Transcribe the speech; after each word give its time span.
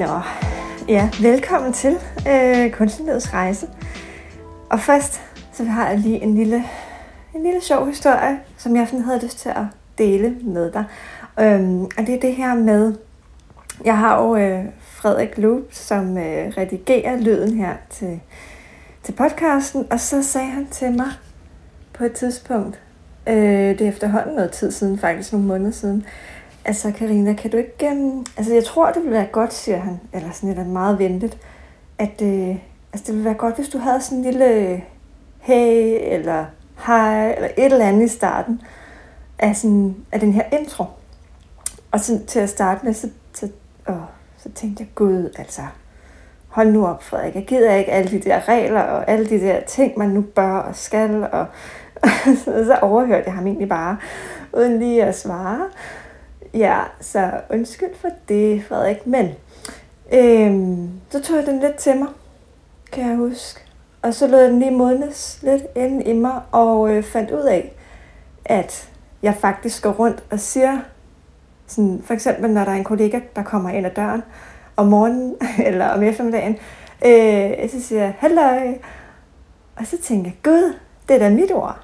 Nå, 0.00 0.20
ja, 0.88 1.10
velkommen 1.22 1.72
til 1.72 1.98
øh, 2.28 2.70
Kunstnerlivets 2.70 3.34
Rejse. 3.34 3.66
Og 4.70 4.80
først, 4.80 5.20
så 5.52 5.64
har 5.64 5.88
jeg 5.88 5.98
lige 5.98 6.22
en 6.22 6.34
lille, 6.34 6.64
en 7.34 7.42
lille 7.42 7.60
sjov 7.60 7.86
historie, 7.86 8.40
som 8.56 8.76
jeg 8.76 8.88
sådan 8.88 9.04
havde 9.04 9.20
lyst 9.22 9.38
til 9.38 9.48
at 9.48 9.64
dele 9.98 10.36
med 10.42 10.72
dig. 10.72 10.84
Øhm, 11.40 11.84
og 11.84 12.06
det 12.06 12.14
er 12.14 12.20
det 12.20 12.34
her 12.34 12.54
med, 12.54 12.94
jeg 13.84 13.98
har 13.98 14.22
jo 14.22 14.36
øh, 14.36 14.64
Frederik 14.80 15.38
Loop, 15.38 15.62
som 15.70 16.18
øh, 16.18 16.48
redigerer 16.56 17.16
lyden 17.16 17.58
her 17.58 17.74
til, 17.90 18.20
til 19.02 19.12
podcasten, 19.12 19.86
og 19.90 20.00
så 20.00 20.22
sagde 20.22 20.50
han 20.50 20.66
til 20.66 20.92
mig 20.92 21.10
på 21.92 22.04
et 22.04 22.12
tidspunkt, 22.12 22.80
øh, 23.26 23.34
det 23.78 23.80
er 23.80 23.88
efterhånden 23.88 24.34
noget 24.34 24.50
tid 24.50 24.70
siden, 24.70 24.98
faktisk 24.98 25.32
nogle 25.32 25.46
måneder 25.46 25.70
siden, 25.70 26.06
Altså, 26.64 26.92
Karina, 26.92 27.32
kan 27.32 27.50
du 27.50 27.56
ikke... 27.56 27.90
Um, 27.90 28.26
altså, 28.36 28.54
jeg 28.54 28.64
tror, 28.64 28.86
det 28.86 29.02
ville 29.02 29.16
være 29.16 29.28
godt, 29.32 29.52
siger 29.52 29.78
han, 29.78 30.00
eller 30.12 30.30
sådan 30.30 30.54
lidt 30.54 30.66
meget 30.66 30.98
ventet, 30.98 31.38
at 31.98 32.22
uh, 32.22 32.56
altså, 32.92 33.06
det 33.06 33.08
ville 33.08 33.24
være 33.24 33.34
godt, 33.34 33.56
hvis 33.56 33.68
du 33.68 33.78
havde 33.78 34.00
sådan 34.00 34.18
en 34.18 34.24
lille 34.24 34.44
øh, 34.44 34.80
hey, 35.40 35.98
eller 36.00 36.44
hej, 36.86 37.32
eller 37.32 37.48
et 37.56 37.72
eller 37.72 37.86
andet 37.86 38.04
i 38.04 38.08
starten 38.08 38.62
af, 39.38 39.56
sådan, 39.56 39.96
af 40.12 40.20
den 40.20 40.32
her 40.32 40.44
intro. 40.60 40.84
Og 41.90 42.00
så, 42.00 42.20
til 42.26 42.40
at 42.40 42.48
starte 42.48 42.86
med, 42.86 42.94
så, 42.94 43.08
så, 43.32 43.48
åh, 43.88 43.94
så 44.38 44.48
tænkte 44.54 44.82
jeg, 44.82 44.88
gud, 44.94 45.34
altså, 45.38 45.62
hold 46.48 46.72
nu 46.72 46.86
op, 46.86 47.02
Frederik, 47.02 47.34
jeg 47.34 47.44
gider 47.46 47.74
ikke 47.74 47.92
alle 47.92 48.10
de 48.10 48.18
der 48.18 48.48
regler, 48.48 48.80
og 48.80 49.10
alle 49.10 49.26
de 49.26 49.40
der 49.40 49.60
ting, 49.60 49.98
man 49.98 50.08
nu 50.08 50.20
bør 50.20 50.56
og 50.56 50.76
skal, 50.76 51.28
og, 51.32 51.46
og 52.02 52.08
så 52.66 52.78
overhørte 52.82 53.24
jeg 53.26 53.34
ham 53.34 53.46
egentlig 53.46 53.68
bare, 53.68 53.96
uden 54.52 54.78
lige 54.78 55.04
at 55.04 55.18
svare. 55.18 55.60
Ja, 56.54 56.78
så 57.00 57.30
undskyld 57.50 57.94
for 57.94 58.08
det, 58.28 58.64
Frederik. 58.64 59.06
Men 59.06 59.28
øhm, 60.12 60.90
så 61.10 61.22
tog 61.22 61.36
jeg 61.36 61.46
den 61.46 61.60
lidt 61.60 61.76
til 61.76 61.96
mig, 61.96 62.08
kan 62.92 63.08
jeg 63.08 63.16
huske. 63.16 63.60
Og 64.02 64.14
så 64.14 64.26
lod 64.26 64.40
jeg 64.40 64.50
den 64.50 64.58
lige 64.58 64.70
modnes 64.70 65.38
lidt 65.42 65.62
ind 65.76 66.08
i 66.08 66.12
mig, 66.12 66.40
og 66.52 66.90
øh, 66.90 67.02
fandt 67.02 67.30
ud 67.30 67.42
af, 67.42 67.72
at 68.44 68.90
jeg 69.22 69.34
faktisk 69.34 69.82
går 69.82 69.90
rundt 69.90 70.24
og 70.30 70.40
siger, 70.40 70.78
sådan, 71.66 72.02
for 72.04 72.14
eksempel 72.14 72.50
når 72.50 72.64
der 72.64 72.70
er 72.70 72.76
en 72.76 72.84
kollega, 72.84 73.20
der 73.36 73.42
kommer 73.42 73.70
ind 73.70 73.86
ad 73.86 73.90
døren 73.90 74.22
om 74.76 74.86
morgenen 74.86 75.36
eller 75.66 75.88
om 75.88 76.02
eftermiddagen, 76.02 76.58
øh, 77.04 77.70
så 77.70 77.82
siger 77.82 78.02
jeg, 78.02 78.14
halløj. 78.18 78.74
Og 79.76 79.86
så 79.86 79.98
tænker 80.02 80.30
jeg, 80.30 80.36
gud, 80.42 80.74
det 81.08 81.14
er 81.14 81.18
da 81.18 81.30
mit 81.30 81.52
ord. 81.52 81.78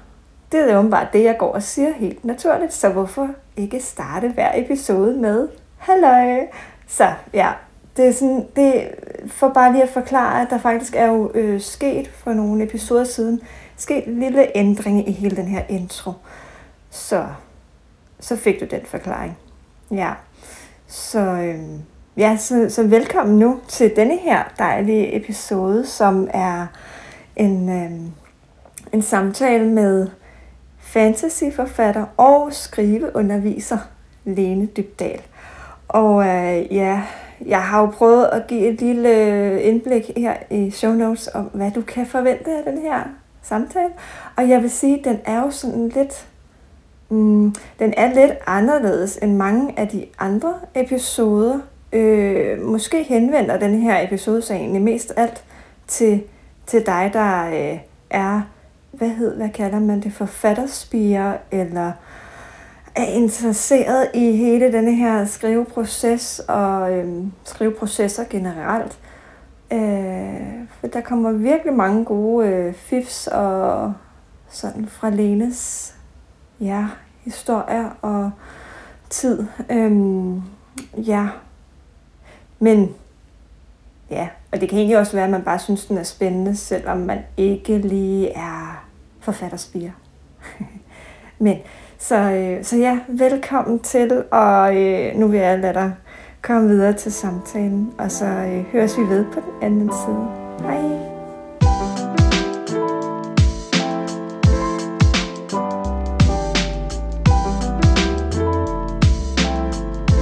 Det 0.51 0.59
er 0.59 0.67
da 0.67 0.77
åbenbart 0.77 1.07
det, 1.13 1.23
jeg 1.23 1.37
går 1.37 1.53
og 1.53 1.63
siger 1.63 1.93
helt 1.93 2.25
naturligt, 2.25 2.73
så 2.73 2.89
hvorfor 2.89 3.29
ikke 3.57 3.79
starte 3.79 4.29
hver 4.29 4.51
episode 4.55 5.17
med 5.17 5.47
Halløj! 5.77 6.47
Så 6.87 7.13
ja, 7.33 7.51
det 7.97 8.07
er 8.07 8.11
sådan, 8.11 8.47
det 8.55 8.87
for 9.27 9.49
bare 9.49 9.71
lige 9.71 9.83
at 9.83 9.89
forklare, 9.89 10.41
at 10.41 10.47
der 10.49 10.57
faktisk 10.57 10.95
er 10.95 11.05
jo 11.05 11.31
øh, 11.33 11.61
sket 11.61 12.07
for 12.07 12.33
nogle 12.33 12.63
episoder 12.63 13.03
siden, 13.03 13.41
sket 13.77 14.07
en 14.07 14.19
lille 14.19 14.57
ændring 14.57 15.09
i 15.09 15.11
hele 15.11 15.35
den 15.35 15.47
her 15.47 15.63
intro. 15.69 16.11
Så, 16.89 17.25
så 18.19 18.35
fik 18.35 18.59
du 18.59 18.65
den 18.65 18.81
forklaring. 18.85 19.37
Ja, 19.91 20.13
så, 20.87 21.19
øh, 21.19 21.59
ja, 22.17 22.37
så, 22.37 22.69
så 22.69 22.83
velkommen 22.83 23.39
nu 23.39 23.59
til 23.67 23.95
denne 23.95 24.17
her 24.17 24.43
dejlige 24.59 25.15
episode, 25.15 25.85
som 25.85 26.27
er 26.33 26.67
en, 27.35 27.69
øh, 27.69 27.91
en 28.93 29.01
samtale 29.01 29.65
med 29.65 30.07
fantasyforfatter 30.97 32.05
og 32.17 32.53
skriveunderviser 32.53 33.77
Lene 34.25 34.65
Dybdal. 34.65 35.21
Og 35.87 36.27
øh, 36.27 36.75
ja, 36.75 37.03
jeg 37.45 37.63
har 37.63 37.81
jo 37.81 37.85
prøvet 37.85 38.25
at 38.25 38.47
give 38.47 38.67
et 38.67 38.81
lille 38.81 39.09
øh, 39.09 39.67
indblik 39.67 40.11
her 40.17 40.35
i 40.49 40.71
show 40.71 40.93
notes 40.93 41.29
om, 41.33 41.43
hvad 41.43 41.71
du 41.71 41.81
kan 41.81 42.05
forvente 42.05 42.51
af 42.51 42.63
den 42.63 42.81
her 42.81 43.03
samtale. 43.41 43.89
Og 44.35 44.49
jeg 44.49 44.61
vil 44.61 44.69
sige, 44.69 44.99
at 44.99 45.05
den 45.05 45.19
er 45.25 45.41
jo 45.41 45.51
sådan 45.51 45.89
lidt, 45.89 46.27
mm, 47.09 47.55
den 47.79 47.93
er 47.97 48.13
lidt 48.13 48.33
anderledes 48.47 49.17
end 49.17 49.35
mange 49.35 49.79
af 49.79 49.87
de 49.87 50.05
andre 50.19 50.53
episoder. 50.75 51.59
Øh, 51.93 52.61
måske 52.61 53.03
henvender 53.03 53.57
den 53.57 53.81
her 53.81 54.07
episode 54.07 54.41
sig 54.41 54.55
egentlig 54.55 54.81
mest 54.81 55.13
alt 55.17 55.43
til, 55.87 56.23
til 56.67 56.85
dig, 56.85 57.09
der 57.13 57.47
øh, 57.47 57.79
er 58.09 58.41
hvad 58.91 59.09
hed, 59.09 59.35
hvad 59.35 59.49
kalder 59.49 59.79
man 59.79 60.01
det, 60.01 60.13
forfatterspiger, 60.13 61.37
eller 61.51 61.91
er 62.95 63.05
interesseret 63.05 64.09
i 64.13 64.31
hele 64.31 64.71
denne 64.71 64.95
her 64.95 65.25
skriveproces 65.25 66.41
og 66.47 66.93
øh, 66.93 67.23
skriveprocesser 67.43 68.23
generelt. 68.29 68.99
Øh, 69.71 70.67
for 70.79 70.87
der 70.87 71.01
kommer 71.01 71.31
virkelig 71.31 71.73
mange 71.73 72.05
gode 72.05 72.47
øh, 72.47 72.73
fifs 72.73 73.27
og 73.27 73.93
sådan 74.49 74.87
fra 74.87 75.09
Lenes 75.09 75.93
ja, 76.59 76.87
historier 77.23 77.89
og 78.01 78.31
tid. 79.09 79.45
Øh, 79.69 79.91
ja, 81.07 81.27
men 82.59 82.95
ja, 84.09 84.27
og 84.57 84.61
det 84.61 84.69
kan 84.69 84.77
egentlig 84.77 84.97
også 84.97 85.13
være, 85.13 85.25
at 85.25 85.31
man 85.31 85.41
bare 85.41 85.59
synes, 85.59 85.85
den 85.85 85.97
er 85.97 86.03
spændende, 86.03 86.55
selvom 86.55 86.97
man 86.97 87.19
ikke 87.37 87.77
lige 87.77 88.29
er 88.29 88.85
forfatterspire. 89.19 89.91
Men 91.39 91.57
så, 91.97 92.15
øh, 92.15 92.63
så 92.63 92.77
ja, 92.77 92.99
velkommen 93.07 93.79
til, 93.79 94.23
og 94.31 94.77
øh, 94.77 95.15
nu 95.15 95.27
vil 95.27 95.39
jeg 95.39 95.59
lade 95.59 95.73
dig 95.73 95.93
komme 96.41 96.69
videre 96.69 96.93
til 96.93 97.13
samtalen, 97.13 97.93
og 97.97 98.11
så 98.11 98.25
øh, 98.25 98.63
høres 98.71 98.97
vi 98.97 99.03
ved 99.03 99.25
på 99.25 99.39
den 99.39 99.63
anden 99.63 99.91
side. 100.05 100.27
Hej! 100.61 100.81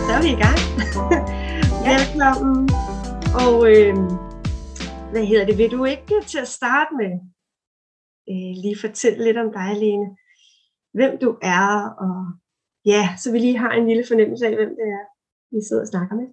Så 0.07 0.13
er 0.13 0.21
vi 0.21 0.29
i 0.29 0.35
gang. 0.35 0.59
Velkommen. 1.85 2.69
Og 3.33 3.71
øh, 3.71 4.24
hvad 5.15 5.25
hedder 5.25 5.45
det? 5.45 5.57
Vil 5.57 5.71
du 5.71 5.85
ikke 5.85 6.21
til 6.27 6.39
at 6.39 6.47
starte 6.47 6.91
med 7.01 7.11
øh, 8.31 8.53
lige 8.63 8.77
fortælle 8.85 9.23
lidt 9.23 9.37
om 9.37 9.49
dig, 9.57 9.69
Lene? 9.81 10.07
Hvem 10.97 11.13
du 11.23 11.29
er, 11.41 11.69
og 12.03 12.15
ja, 12.85 13.03
så 13.17 13.31
vi 13.31 13.39
lige 13.39 13.57
har 13.57 13.71
en 13.71 13.87
lille 13.87 14.03
fornemmelse 14.07 14.45
af, 14.47 14.55
hvem 14.55 14.69
det 14.79 14.87
er, 14.97 15.05
vi 15.55 15.59
sidder 15.67 15.81
og 15.81 15.87
snakker 15.87 16.15
med. 16.15 16.27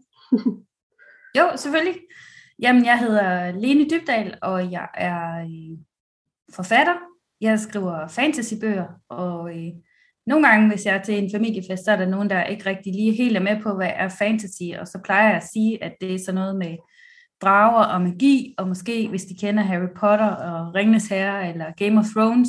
jo, 1.38 1.44
selvfølgelig. 1.56 2.00
Jamen, 2.62 2.84
jeg 2.84 2.98
hedder 2.98 3.52
Lene 3.52 3.84
Dybdal, 3.90 4.38
og 4.42 4.72
jeg 4.72 4.88
er 4.94 5.20
øh, 5.40 5.78
forfatter. 6.54 6.96
Jeg 7.40 7.60
skriver 7.60 8.08
fantasybøger, 8.08 8.88
og 9.08 9.50
øh, 9.56 9.72
nogle 10.26 10.48
gange, 10.48 10.68
hvis 10.68 10.86
jeg 10.86 10.96
er 10.96 11.02
til 11.02 11.18
en 11.18 11.30
familiefest, 11.34 11.84
så 11.84 11.92
er 11.92 11.96
der 11.96 12.08
nogen, 12.08 12.30
der 12.30 12.44
ikke 12.44 12.66
rigtig 12.66 12.92
lige 12.92 13.12
helt 13.12 13.36
er 13.36 13.40
med 13.48 13.62
på, 13.62 13.74
hvad 13.74 13.92
er 13.94 14.08
fantasy, 14.08 14.68
og 14.80 14.86
så 14.88 15.00
plejer 15.04 15.28
jeg 15.28 15.36
at 15.36 15.48
sige, 15.52 15.84
at 15.84 15.94
det 16.00 16.14
er 16.14 16.18
sådan 16.18 16.40
noget 16.40 16.56
med 16.56 16.76
drager 17.42 17.84
og 17.84 18.00
magi, 18.00 18.54
og 18.58 18.68
måske 18.68 19.08
hvis 19.08 19.24
de 19.24 19.34
kender 19.34 19.62
Harry 19.62 19.88
Potter 19.96 20.26
og 20.30 20.74
Ringenes 20.74 21.08
Herre 21.08 21.48
eller 21.48 21.72
Game 21.76 22.00
of 22.00 22.04
Thrones. 22.16 22.48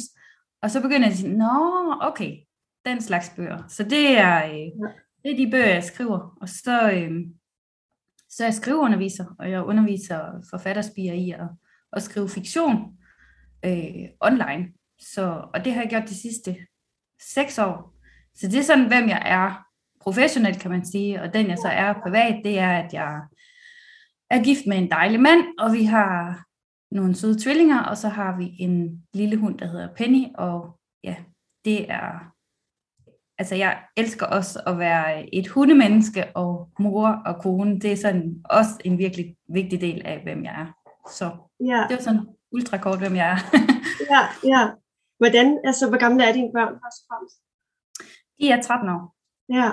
Og 0.62 0.72
så 0.72 0.81
begynder 0.81 1.08
jeg 1.08 1.12
at 1.12 1.18
sige, 1.18 1.38
nå, 1.38 1.96
okay, 2.02 2.38
den 2.86 3.02
slags 3.02 3.31
bøger. 3.36 3.64
Så 3.68 3.84
det 3.84 4.18
er, 4.18 4.46
øh, 4.46 4.92
det 5.24 5.31
er 5.31 5.36
de 5.36 5.52
bøger, 5.52 5.74
jeg 5.74 5.84
skriver. 5.84 6.38
Og 6.42 6.50
så, 6.50 6.92
øh, 6.92 7.12
så 8.30 8.44
er 8.44 8.48
jeg 8.48 8.54
skriveunderviser, 8.54 9.26
og 9.40 9.52
jeg 9.52 9.64
underviser 9.64 10.46
forfatterspiger 10.50 11.14
i 11.14 11.31
at, 11.31 11.48
at 11.94 12.04
skrive 12.04 12.30
fiktion 12.30 12.98
øh, 13.66 14.10
online. 14.22 14.74
Så, 15.00 15.46
og 15.54 15.66
det 15.66 15.74
har 15.74 15.81
jeg 15.81 15.90
gjort 15.90 16.10
de 16.10 16.22
sidste 16.22 16.58
seks 17.22 17.60
år. 17.60 17.95
Så 18.36 18.48
det 18.48 18.60
er 18.60 18.63
sådan, 18.63 18.88
hvem 18.88 19.10
jeg 19.10 19.22
er 19.25 19.66
professionelt, 20.01 20.60
kan 20.60 20.72
man 20.72 20.86
sige. 20.86 21.22
Og 21.22 21.34
den 21.34 21.48
jeg 21.48 21.57
så 21.57 21.68
er 21.68 21.94
privat, 21.94 22.42
det 22.44 22.60
er, 22.60 22.72
at 22.72 22.94
jeg 22.94 23.22
er 24.33 24.44
gift 24.44 24.68
med 24.68 24.77
en 24.77 24.91
dejlig 24.91 25.19
mand, 25.19 25.44
og 25.59 25.74
vi 25.74 25.83
har 25.83 26.44
nogle 26.91 27.15
søde 27.15 27.39
tvillinger, 27.44 27.83
og 27.83 27.97
så 27.97 28.09
har 28.09 28.38
vi 28.38 28.56
en 28.59 29.03
lille 29.13 29.38
hund, 29.38 29.59
der 29.59 29.68
hedder 29.68 29.95
Penny, 29.95 30.25
og 30.35 30.80
ja, 31.03 31.15
det 31.65 31.91
er, 31.91 32.33
altså 33.38 33.56
jeg 33.56 33.83
elsker 33.97 34.25
også 34.25 34.62
at 34.68 34.77
være 34.77 35.35
et 35.35 35.47
hundemenneske, 35.47 36.31
og 36.35 36.69
mor 36.80 37.07
og 37.25 37.41
kone, 37.41 37.80
det 37.80 37.91
er 37.91 37.97
sådan 37.97 38.44
også 38.50 38.71
en 38.85 38.97
virkelig 38.97 39.35
vigtig 39.50 39.81
del 39.81 40.01
af, 40.06 40.24
hvem 40.24 40.44
jeg 40.44 40.62
er. 40.62 40.68
Så 41.09 41.25
ja. 41.59 41.85
det 41.89 41.97
er 41.97 42.01
sådan 42.01 42.27
ultrakort, 42.51 43.00
hvem 43.00 43.15
jeg 43.15 43.30
er. 43.31 43.39
ja, 44.13 44.21
ja. 44.53 44.71
Hvordan, 45.18 45.59
altså, 45.63 45.89
hvor 45.89 45.97
gamle 45.97 46.24
er 46.24 46.33
dine 46.33 46.51
børn 46.56 46.74
først 46.83 47.00
og 47.01 47.06
fremmest? 47.09 47.38
De 48.39 48.50
er 48.50 48.62
13 48.62 48.89
år. 48.89 49.15
Ja, 49.57 49.69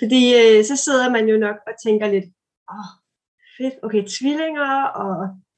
fordi 0.00 0.22
øh, 0.40 0.64
så 0.64 0.76
sidder 0.76 1.10
man 1.10 1.28
jo 1.28 1.36
nok 1.38 1.56
og 1.66 1.72
tænker 1.84 2.06
lidt, 2.08 2.28
åh, 2.72 3.01
fedt, 3.58 3.74
okay, 3.82 4.02
tvillinger 4.16 4.84
og 5.02 5.14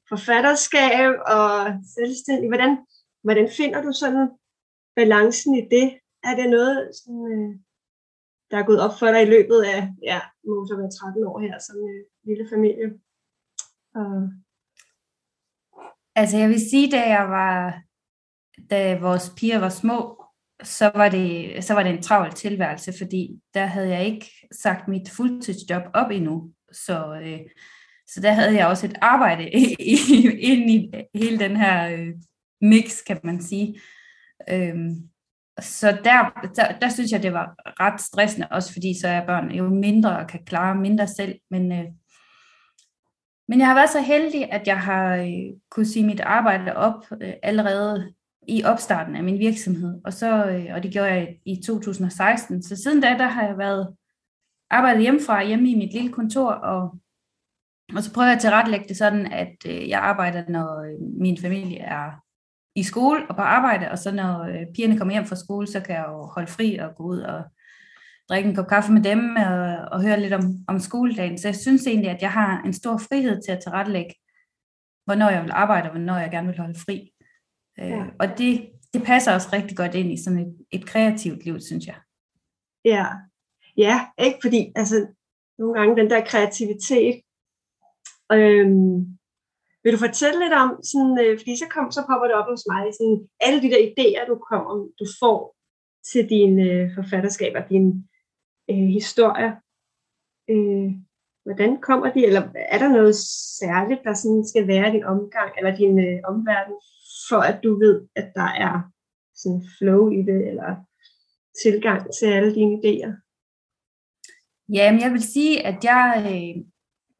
forfatterskab 0.09 1.11
og 1.35 1.51
selvstændig. 1.97 2.47
Hvordan, 2.49 2.71
hvordan 3.23 3.49
finder 3.57 3.81
du 3.81 3.91
sådan 3.91 4.29
balancen 4.95 5.55
i 5.55 5.61
det? 5.75 5.87
Er 6.23 6.35
det 6.35 6.49
noget, 6.49 6.95
sådan, 6.95 7.25
øh, 7.33 7.59
der 8.51 8.57
er 8.57 8.65
gået 8.65 8.81
op 8.85 8.99
for 8.99 9.07
dig 9.11 9.21
i 9.21 9.33
løbet 9.35 9.59
af, 9.73 9.79
ja, 10.03 10.19
må 10.45 10.67
så 10.67 10.75
være 10.77 10.91
13 10.91 11.23
år 11.23 11.39
her 11.39 11.59
som 11.59 11.75
øh, 11.89 12.01
lille 12.27 12.45
familie? 12.53 12.87
Og... 13.95 14.29
Altså 16.15 16.37
jeg 16.37 16.49
vil 16.49 16.69
sige, 16.69 16.91
da 16.91 17.01
jeg 17.15 17.29
var, 17.29 17.81
da 18.69 18.99
vores 18.99 19.33
piger 19.37 19.59
var 19.59 19.69
små, 19.69 20.25
så 20.63 20.91
var 20.95 21.09
det, 21.09 21.63
så 21.63 21.73
var 21.73 21.83
det 21.83 21.91
en 21.91 22.01
travl 22.01 22.33
tilværelse, 22.33 22.93
fordi 22.97 23.41
der 23.53 23.65
havde 23.65 23.89
jeg 23.89 24.05
ikke 24.05 24.31
sagt 24.51 24.87
mit 24.87 25.09
fuldtidsjob 25.09 25.83
op 25.93 26.11
endnu. 26.11 26.53
Så, 26.71 27.19
øh, 27.23 27.39
så 28.07 28.21
der 28.21 28.31
havde 28.31 28.55
jeg 28.55 28.67
også 28.67 28.85
et 28.85 28.97
arbejde 29.01 29.49
ind 30.49 30.71
i 30.71 30.91
hele 31.13 31.39
den 31.39 31.57
her 31.57 31.89
øh, 31.89 32.13
mix, 32.61 33.03
kan 33.07 33.19
man 33.23 33.41
sige. 33.41 33.79
Øhm, 34.49 35.09
så 35.59 35.97
der, 36.03 36.49
der, 36.55 36.79
der 36.79 36.89
synes 36.89 37.11
jeg, 37.11 37.23
det 37.23 37.33
var 37.33 37.55
ret 37.81 38.01
stressende, 38.01 38.47
også 38.51 38.73
fordi 38.73 38.99
så 39.01 39.07
er 39.07 39.25
børn 39.25 39.51
jo 39.51 39.69
mindre 39.69 40.19
og 40.19 40.27
kan 40.27 40.45
klare 40.45 40.75
mindre 40.75 41.07
selv. 41.07 41.39
Men, 41.51 41.71
øh, 41.71 41.85
men 43.47 43.59
jeg 43.59 43.67
har 43.67 43.75
været 43.75 43.89
så 43.89 44.01
heldig, 44.01 44.51
at 44.51 44.67
jeg 44.67 44.79
har 44.79 45.15
øh, 45.15 45.57
kunne 45.71 45.85
sige 45.85 46.05
mit 46.05 46.19
arbejde 46.19 46.75
op 46.75 47.05
øh, 47.21 47.33
allerede 47.43 48.13
i 48.47 48.63
opstarten 48.63 49.15
af 49.15 49.23
min 49.23 49.39
virksomhed. 49.39 50.01
Og, 50.05 50.13
så, 50.13 50.45
øh, 50.45 50.65
og 50.73 50.83
det 50.83 50.91
gjorde 50.91 51.11
jeg 51.11 51.37
i 51.45 51.61
2016. 51.65 52.63
Så 52.63 52.75
siden 52.75 53.01
da, 53.01 53.07
der 53.07 53.27
har 53.27 53.47
jeg 53.47 53.57
været 53.57 53.95
arbejdet 54.69 55.01
hjemmefra, 55.01 55.43
hjemme 55.43 55.69
i 55.69 55.75
mit 55.75 55.93
lille 55.93 56.11
kontor, 56.11 56.51
og, 56.51 56.99
og 57.95 58.03
så 58.03 58.13
prøver 58.13 58.27
jeg 58.27 58.35
at 58.35 58.41
tilrettelægge 58.41 58.87
det 58.87 58.97
sådan, 58.97 59.31
at 59.31 59.55
øh, 59.67 59.89
jeg 59.89 59.99
arbejder, 59.99 60.43
når 60.49 60.81
øh, 60.81 61.19
min 61.21 61.37
familie 61.37 61.79
er 61.79 62.11
i 62.75 62.83
skole 62.83 63.29
og 63.29 63.35
på 63.35 63.41
arbejde, 63.41 63.91
og 63.91 63.97
så 63.97 64.11
når 64.11 64.43
øh, 64.43 64.65
pigerne 64.75 64.97
kommer 64.97 65.13
hjem 65.13 65.25
fra 65.25 65.35
skole, 65.35 65.67
så 65.67 65.79
kan 65.79 65.95
jeg 65.95 66.05
jo 66.07 66.25
holde 66.25 66.47
fri 66.47 66.75
og 66.75 66.95
gå 66.95 67.03
ud 67.03 67.19
og 67.19 67.43
drikke 68.29 68.49
en 68.49 68.55
kop 68.55 68.67
kaffe 68.67 68.91
med 68.91 69.03
dem 69.03 69.35
og, 69.35 69.75
og 69.91 70.01
høre 70.01 70.19
lidt 70.19 70.33
om, 70.33 70.43
om 70.67 70.79
skoledagen. 70.79 71.37
Så 71.37 71.47
jeg 71.47 71.55
synes 71.55 71.87
egentlig, 71.87 72.11
at 72.11 72.21
jeg 72.21 72.31
har 72.31 72.61
en 72.63 72.73
stor 72.73 72.97
frihed 72.97 73.41
til 73.41 73.51
at 73.51 73.63
tilrettelægge, 73.63 74.15
hvornår 75.05 75.29
jeg 75.29 75.43
vil 75.43 75.51
arbejde, 75.51 75.85
og 75.85 75.91
hvornår 75.91 76.17
jeg 76.17 76.31
gerne 76.31 76.47
vil 76.47 76.57
holde 76.57 76.79
fri. 76.79 77.11
Øh, 77.79 77.89
ja. 77.89 78.05
Og 78.19 78.27
det, 78.37 78.69
det 78.93 79.03
passer 79.03 79.33
også 79.33 79.49
rigtig 79.53 79.77
godt 79.77 79.95
ind 79.95 80.11
i 80.11 80.23
sådan 80.23 80.39
et, 80.39 80.55
et 80.71 80.85
kreativt 80.85 81.45
liv, 81.45 81.59
synes 81.59 81.87
jeg. 81.87 81.95
Ja, 82.85 83.05
ja 83.77 84.05
ikke 84.19 84.39
fordi, 84.41 84.71
altså 84.75 85.07
nogle 85.59 85.79
gange 85.79 86.01
den 86.01 86.09
der 86.09 86.25
kreativitet, 86.25 87.21
øhm, 88.33 89.17
vil 89.83 89.93
du 89.93 89.97
fortælle 89.97 90.39
lidt 90.43 90.55
om, 90.63 90.69
sådan, 90.91 91.17
øh, 91.23 91.39
fordi 91.39 91.53
så, 91.57 91.67
kom, 91.73 91.91
så 91.91 92.01
popper 92.09 92.27
det 92.27 92.35
op 92.39 92.49
hos 92.51 92.63
mig, 92.71 92.83
sådan, 92.93 93.19
alle 93.45 93.61
de 93.61 93.71
der 93.73 93.81
idéer, 93.89 94.23
du, 94.31 94.35
kommer, 94.49 94.71
du 94.99 95.05
får 95.21 95.55
til 96.09 96.29
dine 96.29 96.61
øh, 96.71 96.95
forfatterskaber, 96.95 97.67
dine 97.67 97.91
øh, 98.71 98.87
historier. 98.97 99.53
Øh, 100.49 100.89
hvordan 101.45 101.81
kommer 101.81 102.13
de, 102.13 102.25
eller 102.25 102.43
er 102.55 102.77
der 102.77 102.89
noget 102.89 103.15
særligt, 103.59 104.01
der 104.03 104.13
sådan 104.13 104.47
skal 104.47 104.67
være 104.67 104.89
i 104.89 104.91
din 104.91 105.03
omgang, 105.03 105.51
eller 105.57 105.75
din 105.75 105.99
øh, 106.07 106.19
omverden, 106.31 106.75
for 107.29 107.39
at 107.49 107.57
du 107.63 107.79
ved, 107.79 108.07
at 108.15 108.27
der 108.35 108.49
er 108.67 108.75
sådan 109.35 109.63
flow 109.77 110.09
i 110.09 110.21
det, 110.29 110.47
eller 110.49 110.75
tilgang 111.63 112.01
til 112.13 112.25
alle 112.25 112.55
dine 112.55 112.75
idéer? 112.79 113.11
Jamen, 114.69 115.01
jeg 115.01 115.11
vil 115.11 115.23
sige, 115.23 115.65
at 115.65 115.83
jeg, 115.83 116.07
øh, 116.33 116.63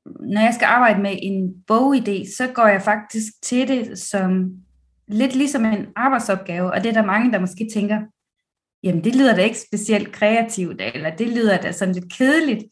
når 0.05 0.41
jeg 0.41 0.53
skal 0.53 0.65
arbejde 0.65 1.01
med 1.01 1.17
en 1.21 1.63
bogidé, 1.71 2.35
så 2.37 2.51
går 2.53 2.67
jeg 2.67 2.81
faktisk 2.81 3.33
til 3.43 3.67
det 3.67 3.99
som 3.99 4.51
lidt 5.07 5.35
ligesom 5.35 5.65
en 5.65 5.85
arbejdsopgave, 5.95 6.71
og 6.71 6.83
det 6.83 6.89
er 6.89 6.93
der 6.93 7.05
mange, 7.05 7.31
der 7.31 7.39
måske 7.39 7.69
tænker, 7.73 8.01
jamen 8.83 9.03
det 9.03 9.15
lyder 9.15 9.35
da 9.35 9.41
ikke 9.41 9.59
specielt 9.59 10.11
kreativt, 10.11 10.81
eller 10.81 11.15
det 11.15 11.29
lyder 11.29 11.57
da 11.57 11.71
sådan 11.71 11.93
lidt 11.93 12.13
kedeligt. 12.13 12.63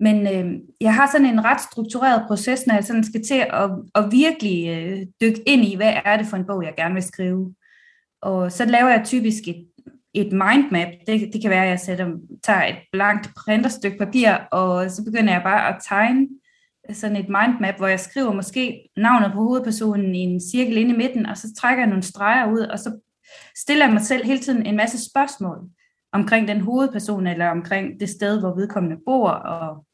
Men 0.00 0.26
øh, 0.26 0.60
jeg 0.80 0.94
har 0.94 1.08
sådan 1.12 1.26
en 1.26 1.44
ret 1.44 1.60
struktureret 1.60 2.24
proces, 2.26 2.66
når 2.66 2.74
jeg 2.74 2.84
sådan 2.84 3.04
skal 3.04 3.24
til 3.24 3.44
at, 3.50 3.70
at 3.94 4.04
virkelig 4.10 4.68
øh, 4.68 5.06
dykke 5.20 5.42
ind 5.46 5.64
i, 5.64 5.76
hvad 5.76 5.92
er 6.04 6.16
det 6.16 6.26
for 6.26 6.36
en 6.36 6.46
bog, 6.46 6.64
jeg 6.64 6.74
gerne 6.76 6.94
vil 6.94 7.02
skrive. 7.02 7.54
Og 8.22 8.52
så 8.52 8.64
laver 8.64 8.88
jeg 8.88 9.02
typisk 9.04 9.48
et, 9.48 9.66
et 10.14 10.32
mindmap. 10.32 10.88
Det, 11.06 11.30
det 11.32 11.42
kan 11.42 11.50
være, 11.50 11.64
at 11.64 11.70
jeg 11.70 11.80
sætter, 11.80 12.16
tager 12.44 12.64
et 12.64 12.76
blankt 12.92 13.30
printerstykke 13.36 13.98
papir, 13.98 14.32
og 14.52 14.90
så 14.90 15.04
begynder 15.04 15.32
jeg 15.32 15.42
bare 15.42 15.68
at 15.68 15.82
tegne 15.88 16.28
sådan 16.92 17.16
et 17.16 17.28
mindmap, 17.28 17.76
hvor 17.76 17.86
jeg 17.86 18.00
skriver 18.00 18.32
måske 18.32 18.88
navnet 18.96 19.32
på 19.32 19.38
hovedpersonen 19.38 20.14
i 20.14 20.18
en 20.18 20.40
cirkel 20.40 20.76
inde 20.76 20.94
i 20.94 20.96
midten, 20.96 21.26
og 21.26 21.36
så 21.36 21.54
trækker 21.54 21.82
jeg 21.82 21.88
nogle 21.88 22.02
streger 22.02 22.52
ud, 22.52 22.60
og 22.60 22.78
så 22.78 23.00
stiller 23.56 23.84
jeg 23.84 23.92
mig 23.92 24.02
selv 24.02 24.26
hele 24.26 24.38
tiden 24.38 24.66
en 24.66 24.76
masse 24.76 25.10
spørgsmål 25.10 25.58
omkring 26.12 26.48
den 26.48 26.60
hovedperson, 26.60 27.26
eller 27.26 27.48
omkring 27.48 28.00
det 28.00 28.08
sted, 28.08 28.40
hvor 28.40 28.54
vedkommende 28.54 28.96
bor, 29.06 29.30
og, 29.30 29.84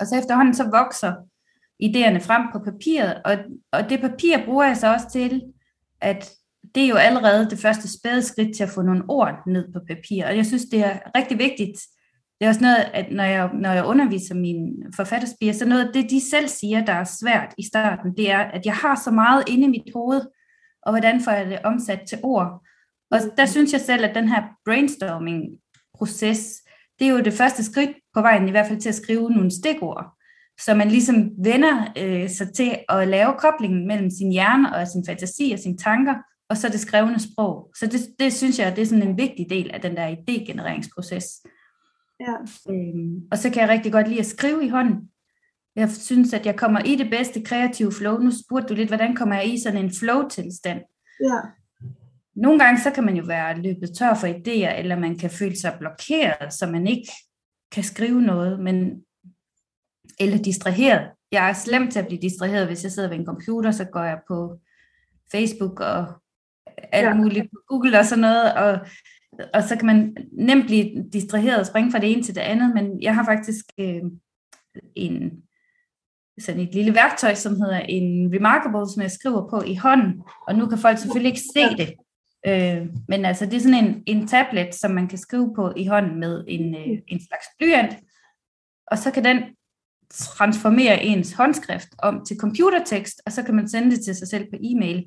og 0.00 0.06
så 0.06 0.18
efterhånden 0.18 0.54
så 0.54 0.70
vokser 0.70 1.14
idéerne 1.82 2.26
frem 2.26 2.42
på 2.52 2.58
papiret, 2.58 3.22
og, 3.24 3.36
og 3.72 3.90
det 3.90 4.00
papir 4.00 4.44
bruger 4.44 4.64
jeg 4.64 4.76
så 4.76 4.92
også 4.92 5.10
til, 5.12 5.42
at 6.00 6.30
det 6.74 6.84
er 6.84 6.88
jo 6.88 6.94
allerede 6.94 7.50
det 7.50 7.58
første 7.58 7.98
spæde 7.98 8.22
skridt 8.22 8.56
til 8.56 8.62
at 8.62 8.70
få 8.70 8.82
nogle 8.82 9.04
ord 9.08 9.42
ned 9.46 9.72
på 9.72 9.80
papir, 9.88 10.26
og 10.26 10.36
jeg 10.36 10.46
synes, 10.46 10.64
det 10.64 10.84
er 10.84 10.98
rigtig 11.16 11.38
vigtigt, 11.38 11.78
det 12.40 12.46
er 12.46 12.48
også 12.48 12.60
noget, 12.60 12.90
at 12.94 13.12
når 13.12 13.24
jeg, 13.24 13.50
når 13.54 13.72
jeg 13.72 13.84
underviser 13.84 14.34
mine 14.34 14.72
forfatterspiger, 14.96 15.52
så 15.52 15.64
noget 15.64 15.86
af 15.86 15.92
det, 15.92 16.10
de 16.10 16.30
selv 16.30 16.48
siger, 16.48 16.84
der 16.84 16.92
er 16.92 17.04
svært 17.04 17.54
i 17.58 17.66
starten, 17.66 18.16
det 18.16 18.30
er, 18.30 18.38
at 18.38 18.66
jeg 18.66 18.74
har 18.74 19.00
så 19.04 19.10
meget 19.10 19.44
inde 19.48 19.64
i 19.64 19.70
mit 19.70 19.92
hoved, 19.94 20.20
og 20.82 20.92
hvordan 20.92 21.20
får 21.20 21.30
jeg 21.30 21.46
det 21.46 21.58
omsat 21.64 22.00
til 22.08 22.18
ord. 22.22 22.66
Og 23.10 23.20
der 23.36 23.46
synes 23.46 23.72
jeg 23.72 23.80
selv, 23.80 24.04
at 24.04 24.14
den 24.14 24.28
her 24.28 24.42
brainstorming-proces, 24.64 26.62
det 26.98 27.06
er 27.06 27.10
jo 27.10 27.20
det 27.20 27.32
første 27.32 27.64
skridt 27.64 27.90
på 28.14 28.20
vejen, 28.20 28.48
i 28.48 28.50
hvert 28.50 28.66
fald 28.66 28.80
til 28.80 28.88
at 28.88 28.94
skrive 28.94 29.30
nogle 29.30 29.50
stikord, 29.50 30.04
så 30.60 30.74
man 30.74 30.88
ligesom 30.88 31.30
vender 31.44 31.92
øh, 31.98 32.30
sig 32.30 32.52
til 32.54 32.78
at 32.88 33.08
lave 33.08 33.34
koblingen 33.38 33.86
mellem 33.86 34.10
sin 34.10 34.32
hjerne 34.32 34.76
og 34.76 34.88
sin 34.88 35.04
fantasi 35.06 35.50
og 35.52 35.58
sine 35.58 35.76
tanker, 35.76 36.14
og 36.50 36.56
så 36.56 36.68
det 36.68 36.80
skrevne 36.80 37.20
sprog. 37.20 37.70
Så 37.76 37.86
det, 37.86 38.00
det 38.18 38.32
synes 38.32 38.58
jeg, 38.58 38.76
det 38.76 38.82
er 38.82 38.86
sådan 38.86 39.08
en 39.08 39.18
vigtig 39.18 39.46
del 39.50 39.70
af 39.70 39.80
den 39.80 39.96
der 39.96 40.14
idégenereringsproces. 40.16 41.42
Ja. 42.20 42.34
Øhm, 42.72 43.28
og 43.30 43.38
så 43.38 43.50
kan 43.50 43.62
jeg 43.62 43.68
rigtig 43.68 43.92
godt 43.92 44.08
lide 44.08 44.20
at 44.20 44.26
skrive 44.26 44.64
i 44.64 44.68
hånden. 44.68 45.10
Jeg 45.76 45.90
synes, 45.90 46.32
at 46.32 46.46
jeg 46.46 46.56
kommer 46.56 46.80
i 46.80 46.96
det 46.96 47.10
bedste 47.10 47.42
kreative 47.42 47.92
flow. 47.92 48.18
Nu 48.18 48.30
spurgte 48.30 48.68
du 48.68 48.74
lidt, 48.74 48.88
hvordan 48.88 49.14
kommer 49.14 49.34
jeg 49.34 49.48
i 49.48 49.62
sådan 49.62 49.84
en 49.84 49.90
flow-tilstand? 49.90 50.80
Ja. 51.20 51.40
Nogle 52.36 52.58
gange 52.58 52.80
så 52.80 52.90
kan 52.90 53.04
man 53.04 53.16
jo 53.16 53.24
være 53.26 53.62
løbet 53.62 53.90
tør 53.98 54.14
for 54.14 54.26
idéer, 54.26 54.78
eller 54.78 54.98
man 54.98 55.18
kan 55.18 55.30
føle 55.30 55.60
sig 55.60 55.76
blokeret, 55.78 56.52
så 56.52 56.66
man 56.66 56.86
ikke 56.86 57.12
kan 57.72 57.84
skrive 57.84 58.22
noget, 58.22 58.60
men 58.60 59.04
eller 60.20 60.38
distraheret. 60.38 61.10
Jeg 61.32 61.48
er 61.48 61.52
slem 61.52 61.90
til 61.90 61.98
at 61.98 62.06
blive 62.06 62.20
distraheret, 62.20 62.66
hvis 62.66 62.82
jeg 62.84 62.92
sidder 62.92 63.08
ved 63.08 63.18
en 63.18 63.26
computer, 63.26 63.70
så 63.70 63.84
går 63.84 64.02
jeg 64.02 64.20
på 64.28 64.60
Facebook 65.32 65.80
og 65.80 66.06
alt 66.92 67.06
ja. 67.06 67.14
muligt 67.14 67.50
på 67.52 67.58
Google 67.66 67.98
og 67.98 68.04
sådan 68.04 68.20
noget, 68.20 68.54
og 68.54 68.86
og 69.54 69.62
så 69.62 69.76
kan 69.76 69.86
man 69.86 70.16
nemt 70.32 70.66
blive 70.66 71.04
distraheret 71.12 71.60
og 71.60 71.66
springe 71.66 71.92
fra 71.92 71.98
det 71.98 72.12
ene 72.12 72.22
til 72.22 72.34
det 72.34 72.40
andet, 72.40 72.74
men 72.74 73.02
jeg 73.02 73.14
har 73.14 73.24
faktisk 73.24 73.64
øh, 73.78 74.02
en 74.94 75.42
sådan 76.40 76.60
et 76.60 76.74
lille 76.74 76.94
værktøj, 76.94 77.34
som 77.34 77.60
hedder 77.60 77.78
en 77.78 78.34
Remarkable, 78.34 78.92
som 78.92 79.02
jeg 79.02 79.10
skriver 79.10 79.48
på 79.48 79.62
i 79.66 79.74
hånden, 79.74 80.22
og 80.46 80.54
nu 80.54 80.66
kan 80.66 80.78
folk 80.78 80.98
selvfølgelig 80.98 81.30
ikke 81.30 81.48
se 81.54 81.76
det, 81.76 81.94
øh, 82.46 82.86
men 83.08 83.24
altså 83.24 83.46
det 83.46 83.54
er 83.54 83.60
sådan 83.60 83.84
en, 83.84 84.02
en 84.06 84.26
tablet, 84.26 84.74
som 84.74 84.90
man 84.90 85.08
kan 85.08 85.18
skrive 85.18 85.54
på 85.56 85.72
i 85.76 85.86
hånden 85.86 86.20
med 86.20 86.44
en, 86.48 86.74
øh, 86.74 86.98
en 87.06 87.20
slags 87.26 87.46
blyant, 87.58 87.96
og 88.86 88.98
så 88.98 89.10
kan 89.10 89.24
den 89.24 89.42
transformere 90.10 91.02
ens 91.02 91.32
håndskrift 91.32 91.88
om 91.98 92.24
til 92.24 92.36
computertekst, 92.36 93.22
og 93.26 93.32
så 93.32 93.42
kan 93.42 93.54
man 93.54 93.68
sende 93.68 93.90
det 93.90 94.04
til 94.04 94.16
sig 94.16 94.28
selv 94.28 94.44
på 94.44 94.56
e-mail. 94.60 95.06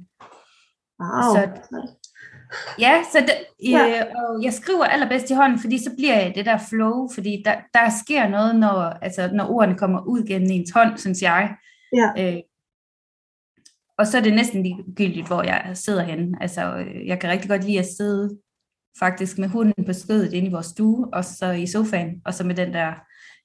Wow. 1.00 1.36
Så 1.36 1.50
Ja, 2.79 3.03
så 3.12 3.19
det, 3.19 3.36
ja. 3.69 3.88
Øh, 3.88 4.05
og 4.15 4.43
jeg 4.43 4.53
skriver 4.53 4.86
allerbedst 4.86 5.29
i 5.29 5.33
hånden, 5.33 5.60
fordi 5.60 5.83
så 5.83 5.91
bliver 5.98 6.19
jeg 6.19 6.36
det 6.36 6.45
der 6.45 6.57
flow, 6.69 7.10
fordi 7.13 7.41
der, 7.45 7.55
der 7.74 7.89
sker 8.05 8.27
noget, 8.27 8.55
når, 8.55 8.79
altså, 8.81 9.29
når 9.33 9.50
ordene 9.50 9.77
kommer 9.77 10.01
ud 10.07 10.24
gennem 10.27 10.51
ens 10.51 10.72
hånd, 10.72 10.98
synes 10.98 11.22
jeg. 11.22 11.55
Ja. 11.93 12.33
Øh, 12.33 12.41
og 13.98 14.07
så 14.07 14.17
er 14.17 14.22
det 14.22 14.33
næsten 14.33 14.63
ligegyldigt, 14.63 15.27
hvor 15.27 15.43
jeg 15.43 15.72
sidder 15.74 16.03
henne. 16.03 16.38
Altså, 16.41 16.75
øh, 16.75 17.07
jeg 17.07 17.19
kan 17.19 17.29
rigtig 17.29 17.50
godt 17.50 17.63
lide 17.63 17.79
at 17.79 17.93
sidde 17.98 18.38
faktisk 19.00 19.38
med 19.38 19.48
hunden 19.48 19.86
på 19.86 19.93
skødet 19.93 20.33
inde 20.33 20.48
i 20.48 20.51
vores 20.51 20.65
stue, 20.65 21.13
og 21.13 21.25
så 21.25 21.51
i 21.51 21.67
sofaen, 21.67 22.22
og 22.25 22.33
så 22.33 22.43
med 22.43 22.55
den 22.55 22.74
der, 22.74 22.93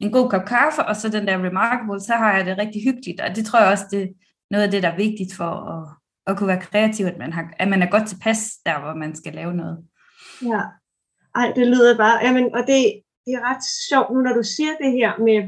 en 0.00 0.12
god 0.12 0.30
kop 0.30 0.44
kaffe, 0.44 0.84
og 0.84 0.96
så 0.96 1.08
den 1.08 1.26
der 1.26 1.44
Remarkable, 1.44 2.00
så 2.00 2.12
har 2.12 2.36
jeg 2.36 2.46
det 2.46 2.58
rigtig 2.58 2.82
hyggeligt, 2.84 3.20
og 3.20 3.36
det 3.36 3.46
tror 3.46 3.60
jeg 3.60 3.72
også, 3.72 3.84
det 3.90 4.02
er 4.02 4.06
noget 4.50 4.64
af 4.64 4.70
det, 4.70 4.82
der 4.82 4.88
er 4.88 4.96
vigtigt 4.96 5.34
for 5.34 5.50
at, 5.50 5.88
at 6.28 6.37
kunne 6.37 6.49
være 6.49 6.61
kreativ, 6.61 7.06
at 7.06 7.18
man, 7.18 7.32
har, 7.32 7.54
at 7.58 7.68
man 7.68 7.82
er 7.82 7.90
godt 7.90 8.08
tilpas 8.08 8.40
der, 8.66 8.80
hvor 8.80 8.94
man 8.94 9.14
skal 9.16 9.32
lave 9.35 9.54
noget. 9.54 9.85
Ja, 10.42 10.62
ej, 11.35 11.52
det 11.56 11.66
lyder 11.66 11.97
bare, 11.97 12.18
jamen, 12.25 12.54
og 12.54 12.61
det, 12.61 13.02
det 13.25 13.32
er 13.35 13.49
ret 13.50 13.64
sjovt 13.88 14.11
nu, 14.14 14.20
når 14.23 14.35
du 14.35 14.42
siger 14.42 14.75
det 14.82 14.92
her 14.92 15.18
med, 15.18 15.38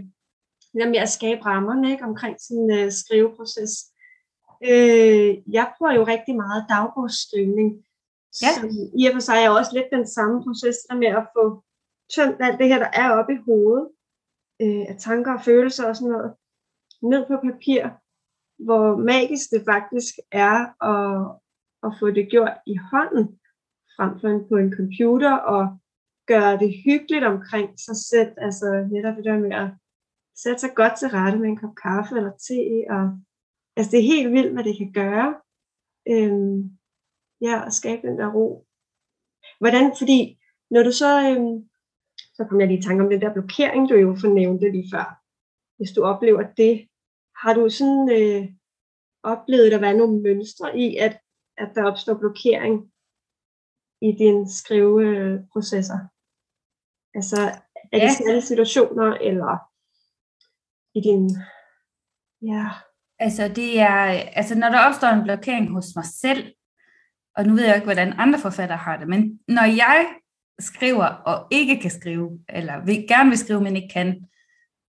med 0.92 1.00
at 1.06 1.08
skabe 1.08 1.46
rammerne 1.46 1.90
ikke, 1.90 2.04
omkring 2.04 2.40
sin 2.40 2.64
uh, 2.78 2.90
skriveproces. 3.00 3.72
Øh, 4.70 5.30
jeg 5.56 5.72
bruger 5.78 5.92
jo 5.92 6.04
rigtig 6.04 6.36
meget 6.36 6.66
dagbogsstøvning. 6.68 7.70
Ja. 8.42 8.52
Som 8.54 8.68
i 9.00 9.06
og 9.06 9.12
for 9.12 9.20
sig 9.20 9.38
er 9.44 9.50
også 9.50 9.70
lidt 9.74 9.90
den 9.92 10.06
samme 10.06 10.42
proces 10.44 10.76
der 10.88 10.96
med 10.96 11.08
at 11.08 11.26
få 11.36 11.44
tømt 12.14 12.36
alt 12.40 12.58
det 12.58 12.68
her, 12.68 12.78
der 12.78 12.90
er 12.92 13.10
oppe 13.10 13.32
i 13.34 13.42
hovedet, 13.46 13.88
øh, 14.62 14.84
af 14.90 14.96
tanker 14.98 15.32
og 15.34 15.44
følelser 15.44 15.88
og 15.88 15.96
sådan 15.96 16.12
noget, 16.12 16.32
ned 17.02 17.26
på 17.26 17.36
papir, 17.48 17.82
hvor 18.64 18.96
magisk 18.96 19.50
det 19.50 19.62
faktisk 19.72 20.14
er 20.32 20.58
at, 20.92 21.36
at 21.86 21.92
få 22.00 22.10
det 22.10 22.30
gjort 22.30 22.56
i 22.66 22.76
hånden, 22.76 23.26
frem 23.96 24.12
for 24.20 24.48
på 24.48 24.56
en 24.56 24.72
computer, 24.76 25.32
og 25.32 25.78
gøre 26.26 26.58
det 26.58 26.74
hyggeligt 26.84 27.24
omkring 27.24 27.68
sig 27.86 27.96
selv. 27.96 28.32
Altså 28.36 28.88
netop 28.92 29.16
det 29.16 29.24
der 29.24 29.38
med 29.38 29.52
at 29.52 29.68
sætte 30.42 30.60
sig 30.60 30.72
godt 30.74 30.94
til 30.98 31.08
rette 31.08 31.38
med 31.38 31.48
en 31.48 31.60
kop 31.62 31.74
kaffe 31.82 32.16
eller 32.16 32.34
te. 32.46 32.60
Og, 32.94 33.04
altså 33.76 33.90
det 33.90 33.98
er 33.98 34.12
helt 34.14 34.32
vildt, 34.32 34.52
hvad 34.52 34.64
det 34.64 34.76
kan 34.78 34.92
gøre. 34.92 35.28
Øhm, 36.08 36.78
ja, 37.46 37.66
at 37.66 37.72
skabe 37.72 38.06
den 38.06 38.18
der 38.18 38.30
ro. 38.36 38.66
Hvordan, 39.60 39.84
fordi 39.98 40.20
når 40.70 40.82
du 40.82 40.92
så, 40.92 41.10
øhm, 41.28 41.68
så 42.36 42.44
kommer 42.44 42.60
jeg 42.62 42.68
lige 42.68 42.78
i 42.78 42.82
tanke 42.82 43.04
om 43.04 43.10
den 43.10 43.20
der 43.20 43.32
blokering, 43.32 43.88
du 43.88 43.94
jo 43.94 44.16
fornævnte 44.20 44.70
lige 44.70 44.90
før. 44.94 45.06
Hvis 45.76 45.92
du 45.92 46.00
oplever 46.04 46.42
det, 46.56 46.88
har 47.42 47.54
du 47.54 47.68
sådan 47.70 48.10
øh, 48.18 48.48
oplevet, 49.22 49.72
at 49.72 49.80
der 49.80 49.88
er 49.88 49.96
nogle 49.96 50.22
mønstre 50.22 50.78
i, 50.78 50.96
at, 50.96 51.20
at 51.58 51.68
der 51.74 51.84
opstår 51.90 52.14
blokering 52.14 52.92
i 54.02 54.12
dine 54.12 54.50
skriveprocesser? 54.50 55.98
Altså, 57.14 57.40
er 57.92 57.98
det 57.98 58.06
ja. 58.06 58.14
særlige 58.14 58.42
situationer, 58.42 59.14
eller 59.14 59.52
i 60.98 61.00
din... 61.00 61.30
Ja. 62.42 62.66
Altså, 63.18 63.48
det 63.48 63.80
er, 63.80 64.04
altså, 64.40 64.54
når 64.54 64.68
der 64.68 64.86
opstår 64.86 65.08
en 65.08 65.24
blokering 65.24 65.72
hos 65.72 65.86
mig 65.96 66.04
selv, 66.04 66.54
og 67.36 67.44
nu 67.44 67.54
ved 67.54 67.64
jeg 67.64 67.74
ikke, 67.74 67.84
hvordan 67.84 68.14
andre 68.18 68.38
forfattere 68.38 68.78
har 68.78 68.96
det, 68.96 69.08
men 69.08 69.40
når 69.48 69.64
jeg 69.64 70.14
skriver 70.58 71.06
og 71.06 71.46
ikke 71.50 71.80
kan 71.80 71.90
skrive, 71.90 72.44
eller 72.48 72.84
vil, 72.84 73.08
gerne 73.08 73.28
vil 73.28 73.38
skrive, 73.38 73.60
men 73.60 73.76
ikke 73.76 73.92
kan, 73.92 74.28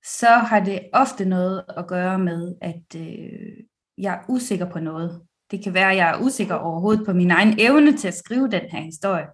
så 0.07 0.27
har 0.27 0.59
det 0.59 0.89
ofte 0.93 1.25
noget 1.25 1.63
at 1.77 1.87
gøre 1.87 2.19
med, 2.19 2.55
at 2.61 2.95
øh, 2.95 3.63
jeg 3.97 4.13
er 4.13 4.29
usikker 4.29 4.69
på 4.69 4.79
noget. 4.79 5.21
Det 5.51 5.63
kan 5.63 5.73
være, 5.73 5.91
at 5.91 5.97
jeg 5.97 6.09
er 6.09 6.21
usikker 6.21 6.55
overhovedet 6.55 7.05
på 7.05 7.13
min 7.13 7.31
egen 7.31 7.59
evne 7.59 7.97
til 7.97 8.07
at 8.07 8.13
skrive 8.13 8.47
den 8.47 8.61
her 8.61 8.81
historie. 8.81 9.27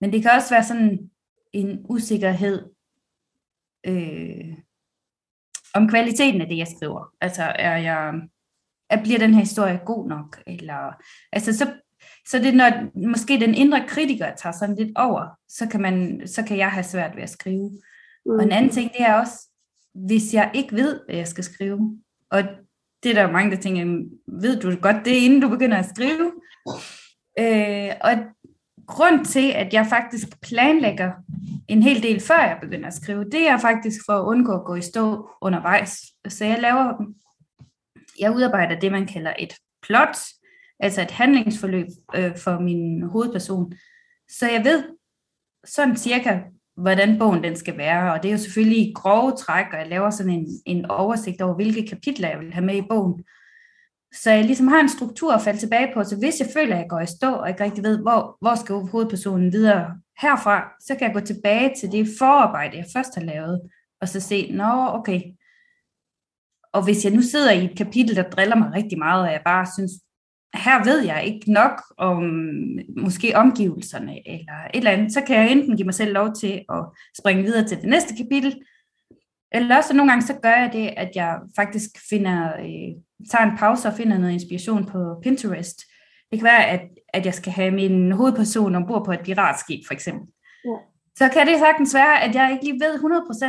Men 0.00 0.12
det 0.12 0.22
kan 0.22 0.30
også 0.30 0.54
være 0.54 0.64
sådan 0.64 1.10
en 1.52 1.86
usikkerhed 1.88 2.70
øh, 3.86 4.54
om 5.74 5.88
kvaliteten 5.88 6.40
af 6.40 6.48
det, 6.48 6.58
jeg 6.58 6.68
skriver. 6.76 7.14
Altså, 7.20 7.42
er 7.42 7.76
jeg, 7.76 8.20
er, 8.90 9.02
bliver 9.02 9.18
den 9.18 9.34
her 9.34 9.40
historie 9.40 9.80
god 9.86 10.08
nok? 10.08 10.42
Eller, 10.46 11.02
altså, 11.32 11.56
så, 11.56 11.72
så 12.28 12.38
det 12.38 12.54
når 12.54 12.70
måske 13.08 13.40
den 13.40 13.54
indre 13.54 13.84
kritiker 13.88 14.34
tager 14.36 14.52
sådan 14.52 14.76
lidt 14.76 14.98
over, 14.98 15.38
så 15.48 15.68
kan, 15.68 15.80
man, 15.80 16.22
så 16.26 16.44
kan 16.44 16.58
jeg 16.58 16.70
have 16.70 16.84
svært 16.84 17.16
ved 17.16 17.22
at 17.22 17.30
skrive. 17.30 17.70
Mm. 18.26 18.32
Og 18.32 18.42
en 18.42 18.52
anden 18.52 18.72
ting, 18.72 18.92
det 18.92 19.02
er 19.02 19.14
også, 19.14 19.47
hvis 20.06 20.34
jeg 20.34 20.50
ikke 20.54 20.76
ved, 20.76 21.00
hvad 21.06 21.16
jeg 21.16 21.28
skal 21.28 21.44
skrive, 21.44 21.98
og 22.30 22.42
det 23.02 23.10
er 23.10 23.14
der 23.14 23.32
mange, 23.32 23.56
der 23.56 23.62
tænker, 23.62 24.08
ved 24.40 24.60
du 24.60 24.76
godt 24.80 25.04
det, 25.04 25.10
inden 25.10 25.40
du 25.40 25.48
begynder 25.48 25.76
at 25.76 25.90
skrive? 25.94 26.32
Øh, 27.38 27.94
og 28.00 28.12
grund 28.86 29.24
til, 29.24 29.50
at 29.50 29.74
jeg 29.74 29.86
faktisk 29.86 30.40
planlægger 30.40 31.12
en 31.68 31.82
hel 31.82 32.02
del, 32.02 32.20
før 32.20 32.38
jeg 32.38 32.58
begynder 32.62 32.86
at 32.86 32.94
skrive, 32.94 33.24
det 33.24 33.48
er 33.48 33.58
faktisk 33.58 34.00
for 34.06 34.12
at 34.12 34.26
undgå 34.26 34.52
at 34.52 34.64
gå 34.64 34.74
i 34.74 34.82
stå 34.82 35.30
undervejs. 35.40 35.98
Så 36.28 36.44
jeg 36.44 36.58
laver, 36.60 37.12
jeg 38.20 38.34
udarbejder 38.34 38.80
det, 38.80 38.92
man 38.92 39.06
kalder 39.06 39.32
et 39.38 39.54
plot, 39.82 40.16
altså 40.80 41.02
et 41.02 41.10
handlingsforløb 41.10 41.86
øh, 42.14 42.36
for 42.36 42.60
min 42.60 43.02
hovedperson. 43.02 43.72
Så 44.28 44.50
jeg 44.50 44.64
ved 44.64 44.84
sådan 45.64 45.96
cirka, 45.96 46.40
hvordan 46.78 47.18
bogen 47.18 47.44
den 47.44 47.56
skal 47.56 47.78
være, 47.78 48.12
og 48.12 48.22
det 48.22 48.28
er 48.28 48.32
jo 48.32 48.38
selvfølgelig 48.38 48.78
i 48.78 48.92
grove 48.94 49.32
træk, 49.32 49.66
og 49.72 49.78
jeg 49.78 49.88
laver 49.88 50.10
sådan 50.10 50.32
en, 50.32 50.46
en 50.66 50.86
oversigt 50.86 51.40
over, 51.40 51.54
hvilke 51.54 51.86
kapitler 51.86 52.28
jeg 52.28 52.38
vil 52.38 52.52
have 52.52 52.64
med 52.64 52.76
i 52.76 52.86
bogen. 52.90 53.24
Så 54.14 54.30
jeg 54.30 54.44
ligesom 54.44 54.68
har 54.68 54.80
en 54.80 54.88
struktur 54.88 55.32
at 55.32 55.42
falde 55.42 55.58
tilbage 55.58 55.90
på, 55.94 56.04
så 56.04 56.16
hvis 56.18 56.40
jeg 56.40 56.48
føler, 56.54 56.74
at 56.74 56.80
jeg 56.80 56.88
går 56.88 57.00
i 57.00 57.06
stå, 57.06 57.32
og 57.32 57.48
ikke 57.48 57.64
rigtig 57.64 57.84
ved, 57.84 57.98
hvor, 57.98 58.36
hvor 58.40 58.54
skal 58.54 58.74
hovedpersonen 58.74 59.52
videre 59.52 59.96
herfra, 60.20 60.72
så 60.80 60.94
kan 60.94 61.06
jeg 61.06 61.14
gå 61.14 61.20
tilbage 61.20 61.74
til 61.80 61.92
det 61.92 62.08
forarbejde, 62.18 62.76
jeg 62.76 62.86
først 62.96 63.14
har 63.14 63.22
lavet, 63.22 63.60
og 64.00 64.08
så 64.08 64.20
se, 64.20 64.50
nå, 64.52 64.88
okay. 64.88 65.20
Og 66.72 66.84
hvis 66.84 67.04
jeg 67.04 67.12
nu 67.12 67.22
sidder 67.22 67.52
i 67.52 67.64
et 67.64 67.78
kapitel, 67.78 68.16
der 68.16 68.30
driller 68.30 68.56
mig 68.56 68.72
rigtig 68.74 68.98
meget, 68.98 69.22
og 69.22 69.32
jeg 69.32 69.42
bare 69.44 69.66
synes, 69.76 69.92
her 70.54 70.84
ved 70.84 71.00
jeg 71.00 71.24
ikke 71.24 71.52
nok 71.52 71.82
om 71.98 72.22
måske 72.96 73.36
omgivelserne 73.36 74.28
eller 74.28 74.52
et 74.74 74.78
eller 74.78 74.90
andet, 74.90 75.12
så 75.12 75.20
kan 75.20 75.36
jeg 75.36 75.52
enten 75.52 75.76
give 75.76 75.86
mig 75.86 75.94
selv 75.94 76.12
lov 76.12 76.34
til 76.40 76.64
at 76.72 76.84
springe 77.18 77.42
videre 77.42 77.68
til 77.68 77.76
det 77.76 77.88
næste 77.88 78.16
kapitel, 78.16 78.62
eller 79.52 79.76
også 79.76 79.94
nogle 79.94 80.12
gange 80.12 80.26
så 80.26 80.34
gør 80.42 80.56
jeg 80.56 80.70
det, 80.72 80.94
at 80.96 81.10
jeg 81.14 81.38
faktisk 81.56 81.90
finder, 82.10 82.52
øh, 82.58 83.02
tager 83.30 83.50
en 83.50 83.58
pause 83.58 83.88
og 83.88 83.94
finder 83.94 84.18
noget 84.18 84.32
inspiration 84.32 84.86
på 84.86 85.20
Pinterest. 85.22 85.78
Det 86.30 86.38
kan 86.38 86.44
være, 86.44 86.66
at, 86.66 86.80
at 87.08 87.26
jeg 87.26 87.34
skal 87.34 87.52
have 87.52 87.70
min 87.70 88.12
hovedperson 88.12 88.74
ombord 88.74 89.04
på 89.04 89.12
et 89.12 89.20
piratskib, 89.24 89.86
for 89.86 89.94
eksempel. 89.94 90.26
Ja. 90.64 90.76
Så 91.16 91.28
kan 91.28 91.46
det 91.46 91.58
sagtens 91.58 91.94
være, 91.94 92.22
at 92.22 92.34
jeg 92.34 92.52
ikke 92.52 92.64
lige 92.64 92.80
ved 92.80 92.94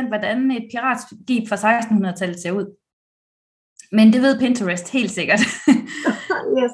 100% 0.04 0.08
hvordan 0.08 0.50
et 0.50 0.66
piratskib 0.70 1.48
fra 1.48 1.80
1600-tallet 1.80 2.40
ser 2.42 2.50
ud. 2.50 2.76
Men 3.92 4.12
det 4.12 4.22
ved 4.22 4.38
Pinterest 4.38 4.92
helt 4.92 5.10
sikkert. 5.10 5.40
yes. 6.58 6.72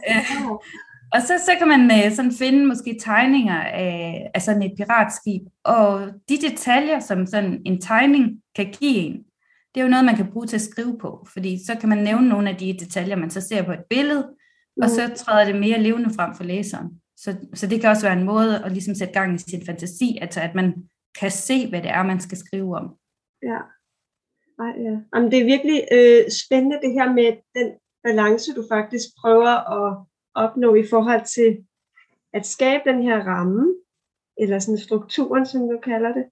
Og 1.15 1.23
så, 1.23 1.35
så 1.47 1.53
kan 1.59 1.69
man 1.69 1.83
øh, 1.99 2.13
sådan 2.13 2.33
finde 2.33 2.67
måske 2.67 2.99
tegninger 3.01 3.61
af, 3.61 4.31
af 4.35 4.43
sådan 4.43 4.63
et 4.63 4.73
piratskib, 4.77 5.43
og 5.65 6.09
de 6.29 6.37
detaljer, 6.37 7.01
som 7.01 7.27
sådan 7.27 7.63
en 7.67 7.81
tegning 7.81 8.43
kan 8.57 8.67
give 8.67 8.97
en, 8.97 9.25
det 9.75 9.81
er 9.81 9.85
jo 9.85 9.91
noget, 9.91 10.05
man 10.05 10.17
kan 10.17 10.33
bruge 10.33 10.47
til 10.47 10.57
at 10.57 10.69
skrive 10.71 10.99
på, 10.99 11.27
fordi 11.33 11.65
så 11.67 11.77
kan 11.81 11.89
man 11.89 11.99
nævne 11.99 12.29
nogle 12.29 12.51
af 12.51 12.57
de 12.57 12.77
detaljer, 12.81 13.17
man 13.17 13.31
så 13.31 13.41
ser 13.41 13.63
på 13.63 13.73
et 13.73 13.85
billede, 13.91 14.23
mm. 14.77 14.83
og 14.83 14.91
så 14.91 15.13
træder 15.17 15.45
det 15.45 15.61
mere 15.61 15.81
levende 15.81 16.15
frem 16.15 16.35
for 16.35 16.45
læseren. 16.45 16.89
Så, 17.17 17.37
så 17.55 17.67
det 17.67 17.81
kan 17.81 17.91
også 17.91 18.07
være 18.07 18.19
en 18.19 18.25
måde 18.25 18.65
at 18.65 18.73
ligesom 18.73 18.95
sætte 18.95 19.15
gang 19.15 19.35
i 19.35 19.39
sin 19.39 19.67
fantasi, 19.67 20.19
altså 20.21 20.41
at 20.41 20.55
man 20.55 20.75
kan 21.21 21.31
se, 21.31 21.69
hvad 21.69 21.83
det 21.83 21.91
er, 21.91 22.03
man 22.03 22.21
skal 22.21 22.39
skrive 22.39 22.77
om. 22.77 22.95
Ja. 23.43 23.61
Ej, 24.65 24.73
ja. 24.87 24.95
Jamen, 25.15 25.31
det 25.31 25.39
er 25.41 25.45
virkelig 25.55 25.79
øh, 25.93 26.23
spændende 26.43 26.79
det 26.85 26.93
her 26.93 27.13
med 27.13 27.29
den 27.55 27.69
balance, 28.09 28.55
du 28.59 28.63
faktisk 28.69 29.07
prøver 29.21 29.55
at 29.79 30.07
opnå 30.35 30.75
i 30.75 30.87
forhold 30.93 31.25
til 31.37 31.67
at 32.33 32.47
skabe 32.47 32.83
den 32.91 33.03
her 33.03 33.19
ramme, 33.33 33.75
eller 34.39 34.59
sådan 34.59 34.79
strukturen, 34.79 35.47
som 35.47 35.61
du 35.69 35.79
kalder 35.91 36.13
det. 36.19 36.27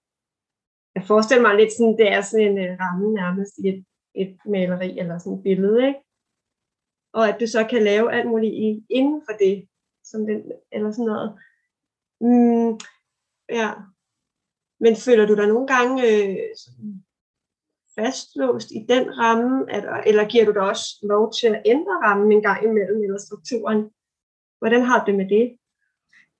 Jeg 0.94 1.04
forestiller 1.06 1.42
mig 1.42 1.54
lidt 1.56 1.72
sådan, 1.72 1.96
det 2.00 2.08
er 2.12 2.20
sådan 2.20 2.46
en 2.48 2.58
øh, 2.64 2.76
ramme 2.80 3.14
nærmest 3.14 3.58
i 3.58 3.68
et, 3.68 3.84
et 4.14 4.38
maleri 4.44 4.98
eller 4.98 5.18
sådan 5.18 5.38
et 5.38 5.42
billede, 5.42 5.86
ikke? 5.88 6.00
Og 7.12 7.28
at 7.28 7.36
du 7.40 7.46
så 7.46 7.66
kan 7.70 7.82
lave 7.82 8.12
alt 8.12 8.28
muligt 8.28 8.54
i, 8.54 8.86
inden 8.90 9.22
for 9.26 9.34
det, 9.44 9.68
som 10.04 10.26
den, 10.26 10.52
eller 10.72 10.90
sådan 10.90 11.10
noget. 11.12 11.30
Mm, 12.20 12.70
ja. 13.60 13.70
Men 14.80 14.96
føler 14.96 15.26
du 15.26 15.34
dig 15.36 15.46
nogle 15.48 15.66
gange 15.66 15.94
øh, 16.10 16.36
sådan 16.56 17.04
fastlåst 17.98 18.70
i 18.70 18.86
den 18.88 19.18
ramme, 19.18 19.72
at, 19.72 19.84
eller 20.06 20.28
giver 20.28 20.44
du 20.44 20.52
dig 20.52 20.62
også 20.62 20.86
lov 21.02 21.32
til 21.32 21.46
at 21.46 21.62
ændre 21.66 21.94
rammen 22.04 22.32
en 22.32 22.42
gang 22.42 22.64
imellem, 22.64 23.02
eller 23.02 23.18
strukturen? 23.18 23.90
Hvordan 24.58 24.82
har 24.82 25.04
du 25.04 25.10
det 25.10 25.18
med 25.20 25.28
det? 25.28 25.56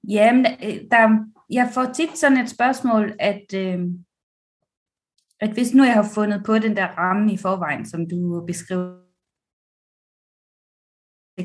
Jamen, 0.09 0.47
øh, 0.47 0.91
der, 0.91 1.25
jeg 1.51 1.71
får 1.75 1.85
tit 1.85 2.19
sådan 2.19 2.39
et 2.39 2.51
spørgsmål, 2.51 3.13
at, 3.19 3.55
øh, 3.55 3.81
at 5.41 5.51
hvis 5.51 5.75
nu 5.75 5.85
jeg 5.85 5.95
har 5.95 6.11
fundet 6.15 6.43
på 6.47 6.59
den 6.59 6.77
der 6.77 6.87
ramme 6.87 7.33
i 7.33 7.37
forvejen, 7.37 7.87
som 7.87 8.09
du 8.09 8.45
beskriver 8.47 9.05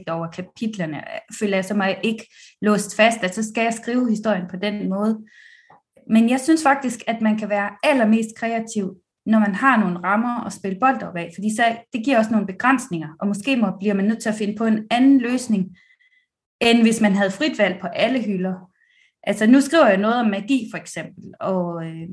over 0.07 0.31
kapitlerne, 0.31 1.03
føler 1.39 1.57
jeg 1.57 1.65
så 1.65 1.73
mig 1.73 1.99
ikke 2.03 2.27
låst 2.61 2.95
fast, 2.95 3.23
at 3.23 3.35
så 3.35 3.43
skal 3.43 3.63
jeg 3.63 3.73
skrive 3.73 4.09
historien 4.09 4.47
på 4.49 4.57
den 4.57 4.89
måde. 4.89 5.25
Men 6.09 6.29
jeg 6.29 6.39
synes 6.39 6.63
faktisk, 6.63 6.99
at 7.07 7.21
man 7.21 7.37
kan 7.37 7.49
være 7.49 7.69
allermest 7.83 8.35
kreativ 8.37 9.01
når 9.25 9.39
man 9.39 9.55
har 9.55 9.79
nogle 9.79 9.99
rammer 9.99 10.45
at 10.45 10.53
spille 10.53 10.79
bold 10.79 11.03
op 11.03 11.15
af, 11.15 11.31
fordi 11.35 11.55
så, 11.55 11.77
det 11.93 12.05
giver 12.05 12.17
også 12.17 12.31
nogle 12.31 12.47
begrænsninger, 12.47 13.09
og 13.19 13.27
måske 13.27 13.55
må, 13.55 13.67
bliver 13.79 13.93
man 13.93 14.05
nødt 14.05 14.21
til 14.21 14.29
at 14.29 14.35
finde 14.35 14.55
på 14.55 14.65
en 14.65 14.88
anden 14.91 15.21
løsning, 15.21 15.77
end 16.61 16.81
hvis 16.81 17.01
man 17.01 17.15
havde 17.15 17.31
frit 17.31 17.59
valg 17.59 17.79
på 17.81 17.88
alle 17.88 18.21
hylder. 18.21 18.71
Altså 19.23 19.47
nu 19.47 19.61
skriver 19.61 19.88
jeg 19.88 19.97
noget 19.97 20.15
om 20.15 20.29
magi 20.29 20.67
for 20.71 20.77
eksempel, 20.77 21.33
og 21.39 21.85
øh, 21.85 22.07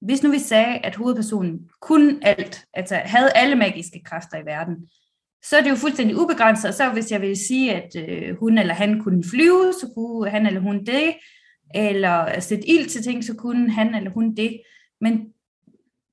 hvis 0.00 0.22
nu 0.22 0.30
vi 0.30 0.38
sagde, 0.38 0.78
at 0.78 0.96
hovedpersonen 0.96 1.70
kunne 1.80 2.18
alt, 2.22 2.64
altså 2.74 2.94
havde 2.94 3.30
alle 3.34 3.56
magiske 3.56 4.02
kræfter 4.04 4.38
i 4.38 4.46
verden, 4.46 4.88
så 5.44 5.56
er 5.56 5.62
det 5.62 5.70
jo 5.70 5.76
fuldstændig 5.76 6.16
ubegrænset. 6.16 6.74
Så 6.74 6.90
hvis 6.90 7.12
jeg 7.12 7.20
vil 7.20 7.36
sige, 7.36 7.74
at 7.74 7.96
øh, 7.96 8.36
hun 8.36 8.58
eller 8.58 8.74
han 8.74 9.00
kunne 9.02 9.24
flyve, 9.24 9.72
så 9.80 9.92
kunne 9.94 10.30
han 10.30 10.46
eller 10.46 10.60
hun 10.60 10.84
det, 10.84 11.14
eller 11.74 12.40
sætte 12.40 12.68
ild 12.68 12.88
til 12.88 13.02
ting, 13.02 13.24
så 13.24 13.34
kunne 13.34 13.70
han 13.70 13.94
eller 13.94 14.10
hun 14.10 14.34
det. 14.34 14.60
Men 15.00 15.32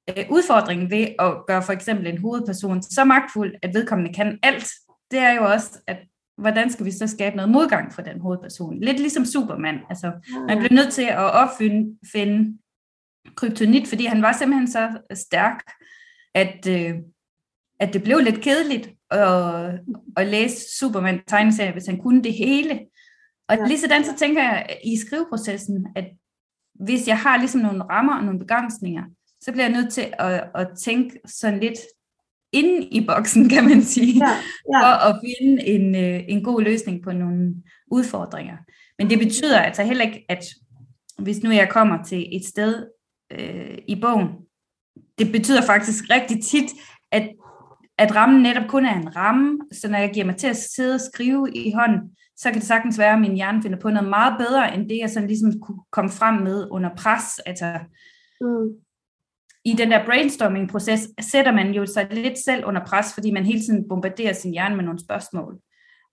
øh, 0.10 0.26
udfordringen 0.30 0.92
ved 0.92 1.08
at 1.20 1.46
gøre 1.48 1.64
for 1.64 1.74
eksempel 1.74 2.08
en 2.08 2.18
hovedperson 2.18 2.82
så 2.82 3.04
magtfuld, 3.04 3.56
at 3.62 3.74
vedkommende 3.74 4.14
kan 4.14 4.40
alt, 4.44 4.68
det 5.12 5.20
er 5.20 5.32
jo 5.32 5.46
også, 5.46 5.80
at 5.88 5.98
hvordan 6.38 6.72
skal 6.72 6.86
vi 6.86 6.92
så 6.92 7.08
skabe 7.08 7.36
noget 7.36 7.52
modgang 7.52 7.94
for 7.94 8.02
den 8.02 8.20
hovedperson? 8.20 8.80
Lidt 8.80 9.00
ligesom 9.00 9.26
Superman. 9.26 9.80
Altså, 9.90 10.12
man 10.48 10.58
bliver 10.58 10.74
nødt 10.74 10.94
til 10.94 11.02
at 11.02 11.18
opfinde 11.18 11.98
finde 12.12 12.58
kryptonit, 13.36 13.88
fordi 13.88 14.06
han 14.06 14.22
var 14.22 14.32
simpelthen 14.32 14.68
så 14.68 14.98
stærk, 15.14 15.72
at, 16.34 16.68
øh, 16.68 16.96
at 17.80 17.94
det 17.94 18.04
blev 18.04 18.20
lidt 18.20 18.42
kedeligt 18.42 18.90
at, 19.12 19.80
at 20.18 20.28
læse 20.28 20.78
Superman 20.80 21.22
tegneserie, 21.28 21.72
hvis 21.72 21.86
han 21.86 21.98
kunne 21.98 22.24
det 22.24 22.34
hele. 22.34 22.80
Og 23.50 23.58
ja. 23.58 23.66
lige 23.68 23.80
sådan 23.80 24.04
så 24.04 24.16
tænker 24.18 24.44
jeg 24.44 24.80
i 24.86 24.98
skriveprocessen, 24.98 25.88
at 25.96 26.06
hvis 26.74 27.08
jeg 27.08 27.20
har 27.20 27.38
ligesom 27.38 27.62
nogle 27.62 27.84
rammer 27.84 28.16
og 28.16 28.24
nogle 28.24 28.40
begrænsninger, 28.40 29.04
så 29.42 29.52
bliver 29.52 29.66
jeg 29.66 29.74
nødt 29.82 29.94
til 29.94 30.14
at, 30.20 30.44
at 30.56 30.68
tænke 30.84 31.20
sådan 31.26 31.60
lidt 31.60 31.80
inde 32.52 32.86
i 32.86 33.06
boksen, 33.06 33.50
kan 33.50 33.64
man 33.64 33.84
sige, 33.84 34.26
ja, 34.26 34.32
ja. 34.74 34.80
for 34.82 35.10
at 35.10 35.22
finde 35.26 35.68
en, 35.68 35.96
øh, 35.96 36.24
en 36.28 36.44
god 36.44 36.62
løsning 36.62 37.04
på 37.04 37.12
nogle 37.12 37.56
udfordringer. 37.92 38.58
Men 39.00 39.10
det 39.10 39.20
betyder 39.20 39.60
altså 39.60 39.84
heller 39.84 40.06
ikke, 40.06 40.26
at 40.30 40.46
hvis 41.20 41.44
nu 41.44 41.52
jeg 41.52 41.70
kommer 41.70 42.04
til 42.04 42.36
et 42.36 42.46
sted 42.46 42.86
øh, 43.32 43.78
i 43.88 43.96
bogen, 44.02 44.28
det 45.20 45.32
betyder 45.32 45.62
faktisk 45.62 46.04
rigtig 46.10 46.44
tit, 46.44 46.72
at, 47.12 47.30
at 47.98 48.16
rammen 48.16 48.42
netop 48.42 48.68
kun 48.68 48.86
er 48.86 48.96
en 48.96 49.16
ramme, 49.16 49.60
så 49.72 49.88
når 49.88 49.98
jeg 49.98 50.12
giver 50.14 50.26
mig 50.26 50.36
til 50.36 50.48
at 50.48 50.58
sidde 50.58 50.96
og 50.96 51.02
skrive 51.02 51.52
i 51.56 51.72
hånden, 51.72 52.00
så 52.38 52.52
kan 52.52 52.60
det 52.60 52.68
sagtens 52.68 53.00
være, 53.00 53.14
at 53.14 53.22
min 53.22 53.36
hjerne 53.36 53.62
finder 53.62 53.80
på 53.80 53.90
noget 53.90 54.10
meget 54.10 54.36
bedre, 54.38 54.76
end 54.76 54.90
det 54.90 54.98
jeg 54.98 55.10
sådan 55.10 55.28
ligesom 55.28 55.60
kunne 55.60 55.80
komme 55.92 56.12
frem 56.12 56.34
med 56.34 56.68
under 56.72 56.90
pres. 56.98 57.40
Altså, 57.40 57.80
mm. 58.42 58.85
I 59.66 59.74
den 59.74 59.92
der 59.92 60.06
brainstorming-proces 60.06 61.08
sætter 61.20 61.52
man 61.52 61.72
jo 61.72 61.86
sig 61.86 62.08
lidt 62.12 62.38
selv 62.46 62.66
under 62.66 62.86
pres, 62.86 63.14
fordi 63.14 63.32
man 63.32 63.46
hele 63.46 63.60
tiden 63.60 63.88
bombarderer 63.90 64.34
sin 64.34 64.52
hjerne 64.52 64.76
med 64.76 64.84
nogle 64.84 65.00
spørgsmål. 65.00 65.60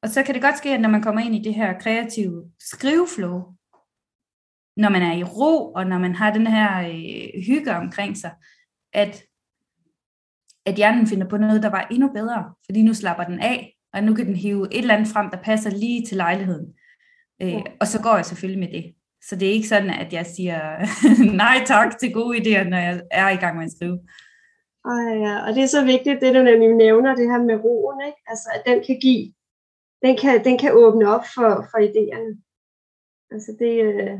Og 0.02 0.08
så 0.08 0.22
kan 0.22 0.34
det 0.34 0.42
godt 0.42 0.58
ske, 0.58 0.70
at 0.70 0.80
når 0.80 0.88
man 0.88 1.02
kommer 1.02 1.20
ind 1.20 1.34
i 1.34 1.42
det 1.42 1.54
her 1.54 1.78
kreative 1.78 2.50
skriveflow, 2.60 3.42
når 4.76 4.88
man 4.88 5.02
er 5.02 5.12
i 5.12 5.24
ro, 5.24 5.72
og 5.72 5.86
når 5.86 5.98
man 5.98 6.14
har 6.14 6.32
den 6.32 6.46
her 6.46 6.88
øh, 6.88 7.42
hygge 7.46 7.74
omkring 7.74 8.16
sig, 8.16 8.32
at, 8.92 9.22
at 10.66 10.74
hjernen 10.74 11.06
finder 11.06 11.28
på 11.28 11.36
noget, 11.36 11.62
der 11.62 11.70
var 11.70 11.86
endnu 11.90 12.12
bedre, 12.12 12.54
fordi 12.64 12.82
nu 12.82 12.94
slapper 12.94 13.24
den 13.24 13.40
af, 13.40 13.76
og 13.92 14.04
nu 14.04 14.14
kan 14.14 14.26
den 14.26 14.36
hive 14.36 14.74
et 14.74 14.78
eller 14.78 14.94
andet 14.94 15.08
frem, 15.08 15.30
der 15.30 15.42
passer 15.42 15.70
lige 15.70 16.06
til 16.06 16.16
lejligheden. 16.16 16.74
Øh, 17.42 17.62
og 17.80 17.86
så 17.86 18.02
går 18.02 18.16
jeg 18.16 18.24
selvfølgelig 18.24 18.60
med 18.60 18.82
det. 18.82 18.94
Så 19.28 19.36
det 19.36 19.48
er 19.48 19.52
ikke 19.52 19.68
sådan, 19.68 19.90
at 19.90 20.12
jeg 20.12 20.26
siger 20.26 20.58
nej 21.42 21.64
tak 21.66 21.98
til 21.98 22.12
gode 22.12 22.38
idéer, 22.38 22.68
når 22.68 22.76
jeg 22.76 23.02
er 23.10 23.28
i 23.30 23.36
gang 23.36 23.56
med 23.56 23.64
at 23.64 23.72
skrive. 23.72 23.98
Ej, 24.84 25.12
ja. 25.26 25.34
Og 25.46 25.54
det 25.54 25.62
er 25.62 25.66
så 25.76 25.84
vigtigt, 25.84 26.20
det 26.20 26.34
du 26.34 26.42
nemlig 26.42 26.74
nævner, 26.74 27.14
det 27.14 27.30
her 27.30 27.42
med 27.42 27.56
roen, 27.64 28.00
ikke? 28.06 28.20
Altså, 28.26 28.48
at 28.54 28.62
den 28.66 28.84
kan 28.86 28.98
give, 29.00 29.32
den 30.04 30.16
kan, 30.22 30.44
den 30.44 30.58
kan 30.58 30.72
åbne 30.72 31.08
op 31.14 31.24
for, 31.34 31.50
for 31.70 31.78
idéerne. 31.88 32.32
Altså, 33.30 33.50
det, 33.58 33.72
øh, 33.88 34.18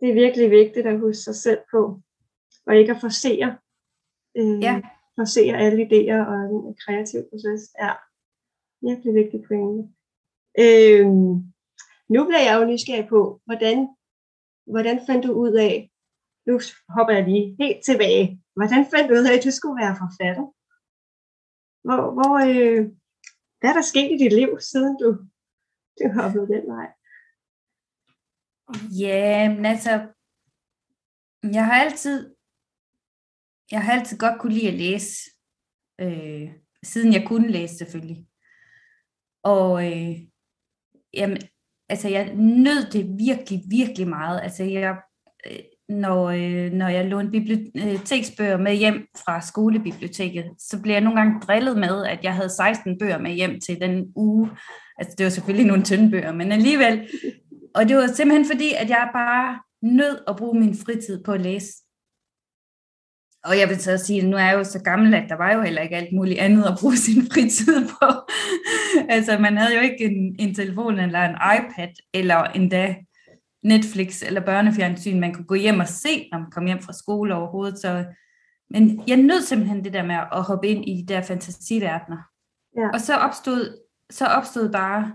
det 0.00 0.06
er 0.10 0.20
virkelig 0.24 0.50
vigtigt 0.50 0.86
at 0.86 1.00
huske 1.00 1.22
sig 1.22 1.34
selv 1.34 1.60
på, 1.70 2.00
og 2.66 2.76
ikke 2.76 2.92
at 2.92 3.00
forsere, 3.00 3.58
øh, 4.36 4.62
ja. 4.62 4.80
forsere 5.18 5.56
alle 5.64 5.80
idéer 5.86 6.20
og 6.30 6.38
en 6.44 6.76
kreativ 6.84 7.20
proces. 7.30 7.62
Ja, 7.82 7.92
virkelig 8.88 9.14
vigtig 9.14 9.40
pointe. 9.48 9.82
Øh, 10.58 11.06
nu 12.14 12.20
bliver 12.24 12.44
jeg 12.48 12.54
jo 12.58 12.64
nysgerrig 12.70 13.08
på, 13.08 13.20
hvordan, 13.46 13.76
hvordan 14.72 14.96
fandt 15.06 15.22
du 15.26 15.32
ud 15.44 15.54
af, 15.68 15.74
nu 16.46 16.54
hopper 16.94 17.14
jeg 17.14 17.24
lige 17.24 17.56
helt 17.62 17.84
tilbage, 17.84 18.24
hvordan 18.56 18.82
fandt 18.92 19.06
du 19.08 19.14
ud 19.14 19.26
af, 19.28 19.34
at 19.36 19.44
du 19.44 19.50
skulle 19.50 19.80
være 19.82 20.00
forfatter? 20.02 20.44
Hvor, 21.86 22.00
hvor, 22.16 22.34
øh, 22.50 22.82
hvad 23.58 23.70
er 23.70 23.76
der 23.78 23.90
sket 23.92 24.10
i 24.12 24.22
dit 24.22 24.32
liv, 24.40 24.50
siden 24.70 24.92
du, 25.02 25.08
du 25.98 26.04
hoppede 26.18 26.46
den 26.54 26.64
vej? 26.74 26.88
Ja, 29.04 29.54
men 29.54 29.64
altså, 29.66 29.92
jeg 31.56 31.64
har 31.66 31.76
altid, 31.84 32.36
jeg 33.70 33.84
har 33.84 33.92
altid 33.92 34.18
godt 34.18 34.40
kunne 34.40 34.54
lide 34.54 34.68
at 34.68 34.74
læse, 34.74 35.30
øh, 36.00 36.54
siden 36.82 37.12
jeg 37.12 37.24
kunne 37.28 37.48
læse 37.48 37.76
selvfølgelig. 37.76 38.26
Og 39.42 39.70
øh, 39.86 40.20
jamen, 41.14 41.38
altså 41.92 42.08
jeg 42.08 42.32
nød 42.34 42.90
det 42.90 43.06
virkelig, 43.18 43.62
virkelig 43.68 44.08
meget. 44.08 44.40
Altså 44.42 44.64
jeg, 44.64 44.96
øh, 45.46 45.58
når, 45.88 46.30
øh, 46.30 46.72
når 46.72 46.88
jeg 46.88 47.04
lånte 47.04 47.30
biblioteksbøger 47.30 48.56
med 48.56 48.74
hjem 48.74 49.06
fra 49.24 49.40
skolebiblioteket, 49.40 50.44
så 50.58 50.82
blev 50.82 50.92
jeg 50.92 51.00
nogle 51.00 51.20
gange 51.20 51.40
drillet 51.40 51.76
med, 51.76 52.06
at 52.06 52.24
jeg 52.24 52.34
havde 52.34 52.48
16 52.48 52.98
bøger 52.98 53.18
med 53.18 53.30
hjem 53.30 53.60
til 53.60 53.80
den 53.80 54.12
uge. 54.16 54.50
Altså 54.98 55.14
det 55.18 55.24
var 55.24 55.30
selvfølgelig 55.30 55.66
nogle 55.66 55.82
tynde 55.82 56.10
bøger, 56.10 56.32
men 56.32 56.52
alligevel. 56.52 57.08
Og 57.74 57.88
det 57.88 57.96
var 57.96 58.06
simpelthen 58.06 58.46
fordi, 58.52 58.72
at 58.72 58.88
jeg 58.88 59.10
bare 59.14 59.58
nød 59.82 60.18
at 60.28 60.36
bruge 60.36 60.60
min 60.60 60.76
fritid 60.76 61.24
på 61.24 61.32
at 61.32 61.40
læse. 61.40 61.72
Og 63.44 63.58
jeg 63.58 63.68
vil 63.68 63.80
så 63.80 63.98
sige, 63.98 64.20
at 64.20 64.28
nu 64.28 64.36
er 64.36 64.44
jeg 64.44 64.54
jo 64.54 64.64
så 64.64 64.82
gammel, 64.82 65.14
at 65.14 65.28
der 65.28 65.36
var 65.36 65.52
jo 65.54 65.62
heller 65.62 65.82
ikke 65.82 65.96
alt 65.96 66.12
muligt 66.12 66.38
andet 66.38 66.64
at 66.64 66.78
bruge 66.80 66.96
sin 66.96 67.22
fritid 67.32 67.88
på. 67.88 68.06
altså, 69.14 69.38
man 69.38 69.56
havde 69.56 69.74
jo 69.74 69.80
ikke 69.80 70.04
en, 70.04 70.36
en 70.38 70.54
telefon 70.54 70.98
eller 70.98 71.20
en 71.20 71.36
iPad, 71.58 71.92
eller 72.14 72.42
endda 72.42 72.94
Netflix 73.64 74.22
eller 74.22 74.40
børnefjernsyn, 74.40 75.20
man 75.20 75.34
kunne 75.34 75.44
gå 75.44 75.54
hjem 75.54 75.80
og 75.80 75.88
se, 75.88 76.28
når 76.32 76.38
man 76.38 76.50
kom 76.50 76.66
hjem 76.66 76.82
fra 76.82 76.92
skole 76.92 77.34
overhovedet. 77.34 77.78
Så, 77.78 78.04
men 78.70 79.02
jeg 79.08 79.16
nød 79.16 79.42
simpelthen 79.42 79.84
det 79.84 79.92
der 79.92 80.02
med 80.02 80.14
at 80.14 80.42
hoppe 80.42 80.68
ind 80.68 80.88
i 80.88 81.02
de 81.02 81.14
der 81.14 81.22
fantasiverdener. 81.22 82.18
Ja. 82.76 82.88
Og 82.92 83.00
så 83.00 83.16
opstod, 83.16 83.78
så 84.10 84.26
opstod 84.26 84.72
bare, 84.72 85.12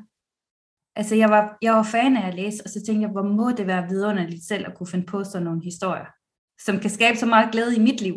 altså 0.96 1.16
jeg 1.16 1.30
var, 1.30 1.58
jeg 1.62 1.74
var 1.74 1.84
fan 1.84 2.18
af 2.18 2.28
at 2.28 2.34
læse, 2.34 2.64
og 2.66 2.70
så 2.70 2.84
tænkte 2.86 3.02
jeg, 3.02 3.12
hvor 3.12 3.24
må 3.24 3.52
det 3.52 3.68
være 3.68 3.88
vidunderligt 3.90 4.44
selv 4.44 4.68
at 4.68 4.76
kunne 4.76 4.88
finde 4.88 5.06
på 5.06 5.24
sådan 5.24 5.46
nogle 5.46 5.64
historier 5.64 6.17
som 6.60 6.80
kan 6.80 6.90
skabe 6.90 7.18
så 7.18 7.26
meget 7.26 7.52
glæde 7.52 7.76
i 7.76 7.80
mit 7.80 8.02
liv. 8.02 8.16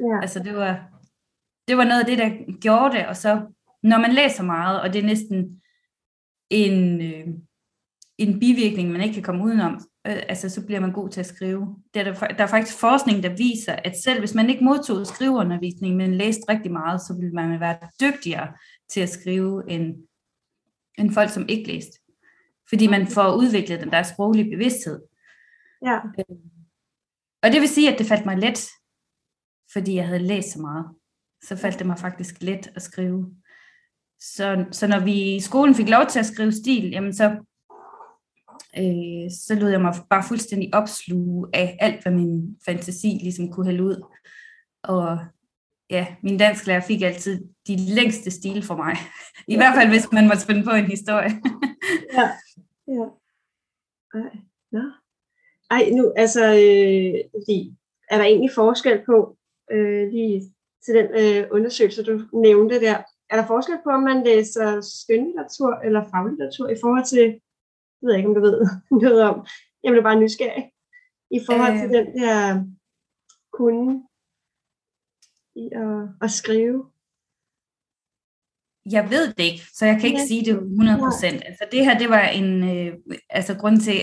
Ja. 0.00 0.20
Altså 0.22 0.38
det 0.38 0.54
var, 0.54 0.88
det 1.68 1.76
var 1.76 1.84
noget 1.84 2.00
af 2.00 2.06
det, 2.06 2.18
der 2.18 2.58
gjorde 2.60 2.96
det, 2.96 3.06
og 3.06 3.16
så 3.16 3.46
når 3.82 3.98
man 3.98 4.12
læser 4.12 4.42
meget, 4.42 4.80
og 4.80 4.92
det 4.92 4.98
er 4.98 5.06
næsten 5.06 5.62
en, 6.50 7.00
øh, 7.00 7.26
en 8.18 8.40
bivirkning, 8.40 8.90
man 8.90 9.00
ikke 9.00 9.14
kan 9.14 9.22
komme 9.22 9.44
udenom, 9.44 9.72
øh, 10.06 10.22
altså 10.28 10.48
så 10.48 10.66
bliver 10.66 10.80
man 10.80 10.92
god 10.92 11.08
til 11.08 11.20
at 11.20 11.26
skrive. 11.26 11.76
Det 11.94 12.00
er 12.00 12.12
der, 12.12 12.26
der 12.26 12.44
er 12.44 12.46
faktisk 12.46 12.78
forskning, 12.78 13.22
der 13.22 13.36
viser, 13.36 13.72
at 13.72 13.98
selv 14.04 14.18
hvis 14.18 14.34
man 14.34 14.50
ikke 14.50 14.64
modtog 14.64 15.06
skriveundervisning, 15.06 15.96
men 15.96 16.14
læste 16.14 16.42
rigtig 16.48 16.72
meget, 16.72 17.00
så 17.00 17.14
ville 17.20 17.32
man 17.32 17.60
være 17.60 17.78
dygtigere 18.00 18.52
til 18.88 19.00
at 19.00 19.08
skrive 19.08 19.70
end, 19.70 19.96
end 20.98 21.10
folk, 21.10 21.30
som 21.30 21.46
ikke 21.48 21.72
læste. 21.72 22.00
Fordi 22.68 22.86
man 22.86 23.06
får 23.06 23.36
udviklet 23.36 23.80
den 23.80 23.90
der 23.90 24.02
sproglige 24.02 24.50
bevidsthed. 24.50 25.02
Ja. 25.86 25.98
Og 27.42 27.52
det 27.52 27.60
vil 27.60 27.68
sige, 27.68 27.92
at 27.92 27.98
det 27.98 28.06
faldt 28.06 28.26
mig 28.26 28.38
let, 28.38 28.68
fordi 29.72 29.94
jeg 29.94 30.06
havde 30.06 30.22
læst 30.22 30.52
så 30.52 30.60
meget. 30.60 30.86
Så 31.44 31.56
faldt 31.56 31.78
det 31.78 31.86
mig 31.86 31.98
faktisk 31.98 32.42
let 32.42 32.72
at 32.74 32.82
skrive. 32.82 33.34
Så, 34.20 34.64
så 34.70 34.86
når 34.86 35.00
vi 35.00 35.34
i 35.34 35.40
skolen 35.40 35.74
fik 35.74 35.88
lov 35.88 36.06
til 36.06 36.18
at 36.18 36.26
skrive 36.26 36.52
stil, 36.52 36.90
jamen 36.90 37.14
så, 37.14 37.24
øh, 38.78 39.30
så 39.30 39.54
lod 39.60 39.70
jeg 39.70 39.80
mig 39.80 39.94
bare 40.10 40.24
fuldstændig 40.28 40.74
opsluge 40.74 41.48
af 41.52 41.76
alt, 41.80 42.02
hvad 42.02 42.12
min 42.12 42.58
fantasi 42.64 43.18
ligesom 43.22 43.52
kunne 43.52 43.66
hælde 43.66 43.84
ud. 43.84 44.06
Og 44.82 45.18
ja, 45.90 46.06
min 46.22 46.38
dansklærer 46.38 46.80
fik 46.80 47.02
altid 47.02 47.44
de 47.66 47.76
længste 47.76 48.30
stil 48.30 48.62
for 48.62 48.76
mig. 48.76 48.96
I 49.48 49.52
ja. 49.52 49.56
hvert 49.56 49.74
fald, 49.74 49.88
hvis 49.88 50.12
man 50.12 50.26
måtte 50.26 50.42
spænde 50.42 50.64
på 50.64 50.70
en 50.70 50.86
historie. 50.86 51.30
ja, 52.18 52.30
ja. 52.88 53.06
Ej, 54.14 54.38
ja. 54.72 55.01
Ej, 55.74 55.90
nu, 55.96 56.12
altså, 56.16 56.44
øh, 56.44 57.14
fordi, 57.34 57.58
er 58.10 58.16
der 58.18 58.24
egentlig 58.24 58.50
forskel 58.54 58.98
på, 59.06 59.36
øh, 59.72 60.08
lige 60.08 60.54
til 60.84 60.94
den 60.94 61.06
øh, 61.20 61.48
undersøgelse, 61.50 62.02
du 62.02 62.14
nævnte 62.32 62.80
der, 62.80 62.96
er 63.30 63.36
der 63.36 63.46
forskel 63.46 63.78
på, 63.84 63.90
om 63.90 64.02
man 64.02 64.24
læser 64.24 64.80
skønlitteratur 64.80 65.74
eller 65.74 66.04
faglitteratur 66.10 66.68
i 66.68 66.76
forhold 66.82 67.04
til, 67.04 67.24
jeg 67.98 68.06
ved 68.06 68.16
ikke, 68.16 68.28
om 68.28 68.34
du 68.34 68.40
ved 68.40 68.66
noget 69.02 69.22
om, 69.22 69.46
jeg 69.82 69.90
bliver 69.92 70.02
bare 70.02 70.20
nysgerrig, 70.20 70.72
i 71.30 71.40
forhold 71.46 71.74
til 71.80 71.88
øh. 71.88 71.96
den 71.96 72.06
der 72.18 72.64
kunne 73.52 74.08
i 75.54 75.70
at, 75.72 76.08
at 76.22 76.30
skrive? 76.30 76.91
Jeg 78.90 79.10
ved 79.10 79.28
det 79.28 79.44
ikke, 79.44 79.64
så 79.74 79.86
jeg 79.86 79.96
kan 80.00 80.06
ikke 80.06 80.20
ja. 80.20 80.26
sige 80.26 80.44
det 80.44 80.58
100%. 80.58 81.26
Altså 81.26 81.64
det 81.72 81.84
her, 81.84 81.98
det 81.98 82.08
var 82.08 82.22
en, 82.22 82.76
øh, 82.76 82.92
altså 83.30 83.54
grund 83.54 83.80
til, 83.80 83.94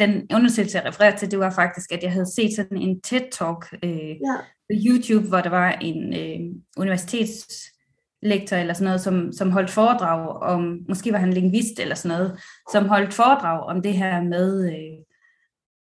den 0.00 0.26
undersøgelse, 0.34 0.78
jeg 0.78 0.86
refererer 0.86 1.16
til, 1.16 1.30
det 1.30 1.38
var 1.38 1.50
faktisk, 1.50 1.92
at 1.92 2.02
jeg 2.02 2.12
havde 2.12 2.34
set 2.34 2.56
sådan 2.56 2.78
en 2.78 3.00
TED-talk 3.06 3.78
øh, 3.82 4.08
ja. 4.08 4.36
på 4.40 4.72
YouTube, 4.86 5.28
hvor 5.28 5.40
der 5.40 5.50
var 5.50 5.72
en 5.72 6.14
øh, 6.14 6.40
universitetslektor 6.76 8.56
eller 8.56 8.74
sådan 8.74 8.84
noget, 8.84 9.00
som, 9.00 9.32
som 9.32 9.50
holdt 9.50 9.70
foredrag 9.70 10.42
om, 10.42 10.78
måske 10.88 11.12
var 11.12 11.18
han 11.18 11.32
lingvist 11.32 11.80
eller 11.80 11.94
sådan 11.94 12.18
noget, 12.18 12.40
som 12.72 12.88
holdt 12.88 13.14
foredrag 13.14 13.60
om 13.60 13.82
det 13.82 13.92
her 13.92 14.22
med 14.22 14.72
øh, 14.72 15.04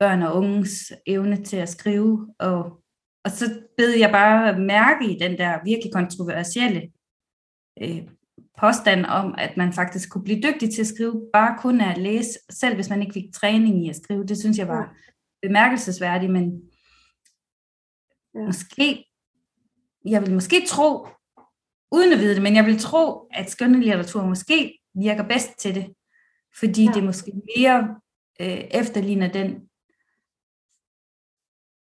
børn 0.00 0.22
og 0.22 0.36
unges 0.36 0.92
evne 1.06 1.44
til 1.44 1.56
at 1.56 1.68
skrive, 1.68 2.34
og, 2.38 2.64
og 3.24 3.30
så 3.30 3.44
bed 3.76 3.90
jeg 3.90 4.10
bare 4.10 4.58
mærke 4.58 5.10
i 5.10 5.18
den 5.18 5.38
der 5.38 5.58
virkelig 5.64 5.92
kontroversielle 5.92 6.82
øh, 7.82 8.02
påstand 8.58 9.06
om, 9.06 9.34
at 9.38 9.56
man 9.56 9.72
faktisk 9.72 10.10
kunne 10.10 10.24
blive 10.24 10.40
dygtig 10.42 10.74
til 10.74 10.80
at 10.80 10.86
skrive, 10.86 11.28
bare 11.32 11.58
kun 11.58 11.80
at 11.80 11.98
læse, 11.98 12.38
selv 12.50 12.74
hvis 12.74 12.90
man 12.90 13.02
ikke 13.02 13.12
fik 13.12 13.32
træning 13.34 13.86
i 13.86 13.88
at 13.88 13.96
skrive. 13.96 14.26
Det 14.26 14.38
synes 14.38 14.58
jeg 14.58 14.68
var 14.68 14.96
bemærkelsesværdigt, 15.42 16.32
men 16.32 16.70
ja. 18.34 18.40
måske, 18.46 19.04
jeg 20.04 20.22
vil 20.22 20.34
måske 20.34 20.66
tro, 20.66 21.08
uden 21.92 22.12
at 22.12 22.18
vide 22.18 22.34
det, 22.34 22.42
men 22.42 22.56
jeg 22.56 22.66
vil 22.66 22.78
tro, 22.78 23.28
at 23.30 23.50
skønlitteratur 23.50 24.26
måske 24.26 24.78
virker 24.94 25.28
bedst 25.28 25.58
til 25.58 25.74
det, 25.74 25.94
fordi 26.58 26.84
ja. 26.84 26.92
det 26.92 27.04
måske 27.04 27.32
mere 27.56 28.00
øh, 28.40 28.64
efterligner 28.70 29.32
den 29.32 29.50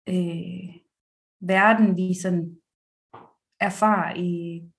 øh, 0.09 0.75
verden, 1.41 1.97
vi 1.97 2.13
sådan 2.21 2.57
erfarer 3.69 4.15
i 4.15 4.29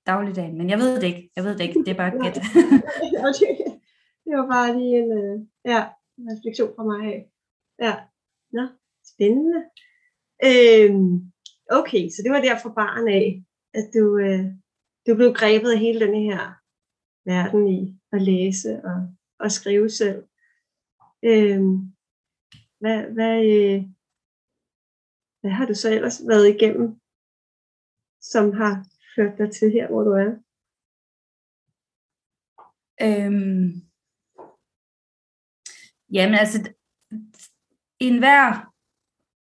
dagligdagen. 0.07 0.59
Men 0.59 0.71
jeg 0.71 0.79
ved 0.79 1.01
det 1.01 1.07
ikke. 1.07 1.31
Jeg 1.37 1.45
ved 1.45 1.53
det 1.59 1.65
ikke. 1.65 1.81
Det 1.85 1.89
er 1.89 2.03
bare 2.03 2.11
gæt. 2.11 2.35
det 4.25 4.33
var 4.39 4.47
bare 4.57 4.79
lige 4.79 4.99
en 5.03 5.13
øh, 5.13 5.41
ja, 5.65 5.81
refleksion 6.19 6.73
fra 6.77 6.85
mig 6.85 7.01
af. 7.13 7.31
Ja, 7.87 7.95
Nå, 8.57 8.65
spændende. 9.13 9.61
Øhm, 10.49 11.33
okay, 11.71 12.09
så 12.09 12.19
det 12.25 12.31
var 12.33 12.41
der 12.41 12.59
fra 12.63 12.73
barn 12.83 13.09
af, 13.09 13.45
at 13.75 13.87
du, 13.95 14.19
øh, 14.19 14.45
du 15.07 15.17
blev 15.17 15.33
grebet 15.41 15.71
af 15.73 15.79
hele 15.79 16.01
den 16.07 16.15
her 16.15 16.41
verden 17.31 17.69
i 17.69 17.81
at 18.13 18.23
læse 18.23 18.71
og, 18.85 18.99
og 19.39 19.51
skrive 19.53 19.91
selv. 19.91 20.25
Øhm, 21.25 21.77
hvad, 22.81 22.99
hvad, 23.17 23.37
øh, 23.57 23.83
hvad 25.41 25.51
har 25.51 25.67
du 25.67 25.75
så 25.75 25.89
ellers 25.95 26.23
været 26.29 26.55
igennem, 26.55 27.01
som 28.33 28.53
har 28.53 28.85
ført 29.17 29.39
dig 29.39 29.51
til 29.53 29.71
her, 29.71 29.89
hvor 29.89 30.03
du 30.03 30.11
er? 30.11 30.31
Øhm, 33.03 33.73
jamen 36.13 36.35
altså, 36.35 36.73
en 38.01 38.19
hver, 38.19 38.73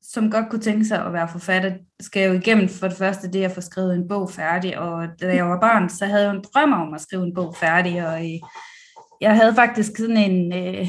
som 0.01 0.31
godt 0.31 0.49
kunne 0.49 0.61
tænke 0.61 0.85
sig 0.85 1.05
at 1.05 1.13
være 1.13 1.29
forfatter, 1.29 1.77
skal 1.99 2.27
jo 2.27 2.39
igennem 2.39 2.69
for 2.69 2.87
det 2.87 2.97
første 2.97 3.31
det 3.31 3.43
at 3.43 3.51
få 3.51 3.61
skrevet 3.61 3.95
en 3.95 4.07
bog 4.07 4.29
færdig, 4.29 4.79
og 4.79 5.07
da 5.21 5.35
jeg 5.35 5.45
var 5.45 5.59
barn, 5.59 5.89
så 5.89 6.05
havde 6.05 6.25
jeg 6.25 6.35
en 6.35 6.43
drøm 6.53 6.73
om 6.73 6.93
at 6.93 7.01
skrive 7.01 7.23
en 7.23 7.33
bog 7.33 7.55
færdig, 7.55 8.07
og 8.07 8.25
øh, 8.25 8.39
jeg 9.21 9.35
havde 9.35 9.55
faktisk 9.55 9.97
sådan 9.97 10.17
en, 10.17 10.53
øh, 10.53 10.87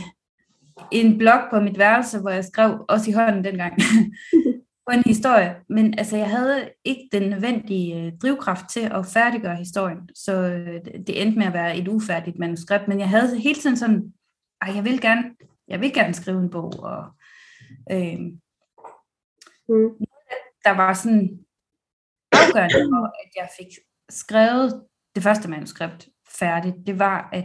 en 0.92 1.18
blog 1.18 1.40
på 1.50 1.60
mit 1.60 1.78
værelse, 1.78 2.20
hvor 2.20 2.30
jeg 2.30 2.44
skrev, 2.44 2.84
også 2.88 3.10
i 3.10 3.12
hånden 3.12 3.44
dengang, 3.44 3.74
på 4.86 4.92
en 4.92 5.02
historie, 5.06 5.56
men 5.68 5.98
altså 5.98 6.16
jeg 6.16 6.30
havde 6.30 6.70
ikke 6.84 7.08
den 7.12 7.30
nødvendige 7.30 8.00
øh, 8.00 8.12
drivkraft 8.22 8.68
til 8.68 8.80
at 8.80 9.06
færdiggøre 9.06 9.56
historien, 9.56 10.08
så 10.14 10.32
øh, 10.32 10.80
det 11.06 11.22
endte 11.22 11.38
med 11.38 11.46
at 11.46 11.52
være 11.52 11.76
et 11.76 11.88
ufærdigt 11.88 12.38
manuskript, 12.38 12.88
men 12.88 13.00
jeg 13.00 13.08
havde 13.08 13.40
hele 13.40 13.60
tiden 13.60 13.76
sådan, 13.76 14.12
at 14.62 14.74
jeg 14.76 14.84
vil 14.84 15.00
gerne, 15.00 15.22
jeg 15.68 15.80
vil 15.80 15.92
gerne 15.94 16.14
skrive 16.14 16.40
en 16.40 16.50
bog, 16.50 16.72
og 16.80 17.04
øh, 17.90 18.18
mm. 19.68 19.90
der 20.64 20.70
var 20.70 20.92
sådan 20.94 21.44
afgørende 22.32 22.74
for, 22.74 23.06
at 23.06 23.30
jeg 23.36 23.48
fik 23.58 23.68
skrevet 24.10 24.82
det 25.14 25.22
første 25.22 25.50
manuskript 25.50 26.08
færdigt, 26.28 26.76
det 26.86 26.98
var, 26.98 27.28
at 27.32 27.44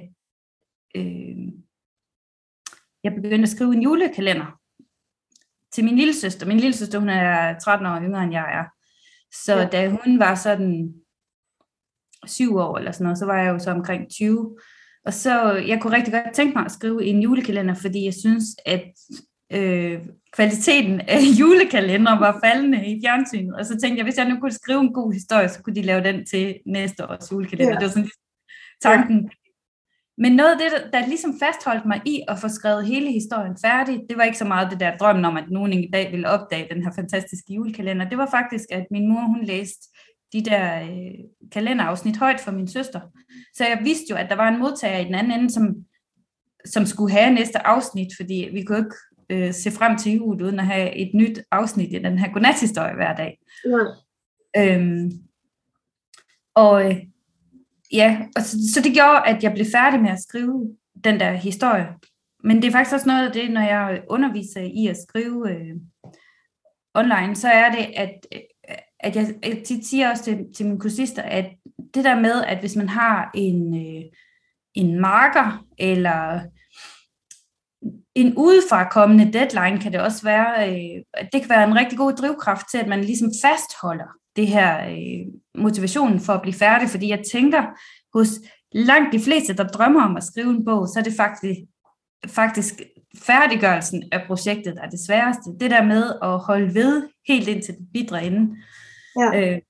øh, 0.95 1.37
jeg 3.03 3.15
begyndte 3.15 3.43
at 3.43 3.49
skrive 3.49 3.73
en 3.73 3.81
julekalender 3.81 4.59
til 5.77 5.85
min 5.85 5.95
lille 5.95 6.13
søster. 6.13 6.45
Min 6.45 6.59
lille 6.59 6.77
søster, 6.77 6.99
hun 6.99 7.09
er 7.09 7.59
13 7.59 7.87
år 7.87 8.01
yngre 8.01 8.23
end 8.23 8.31
jeg 8.33 8.47
er. 8.59 8.65
Så 9.45 9.55
ja. 9.55 9.65
da 9.65 9.89
hun 9.89 10.19
var 10.19 10.35
sådan 10.35 10.93
syv 12.25 12.55
år 12.55 12.77
eller 12.77 12.91
sådan 12.91 13.03
noget, 13.03 13.17
så 13.17 13.25
var 13.25 13.37
jeg 13.37 13.53
jo 13.53 13.59
så 13.59 13.71
omkring 13.71 14.09
20. 14.11 14.57
Og 15.05 15.13
så, 15.13 15.53
jeg 15.53 15.81
kunne 15.81 15.95
rigtig 15.95 16.13
godt 16.13 16.33
tænke 16.33 16.53
mig 16.57 16.65
at 16.65 16.71
skrive 16.71 17.05
en 17.05 17.21
julekalender, 17.21 17.73
fordi 17.73 18.05
jeg 18.05 18.13
synes, 18.13 18.45
at 18.65 18.85
øh, 19.53 19.99
kvaliteten 20.33 21.01
af 21.01 21.19
julekalender 21.39 22.19
var 22.19 22.39
faldende 22.43 22.87
i 22.87 23.01
fjernsynet. 23.03 23.55
Og 23.55 23.65
så 23.65 23.77
tænkte 23.77 23.97
jeg, 23.97 24.03
hvis 24.03 24.17
jeg 24.17 24.29
nu 24.29 24.39
kunne 24.39 24.51
skrive 24.51 24.81
en 24.81 24.93
god 24.93 25.13
historie, 25.13 25.49
så 25.49 25.61
kunne 25.61 25.75
de 25.75 25.81
lave 25.81 26.03
den 26.03 26.25
til 26.25 26.59
næste 26.65 27.09
års 27.09 27.31
julekalender. 27.31 27.73
Ja. 27.73 27.79
Det 27.79 27.85
var 27.85 27.91
sådan 27.91 28.09
tanken. 28.81 29.31
Men 30.17 30.31
noget 30.31 30.51
af 30.51 30.57
det, 30.57 30.93
der 30.93 31.07
ligesom 31.07 31.39
fastholdt 31.39 31.85
mig 31.85 32.01
i 32.05 32.21
at 32.27 32.39
få 32.39 32.47
skrevet 32.47 32.87
hele 32.87 33.11
historien 33.11 33.57
færdig, 33.65 34.01
det 34.09 34.17
var 34.17 34.23
ikke 34.23 34.37
så 34.37 34.45
meget 34.45 34.71
det 34.71 34.79
der 34.79 34.97
drømmen 34.97 35.25
om, 35.25 35.37
at 35.37 35.49
nogen 35.49 35.73
en 35.73 35.91
dag 35.91 36.11
ville 36.11 36.29
opdage 36.29 36.67
den 36.73 36.83
her 36.83 36.91
fantastiske 36.95 37.53
julekalender. 37.53 38.09
Det 38.09 38.17
var 38.17 38.29
faktisk, 38.31 38.65
at 38.71 38.85
min 38.91 39.09
mor, 39.09 39.21
hun 39.21 39.43
læste 39.43 39.87
de 40.33 40.41
der 40.45 40.81
øh, 40.81 41.13
kalenderafsnit 41.51 42.17
højt 42.17 42.39
for 42.39 42.51
min 42.51 42.67
søster. 42.67 42.99
Så 43.53 43.63
jeg 43.63 43.79
vidste 43.83 44.05
jo, 44.09 44.15
at 44.15 44.29
der 44.29 44.35
var 44.35 44.47
en 44.47 44.59
modtager 44.59 44.99
i 44.99 45.05
den 45.05 45.15
anden 45.15 45.39
ende, 45.39 45.53
som, 45.53 45.75
som 46.65 46.85
skulle 46.85 47.13
have 47.13 47.33
næste 47.33 47.67
afsnit, 47.67 48.07
fordi 48.17 48.49
vi 48.53 48.63
kunne 48.63 48.77
ikke 48.77 48.95
øh, 49.29 49.53
se 49.53 49.71
frem 49.71 49.97
til 49.97 50.15
jul, 50.15 50.41
uden 50.41 50.59
at 50.59 50.65
have 50.65 50.95
et 50.95 51.11
nyt 51.13 51.39
afsnit 51.51 51.93
i 51.93 51.99
den 52.03 52.17
her 52.19 52.33
godnathistorie 52.33 52.95
hver 52.95 53.15
dag. 53.15 53.39
Ja. 53.65 53.83
Øhm, 54.63 55.11
og 56.55 56.89
øh, 56.89 56.97
ja, 57.93 58.17
og 58.35 58.41
så, 58.41 58.57
så 58.73 58.81
det 58.81 58.93
gjorde, 58.93 59.21
at 59.25 59.43
jeg 59.43 59.53
blev 59.53 59.65
færdig 59.71 60.01
med 60.01 60.09
at 60.09 60.21
skrive 60.21 60.75
den 61.03 61.19
der 61.19 61.31
historie. 61.31 61.87
Men 62.43 62.61
det 62.61 62.67
er 62.67 62.71
faktisk 62.71 62.93
også 62.93 63.07
noget 63.07 63.27
af 63.27 63.33
det, 63.33 63.51
når 63.51 63.61
jeg 63.61 64.03
underviser 64.09 64.61
i 64.61 64.87
at 64.87 64.97
skrive 65.07 65.51
øh, 65.51 65.75
online, 66.93 67.35
så 67.35 67.47
er 67.47 67.71
det, 67.71 67.93
at, 67.95 68.27
øh, 68.35 68.41
at 68.99 69.15
jeg, 69.15 69.35
jeg 69.43 69.63
tit 69.65 69.85
siger 69.85 70.09
også 70.09 70.23
til, 70.23 70.45
til 70.55 70.65
mine 70.65 70.79
kursister, 70.79 71.21
at 71.21 71.45
det 71.93 72.03
der 72.03 72.19
med, 72.19 72.43
at 72.43 72.59
hvis 72.59 72.75
man 72.75 72.89
har 72.89 73.31
en, 73.33 73.75
øh, 73.75 74.03
en 74.73 75.01
marker, 75.01 75.65
eller 75.77 76.41
en 78.15 78.33
udefrakommende 78.37 79.33
deadline, 79.33 79.81
kan 79.81 79.91
det 79.91 80.01
også 80.01 80.23
være, 80.23 80.69
øh, 80.69 81.03
det 81.33 81.41
kan 81.41 81.49
være 81.49 81.67
en 81.67 81.75
rigtig 81.75 81.97
god 81.97 82.13
drivkraft 82.13 82.65
til, 82.71 82.77
at 82.77 82.87
man 82.87 83.01
ligesom 83.01 83.31
fastholder 83.43 84.17
det 84.37 84.47
her 84.47 84.89
øh, 84.89 85.25
motivationen 85.61 86.19
for 86.19 86.33
at 86.33 86.41
blive 86.41 86.53
færdig, 86.53 86.89
fordi 86.89 87.09
jeg 87.09 87.23
tænker, 87.31 87.63
hos 88.13 88.27
langt 88.71 89.13
de 89.13 89.19
fleste, 89.19 89.53
der 89.53 89.67
drømmer 89.67 90.03
om 90.03 90.17
at 90.17 90.23
skrive 90.23 90.49
en 90.49 90.65
bog, 90.65 90.87
så 90.87 90.99
er 90.99 91.03
det 91.03 91.13
faktisk, 91.13 91.59
faktisk 92.27 92.81
færdiggørelsen 93.15 94.03
af 94.11 94.23
projektet, 94.27 94.75
der 94.75 94.81
er 94.81 94.89
det 94.89 94.99
sværeste. 95.07 95.49
Det 95.59 95.71
der 95.71 95.83
med 95.83 96.13
at 96.21 96.39
holde 96.39 96.73
ved 96.73 97.09
helt 97.27 97.47
indtil 97.47 97.73
det 97.73 97.87
bidrer 97.93 98.19
inde. 98.19 98.57
Ja. 99.19 99.51
Øh, 99.51 99.61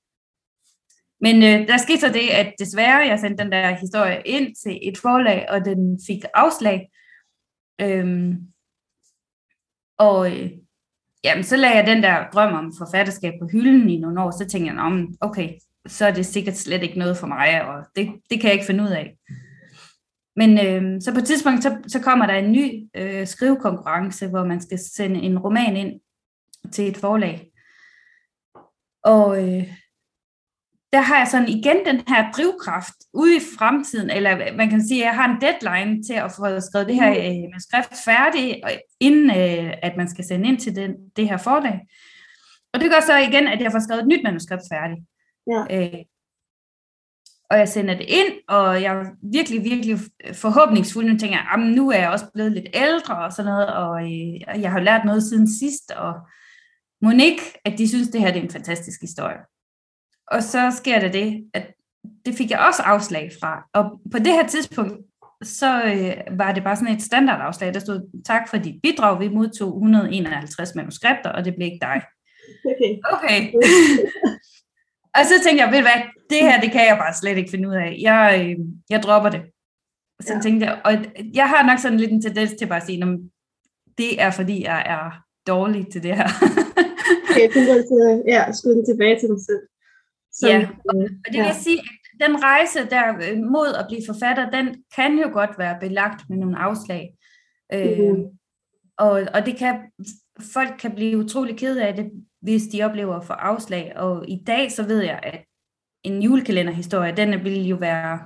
men 1.22 1.36
øh, 1.36 1.68
der 1.68 1.78
skete 1.78 2.00
så 2.00 2.08
det, 2.08 2.30
at 2.30 2.54
desværre, 2.60 3.08
jeg 3.08 3.20
sendte 3.20 3.44
den 3.44 3.52
der 3.52 3.76
historie 3.76 4.22
ind 4.26 4.56
til 4.56 4.80
et 4.82 4.98
forlag, 4.98 5.46
og 5.50 5.66
den 5.66 6.00
fik 6.08 6.24
afslag. 6.34 6.90
Øhm, 7.82 8.38
og 9.98 10.32
øh, 10.32 10.52
jamen, 11.28 11.44
så 11.44 11.58
lagde 11.58 11.76
jeg 11.76 11.88
den 11.88 12.04
der 12.04 12.30
drøm 12.34 12.54
om 12.54 12.74
forfatterskab 12.78 13.34
på 13.42 13.48
hylden 13.52 13.90
i 13.90 13.98
nogle 13.98 14.22
år, 14.22 14.32
så 14.32 14.46
tænkte 14.48 14.74
jeg, 14.74 14.82
om, 14.82 15.16
okay, 15.22 15.50
så 15.88 16.06
er 16.06 16.12
det 16.12 16.26
sikkert 16.26 16.58
slet 16.58 16.84
ikke 16.84 17.00
noget 17.00 17.18
for 17.18 17.28
mig, 17.28 17.68
og 17.68 17.86
det, 17.96 18.10
det 18.30 18.40
kan 18.40 18.48
jeg 18.48 18.54
ikke 18.54 18.66
finde 18.66 18.84
ud 18.84 18.90
af. 18.90 19.18
Men 20.36 20.60
øh, 20.66 21.02
så 21.02 21.14
på 21.14 21.20
et 21.20 21.26
tidspunkt, 21.26 21.64
så, 21.64 21.78
så 21.88 22.00
kommer 22.00 22.26
der 22.26 22.34
en 22.34 22.52
ny 22.52 22.90
øh, 22.96 23.28
skrivekonkurrence, 23.28 24.28
hvor 24.28 24.46
man 24.46 24.62
skal 24.62 24.80
sende 24.80 25.20
en 25.20 25.40
roman 25.40 25.76
ind 25.78 26.00
til 26.72 26.88
et 26.88 26.98
forlag. 26.98 27.52
Og 29.04 29.44
øh, 29.44 29.74
der 30.94 31.02
har 31.02 31.18
jeg 31.18 31.28
sådan 31.28 31.50
igen 31.50 31.86
den 31.86 32.02
her 32.08 32.32
drivkraft 32.32 32.96
ude 33.14 33.36
i 33.36 33.40
fremtiden, 33.58 34.10
eller 34.10 34.56
man 34.56 34.70
kan 34.70 34.88
sige, 34.88 35.02
at 35.02 35.06
jeg 35.06 35.16
har 35.16 35.30
en 35.30 35.42
deadline 35.42 36.04
til 36.04 36.14
at 36.14 36.32
få 36.32 36.60
skrevet 36.60 36.88
det 36.88 36.96
her 36.96 37.10
mm. 37.10 37.54
øh, 37.54 37.60
skrift 37.60 37.94
færdigt, 38.06 38.58
inden 39.00 39.30
øh, 39.30 39.74
at 39.82 39.98
man 39.98 40.10
skal 40.10 40.26
sende 40.26 40.50
ind 40.50 40.60
til 40.60 40.76
den, 40.76 40.92
det 41.16 41.30
her 41.30 41.38
forlag. 41.38 41.80
Og 42.74 42.80
det 42.80 42.92
gør 42.92 43.00
så 43.06 43.18
igen, 43.18 43.48
at 43.48 43.62
jeg 43.62 43.72
får 43.72 43.80
skrevet 43.80 44.02
et 44.02 44.08
nyt 44.08 44.24
manuskript 44.24 44.64
færdigt. 44.72 45.02
Ja. 45.48 45.62
Øh, 45.78 46.04
og 47.50 47.58
jeg 47.58 47.70
sender 47.70 47.94
det 47.98 48.06
ind, 48.08 48.34
og 48.48 48.82
jeg 48.82 48.96
er 48.96 49.06
virkelig, 49.32 49.64
virkelig 49.64 50.00
forhåbningsfuld. 50.34 51.06
Nu 51.06 51.18
tænker 51.18 51.38
jeg, 51.38 51.70
nu 51.76 51.90
er 51.90 51.98
jeg 51.98 52.10
også 52.10 52.26
blevet 52.34 52.52
lidt 52.52 52.68
ældre 52.74 53.18
og 53.26 53.32
sådan 53.32 53.52
noget, 53.52 53.68
og 53.68 54.04
øh, 54.04 54.62
jeg 54.62 54.72
har 54.72 54.80
lært 54.80 55.06
noget 55.06 55.24
siden 55.24 55.48
sidst, 55.60 55.92
og 55.92 56.14
ikke, 57.22 57.42
at 57.66 57.78
de 57.78 57.88
synes, 57.88 58.08
det 58.08 58.22
her 58.22 58.32
det 58.32 58.40
er 58.40 58.44
en 58.44 58.50
fantastisk 58.50 59.02
historie. 59.02 59.38
Og 60.32 60.44
så 60.44 60.72
sker 60.78 61.00
det 61.00 61.14
det, 61.14 61.50
at 61.54 61.74
det 62.26 62.36
fik 62.36 62.52
jeg 62.52 62.60
også 62.60 62.82
afslag 62.82 63.32
fra. 63.42 63.64
Og 63.74 64.02
på 64.12 64.18
det 64.18 64.34
her 64.34 64.48
tidspunkt, 64.48 64.94
så 65.44 65.84
øh, 65.84 66.38
var 66.38 66.52
det 66.54 66.64
bare 66.64 66.76
sådan 66.76 66.96
et 66.96 67.02
standardafslag, 67.02 67.74
der 67.74 67.80
stod, 67.80 68.24
tak 68.26 68.50
for 68.50 68.58
dit 68.58 68.76
bidrag, 68.84 69.20
vi 69.20 69.28
modtog 69.28 69.76
151 69.76 70.76
manuskripter, 70.76 71.30
og 71.30 71.46
det 71.46 71.56
blev 71.56 71.66
ikke 71.66 71.80
dig. 71.82 72.02
Okay. 72.66 72.92
okay. 73.14 73.54
og 75.18 75.24
så 75.26 75.34
tænkte 75.44 75.64
jeg, 75.64 75.72
ved 75.72 75.80
du 75.80 75.88
hvad, 75.90 76.02
det 76.30 76.40
her, 76.42 76.62
det 76.62 76.72
kan 76.72 76.88
jeg 76.88 76.98
bare 76.98 77.14
slet 77.14 77.38
ikke 77.38 77.52
finde 77.52 77.70
ud 77.70 77.74
af. 77.74 77.98
Jeg, 78.02 78.22
øh, 78.42 78.66
jeg 78.90 79.04
dropper 79.04 79.30
det. 79.30 79.42
Så 80.22 80.34
ja. 80.34 80.40
tænkte 80.42 80.66
jeg, 80.66 80.82
og 80.86 80.92
jeg 81.34 81.50
har 81.50 81.68
nok 81.68 81.80
sådan 81.80 82.00
lidt 82.00 82.12
en 82.12 82.22
tendens 82.22 82.54
til 82.60 82.68
bare 82.68 82.82
at 82.82 82.86
sige, 82.86 83.20
det 83.98 84.22
er 84.22 84.32
fordi, 84.32 84.64
jeg 84.64 84.84
er 84.86 85.24
dårlig 85.48 85.88
til 85.92 86.04
det 86.04 86.16
her. 86.16 86.28
okay, 87.30 87.50
så 87.52 88.24
ja, 88.28 88.52
skyde 88.52 88.86
tilbage 88.86 89.20
til 89.20 89.30
dig 89.30 89.42
selv. 89.50 89.64
Som, 90.40 90.50
ja, 90.50 90.68
og, 90.90 90.96
og 90.96 91.34
det 91.34 91.40
vil 91.40 91.54
ja. 91.54 91.54
sige, 91.54 91.80
at 91.80 92.28
den 92.28 92.44
rejse 92.44 92.80
der 92.90 93.08
øh, 93.08 93.38
mod 93.38 93.74
at 93.80 93.86
blive 93.90 94.02
forfatter, 94.08 94.50
den 94.50 94.84
kan 94.96 95.20
jo 95.20 95.30
godt 95.34 95.58
være 95.58 95.78
belagt 95.80 96.30
med 96.30 96.38
nogle 96.38 96.58
afslag. 96.58 97.14
Øh, 97.74 98.18
og, 98.98 99.22
og 99.34 99.46
det 99.46 99.58
kan, 99.58 99.76
folk 100.54 100.74
kan 100.80 100.96
blive 100.96 101.18
utrolig 101.18 101.58
ked 101.58 101.78
af 101.78 101.96
det, 101.96 102.12
hvis 102.42 102.64
de 102.64 102.84
oplever 102.84 103.22
få 103.22 103.34
afslag. 103.34 103.94
Og 103.96 104.30
i 104.30 104.44
dag 104.48 104.72
så 104.72 104.84
ved 104.84 105.02
jeg, 105.02 105.20
at 105.24 105.44
en 106.04 106.22
julekalenderhistorie, 106.22 107.16
den 107.16 107.44
vil 107.44 107.68
jo 107.68 107.76
være 107.76 108.20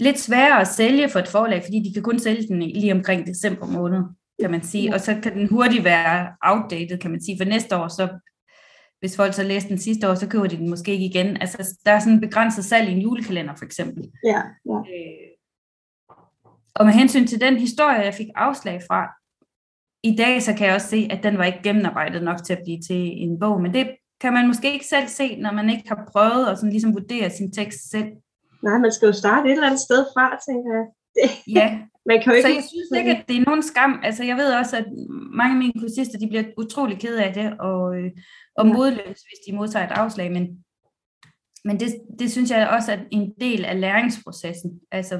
lidt 0.00 0.18
sværere 0.18 0.60
at 0.60 0.68
sælge 0.68 1.08
for 1.08 1.18
et 1.18 1.28
forlag, 1.28 1.62
fordi 1.64 1.78
de 1.78 1.94
kan 1.94 2.02
kun 2.02 2.18
sælge 2.18 2.48
den 2.48 2.62
lige 2.62 2.92
omkring 2.92 3.26
december 3.26 3.66
måned, 3.66 4.02
kan 4.40 4.50
man 4.50 4.62
sige. 4.62 4.94
Og 4.94 5.00
så 5.00 5.20
kan 5.22 5.34
den 5.34 5.48
hurtigt 5.48 5.84
være 5.84 6.32
outdated, 6.42 6.98
kan 6.98 7.10
man 7.10 7.22
sige. 7.22 7.38
For 7.40 7.44
næste 7.44 7.76
år, 7.76 7.88
så 7.88 8.08
hvis 9.02 9.16
folk 9.16 9.34
så 9.34 9.42
læste 9.42 9.68
den 9.68 9.78
sidste 9.78 10.10
år, 10.10 10.14
så 10.14 10.28
køber 10.28 10.46
de 10.46 10.56
den 10.56 10.70
måske 10.70 10.92
ikke 10.92 11.04
igen. 11.04 11.36
Altså, 11.40 11.78
der 11.86 11.92
er 11.92 11.98
sådan 11.98 12.12
en 12.12 12.20
begrænset 12.20 12.64
salg 12.64 12.88
i 12.88 12.92
en 12.92 12.98
julekalender, 12.98 13.54
for 13.58 13.64
eksempel. 13.64 14.10
Ja, 14.24 14.42
ja. 14.66 14.78
Øh, 14.78 15.28
og 16.74 16.84
med 16.84 16.92
hensyn 16.92 17.26
til 17.26 17.40
den 17.40 17.56
historie, 17.56 17.98
jeg 17.98 18.14
fik 18.14 18.26
afslag 18.34 18.80
fra, 18.88 19.08
i 20.02 20.16
dag 20.16 20.42
så 20.42 20.54
kan 20.54 20.66
jeg 20.66 20.74
også 20.74 20.86
se, 20.86 21.08
at 21.10 21.22
den 21.22 21.38
var 21.38 21.44
ikke 21.44 21.62
gennemarbejdet 21.62 22.22
nok 22.22 22.44
til 22.44 22.52
at 22.52 22.62
blive 22.64 22.80
til 22.88 23.22
en 23.24 23.40
bog, 23.40 23.60
men 23.60 23.74
det 23.74 23.96
kan 24.20 24.32
man 24.32 24.46
måske 24.46 24.72
ikke 24.72 24.86
selv 24.86 25.08
se, 25.08 25.36
når 25.36 25.52
man 25.52 25.70
ikke 25.70 25.88
har 25.88 26.08
prøvet 26.12 26.46
at 26.46 26.58
sådan 26.58 26.70
ligesom 26.70 26.94
vurdere 26.94 27.30
sin 27.30 27.52
tekst 27.52 27.90
selv. 27.90 28.10
Nej, 28.62 28.78
man 28.78 28.92
skal 28.92 29.06
jo 29.06 29.12
starte 29.12 29.48
et 29.48 29.52
eller 29.52 29.66
andet 29.66 29.80
sted 29.80 30.06
fra, 30.14 30.24
tænker 30.48 30.70
jeg. 30.78 30.86
Det, 31.16 31.54
Ja, 31.56 31.78
man 32.08 32.22
kan 32.22 32.32
jo 32.32 32.36
ikke... 32.36 32.48
så 32.48 32.54
jeg 32.54 32.64
synes 32.74 32.90
ikke, 32.98 33.10
at 33.16 33.24
det 33.28 33.36
er 33.36 33.44
nogen 33.46 33.62
skam. 33.62 34.00
Altså, 34.02 34.24
jeg 34.24 34.36
ved 34.36 34.54
også, 34.54 34.76
at 34.76 34.86
mange 35.40 35.52
af 35.54 35.58
mine 35.58 35.80
kursister, 35.80 36.18
de 36.18 36.28
bliver 36.28 36.44
utrolig 36.56 36.98
kede 36.98 37.24
af 37.24 37.34
det, 37.34 37.60
og, 37.60 37.96
øh, 37.96 38.10
og 38.56 38.66
Ja. 38.66 38.72
modløse, 38.72 39.04
hvis 39.28 39.40
de 39.48 39.56
modtager 39.56 39.86
et 39.86 39.92
afslag, 39.92 40.32
men, 40.32 40.64
men 41.64 41.80
det, 41.80 41.88
det 42.18 42.30
synes 42.32 42.50
jeg 42.50 42.68
også 42.68 42.92
er 42.92 42.98
en 43.10 43.34
del 43.40 43.64
af 43.64 43.80
læringsprocessen. 43.80 44.80
Altså, 44.90 45.18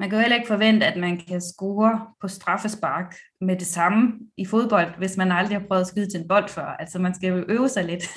man 0.00 0.08
kan 0.10 0.18
jo 0.18 0.20
heller 0.20 0.36
ikke 0.36 0.48
forvente, 0.48 0.86
at 0.86 1.00
man 1.00 1.20
kan 1.28 1.40
score 1.40 2.06
på 2.20 2.28
straffespark 2.28 3.14
med 3.40 3.56
det 3.56 3.66
samme 3.66 4.12
i 4.36 4.44
fodbold, 4.46 4.98
hvis 4.98 5.16
man 5.16 5.32
aldrig 5.32 5.58
har 5.60 5.66
prøvet 5.66 5.80
at 5.80 5.86
skyde 5.86 6.10
til 6.10 6.20
en 6.20 6.28
bold 6.28 6.48
før. 6.48 6.66
Altså, 6.66 6.98
man 6.98 7.14
skal 7.14 7.28
jo 7.28 7.44
øve 7.48 7.68
sig 7.68 7.84
lidt. 7.84 8.04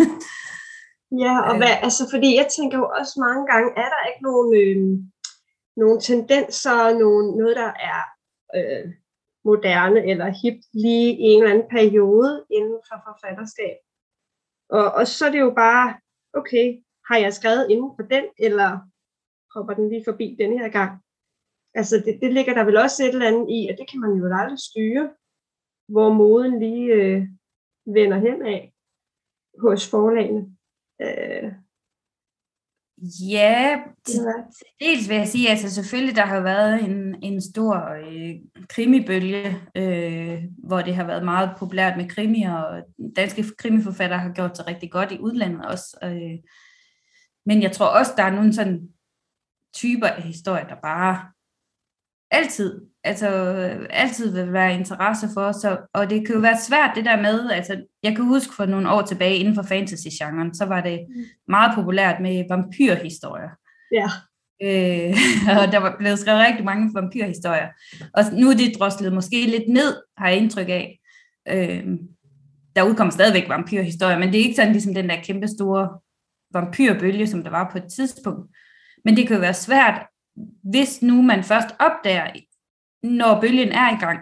Ja, 1.24 1.34
og 1.47 1.54
Øh. 1.54 1.58
hvad, 1.58 1.74
altså, 1.88 2.04
fordi 2.13 2.30
jeg 2.36 2.47
tænker 2.58 2.78
jo 2.78 2.88
også 3.00 3.13
mange 3.19 3.43
gange, 3.52 3.69
er 3.84 3.89
der 3.93 4.02
ikke 4.10 4.24
nogen, 4.30 4.50
øh, 4.62 4.78
nogle 5.78 5.97
tendenser, 6.02 6.78
nogen, 7.04 7.38
noget, 7.39 7.56
der 7.62 7.71
er 7.91 8.02
øh, 8.58 8.86
moderne 9.50 10.00
eller 10.12 10.28
hip 10.41 10.58
lige 10.74 11.10
i 11.24 11.24
en 11.32 11.39
eller 11.43 11.54
anden 11.54 11.69
periode 11.78 12.32
inden 12.58 12.80
for 12.88 12.97
forfatterskab. 13.08 13.78
Og, 14.71 14.91
og 14.91 15.07
så 15.07 15.25
er 15.25 15.31
det 15.31 15.39
jo 15.39 15.53
bare, 15.55 15.99
okay, 16.34 16.84
har 17.10 17.17
jeg 17.17 17.34
skrevet 17.34 17.69
inden 17.69 17.91
for 17.95 18.03
den, 18.03 18.25
eller 18.38 18.69
hopper 19.53 19.73
den 19.73 19.89
lige 19.89 20.03
forbi 20.10 20.36
den 20.39 20.60
her 20.60 20.69
gang? 20.69 20.91
Altså, 21.73 21.95
det, 22.05 22.19
det 22.21 22.34
ligger 22.34 22.53
der 22.53 22.63
vel 22.63 22.77
også 22.77 23.03
et 23.03 23.10
eller 23.10 23.27
andet 23.27 23.47
i, 23.49 23.69
og 23.71 23.77
det 23.77 23.89
kan 23.89 23.99
man 23.99 24.13
jo 24.19 24.25
aldrig 24.25 24.60
styre, 24.60 25.13
hvor 25.93 26.10
moden 26.13 26.60
lige 26.60 26.93
øh, 26.93 27.27
vender 27.86 28.17
hen 28.17 28.45
af 28.45 28.73
hos 29.60 29.89
forlagene. 29.89 30.57
Øh, 31.01 31.53
Ja, 33.29 33.79
til, 34.05 34.25
dels 34.79 35.09
vil 35.09 35.17
jeg 35.17 35.27
sige, 35.27 35.49
altså 35.49 35.69
selvfølgelig 35.69 36.15
der 36.15 36.25
har 36.25 36.39
været 36.39 36.83
en, 36.83 37.23
en 37.23 37.41
stor 37.41 37.75
øh, 37.75 38.35
krimibølge, 38.69 39.57
øh, 39.75 40.43
hvor 40.57 40.81
det 40.81 40.95
har 40.95 41.03
været 41.03 41.25
meget 41.25 41.55
populært 41.57 41.97
med 41.97 42.09
krimier, 42.09 42.53
og 42.53 42.83
danske 43.15 43.45
krimiforfattere 43.57 44.19
har 44.19 44.33
gjort 44.33 44.57
sig 44.57 44.67
rigtig 44.67 44.91
godt 44.91 45.11
i 45.11 45.19
udlandet 45.19 45.65
også. 45.65 45.97
Øh, 46.03 46.39
men 47.45 47.61
jeg 47.61 47.71
tror 47.71 47.85
også, 47.85 48.11
der 48.17 48.23
er 48.23 48.31
nogle 48.31 48.53
sådan 48.53 48.89
typer 49.73 50.07
af 50.07 50.21
historier, 50.21 50.67
der 50.67 50.75
bare 50.83 51.31
altid, 52.31 52.81
altså 53.03 53.27
altid 53.89 54.33
vil 54.33 54.53
være 54.53 54.73
interesse 54.73 55.27
for, 55.33 55.51
så, 55.51 55.77
og 55.93 56.09
det 56.09 56.25
kan 56.25 56.35
jo 56.35 56.41
være 56.41 56.61
svært 56.61 56.91
det 56.95 57.05
der 57.05 57.21
med, 57.21 57.51
altså 57.51 57.83
jeg 58.03 58.15
kan 58.15 58.25
huske 58.25 58.53
for 58.53 58.65
nogle 58.65 58.91
år 58.91 59.01
tilbage 59.01 59.35
inden 59.35 59.55
for 59.55 59.63
fantasy-genren, 59.63 60.55
så 60.55 60.65
var 60.65 60.81
det 60.81 60.99
meget 61.47 61.71
populært 61.75 62.21
med 62.21 62.45
vampyrhistorier. 62.49 63.49
Ja. 63.91 64.09
Øh, 64.63 65.17
og 65.59 65.71
der 65.71 65.77
var 65.77 65.95
blevet 65.99 66.19
skrevet 66.19 66.45
rigtig 66.47 66.65
mange 66.65 66.91
vampyrhistorier. 66.93 67.67
Og 68.13 68.23
nu 68.33 68.49
er 68.49 68.55
det 68.55 68.79
droslet 68.79 69.13
måske 69.13 69.45
lidt 69.45 69.67
ned, 69.67 69.95
har 70.17 70.27
jeg 70.27 70.37
indtryk 70.37 70.69
af. 70.69 70.99
Øh, 71.49 71.85
der 72.75 72.83
udkommer 72.83 73.11
stadigvæk 73.11 73.49
vampyrhistorier, 73.49 74.19
men 74.19 74.27
det 74.27 74.39
er 74.39 74.43
ikke 74.43 74.55
sådan 74.55 74.71
ligesom 74.71 74.93
den 74.93 75.09
der 75.09 75.21
kæmpe 75.23 75.47
store 75.47 75.89
vampyrbølge, 76.53 77.27
som 77.27 77.43
der 77.43 77.49
var 77.49 77.69
på 77.71 77.77
et 77.77 77.93
tidspunkt. 77.95 78.51
Men 79.05 79.17
det 79.17 79.27
kan 79.27 79.35
jo 79.35 79.41
være 79.41 79.53
svært, 79.53 80.07
hvis 80.63 81.01
nu 81.01 81.21
man 81.21 81.43
først 81.43 81.67
opdager, 81.79 82.27
når 83.03 83.41
bølgen 83.41 83.69
er 83.71 83.91
i 83.97 83.99
gang, 83.99 84.19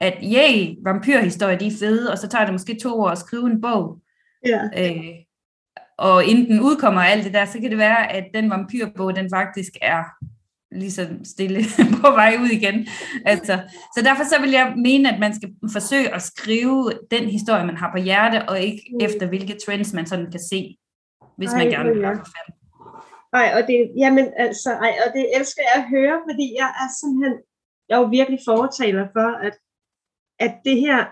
at 0.00 0.14
yay, 0.22 0.74
vampyrhistorier, 0.84 1.58
de 1.58 1.66
er 1.66 1.76
fede, 1.80 2.10
og 2.12 2.18
så 2.18 2.28
tager 2.28 2.44
det 2.44 2.54
måske 2.54 2.78
to 2.82 3.00
år 3.00 3.08
at 3.08 3.18
skrive 3.18 3.46
en 3.50 3.60
bog, 3.60 3.98
Ja. 4.46 4.60
øh, 4.78 5.14
og 5.98 6.24
inden 6.24 6.46
den 6.46 6.60
udkommer 6.60 7.00
og 7.00 7.08
alt 7.08 7.24
det 7.24 7.34
der, 7.34 7.44
så 7.44 7.60
kan 7.60 7.70
det 7.70 7.78
være, 7.78 8.12
at 8.12 8.24
den 8.34 8.50
vampyrbog, 8.50 9.16
den 9.16 9.30
faktisk 9.34 9.72
er 9.82 10.02
ligesom 10.74 11.24
stille 11.24 11.60
på 12.02 12.10
vej 12.10 12.36
ud 12.40 12.48
igen. 12.48 12.86
Altså, 13.26 13.60
så 13.96 14.02
derfor 14.04 14.24
så 14.24 14.40
vil 14.40 14.50
jeg 14.50 14.74
mene, 14.76 15.12
at 15.14 15.20
man 15.20 15.34
skal 15.34 15.50
forsøge 15.72 16.14
at 16.14 16.22
skrive 16.22 16.92
den 17.10 17.24
historie, 17.28 17.66
man 17.66 17.76
har 17.76 17.90
på 17.96 18.02
hjerte, 18.02 18.48
og 18.48 18.60
ikke 18.60 18.82
Mm. 18.92 18.98
efter 19.06 19.26
hvilke 19.26 19.56
trends 19.66 19.92
man 19.92 20.06
sådan 20.06 20.30
kan 20.30 20.40
se, 20.50 20.76
hvis 21.38 21.50
Ej, 21.52 21.58
man 21.58 21.70
gerne 21.70 21.90
vil 21.90 22.02
være 22.02 22.16
forfatter. 22.16 22.52
Ej, 23.32 23.48
og 23.62 23.62
det, 23.68 23.90
jamen, 23.96 24.26
altså, 24.36 24.70
ej, 24.70 24.92
og 25.06 25.12
det 25.16 25.24
elsker 25.36 25.62
jeg 25.74 25.82
at 25.84 25.88
høre, 25.90 26.16
fordi 26.28 26.46
jeg 26.60 26.68
er 26.82 26.88
simpelthen, 27.00 27.36
jeg 27.92 27.98
er 27.98 28.02
jo 28.02 28.08
virkelig 28.20 28.40
fortaler 28.44 29.08
for, 29.12 29.28
at, 29.46 29.58
at 30.38 30.54
det 30.64 30.80
her 30.80 31.06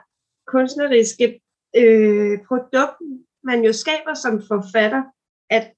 kunstneriske 0.47 1.40
øh, 1.77 2.38
produkt, 2.49 2.97
man 3.45 3.64
jo 3.64 3.73
skaber 3.73 4.14
som 4.14 4.35
forfatter, 4.53 5.03
at, 5.51 5.75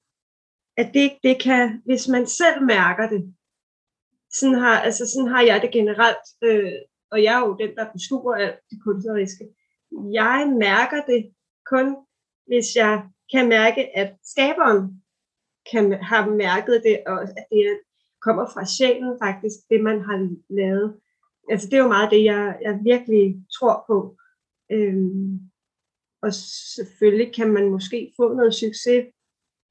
at 0.77 0.93
det, 0.93 1.11
det 1.23 1.41
kan, 1.41 1.81
hvis 1.85 2.07
man 2.07 2.27
selv 2.27 2.63
mærker 2.63 3.09
det, 3.09 3.33
sådan 4.31 4.55
har, 4.55 4.79
altså 4.79 5.03
sådan 5.13 5.31
har 5.33 5.41
jeg 5.41 5.61
det 5.61 5.71
generelt, 5.71 6.25
øh, 6.43 6.73
og 7.11 7.23
jeg 7.23 7.33
er 7.35 7.39
jo 7.47 7.57
den, 7.59 7.75
der 7.75 7.91
beskuer 7.93 8.35
alt 8.35 8.59
det 8.69 8.79
kunstneriske. 8.85 9.45
Jeg 10.21 10.53
mærker 10.59 11.01
det 11.11 11.33
kun, 11.71 11.95
hvis 12.47 12.75
jeg 12.75 13.03
kan 13.33 13.49
mærke, 13.49 13.97
at 13.97 14.15
skaberen 14.23 15.03
kan 15.71 16.03
har 16.03 16.29
mærket 16.29 16.81
det, 16.83 17.03
og 17.07 17.21
at 17.21 17.45
det 17.51 17.59
er- 17.67 17.92
kommer 18.23 18.45
fra 18.53 18.65
sjælen 18.65 19.13
faktisk, 19.23 19.57
det 19.69 19.83
man 19.83 20.01
har 20.01 20.17
lavet. 20.49 20.99
Altså 21.49 21.67
det 21.69 21.73
er 21.77 21.83
jo 21.83 21.95
meget 21.95 22.11
det, 22.11 22.23
jeg, 22.23 22.59
jeg 22.61 22.79
virkelig 22.83 23.45
tror 23.57 23.83
på. 23.87 24.17
Øhm, 24.71 25.39
og 26.21 26.33
selvfølgelig 26.75 27.35
kan 27.35 27.49
man 27.53 27.69
måske 27.69 28.13
få 28.17 28.33
noget 28.33 28.53
succes 28.53 29.05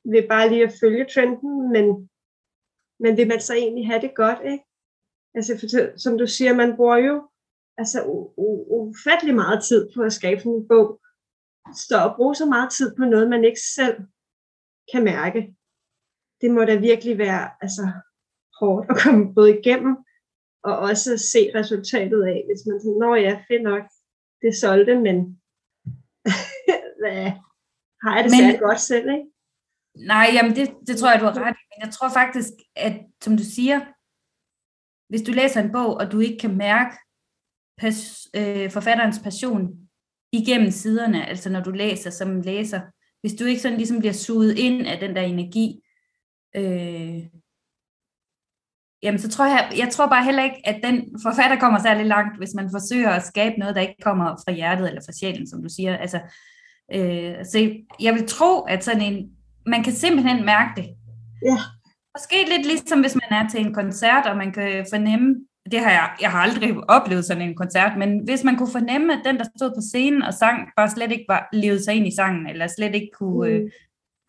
ved 0.05 0.29
bare 0.29 0.49
lige 0.49 0.65
at 0.65 0.75
følge 0.81 1.07
trenden, 1.15 1.73
men, 1.73 1.87
men 3.01 3.17
vil 3.17 3.29
man 3.29 3.41
så 3.41 3.55
egentlig 3.55 3.87
have 3.87 4.01
det 4.01 4.15
godt, 4.15 4.41
ikke? 4.53 4.65
Altså 5.35 5.53
for, 5.61 5.99
som 5.99 6.19
du 6.19 6.27
siger, 6.27 6.55
man 6.55 6.77
bruger 6.77 6.97
jo 6.97 7.29
altså 7.79 7.99
u- 8.01 8.33
u- 8.45 8.67
ufattelig 8.71 9.35
meget 9.35 9.65
tid 9.65 9.91
på 9.95 10.03
at 10.03 10.13
skabe 10.13 10.41
sådan 10.41 10.53
en 10.53 10.69
bog. 10.69 11.01
Så 11.75 11.97
at 12.05 12.17
bruge 12.17 12.35
så 12.35 12.47
meget 12.47 12.71
tid 12.73 12.97
på 12.97 13.05
noget, 13.05 13.31
man 13.31 13.45
ikke 13.45 13.61
selv 13.75 13.97
kan 14.93 15.05
mærke, 15.05 15.55
det 16.41 16.51
må 16.51 16.65
da 16.65 16.77
virkelig 16.77 17.19
være 17.19 17.51
altså, 17.61 17.83
hårdt 18.61 18.91
at 18.91 18.97
komme 19.05 19.35
både 19.35 19.59
igennem, 19.59 19.97
og 20.65 20.79
også 20.79 21.19
se 21.33 21.51
resultatet 21.55 22.23
af, 22.25 22.39
hvis 22.49 22.63
man 22.67 22.81
tænker, 22.81 23.01
nå 23.07 23.15
ja, 23.15 23.35
fedt 23.49 23.63
nok, 23.63 23.83
det 24.43 24.53
solgte, 24.63 24.95
men 25.07 25.17
hvad, 27.01 27.31
har 28.03 28.13
jeg 28.17 28.25
det 28.25 28.33
Men- 28.33 28.61
godt 28.69 28.81
selv, 28.81 29.09
ikke? 29.17 29.27
Nej, 29.97 30.27
jamen 30.33 30.57
det, 30.57 30.75
det 30.87 30.97
tror 30.97 31.11
jeg, 31.11 31.21
du 31.21 31.25
har 31.25 31.35
ret 31.47 31.57
i. 31.61 31.65
Men 31.71 31.87
jeg 31.87 31.93
tror 31.93 32.09
faktisk, 32.21 32.53
at 32.77 32.93
som 33.25 33.37
du 33.37 33.43
siger, 33.43 33.81
hvis 35.09 35.23
du 35.23 35.33
læser 35.33 35.61
en 35.61 35.73
bog, 35.73 35.95
og 35.95 36.13
du 36.13 36.21
ikke 36.21 36.39
kan 36.39 36.57
mærke 36.57 36.97
pas, 37.79 38.29
øh, 38.37 38.71
forfatterens 38.71 39.19
passion 39.19 39.89
igennem 40.33 40.71
siderne, 40.71 41.27
altså 41.27 41.51
når 41.51 41.61
du 41.63 41.71
læser 41.71 42.11
som 42.11 42.41
læser, 42.41 42.81
hvis 43.21 43.35
du 43.35 43.45
ikke 43.45 43.61
sådan 43.61 43.79
ligesom 43.79 43.99
bliver 43.99 44.13
suget 44.13 44.59
ind 44.59 44.87
af 44.87 45.01
den 45.01 45.17
der 45.17 45.23
energi, 45.23 45.83
øh, 46.57 47.27
jamen 49.03 49.21
så 49.21 49.29
tror 49.29 49.47
jeg, 49.47 49.73
jeg 49.79 49.89
tror 49.91 50.07
bare 50.07 50.25
heller 50.25 50.45
ikke, 50.45 50.61
at 50.65 50.81
den 50.85 51.05
forfatter 51.23 51.57
kommer 51.59 51.79
særlig 51.83 52.07
langt, 52.07 52.39
hvis 52.39 52.55
man 52.55 52.69
forsøger 52.71 53.11
at 53.11 53.27
skabe 53.27 53.59
noget, 53.59 53.75
der 53.75 53.81
ikke 53.81 54.03
kommer 54.03 54.27
fra 54.45 54.53
hjertet 54.53 54.89
eller 54.89 55.03
fra 55.07 55.13
sjælen, 55.13 55.49
som 55.49 55.63
du 55.63 55.69
siger. 55.69 55.97
Altså, 55.97 56.21
øh, 56.95 57.35
så 57.45 57.75
jeg 58.01 58.15
vil 58.15 58.29
tro, 58.29 58.61
at 58.61 58.85
sådan 58.85 59.03
en, 59.03 59.31
man 59.67 59.83
kan 59.83 59.93
simpelthen 59.93 60.45
mærke 60.45 60.71
det. 60.77 60.89
Ja. 61.45 61.59
Måske 62.17 62.57
lidt 62.57 62.67
ligesom, 62.67 63.01
hvis 63.01 63.15
man 63.15 63.45
er 63.45 63.49
til 63.49 63.61
en 63.61 63.75
koncert, 63.75 64.27
og 64.27 64.37
man 64.37 64.53
kan 64.53 64.87
fornemme, 64.91 65.35
det 65.71 65.81
har 65.81 65.91
jeg, 65.91 66.11
jeg 66.21 66.31
har 66.31 66.39
aldrig 66.39 66.91
oplevet 66.91 67.25
sådan 67.25 67.49
en 67.49 67.57
koncert, 67.57 67.99
men 67.99 68.21
hvis 68.25 68.45
man 68.45 68.57
kunne 68.57 68.73
fornemme, 68.73 69.13
at 69.13 69.21
den, 69.25 69.39
der 69.39 69.45
stod 69.57 69.71
på 69.71 69.81
scenen 69.81 70.23
og 70.23 70.35
sang, 70.35 70.69
bare 70.77 70.91
slet 70.91 71.13
ikke 71.13 71.25
var 71.29 71.49
levet 71.53 71.85
sig 71.85 71.95
ind 71.95 72.07
i 72.07 72.15
sangen, 72.17 72.47
eller 72.47 72.67
slet 72.67 72.95
ikke 72.95 73.11
kunne, 73.19 73.51
øh, 73.51 73.71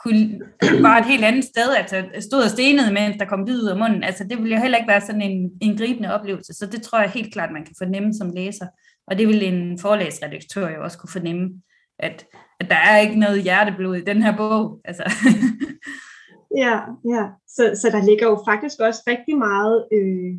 kunne 0.04 0.42
var 0.82 0.98
et 0.98 1.06
helt 1.06 1.26
andet 1.26 1.44
sted, 1.44 1.76
altså 1.76 2.06
stod 2.20 2.44
og 2.44 2.50
stenede, 2.50 2.94
mens 2.94 3.18
der 3.20 3.26
kom 3.26 3.46
lyd 3.46 3.64
ud 3.64 3.70
af 3.70 3.78
munden, 3.78 4.04
altså 4.04 4.24
det 4.24 4.38
ville 4.38 4.56
jo 4.56 4.62
heller 4.62 4.78
ikke 4.78 4.88
være 4.88 5.02
sådan 5.02 5.22
en, 5.22 5.52
en 5.62 5.78
gribende 5.78 6.14
oplevelse, 6.14 6.54
så 6.54 6.66
det 6.66 6.82
tror 6.82 7.00
jeg 7.00 7.10
helt 7.10 7.34
klart, 7.34 7.54
man 7.54 7.66
kan 7.66 7.76
fornemme 7.78 8.14
som 8.14 8.30
læser, 8.30 8.68
og 9.08 9.18
det 9.18 9.28
vil 9.28 9.44
en 9.44 9.80
forlagsredaktør 9.80 10.70
jo 10.70 10.84
også 10.84 10.98
kunne 10.98 11.10
fornemme, 11.10 11.62
at, 12.00 12.26
at 12.60 12.70
der 12.70 12.76
er 12.76 13.00
ikke 13.00 13.20
noget 13.20 13.44
hjerteblod 13.44 13.96
i 13.96 14.04
den 14.04 14.24
her 14.24 14.38
bog. 14.38 14.82
Altså. 14.86 15.04
ja, 16.64 16.80
ja. 17.14 17.24
Så, 17.48 17.80
så 17.82 17.90
der 17.92 18.06
ligger 18.06 18.26
jo 18.28 18.44
faktisk 18.48 18.80
også 18.80 19.04
rigtig 19.08 19.38
meget 19.38 19.88
øh, 19.94 20.34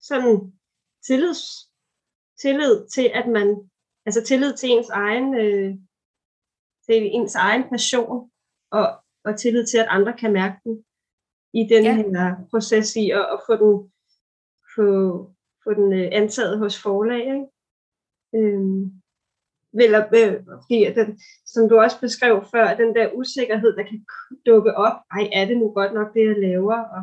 sådan 0.00 0.52
tillids, 1.06 1.42
tillid 2.42 2.86
til, 2.94 3.10
at 3.14 3.26
man, 3.28 3.56
altså 4.06 4.24
tillid 4.24 4.52
til 4.56 4.70
ens 4.70 4.88
egen, 4.88 5.34
øh, 5.34 5.74
til 6.86 7.10
ens 7.16 7.34
egen 7.34 7.64
passion, 7.70 8.30
og, 8.70 8.86
og 9.24 9.38
tillid 9.38 9.66
til, 9.66 9.78
at 9.78 9.86
andre 9.88 10.12
kan 10.12 10.32
mærke 10.32 10.56
den 10.64 10.84
i 11.54 11.62
den 11.72 11.84
ja. 11.84 11.94
her 11.94 12.36
proces 12.50 12.96
i 12.96 13.10
at, 13.10 13.26
at 13.34 13.40
få 13.46 13.56
den, 13.56 13.92
få, 14.74 14.88
få 15.64 15.74
den 15.74 15.92
øh, 15.92 16.08
antaget 16.12 16.58
hos 16.58 16.82
forlag. 16.82 17.20
Ikke? 17.20 17.46
Øhm, 18.34 19.00
eller, 19.84 20.00
øh, 20.18 20.34
fordi 20.62 20.78
den, 20.98 21.20
som 21.46 21.68
du 21.68 21.80
også 21.80 22.00
beskrev 22.00 22.44
før, 22.52 22.74
den 22.74 22.94
der 22.94 23.12
usikkerhed, 23.12 23.76
der 23.76 23.82
kan 23.82 24.04
dukke 24.46 24.74
op. 24.74 24.96
Ej, 25.10 25.28
er 25.32 25.44
det 25.44 25.56
nu 25.58 25.72
godt 25.72 25.94
nok 25.94 26.14
det, 26.14 26.24
jeg 26.26 26.38
laver? 26.38 26.78
Og, 26.96 27.02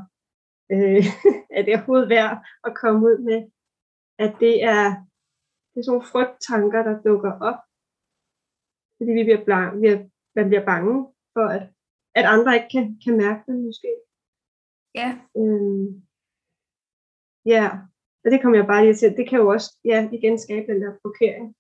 øh, 0.72 1.04
er 1.58 1.62
det 1.64 1.76
overhovedet 1.76 2.10
værd 2.10 2.46
at 2.64 2.76
komme 2.82 3.00
ud 3.08 3.18
med? 3.18 3.40
At 4.20 4.34
det 4.40 4.64
er, 4.64 4.84
det 5.70 5.78
er 5.80 5.84
sådan 5.84 5.92
nogle 5.92 6.12
frygttanker, 6.12 6.84
der 6.84 7.02
dukker 7.02 7.34
op. 7.50 7.60
Fordi 8.98 9.12
vi 9.12 9.24
bliver, 9.24 9.46
blank, 9.46 9.82
vi 9.82 9.88
er, 9.88 10.00
man 10.36 10.48
bliver 10.50 10.66
bange 10.66 11.14
for, 11.38 11.48
at, 11.58 11.64
at 12.20 12.26
andre 12.34 12.56
ikke 12.58 12.72
kan, 12.76 12.86
kan 13.04 13.16
mærke 13.24 13.42
det 13.48 13.56
måske. 13.68 13.92
Ja. 15.00 15.10
Øhm, 15.40 15.88
ja, 17.54 17.64
og 18.24 18.28
det 18.32 18.42
kommer 18.42 18.58
jeg 18.58 18.68
bare 18.68 18.84
lige 18.84 18.98
til. 18.98 19.18
Det 19.18 19.30
kan 19.30 19.40
jo 19.40 19.48
også 19.56 19.70
ja, 19.92 20.10
igen 20.18 20.40
skabe 20.40 20.66
den 20.72 20.82
der 20.82 21.00
blokering 21.02 21.56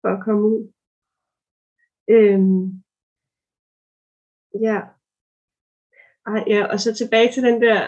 for 0.00 0.08
at 0.16 0.22
komme 0.24 0.42
ud. 0.50 0.60
Øhm, 2.14 2.64
ja. 4.66 4.78
Ej, 6.30 6.40
ja, 6.54 6.60
og 6.72 6.80
så 6.80 6.94
tilbage 6.94 7.32
til 7.32 7.42
den 7.42 7.62
der, 7.64 7.78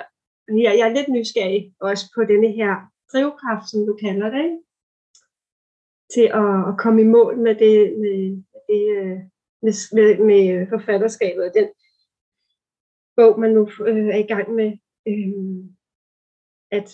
ja, 0.64 0.70
jeg 0.78 0.86
er 0.88 0.96
lidt 0.96 1.08
nysgerrig 1.08 1.74
også 1.80 2.04
på 2.14 2.20
denne 2.32 2.50
her 2.58 2.72
drivkraft, 3.12 3.66
som 3.70 3.80
du 3.86 3.94
kalder 4.04 4.30
det, 4.30 4.44
ikke? 4.44 4.62
til 6.14 6.26
at, 6.42 6.52
at 6.70 6.74
komme 6.82 7.02
i 7.02 7.12
mål 7.16 7.38
med 7.38 7.54
det, 7.54 7.76
med, 8.02 8.16
det, 8.68 8.82
øh, 8.98 9.18
med, 9.62 9.74
med, 9.96 10.24
med 10.26 10.66
forfatterskabet 10.68 11.44
og 11.44 11.54
den 11.54 11.68
bog, 13.16 13.40
man 13.40 13.50
nu 13.50 13.70
øh, 13.86 14.06
er 14.06 14.18
i 14.18 14.28
gang 14.32 14.54
med. 14.54 14.70
Øh, 15.08 15.64
at, 16.70 16.88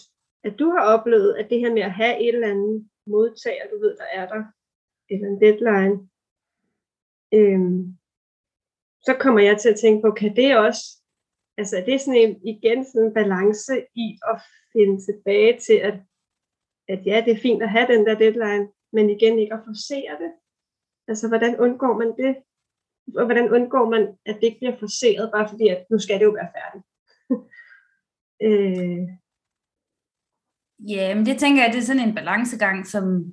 at 0.45 0.59
du 0.59 0.71
har 0.71 0.85
oplevet, 0.95 1.35
at 1.35 1.51
det 1.51 1.61
her 1.61 1.73
med 1.73 1.83
at 1.83 1.93
have 1.93 2.21
et 2.21 2.35
eller 2.35 2.51
andet 2.51 2.89
modtager, 3.07 3.65
du 3.73 3.81
ved, 3.81 3.97
der 3.97 4.09
er 4.13 4.29
der, 4.29 4.45
eller 5.11 5.29
en 5.29 5.41
deadline, 5.41 5.97
øh, 7.39 7.61
så 9.03 9.17
kommer 9.21 9.41
jeg 9.41 9.59
til 9.59 9.69
at 9.69 9.81
tænke 9.81 10.03
på, 10.03 10.11
kan 10.11 10.37
det 10.37 10.59
også, 10.59 10.83
altså 11.57 11.77
det 11.87 11.95
er 11.95 11.99
sådan 11.99 12.21
en, 12.21 12.47
igen 12.47 12.85
sådan 12.85 13.07
en 13.07 13.15
balance 13.15 13.75
i 13.95 14.19
at 14.31 14.41
finde 14.73 14.97
tilbage 15.07 15.59
til, 15.67 15.79
at, 15.89 15.95
at 16.89 17.07
ja, 17.07 17.23
det 17.25 17.33
er 17.33 17.43
fint 17.43 17.63
at 17.63 17.71
have 17.71 17.93
den 17.93 18.07
der 18.07 18.19
deadline, 18.19 18.69
men 18.93 19.11
igen 19.11 19.39
ikke 19.39 19.55
at 19.55 19.65
forsere 19.67 20.19
det. 20.23 20.33
Altså, 21.09 21.29
hvordan 21.29 21.61
undgår 21.61 21.95
man 21.99 22.13
det? 22.17 22.37
Og 23.17 23.25
hvordan 23.25 23.53
undgår 23.53 23.91
man, 23.91 24.03
at 24.27 24.35
det 24.35 24.43
ikke 24.43 24.59
bliver 24.59 24.79
forseret, 24.79 25.31
bare 25.35 25.49
fordi, 25.49 25.69
at 25.69 25.87
nu 25.91 25.99
skal 25.99 26.19
det 26.19 26.25
jo 26.25 26.31
være 26.31 26.53
færdigt? 26.57 26.85
øh. 28.47 29.09
Ja, 30.89 31.15
men 31.15 31.27
det 31.27 31.39
tænker 31.39 31.63
jeg, 31.63 31.73
det 31.73 31.79
er 31.79 31.83
sådan 31.83 32.09
en 32.09 32.15
balancegang, 32.15 32.87
som, 32.87 33.33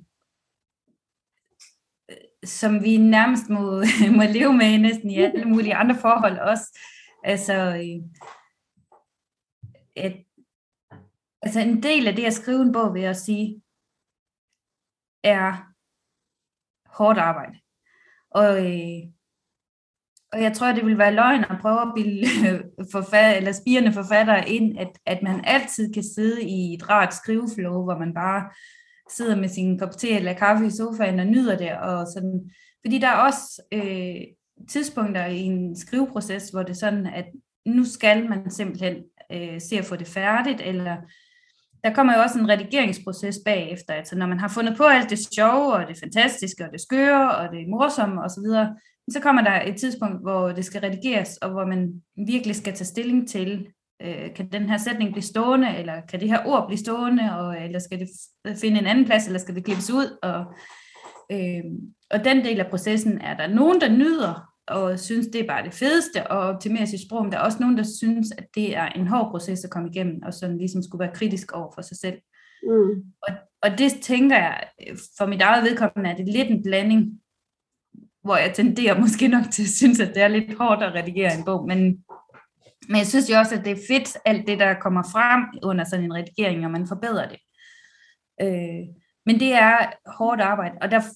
som 2.44 2.82
vi 2.82 2.96
nærmest 2.96 3.48
må, 3.48 3.62
må 4.18 4.22
leve 4.32 4.52
med 4.52 4.78
næsten 4.78 5.10
i 5.10 5.18
alle 5.22 5.44
mulige 5.44 5.74
andre 5.74 5.94
forhold 5.94 6.38
også. 6.38 6.78
Altså, 7.24 7.54
et, 9.96 10.24
altså 11.42 11.60
en 11.60 11.82
del 11.82 12.08
af 12.08 12.14
det 12.16 12.24
at 12.24 12.32
skrive 12.32 12.62
en 12.62 12.72
bog, 12.72 12.94
vil 12.94 13.02
jeg 13.02 13.16
sige, 13.16 13.62
er 15.22 15.72
hårdt 16.86 17.18
arbejde. 17.18 17.58
Og, 18.30 18.58
øh, 18.66 19.15
og 20.36 20.42
jeg 20.42 20.52
tror, 20.52 20.72
det 20.72 20.86
vil 20.86 20.98
være 20.98 21.14
løgn 21.14 21.44
at 21.50 21.56
prøve 21.60 21.80
at 21.80 21.92
bilde 21.94 22.26
forfatter, 22.92 23.36
eller 23.36 23.52
spirende 23.52 23.92
forfattere 23.92 24.48
ind, 24.48 24.78
at, 24.78 24.88
at 25.06 25.22
man 25.22 25.44
altid 25.44 25.92
kan 25.92 26.04
sidde 26.14 26.42
i 26.42 26.74
et 26.74 26.90
rart 26.90 27.14
skriveflow, 27.14 27.84
hvor 27.84 27.98
man 27.98 28.14
bare 28.14 28.50
sidder 29.10 29.36
med 29.36 29.48
sin 29.48 29.78
kop 29.78 29.96
te 29.96 30.10
eller 30.10 30.32
kaffe 30.32 30.66
i 30.66 30.70
sofaen 30.70 31.20
og 31.20 31.26
nyder 31.26 31.56
det. 31.56 31.72
Og 31.72 32.06
sådan. 32.14 32.50
Fordi 32.84 32.98
der 32.98 33.08
er 33.08 33.16
også 33.16 33.62
øh, 33.72 34.20
tidspunkter 34.68 35.26
i 35.26 35.40
en 35.40 35.76
skriveproces, 35.76 36.48
hvor 36.48 36.62
det 36.62 36.70
er 36.70 36.74
sådan, 36.74 37.06
at 37.06 37.26
nu 37.66 37.84
skal 37.84 38.28
man 38.28 38.50
simpelthen 38.50 38.96
øh, 39.32 39.60
se 39.60 39.78
at 39.78 39.84
få 39.84 39.96
det 39.96 40.06
færdigt, 40.06 40.60
eller 40.60 40.96
der 41.84 41.94
kommer 41.94 42.16
jo 42.16 42.22
også 42.22 42.38
en 42.38 42.48
redigeringsproces 42.48 43.38
bagefter. 43.44 43.94
Altså 43.94 44.16
når 44.16 44.26
man 44.26 44.40
har 44.40 44.48
fundet 44.48 44.76
på 44.76 44.84
alt 44.84 45.10
det 45.10 45.18
sjove, 45.18 45.72
og 45.72 45.88
det 45.88 45.98
fantastiske, 45.98 46.64
og 46.64 46.72
det 46.72 46.80
skøre, 46.80 47.36
og 47.36 47.52
det 47.52 47.68
morsomme 47.68 48.22
osv., 48.22 48.46
så, 49.10 49.20
kommer 49.20 49.42
der 49.42 49.62
et 49.62 49.76
tidspunkt, 49.76 50.22
hvor 50.22 50.52
det 50.52 50.64
skal 50.64 50.80
redigeres, 50.80 51.36
og 51.36 51.50
hvor 51.50 51.66
man 51.66 52.02
virkelig 52.26 52.56
skal 52.56 52.74
tage 52.74 52.86
stilling 52.86 53.28
til, 53.28 53.66
øh, 54.02 54.34
kan 54.34 54.52
den 54.52 54.70
her 54.70 54.76
sætning 54.76 55.12
blive 55.12 55.22
stående, 55.22 55.76
eller 55.76 56.00
kan 56.08 56.20
det 56.20 56.28
her 56.28 56.46
ord 56.46 56.66
blive 56.66 56.78
stående, 56.78 57.38
og, 57.38 57.64
eller 57.64 57.78
skal 57.78 58.00
det 58.00 58.08
finde 58.60 58.78
en 58.78 58.86
anden 58.86 59.04
plads, 59.04 59.26
eller 59.26 59.38
skal 59.38 59.54
det 59.54 59.64
klippes 59.64 59.90
ud? 59.90 60.18
Og, 60.22 60.44
øh, 61.32 61.64
og 62.10 62.24
den 62.24 62.44
del 62.44 62.60
af 62.60 62.70
processen 62.70 63.20
er 63.20 63.36
der 63.36 63.46
nogen, 63.46 63.80
der 63.80 63.88
nyder, 63.88 64.52
og 64.68 64.98
synes, 64.98 65.26
det 65.26 65.40
er 65.40 65.46
bare 65.46 65.64
det 65.64 65.74
fedeste 65.74 66.20
at 66.20 66.30
optimere 66.30 66.86
sit 66.86 67.06
sprog, 67.06 67.22
men 67.22 67.32
der 67.32 67.38
er 67.38 67.42
også 67.42 67.58
nogen, 67.60 67.76
der 67.76 67.84
synes, 67.98 68.32
at 68.38 68.46
det 68.54 68.76
er 68.76 68.86
en 68.88 69.06
hård 69.06 69.30
proces 69.30 69.64
at 69.64 69.70
komme 69.70 69.88
igennem, 69.88 70.22
og 70.22 70.34
sådan 70.34 70.58
ligesom 70.58 70.82
skulle 70.82 71.04
være 71.04 71.14
kritisk 71.14 71.52
over 71.52 71.72
for 71.74 71.82
sig 71.82 71.96
selv. 71.96 72.18
Mm. 72.62 73.02
Og, 73.22 73.34
og 73.62 73.78
det 73.78 73.92
tænker 74.02 74.36
jeg, 74.36 74.64
for 75.18 75.26
mit 75.26 75.42
eget 75.42 75.64
vedkommende, 75.64 76.10
er 76.10 76.16
det 76.16 76.28
lidt 76.28 76.50
en 76.50 76.62
blanding, 76.62 77.20
hvor 78.26 78.36
jeg 78.36 78.54
tenderer 78.54 79.00
måske 79.04 79.28
nok 79.28 79.44
til 79.52 79.62
at 79.62 79.68
synes, 79.68 80.00
at 80.00 80.14
det 80.14 80.22
er 80.22 80.28
lidt 80.28 80.58
hårdt 80.58 80.82
at 80.82 80.94
redigere 80.94 81.34
en 81.38 81.44
bog, 81.44 81.66
men, 81.66 82.04
men 82.88 82.98
jeg 82.98 83.06
synes 83.06 83.30
jo 83.30 83.38
også, 83.38 83.54
at 83.54 83.64
det 83.64 83.72
er 83.72 83.86
fedt, 83.88 84.16
alt 84.24 84.46
det, 84.46 84.58
der 84.58 84.74
kommer 84.74 85.02
frem 85.02 85.44
under 85.62 85.84
sådan 85.84 86.04
en 86.04 86.14
redigering, 86.14 86.64
og 86.64 86.70
man 86.70 86.86
forbedrer 86.86 87.28
det. 87.28 87.38
Øh, 88.42 88.86
men 89.26 89.40
det 89.40 89.52
er 89.52 89.78
hårdt 90.18 90.40
arbejde, 90.40 90.78
og 90.82 90.90
derfor, 90.90 91.10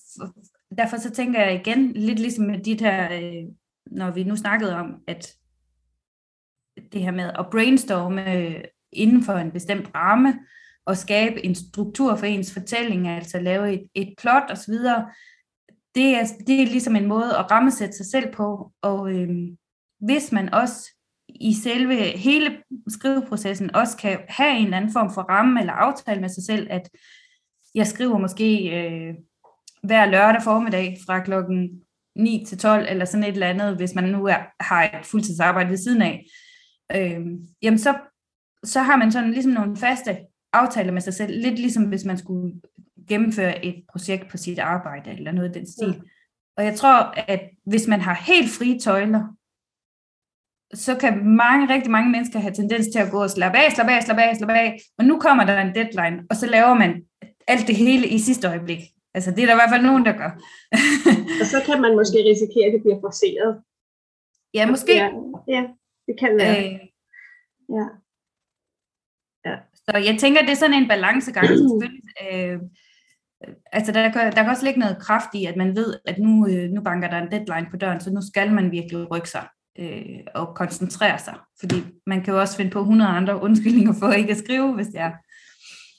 derfor 0.79 0.97
så 0.97 1.11
tænker 1.11 1.41
jeg 1.41 1.55
igen, 1.55 1.93
lidt 1.93 2.19
ligesom 2.19 2.45
med 2.45 2.59
de 2.59 2.79
her, 2.81 3.13
øh, 3.13 3.49
når 3.87 4.11
vi 4.11 4.25
nu 4.25 4.37
snakkede 4.37 4.77
om, 4.77 4.95
at 5.07 5.33
det 6.93 7.03
her 7.03 7.11
med 7.11 7.31
at 7.39 7.47
brainstorme 7.51 8.37
øh, 8.37 8.65
inden 8.93 9.25
for 9.25 9.33
en 9.33 9.51
bestemt 9.51 9.91
ramme, 9.95 10.35
og 10.87 10.97
skabe 10.97 11.45
en 11.45 11.55
struktur 11.55 12.17
for 12.17 12.27
ens 12.27 12.53
fortælling, 12.53 13.09
altså 13.09 13.41
lave 13.41 13.73
et, 13.73 13.89
et 13.95 14.15
plot 14.19 14.43
osv., 14.51 14.75
det 15.95 16.15
er, 16.15 16.25
det 16.47 16.63
er 16.63 16.67
ligesom 16.67 16.97
en 16.97 17.07
måde 17.07 17.37
at 17.37 17.51
rammesætte 17.51 17.97
sig 17.97 18.07
selv 18.07 18.33
på, 18.33 18.73
og 18.83 19.13
øh, 19.13 19.29
hvis 20.01 20.33
man 20.33 20.55
også 20.55 20.91
i 21.29 21.55
selve 21.55 21.97
hele 21.97 22.57
skriveprocessen 22.89 23.75
også 23.75 23.97
kan 23.97 24.19
have 24.29 24.59
en 24.59 24.65
eller 24.65 24.77
anden 24.77 24.93
form 24.93 25.11
for 25.15 25.23
ramme 25.23 25.61
eller 25.61 25.73
aftale 25.73 26.21
med 26.21 26.29
sig 26.29 26.45
selv, 26.45 26.67
at 26.71 26.91
jeg 27.75 27.87
skriver 27.87 28.19
måske 28.19 28.71
øh, 28.79 29.15
hver 29.83 30.07
lørdag 30.07 30.43
formiddag 30.43 30.97
fra 31.07 31.25
klokken 31.25 31.83
9 32.17 32.45
til 32.49 32.59
12, 32.59 32.87
eller 32.89 33.05
sådan 33.05 33.25
et 33.25 33.33
eller 33.33 33.49
andet, 33.49 33.77
hvis 33.77 33.95
man 33.95 34.05
nu 34.05 34.27
er, 34.27 34.39
har 34.61 34.83
et 34.83 35.07
fuldtidsarbejde 35.07 35.71
ved 35.71 35.77
siden 35.77 36.03
af, 36.03 36.27
øh, 36.97 37.21
jamen 37.63 37.79
så, 37.79 37.95
så 38.65 38.81
har 38.81 38.97
man 38.97 39.13
sådan 39.13 39.31
ligesom 39.31 39.53
nogle 39.53 39.77
faste 39.77 40.19
aftaler 40.53 40.93
med 40.93 41.01
sig 41.01 41.15
selv, 41.15 41.41
lidt 41.43 41.59
ligesom 41.59 41.85
hvis 41.85 42.05
man 42.05 42.19
skulle 42.19 42.61
gennemføre 43.09 43.65
et 43.65 43.85
projekt 43.93 44.31
på 44.31 44.37
sit 44.37 44.59
arbejde, 44.59 45.11
eller 45.11 45.33
noget 45.33 45.57
i 45.57 45.59
den 45.59 45.67
stil. 45.67 45.89
Ja. 45.89 46.01
Og 46.57 46.65
jeg 46.65 46.75
tror, 46.75 47.15
at 47.31 47.41
hvis 47.67 47.87
man 47.87 48.01
har 48.01 48.15
helt 48.15 48.51
frie 48.51 48.79
tøjler, 48.79 49.37
så 50.75 50.97
kan 50.97 51.27
mange, 51.27 51.75
rigtig 51.75 51.91
mange 51.91 52.11
mennesker 52.11 52.39
have 52.39 52.55
tendens 52.55 52.87
til 52.87 52.99
at 52.99 53.11
gå 53.11 53.23
og 53.23 53.31
slappe 53.31 53.59
af, 53.59 53.73
slappe 53.73 53.93
af, 53.93 54.03
slappe 54.03 54.23
af, 54.23 54.37
slappe 54.37 54.55
af, 54.55 54.81
og 54.99 55.05
nu 55.05 55.21
kommer 55.21 55.45
der 55.45 55.61
en 55.61 55.75
deadline, 55.75 56.27
og 56.31 56.37
så 56.37 56.47
laver 56.47 56.75
man 56.75 57.05
alt 57.47 57.67
det 57.67 57.77
hele 57.77 58.07
i 58.09 58.19
sidste 58.19 58.49
øjeblik. 58.49 58.81
Altså, 59.15 59.31
det 59.31 59.43
er 59.43 59.47
der 59.47 59.55
i 59.55 59.61
hvert 59.61 59.75
fald 59.75 59.83
nogen, 59.83 60.07
der 60.07 60.13
gør. 60.13 60.31
og 61.41 61.47
så 61.47 61.63
kan 61.67 61.81
man 61.83 61.97
måske 61.97 62.19
risikere, 62.31 62.67
at 62.67 62.73
det 62.75 62.83
bliver 62.83 63.01
forceret. 63.01 63.63
Ja, 64.55 64.71
måske. 64.71 64.95
Ja, 64.95 65.09
ja 65.49 65.63
det 66.07 66.15
kan 66.19 66.37
være. 66.37 66.57
Øh, 66.65 66.73
ja. 67.77 67.87
ja. 69.47 69.57
Så 69.75 69.93
jeg 70.09 70.17
tænker, 70.21 70.41
det 70.41 70.51
er 70.51 70.63
sådan 70.63 70.83
en 70.83 70.89
balancegang. 70.89 71.49
øh, 72.25 72.59
altså, 73.73 73.93
der 73.93 74.13
kan, 74.13 74.33
der 74.33 74.43
kan 74.43 74.51
også 74.51 74.65
ligge 74.65 74.81
noget 74.81 75.03
kraft 75.03 75.35
i, 75.35 75.45
at 75.47 75.57
man 75.57 75.77
ved, 75.77 75.95
at 76.05 76.19
nu, 76.19 76.47
øh, 76.47 76.71
nu 76.71 76.81
banker 76.83 77.11
der 77.11 77.19
en 77.19 77.31
deadline 77.31 77.71
på 77.71 77.77
døren, 77.77 78.01
så 78.01 78.11
nu 78.11 78.21
skal 78.33 78.53
man 78.53 78.71
virkelig 78.71 79.11
rykke 79.11 79.31
sig 79.31 79.47
øh, 79.79 80.21
og 80.35 80.55
koncentrere 80.57 81.19
sig. 81.19 81.35
Fordi 81.61 81.77
man 82.07 82.23
kan 82.23 82.35
jo 82.35 82.41
også 82.41 82.57
finde 82.57 82.71
på 82.71 82.81
100 82.81 83.11
andre 83.11 83.41
undskyldninger 83.47 83.95
for 84.01 84.13
ikke 84.13 84.31
at 84.31 84.39
skrive, 84.39 84.75
hvis 84.75 84.87
det 84.87 85.01
er. 85.01 85.13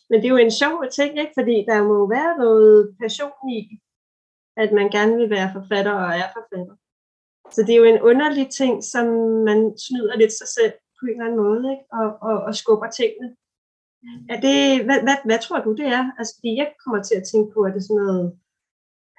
Men 0.09 0.19
det 0.19 0.25
er 0.25 0.35
jo 0.35 0.37
en 0.37 0.51
sjov 0.51 0.83
ting, 0.95 1.19
ikke? 1.19 1.31
fordi 1.39 1.55
der 1.69 1.83
må 1.83 2.09
være 2.09 2.37
noget 2.37 2.95
passion 3.01 3.49
i 3.57 3.79
at 4.57 4.71
man 4.71 4.89
gerne 4.89 5.15
vil 5.17 5.29
være 5.29 5.53
forfatter 5.53 5.91
og 5.91 6.11
er 6.21 6.29
forfatter. 6.37 6.75
Så 7.53 7.61
det 7.61 7.73
er 7.73 7.81
jo 7.83 7.83
en 7.93 8.01
underlig 8.01 8.49
ting, 8.49 8.83
som 8.83 9.05
man 9.49 9.59
snyder 9.87 10.15
lidt 10.17 10.33
sig 10.33 10.47
selv 10.57 10.73
på 10.99 11.05
en 11.05 11.11
eller 11.11 11.25
anden 11.25 11.43
måde, 11.45 11.63
ikke? 11.73 11.85
Og, 11.99 12.07
og, 12.27 12.35
og 12.47 12.55
skubber 12.55 12.89
tingene. 12.89 13.35
Er 14.29 14.39
det, 14.47 14.85
hvad, 14.85 14.99
hvad, 15.05 15.17
hvad 15.25 15.39
tror 15.39 15.59
du, 15.59 15.75
det 15.75 15.87
er? 15.87 16.11
Altså, 16.17 16.33
fordi 16.37 16.55
jeg 16.55 16.73
kommer 16.83 17.03
til 17.03 17.15
at 17.15 17.27
tænke 17.31 17.53
på, 17.53 17.59
at 17.61 17.73
det 17.73 17.79
er 17.79 17.87
sådan 17.87 18.03
noget 18.03 18.39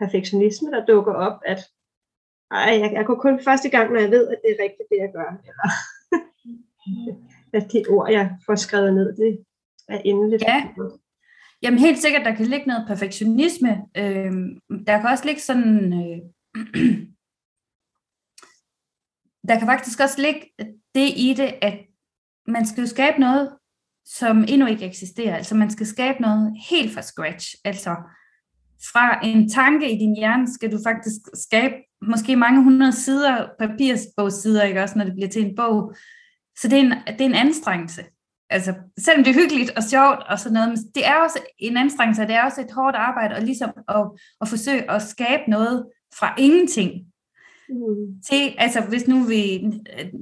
perfektionisme, 0.01 0.71
der 0.71 0.85
dukker 0.85 1.15
op, 1.15 1.41
at 1.47 1.61
ej, 2.51 2.79
jeg, 2.83 2.93
jeg 2.93 3.07
går 3.07 3.15
kun 3.15 3.45
første 3.45 3.69
gang, 3.71 3.93
når 3.93 4.01
jeg 4.01 4.11
ved, 4.11 4.29
at 4.29 4.39
det 4.43 4.51
er 4.51 4.63
rigtigt, 4.65 4.89
det 4.91 4.99
jeg 5.05 5.13
gør. 5.13 5.31
Eller, 5.49 5.69
at 7.57 7.73
de 7.73 7.85
ord, 7.89 8.11
jeg 8.11 8.37
får 8.47 8.55
skrevet 8.55 8.95
ned, 8.95 9.17
det 9.17 9.45
er 9.89 10.01
endeligt. 10.05 10.43
Ja. 10.43 10.69
Jamen 11.63 11.81
helt 11.81 11.99
sikkert, 11.99 12.25
der 12.25 12.35
kan 12.35 12.47
ligge 12.47 12.67
noget 12.67 12.87
perfektionisme. 12.87 13.71
Øh, 13.97 14.33
der 14.87 15.01
kan 15.01 15.11
også 15.11 15.25
ligge 15.25 15.41
sådan... 15.41 15.93
Øh, 15.93 16.19
der 19.49 19.59
kan 19.59 19.67
faktisk 19.67 20.01
også 20.01 20.21
ligge 20.21 20.41
det 20.95 21.09
i 21.17 21.35
det, 21.37 21.55
at 21.63 21.79
man 22.47 22.67
skal 22.67 22.81
jo 22.81 22.87
skabe 22.87 23.21
noget, 23.21 23.57
som 24.05 24.45
endnu 24.49 24.67
ikke 24.67 24.85
eksisterer. 24.85 25.37
Altså 25.37 25.55
man 25.55 25.71
skal 25.71 25.87
skabe 25.87 26.21
noget 26.21 26.53
helt 26.71 26.95
fra 26.95 27.03
scratch. 27.03 27.55
Altså 27.65 27.97
fra 28.93 29.27
en 29.27 29.49
tanke 29.49 29.93
i 29.93 29.99
din 29.99 30.17
hjerne 30.17 30.55
skal 30.55 30.73
du 30.73 30.79
faktisk 30.87 31.21
skabe 31.35 31.75
måske 32.03 32.37
mange 32.37 32.63
hundrede 32.63 32.93
sider, 32.93 33.49
papirsbogssider, 33.59 34.63
ikke 34.63 34.83
også, 34.83 34.99
når 34.99 35.05
det 35.05 35.15
bliver 35.15 35.29
til 35.29 35.47
en 35.47 35.57
bog. 35.57 35.95
Så 36.59 36.69
det 36.69 36.79
er 36.79 36.83
en, 36.83 36.91
det 36.91 37.21
er 37.21 37.25
en 37.25 37.35
anstrengelse. 37.35 38.05
Altså, 38.51 38.75
selvom 38.99 39.25
det 39.25 39.31
er 39.31 39.41
hyggeligt 39.41 39.71
og 39.77 39.83
sjovt 39.83 40.19
og 40.29 40.39
sådan 40.39 40.53
noget, 40.53 40.69
men 40.69 40.79
det 40.95 41.07
er 41.07 41.15
også 41.15 41.39
en 41.59 41.77
anstrengelse, 41.77 42.23
og 42.23 42.29
det 42.29 42.37
er 42.37 42.45
også 42.45 42.61
et 42.61 42.73
hårdt 42.73 42.97
arbejde, 42.97 43.35
og 43.35 43.43
ligesom 43.43 43.71
at, 43.89 44.11
at 44.41 44.49
forsøge 44.49 44.91
at 44.91 45.03
skabe 45.03 45.43
noget 45.49 45.87
fra 46.19 46.35
ingenting. 46.39 46.93
Mm. 47.69 48.23
Til, 48.31 48.55
altså 48.59 48.81
hvis 48.81 49.09
nu 49.09 49.23
vi, 49.23 49.65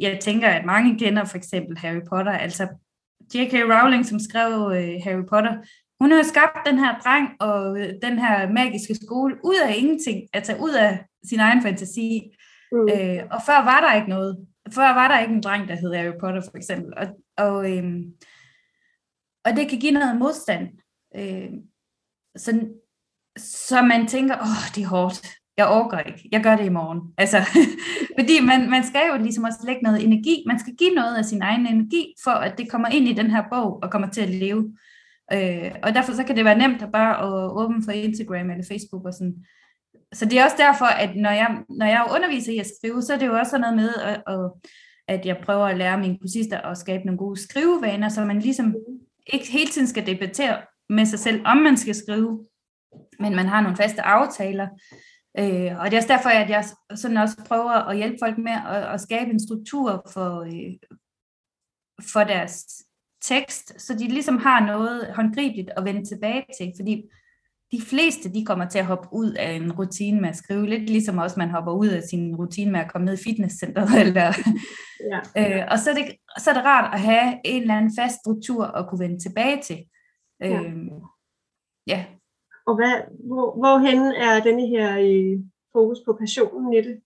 jeg 0.01 0.19
tænker, 0.21 0.49
at 0.49 0.65
mange 0.65 0.99
kender 0.99 1.25
for 1.25 1.37
eksempel 1.37 1.79
Harry 1.79 2.01
Potter, 2.09 2.33
altså 2.33 2.69
J.K. 3.35 3.55
Rowling, 3.55 4.07
som 4.07 4.19
skrev 4.19 4.53
uh, 4.67 5.05
Harry 5.05 5.27
Potter, 5.29 5.55
hun 6.01 6.11
har 6.13 6.23
skabt 6.23 6.67
den 6.67 6.79
her 6.79 6.99
dreng 6.99 7.29
og 7.41 7.71
uh, 7.71 7.87
den 8.03 8.19
her 8.19 8.53
magiske 8.53 8.95
skole 8.95 9.35
ud 9.45 9.57
af 9.67 9.75
ingenting, 9.79 10.29
altså 10.33 10.57
ud 10.57 10.71
af 10.71 11.05
sin 11.29 11.41
egen 11.41 11.63
fantasi. 11.63 12.37
Mm. 12.73 12.79
Uh, 12.79 13.21
og 13.31 13.41
før 13.47 13.65
var 13.65 13.81
der 13.81 13.95
ikke 13.95 14.09
noget. 14.09 14.47
Før 14.75 14.95
var 14.95 15.09
der 15.09 15.21
ikke 15.21 15.35
en 15.35 15.43
dreng, 15.43 15.69
der 15.69 15.75
hed 15.75 15.95
Harry 15.95 16.19
Potter 16.21 16.41
for 16.41 16.57
eksempel. 16.57 16.93
Og, 16.97 17.07
og, 17.37 17.73
øhm, 17.73 18.03
og 19.45 19.57
det 19.57 19.69
kan 19.69 19.79
give 19.79 19.93
noget 19.93 20.19
modstand. 20.19 20.69
Øh, 21.17 21.51
så, 22.37 22.69
så 23.39 23.83
man 23.83 24.07
tænker, 24.07 24.35
åh, 24.35 24.75
det 24.75 24.83
er 24.83 24.89
hårdt. 24.89 25.40
Jeg 25.61 25.69
overgår 25.69 25.99
ikke. 25.99 26.29
Jeg 26.33 26.43
gør 26.43 26.57
det 26.57 26.65
i 26.65 26.77
morgen. 26.79 27.01
Altså, 27.19 27.39
fordi 28.19 28.41
man, 28.41 28.71
man 28.71 28.85
skal 28.85 29.01
jo 29.13 29.23
ligesom 29.23 29.45
også 29.45 29.59
lægge 29.67 29.83
noget 29.83 30.05
energi. 30.05 30.45
Man 30.47 30.59
skal 30.59 30.75
give 30.75 30.95
noget 30.95 31.17
af 31.17 31.25
sin 31.25 31.43
egen 31.43 31.67
energi, 31.67 32.15
for 32.25 32.31
at 32.31 32.59
det 32.59 32.71
kommer 32.71 32.89
ind 32.89 33.09
i 33.09 33.13
den 33.13 33.31
her 33.31 33.43
bog 33.53 33.79
og 33.83 33.91
kommer 33.91 34.09
til 34.09 34.21
at 34.21 34.29
leve. 34.29 34.77
Øh, 35.33 35.71
og 35.83 35.95
derfor 35.95 36.13
så 36.13 36.25
kan 36.25 36.37
det 36.37 36.45
være 36.45 36.59
nemt 36.59 36.83
at 36.83 36.93
bare 36.93 37.15
at 37.27 37.53
åbne 37.63 37.85
for 37.85 37.93
Instagram 37.93 38.51
eller 38.51 38.65
Facebook 38.69 39.05
og 39.07 39.15
sådan. 39.15 39.35
Så 40.13 40.25
det 40.25 40.39
er 40.39 40.45
også 40.45 40.57
derfor, 40.59 40.85
at 40.85 41.17
når 41.17 41.31
jeg, 41.31 41.59
når 41.69 41.87
jeg 41.87 42.09
underviser 42.15 42.53
i 42.53 42.59
at 42.59 42.71
skrive, 42.79 43.03
så 43.03 43.15
er 43.15 43.19
det 43.19 43.27
jo 43.27 43.39
også 43.39 43.59
noget 43.59 43.77
med, 43.77 43.95
at, 43.95 44.23
at, 44.27 44.51
at 45.09 45.27
jeg 45.27 45.41
prøver 45.45 45.67
at 45.67 45.79
lære 45.79 45.99
mine 45.99 46.19
kursister 46.19 46.59
at 46.61 46.79
skabe 46.79 47.05
nogle 47.05 47.19
gode 47.19 47.41
skrivevaner, 47.41 48.09
så 48.09 48.25
man 48.25 48.39
ligesom 48.39 48.75
ikke 49.27 49.53
hele 49.53 49.71
tiden 49.71 49.89
skal 49.89 50.07
debattere 50.07 50.57
med 50.89 51.07
sig 51.07 51.19
selv, 51.19 51.43
om 51.45 51.57
man 51.57 51.77
skal 51.77 51.95
skrive, 51.95 52.45
men 53.21 53.37
man 53.37 53.47
har 53.47 53.61
nogle 53.61 53.77
faste 53.77 54.03
aftaler. 54.03 54.69
Øh, 55.39 55.79
og 55.79 55.85
det 55.85 55.93
er 55.93 55.97
også 55.97 56.09
derfor, 56.09 56.29
at 56.29 56.51
jeg 56.51 56.65
sådan 56.95 57.17
også 57.17 57.37
prøver 57.47 57.89
at 57.89 57.97
hjælpe 57.97 58.17
folk 58.23 58.39
med 58.39 58.53
at, 58.69 58.95
at 58.95 59.01
skabe 59.01 59.31
en 59.31 59.47
struktur 59.47 60.11
for, 60.13 60.41
øh, 60.41 60.75
for 62.13 62.25
deres 62.25 62.67
tekst, 63.23 63.81
så 63.81 63.95
de 63.95 64.09
ligesom 64.09 64.39
har 64.39 64.67
noget 64.67 65.15
håndgribeligt 65.15 65.71
at 65.77 65.85
vende 65.85 66.05
tilbage 66.05 66.45
til, 66.59 66.73
fordi 66.77 67.03
de 67.73 67.81
fleste, 67.81 68.35
de 68.35 68.45
kommer 68.45 68.69
til 68.69 68.79
at 68.79 68.87
hoppe 68.87 69.09
ud 69.13 69.33
af 69.33 69.53
en 69.53 69.73
rutine 69.73 70.21
med 70.21 70.29
at 70.29 70.37
skrive, 70.37 70.67
lidt 70.67 70.91
ligesom 70.91 71.19
også 71.19 71.39
man 71.39 71.51
hopper 71.51 71.73
ud 71.73 71.89
af 71.89 72.03
sin 72.03 72.37
rutine 72.37 72.73
med 72.73 72.81
at 72.81 72.93
komme 72.93 73.05
ned 73.05 73.19
i 73.19 73.23
fitnesscenteret. 73.23 74.01
Eller, 74.07 74.33
ja. 75.37 75.61
øh, 75.61 75.67
og 75.71 75.79
så 75.79 75.91
er, 75.91 75.95
det, 75.95 76.17
så 76.39 76.51
er 76.51 76.55
det 76.55 76.65
rart 76.65 76.95
at 76.95 77.01
have 77.01 77.41
en 77.45 77.63
eller 77.63 77.77
anden 77.77 77.93
fast 77.99 78.17
struktur 78.25 78.65
at 78.65 78.89
kunne 78.89 78.99
vende 78.99 79.19
tilbage 79.19 79.63
til. 79.63 79.85
Øh, 80.43 80.75
ja. 81.87 82.05
Og 82.71 82.77
hvad, 82.79 82.95
hvor, 83.29 83.47
hvorhen 83.61 84.03
er 84.27 84.33
denne 84.49 84.67
her 84.75 84.89
øh, 85.09 85.35
fokus 85.75 86.01
på 86.07 86.13
passionen 86.21 86.73
i 86.73 86.81
det? 86.87 86.97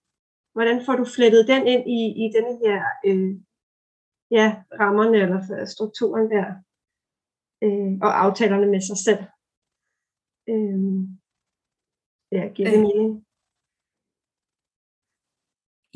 Hvordan 0.54 0.78
får 0.86 0.96
du 0.96 1.04
flettet 1.16 1.48
den 1.52 1.62
ind 1.74 1.84
i, 1.98 2.00
i 2.22 2.24
denne 2.36 2.54
her 2.64 2.78
øh, 3.08 3.30
ja, 4.38 4.46
rammerne 4.80 5.16
eller 5.24 5.64
strukturen 5.74 6.26
der? 6.34 6.46
Øh, 7.64 7.92
og 8.06 8.10
aftalerne 8.24 8.66
med 8.74 8.82
sig 8.90 8.98
selv? 9.06 9.22
Øh, 10.52 10.78
ja, 12.36 12.42
giver 12.54 12.68
det 12.70 12.78
øh. 12.78 12.86
mening? 12.88 13.10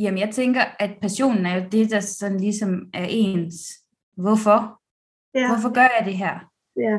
Jamen, 0.03 0.21
jeg 0.25 0.31
tænker, 0.35 0.64
at 0.85 0.93
passionen 1.05 1.47
er 1.47 1.55
jo 1.59 1.64
det, 1.75 1.91
der 1.91 2.01
sådan 2.01 2.41
ligesom 2.47 2.73
er 2.95 3.07
ens. 3.09 3.57
Hvorfor? 4.25 4.59
Ja. 5.39 5.47
Hvorfor 5.51 5.73
gør 5.79 5.89
jeg 5.97 6.03
det 6.09 6.16
her? 6.23 6.35
Ja. 6.87 6.97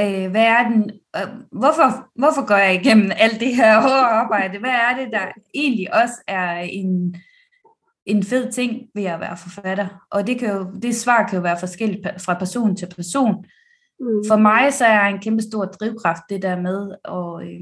Øh, 0.00 0.30
hvad 0.30 0.44
er 0.44 0.68
den, 0.68 0.90
øh, 1.16 1.28
hvorfor, 1.52 2.10
hvorfor 2.18 2.46
går 2.46 2.56
jeg 2.56 2.74
igennem 2.74 3.10
alt 3.16 3.40
det 3.40 3.56
her 3.56 3.80
hårde 3.84 4.06
arbejde? 4.22 4.58
Hvad 4.58 4.70
er 4.70 4.96
det, 4.96 5.08
der 5.12 5.26
egentlig 5.54 5.94
også 5.94 6.14
er 6.26 6.58
en, 6.58 7.16
en 8.06 8.22
fed 8.22 8.52
ting 8.52 8.86
ved 8.94 9.04
at 9.04 9.20
være 9.20 9.36
forfatter? 9.36 10.06
Og 10.10 10.26
det, 10.26 10.38
kan 10.38 10.48
jo, 10.48 10.72
det 10.82 10.96
svar 10.96 11.26
kan 11.26 11.36
jo 11.36 11.42
være 11.42 11.58
forskelligt 11.60 12.08
fra 12.20 12.34
person 12.34 12.76
til 12.76 12.88
person. 12.96 13.34
Mm. 14.00 14.24
For 14.28 14.36
mig 14.36 14.72
så 14.72 14.84
er 14.84 15.06
en 15.06 15.20
kæmpe 15.20 15.42
stor 15.42 15.64
drivkraft 15.64 16.22
det 16.28 16.42
der 16.42 16.60
med 16.60 16.94
at 17.04 17.48
øh, 17.48 17.60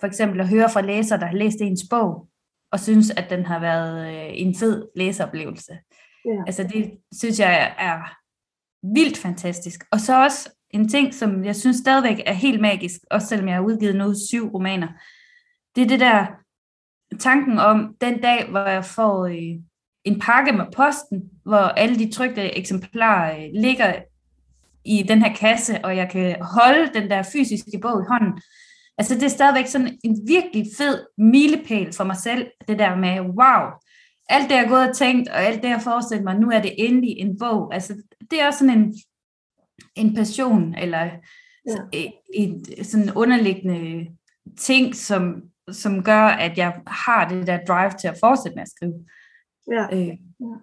for 0.00 0.06
eksempel 0.06 0.40
at 0.40 0.48
høre 0.48 0.70
fra 0.70 0.80
læsere, 0.80 1.20
der 1.20 1.26
har 1.26 1.36
læst 1.36 1.60
ens 1.60 1.84
bog, 1.90 2.28
og 2.72 2.80
synes, 2.80 3.10
at 3.10 3.30
den 3.30 3.46
har 3.46 3.60
været 3.60 4.06
øh, 4.06 4.30
en 4.34 4.54
fed 4.54 4.88
læseoplevelse. 4.96 5.72
Yeah. 6.28 6.44
Altså 6.46 6.62
det 6.62 6.92
synes 7.12 7.40
jeg 7.40 7.74
er 7.78 8.16
vildt 8.94 9.18
fantastisk. 9.18 9.84
Og 9.92 10.00
så 10.00 10.22
også 10.24 10.55
en 10.70 10.88
ting, 10.88 11.14
som 11.14 11.44
jeg 11.44 11.56
synes 11.56 11.76
stadigvæk 11.76 12.22
er 12.26 12.32
helt 12.32 12.60
magisk, 12.60 13.00
også 13.10 13.26
selvom 13.26 13.48
jeg 13.48 13.56
har 13.56 13.62
udgivet 13.62 13.96
nu 13.96 14.14
syv 14.28 14.48
romaner, 14.48 14.88
det 15.76 15.82
er 15.82 15.88
det 15.88 16.00
der 16.00 16.26
tanken 17.18 17.58
om 17.58 17.96
den 18.00 18.20
dag, 18.20 18.50
hvor 18.50 18.68
jeg 18.68 18.84
får 18.84 19.26
øh, 19.26 19.60
en 20.04 20.20
pakke 20.20 20.52
med 20.52 20.64
posten, 20.76 21.30
hvor 21.44 21.56
alle 21.56 21.98
de 21.98 22.12
trygte 22.12 22.58
eksemplarer 22.58 23.38
øh, 23.38 23.50
ligger 23.54 23.94
i 24.84 25.02
den 25.02 25.22
her 25.22 25.34
kasse, 25.34 25.84
og 25.84 25.96
jeg 25.96 26.10
kan 26.10 26.36
holde 26.40 26.90
den 26.94 27.10
der 27.10 27.22
fysiske 27.22 27.78
bog 27.82 28.02
i 28.02 28.08
hånden. 28.08 28.42
Altså 28.98 29.14
det 29.14 29.22
er 29.22 29.28
stadigvæk 29.28 29.66
sådan 29.66 29.98
en 30.04 30.18
virkelig 30.28 30.66
fed 30.78 31.06
milepæl 31.18 31.92
for 31.92 32.04
mig 32.04 32.16
selv, 32.16 32.46
det 32.68 32.78
der 32.78 32.96
med, 32.96 33.20
wow, 33.20 33.62
alt 34.28 34.48
det 34.48 34.54
jeg 34.54 34.62
har 34.62 34.68
gået 34.68 34.88
og 34.88 34.96
tænkt, 34.96 35.28
og 35.28 35.42
alt 35.42 35.62
det 35.62 35.68
jeg 35.68 35.80
forestillet 35.82 36.24
mig, 36.24 36.38
nu 36.38 36.50
er 36.50 36.62
det 36.62 36.74
endelig 36.78 37.18
en 37.18 37.38
bog. 37.38 37.74
Altså 37.74 37.94
det 38.30 38.40
er 38.40 38.46
også 38.46 38.58
sådan 38.58 38.78
en, 38.78 38.94
en 39.96 40.14
passion, 40.14 40.74
eller 40.74 41.10
ja. 41.66 41.76
et, 41.92 42.12
et 42.34 42.86
sådan 42.86 43.12
underliggende 43.14 44.06
ting, 44.56 44.94
som, 44.94 45.42
som 45.72 46.04
gør, 46.04 46.22
at 46.22 46.58
jeg 46.58 46.80
har 46.86 47.28
det 47.28 47.46
der 47.46 47.64
drive 47.64 47.90
til 47.90 48.08
at 48.08 48.18
fortsætte 48.20 48.54
med 48.56 48.62
at 48.62 48.68
skrive. 48.68 49.06
Ja. 49.70 49.86
Øh, 49.92 50.18
ja. 50.40 50.56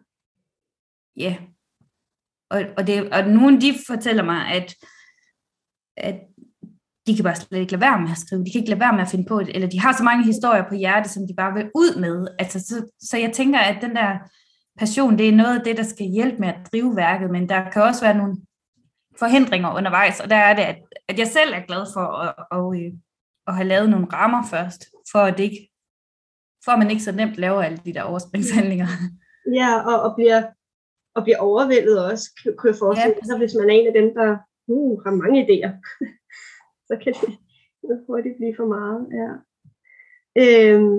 ja. 1.17 1.37
Og, 2.49 2.61
og, 2.77 2.87
det, 2.87 3.13
og 3.13 3.27
nogle 3.27 3.61
de 3.61 3.73
fortæller 3.87 4.23
mig, 4.23 4.47
at, 4.47 4.75
at 5.97 6.15
de 7.07 7.15
kan 7.15 7.23
bare 7.23 7.35
slet 7.35 7.59
ikke 7.59 7.71
lade 7.71 7.81
være 7.81 8.01
med 8.01 8.11
at 8.11 8.17
skrive. 8.17 8.45
De 8.45 8.51
kan 8.51 8.59
ikke 8.59 8.69
lade 8.69 8.79
være 8.79 8.93
med 8.93 9.01
at 9.01 9.07
finde 9.07 9.25
på 9.25 9.39
det, 9.39 9.55
eller 9.55 9.69
de 9.69 9.79
har 9.79 9.93
så 9.97 10.03
mange 10.03 10.25
historier 10.25 10.69
på 10.69 10.75
hjertet, 10.75 11.11
som 11.11 11.27
de 11.27 11.33
bare 11.37 11.53
vil 11.53 11.71
ud 11.75 11.99
med. 11.99 12.27
Altså, 12.39 12.59
så, 12.59 12.91
så 12.99 13.17
jeg 13.17 13.31
tænker, 13.33 13.59
at 13.59 13.81
den 13.81 13.95
der 13.95 14.17
passion, 14.79 15.17
det 15.17 15.29
er 15.29 15.35
noget 15.35 15.59
af 15.59 15.63
det, 15.65 15.77
der 15.77 15.83
skal 15.83 16.05
hjælpe 16.07 16.37
med 16.37 16.47
at 16.47 16.67
drive 16.71 16.95
værket, 16.95 17.31
men 17.31 17.49
der 17.49 17.69
kan 17.69 17.81
også 17.81 18.01
være 18.01 18.17
nogle 18.17 18.37
forhindringer 19.19 19.75
undervejs, 19.75 20.19
og 20.19 20.29
der 20.29 20.35
er 20.35 20.55
det, 20.55 20.63
at, 20.63 20.79
at 21.07 21.19
jeg 21.19 21.27
selv 21.27 21.53
er 21.53 21.65
glad 21.67 21.85
for 21.93 21.99
at, 21.99 22.33
at, 22.51 22.85
at, 22.85 22.93
at 23.47 23.55
have 23.55 23.67
lavet 23.67 23.89
nogle 23.89 24.07
rammer 24.13 24.43
først, 24.49 24.85
for 25.11 25.19
at, 25.19 25.37
det 25.37 25.43
ikke, 25.43 25.71
for 26.65 26.71
at 26.71 26.79
man 26.79 26.89
ikke 26.89 27.03
så 27.03 27.11
nemt 27.11 27.35
laver 27.35 27.61
alle 27.61 27.77
de 27.85 27.93
der 27.93 28.03
overspringshandlinger. 28.03 28.87
Ja, 29.59 29.71
og, 29.89 30.01
og 30.01 30.15
bliver 30.15 30.43
og 31.15 31.23
bliver 31.23 31.39
overvældet 31.49 32.05
også, 32.11 32.25
kan 32.43 32.67
jeg 32.71 32.81
forestille 32.83 33.15
mig, 33.15 33.35
ja. 33.35 33.37
hvis 33.37 33.55
man 33.59 33.69
er 33.69 33.73
en 33.73 33.87
af 33.87 33.95
dem, 33.99 34.07
der 34.19 34.29
uh, 34.67 35.03
har 35.03 35.11
mange 35.21 35.39
idéer. 35.45 35.71
så 36.87 36.93
kan 37.03 37.13
det 37.87 38.03
hurtigt 38.07 38.37
blive 38.39 38.55
for 38.59 38.67
meget. 38.75 38.99
Ja. 39.19 39.31
Øhm, 40.41 40.97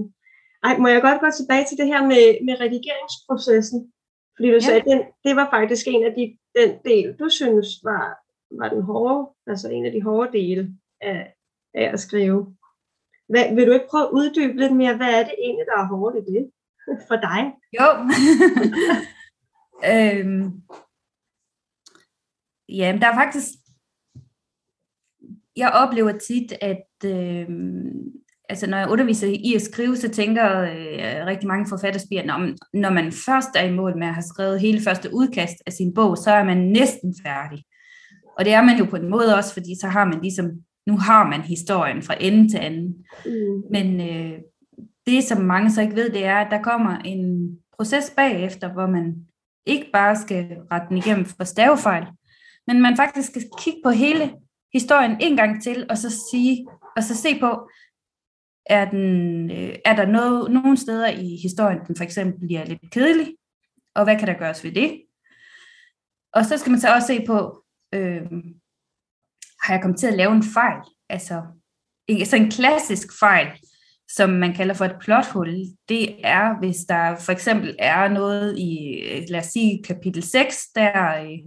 ej, 0.67 0.75
må 0.83 0.89
jeg 0.89 1.03
godt 1.03 1.21
gå 1.21 1.29
tilbage 1.31 1.65
til 1.67 1.79
det 1.81 1.87
her 1.93 2.03
med, 2.13 2.25
med 2.47 2.55
redigeringsprocessen? 2.65 3.81
Fordi 4.35 4.49
du 4.49 4.59
ja. 4.61 4.67
sagde, 4.67 4.81
at 4.81 4.89
den, 4.91 5.01
det 5.25 5.33
var 5.41 5.47
faktisk 5.57 5.85
en 5.89 6.05
af 6.09 6.13
de, 6.19 6.25
den 6.57 6.79
del, 6.85 7.19
du 7.19 7.29
synes 7.29 7.85
var, 7.85 8.19
var 8.51 8.69
den 8.69 8.83
hårde, 8.83 9.31
altså 9.47 9.69
en 9.69 9.87
af 9.87 9.93
de 9.93 10.03
hårde 10.03 10.33
dele 10.33 10.79
af, 11.01 11.35
af 11.75 11.93
at 11.93 12.01
skrive. 12.01 12.57
Hvad, 13.29 13.55
vil 13.55 13.67
du 13.67 13.73
ikke 13.73 13.89
prøve 13.91 14.05
at 14.05 14.13
uddybe 14.13 14.59
lidt 14.59 14.77
mere, 14.77 14.97
hvad 14.97 15.15
er 15.15 15.25
det 15.25 15.35
egentlig, 15.39 15.67
der 15.67 15.83
er 15.83 15.87
hårdt 15.87 16.17
i 16.17 16.33
det 16.33 16.51
for 17.09 17.17
dig? 17.17 17.55
Jo. 17.79 17.89
øhm, 19.93 20.63
ja, 22.69 22.99
der 23.01 23.07
er 23.07 23.15
faktisk... 23.15 23.49
Jeg 25.57 25.73
oplever 25.73 26.19
tit, 26.19 26.53
at 26.61 26.87
øhm, 27.05 28.24
altså 28.49 28.67
når 28.67 28.79
jeg 28.79 28.91
underviser 28.91 29.27
i 29.29 29.55
at 29.55 29.63
skrive, 29.63 29.97
så 29.97 30.09
tænker 30.09 30.61
øh, 30.61 31.27
rigtig 31.27 31.49
mange 31.49 31.69
forfatterspirer, 31.69 32.27
når, 32.27 32.49
når 32.73 32.91
man 32.91 33.13
først 33.13 33.49
er 33.57 33.63
i 33.63 33.73
mål 33.73 33.99
med 33.99 34.07
at 34.07 34.15
have 34.15 34.23
skrevet 34.23 34.61
hele 34.61 34.83
første 34.83 35.15
udkast 35.15 35.57
af 35.67 35.73
sin 35.73 35.95
bog, 35.95 36.19
så 36.19 36.31
er 36.31 36.45
man 36.45 36.57
næsten 36.57 37.15
færdig. 37.27 37.65
Og 38.39 38.45
det 38.45 38.53
er 38.53 38.63
man 38.63 38.79
jo 38.79 38.85
på 38.85 38.97
en 38.97 39.11
måde 39.11 39.37
også, 39.37 39.53
fordi 39.53 39.81
så 39.81 39.89
har 39.89 40.05
man 40.05 40.21
ligesom, 40.21 40.51
nu 40.87 40.99
har 40.99 41.29
man 41.29 41.41
historien 41.41 42.03
fra 42.03 42.15
ende 42.21 42.49
til 42.49 42.59
anden. 42.59 42.95
Mm. 43.27 43.63
Men 43.71 44.01
øh, 44.01 44.39
det, 45.07 45.25
som 45.25 45.43
mange 45.43 45.71
så 45.71 45.81
ikke 45.81 45.97
ved, 45.97 46.11
det 46.11 46.25
er, 46.25 46.37
at 46.37 46.51
der 46.51 46.63
kommer 46.63 46.99
en 46.99 47.51
proces 47.77 48.13
bagefter, 48.17 48.73
hvor 48.73 48.87
man 48.87 49.15
ikke 49.67 49.91
bare 49.93 50.17
skal 50.17 50.47
rette 50.73 50.89
den 50.89 50.97
igennem 50.97 51.25
for 51.25 51.45
stavefejl, 51.45 52.07
men 52.67 52.83
man 52.83 52.97
faktisk 52.97 53.31
skal 53.31 53.43
kigge 53.59 53.81
på 53.85 53.91
hele 53.91 54.33
historien 54.73 55.17
en 55.21 55.37
gang 55.37 55.63
til, 55.63 55.87
og 55.91 55.99
så 55.99 56.11
sige, 56.31 56.67
og 56.97 57.03
så 57.03 57.17
se 57.17 57.29
på, 57.41 57.69
er, 58.67 58.91
den, 58.91 59.51
øh, 59.51 59.75
er 59.85 59.97
der 59.97 60.07
noget, 60.07 60.53
nogle 60.53 60.77
steder 60.77 61.09
i 61.09 61.39
historien, 61.43 61.79
den 61.87 61.97
for 61.97 62.05
eksempel 62.05 62.47
bliver 62.47 62.65
lidt 62.65 62.91
kedelig, 62.91 63.35
og 63.95 64.05
hvad 64.05 64.19
kan 64.19 64.29
der 64.29 64.39
gøres 64.39 64.65
ved 64.65 64.73
det? 64.73 65.03
Og 66.33 66.45
så 66.45 66.59
skal 66.59 66.71
man 66.71 66.81
så 66.81 66.95
også 66.95 67.07
se 67.07 67.25
på, 67.27 67.65
øh, 67.95 68.23
har 69.63 69.75
jeg 69.75 69.83
kommet 69.83 70.01
til 70.01 70.07
at 70.07 70.17
lave 70.17 70.33
en 70.33 70.45
fejl? 70.55 70.81
Altså, 71.09 71.43
en, 72.09 72.19
altså 72.19 72.37
en 72.37 72.51
klassisk 72.51 73.19
fejl, 73.19 73.49
som 74.09 74.31
man 74.31 74.55
kalder 74.55 74.75
for 74.75 74.85
et 74.85 74.97
plothul, 75.01 75.55
det 75.89 76.27
er, 76.27 76.59
hvis 76.59 76.77
der 76.89 77.17
for 77.17 77.33
eksempel 77.33 77.77
er 77.79 78.09
noget 78.09 78.59
i, 78.59 79.01
lad 79.29 79.41
os 79.41 79.47
sige, 79.47 79.83
kapitel 79.83 80.23
6, 80.23 80.67
der, 80.75 81.23
øh, 81.23 81.39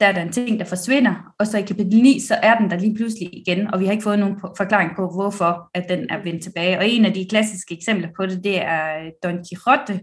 der 0.00 0.06
er 0.06 0.12
der 0.12 0.22
en 0.22 0.32
ting, 0.32 0.58
der 0.58 0.64
forsvinder, 0.64 1.34
og 1.38 1.46
så 1.46 1.58
i 1.58 1.62
kapitel 1.62 2.02
9, 2.02 2.20
så 2.20 2.34
er 2.34 2.58
den 2.58 2.70
der 2.70 2.78
lige 2.78 2.94
pludselig 2.94 3.34
igen, 3.34 3.74
og 3.74 3.80
vi 3.80 3.84
har 3.84 3.92
ikke 3.92 4.02
fået 4.02 4.18
nogen 4.18 4.36
forklaring 4.56 4.90
på, 4.96 5.10
hvorfor 5.14 5.70
at 5.74 5.84
den 5.88 6.10
er 6.10 6.22
vendt 6.22 6.42
tilbage. 6.42 6.78
Og 6.78 6.88
en 6.88 7.04
af 7.04 7.12
de 7.12 7.26
klassiske 7.30 7.74
eksempler 7.74 8.08
på 8.16 8.26
det, 8.26 8.44
det 8.44 8.62
er 8.62 8.98
øh, 8.98 9.10
Don 9.22 9.44
Quixote, 9.50 10.00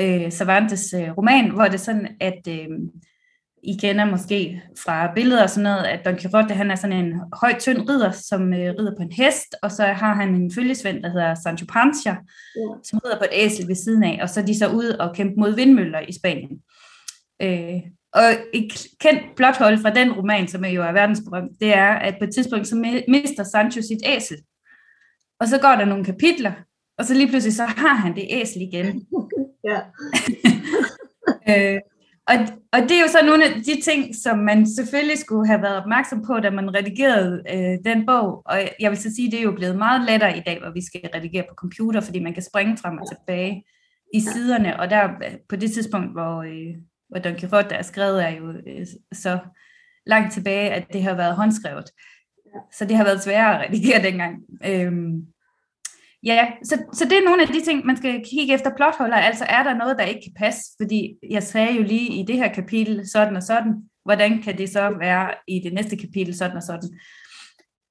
øh, 0.00 0.30
Cervantes 0.30 0.94
øh, 0.94 1.10
roman, 1.18 1.50
hvor 1.50 1.64
det 1.64 1.74
er 1.74 1.78
sådan, 1.78 2.08
at 2.20 2.48
øh, 2.48 2.68
I 3.62 3.76
kender 3.80 4.04
måske 4.04 4.62
fra 4.84 5.12
billeder 5.14 5.42
og 5.42 5.50
sådan 5.50 5.62
noget, 5.62 5.84
at 5.84 6.04
Don 6.04 6.16
Quixote, 6.16 6.54
han 6.54 6.70
er 6.70 6.74
sådan 6.74 7.06
en 7.06 7.20
høj, 7.40 7.54
tynd 7.58 7.90
ridder, 7.90 8.10
som 8.10 8.52
øh, 8.52 8.74
rider 8.78 8.96
på 8.96 9.02
en 9.02 9.12
hest, 9.12 9.54
og 9.62 9.72
så 9.72 9.84
har 9.84 10.14
han 10.14 10.34
en 10.34 10.52
følgesvend, 10.52 11.02
der 11.02 11.10
hedder 11.10 11.34
Sancho 11.34 11.66
Panza, 11.66 12.10
ja. 12.10 12.16
som 12.84 13.00
rider 13.04 13.18
på 13.18 13.24
et 13.24 13.44
æsel 13.44 13.68
ved 13.68 13.74
siden 13.74 14.04
af, 14.04 14.18
og 14.22 14.28
så 14.28 14.40
er 14.40 14.44
de 14.44 14.58
så 14.58 14.68
ude 14.68 15.00
og 15.00 15.14
kæmpe 15.14 15.34
mod 15.36 15.54
vindmøller 15.54 16.00
i 16.00 16.12
Spanien. 16.12 16.60
Øh, 17.42 17.80
og 18.14 18.24
et 18.54 18.86
kendt 19.00 19.36
plothold 19.36 19.78
fra 19.78 19.90
den 19.90 20.12
roman, 20.12 20.48
som 20.48 20.64
er 20.64 20.68
jo 20.68 20.82
er 20.82 20.92
verdensberømt, 20.92 21.60
det 21.60 21.74
er, 21.74 21.92
at 21.92 22.14
på 22.18 22.24
et 22.24 22.34
tidspunkt 22.34 22.66
så 22.66 23.02
mister 23.08 23.44
Sancho 23.44 23.82
sit 23.82 24.02
æsel. 24.04 24.36
Og 25.40 25.48
så 25.48 25.58
går 25.60 25.74
der 25.76 25.84
nogle 25.84 26.04
kapitler, 26.04 26.52
og 26.98 27.04
så 27.04 27.14
lige 27.14 27.28
pludselig 27.28 27.54
så 27.54 27.64
har 27.64 27.94
han 27.94 28.14
det 28.14 28.26
æsel 28.30 28.62
igen. 28.62 29.06
Ja. 29.64 29.80
øh, 31.50 31.80
og, 32.28 32.34
og 32.72 32.80
det 32.82 32.90
er 32.90 33.00
jo 33.00 33.08
så 33.08 33.18
nogle 33.26 33.44
af 33.44 33.50
de 33.50 33.80
ting, 33.80 34.16
som 34.16 34.38
man 34.38 34.66
selvfølgelig 34.66 35.18
skulle 35.18 35.46
have 35.46 35.62
været 35.62 35.76
opmærksom 35.76 36.24
på, 36.26 36.40
da 36.40 36.50
man 36.50 36.74
redigerede 36.74 37.42
øh, 37.54 37.92
den 37.92 38.06
bog. 38.06 38.42
Og 38.46 38.58
jeg 38.80 38.90
vil 38.90 38.98
så 38.98 39.14
sige, 39.16 39.30
det 39.30 39.38
er 39.38 39.42
jo 39.42 39.52
blevet 39.52 39.76
meget 39.76 40.06
lettere 40.10 40.36
i 40.38 40.42
dag, 40.46 40.60
hvor 40.60 40.70
vi 40.70 40.86
skal 40.86 41.10
redigere 41.14 41.44
på 41.48 41.54
computer, 41.54 42.00
fordi 42.00 42.18
man 42.18 42.34
kan 42.34 42.42
springe 42.42 42.76
frem 42.76 42.98
og 42.98 43.08
tilbage 43.08 43.64
i 44.14 44.20
siderne. 44.20 44.80
Og 44.80 44.90
der 44.90 45.08
på 45.48 45.56
det 45.56 45.70
tidspunkt, 45.72 46.12
hvor, 46.12 46.42
øh, 46.42 46.74
hvor 47.08 47.18
Don 47.18 47.36
Quixote 47.36 47.74
er 47.74 47.82
skrevet, 47.82 48.24
er 48.24 48.28
jo 48.28 48.50
øh, 48.50 48.86
så 49.12 49.38
langt 50.06 50.32
tilbage, 50.32 50.70
at 50.70 50.92
det 50.92 51.02
har 51.02 51.14
været 51.14 51.36
håndskrevet. 51.36 51.90
Så 52.72 52.84
det 52.84 52.96
har 52.96 53.04
været 53.04 53.22
sværere 53.22 53.64
at 53.64 53.68
redigere 53.68 54.02
dengang. 54.02 54.36
Øhm, 54.66 55.26
ja, 56.22 56.48
så, 56.64 56.84
så 56.92 57.04
det 57.04 57.18
er 57.18 57.24
nogle 57.24 57.42
af 57.42 57.48
de 57.48 57.64
ting, 57.64 57.86
man 57.86 57.96
skal 57.96 58.24
kigge 58.24 58.54
efter 58.54 58.70
plotholder. 58.76 59.16
Altså 59.16 59.44
er 59.48 59.62
der 59.62 59.74
noget, 59.74 59.98
der 59.98 60.04
ikke 60.04 60.20
kan 60.20 60.32
passe? 60.36 60.60
Fordi 60.82 61.14
jeg 61.30 61.42
sagde 61.42 61.72
jo 61.72 61.82
lige 61.82 62.20
i 62.20 62.24
det 62.26 62.36
her 62.36 62.54
kapitel 62.54 63.10
sådan 63.10 63.36
og 63.36 63.42
sådan. 63.42 63.74
Hvordan 64.04 64.42
kan 64.42 64.58
det 64.58 64.68
så 64.68 64.96
være 64.98 65.34
i 65.48 65.60
det 65.64 65.72
næste 65.72 65.96
kapitel 65.96 66.36
sådan 66.36 66.56
og 66.56 66.62
sådan? 66.62 66.90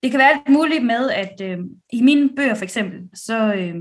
Det 0.03 0.11
kan 0.11 0.17
være 0.19 0.29
alt 0.29 0.49
muligt 0.49 0.85
med, 0.85 1.09
at 1.09 1.41
øh, 1.41 1.57
i 1.93 2.01
mine 2.01 2.29
bøger 2.35 2.55
for 2.55 2.63
eksempel, 2.63 3.09
så, 3.13 3.53
øh, 3.53 3.75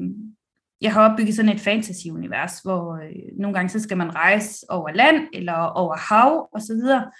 jeg 0.81 0.93
har 0.93 1.11
opbygget 1.11 1.35
sådan 1.35 1.53
et 1.53 1.61
fantasy-univers, 1.61 2.61
hvor 2.65 2.95
øh, 2.95 3.39
nogle 3.39 3.55
gange 3.55 3.69
så 3.69 3.81
skal 3.81 3.97
man 3.97 4.15
rejse 4.15 4.67
over 4.69 4.91
land 4.91 5.29
eller 5.33 5.53
over 5.53 5.97
hav 5.97 6.49
og 6.53 6.61
så 6.61 6.73
videre. 6.73 7.11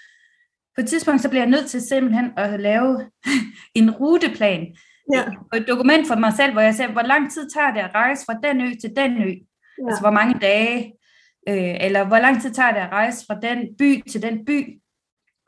På 0.75 0.81
et 0.81 0.87
tidspunkt 0.87 1.21
så 1.21 1.29
bliver 1.29 1.41
jeg 1.41 1.49
nødt 1.49 1.67
til 1.67 1.81
simpelthen 1.81 2.31
at 2.37 2.59
lave 2.59 3.11
en 3.79 3.91
ruteplan. 3.91 4.75
Ja. 5.13 5.23
Et 5.57 5.67
dokument 5.67 6.07
for 6.07 6.15
mig 6.15 6.33
selv, 6.33 6.51
hvor 6.53 6.61
jeg 6.61 6.75
ser, 6.75 6.91
hvor 6.91 7.01
lang 7.01 7.31
tid 7.31 7.49
tager 7.49 7.73
det 7.73 7.79
at 7.79 7.95
rejse 7.95 8.25
fra 8.25 8.39
den 8.43 8.61
ø 8.61 8.69
til 8.81 8.95
den 8.95 9.11
ø. 9.23 9.27
Ja. 9.27 9.87
Altså 9.87 10.01
hvor 10.01 10.11
mange 10.11 10.39
dage. 10.41 10.93
Øh, 11.49 11.75
eller 11.85 12.07
hvor 12.07 12.19
lang 12.19 12.41
tid 12.41 12.53
tager 12.53 12.71
det 12.71 12.79
at 12.79 12.91
rejse 12.91 13.25
fra 13.25 13.39
den 13.39 13.57
by 13.79 14.09
til 14.09 14.21
den 14.21 14.45
by. 14.45 14.81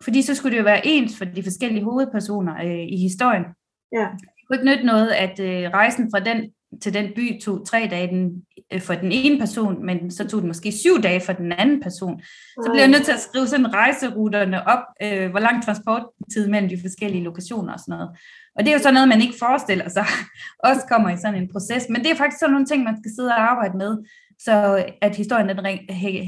Fordi 0.03 0.21
så 0.21 0.35
skulle 0.35 0.51
det 0.51 0.59
jo 0.59 0.63
være 0.63 0.87
ens 0.87 1.17
for 1.17 1.25
de 1.25 1.43
forskellige 1.43 1.83
hovedpersoner 1.83 2.55
øh, 2.55 2.85
i 2.87 2.97
historien. 2.97 3.45
Ja. 3.91 4.07
Det 4.21 4.47
kunne 4.47 4.57
ikke 4.59 4.71
nytte 4.71 4.85
noget, 4.85 5.09
at 5.09 5.39
øh, 5.39 5.69
rejsen 5.69 6.11
fra 6.13 6.19
den 6.19 6.51
til 6.81 6.93
den 6.93 7.11
by 7.15 7.41
tog 7.41 7.67
tre 7.67 7.87
dage 7.91 8.07
den, 8.07 8.43
øh, 8.73 8.81
for 8.81 8.93
den 8.93 9.11
ene 9.11 9.39
person, 9.39 9.85
men 9.85 10.11
så 10.11 10.27
tog 10.27 10.41
det 10.41 10.47
måske 10.47 10.71
syv 10.71 11.01
dage 11.01 11.21
for 11.21 11.33
den 11.33 11.51
anden 11.51 11.81
person. 11.81 12.21
Så 12.63 12.69
bliver 12.71 12.83
jeg 12.83 12.91
nødt 12.91 13.05
til 13.05 13.11
at 13.11 13.19
skrive 13.19 13.47
sådan 13.47 13.73
rejseruterne 13.73 14.67
op, 14.67 14.83
øh, 15.03 15.29
hvor 15.29 15.39
lang 15.39 15.63
transporttid 15.65 16.47
mellem 16.47 16.69
de 16.69 16.81
forskellige 16.81 17.23
lokationer 17.23 17.73
og 17.73 17.79
sådan 17.79 17.93
noget. 17.93 18.09
Og 18.55 18.59
det 18.63 18.67
er 18.69 18.73
jo 18.73 18.81
sådan 18.81 18.93
noget, 18.93 19.09
man 19.09 19.21
ikke 19.21 19.39
forestiller 19.39 19.89
sig, 19.89 20.05
også 20.69 20.81
kommer 20.91 21.09
i 21.09 21.17
sådan 21.17 21.41
en 21.41 21.51
proces. 21.51 21.89
Men 21.89 22.01
det 22.03 22.11
er 22.11 22.15
faktisk 22.15 22.39
sådan 22.39 22.53
nogle 22.53 22.67
ting, 22.67 22.83
man 22.83 22.97
skal 23.01 23.11
sidde 23.15 23.29
og 23.29 23.41
arbejde 23.51 23.77
med, 23.77 23.97
så 24.39 24.85
at 25.01 25.15
historien 25.15 25.49
den 25.49 25.65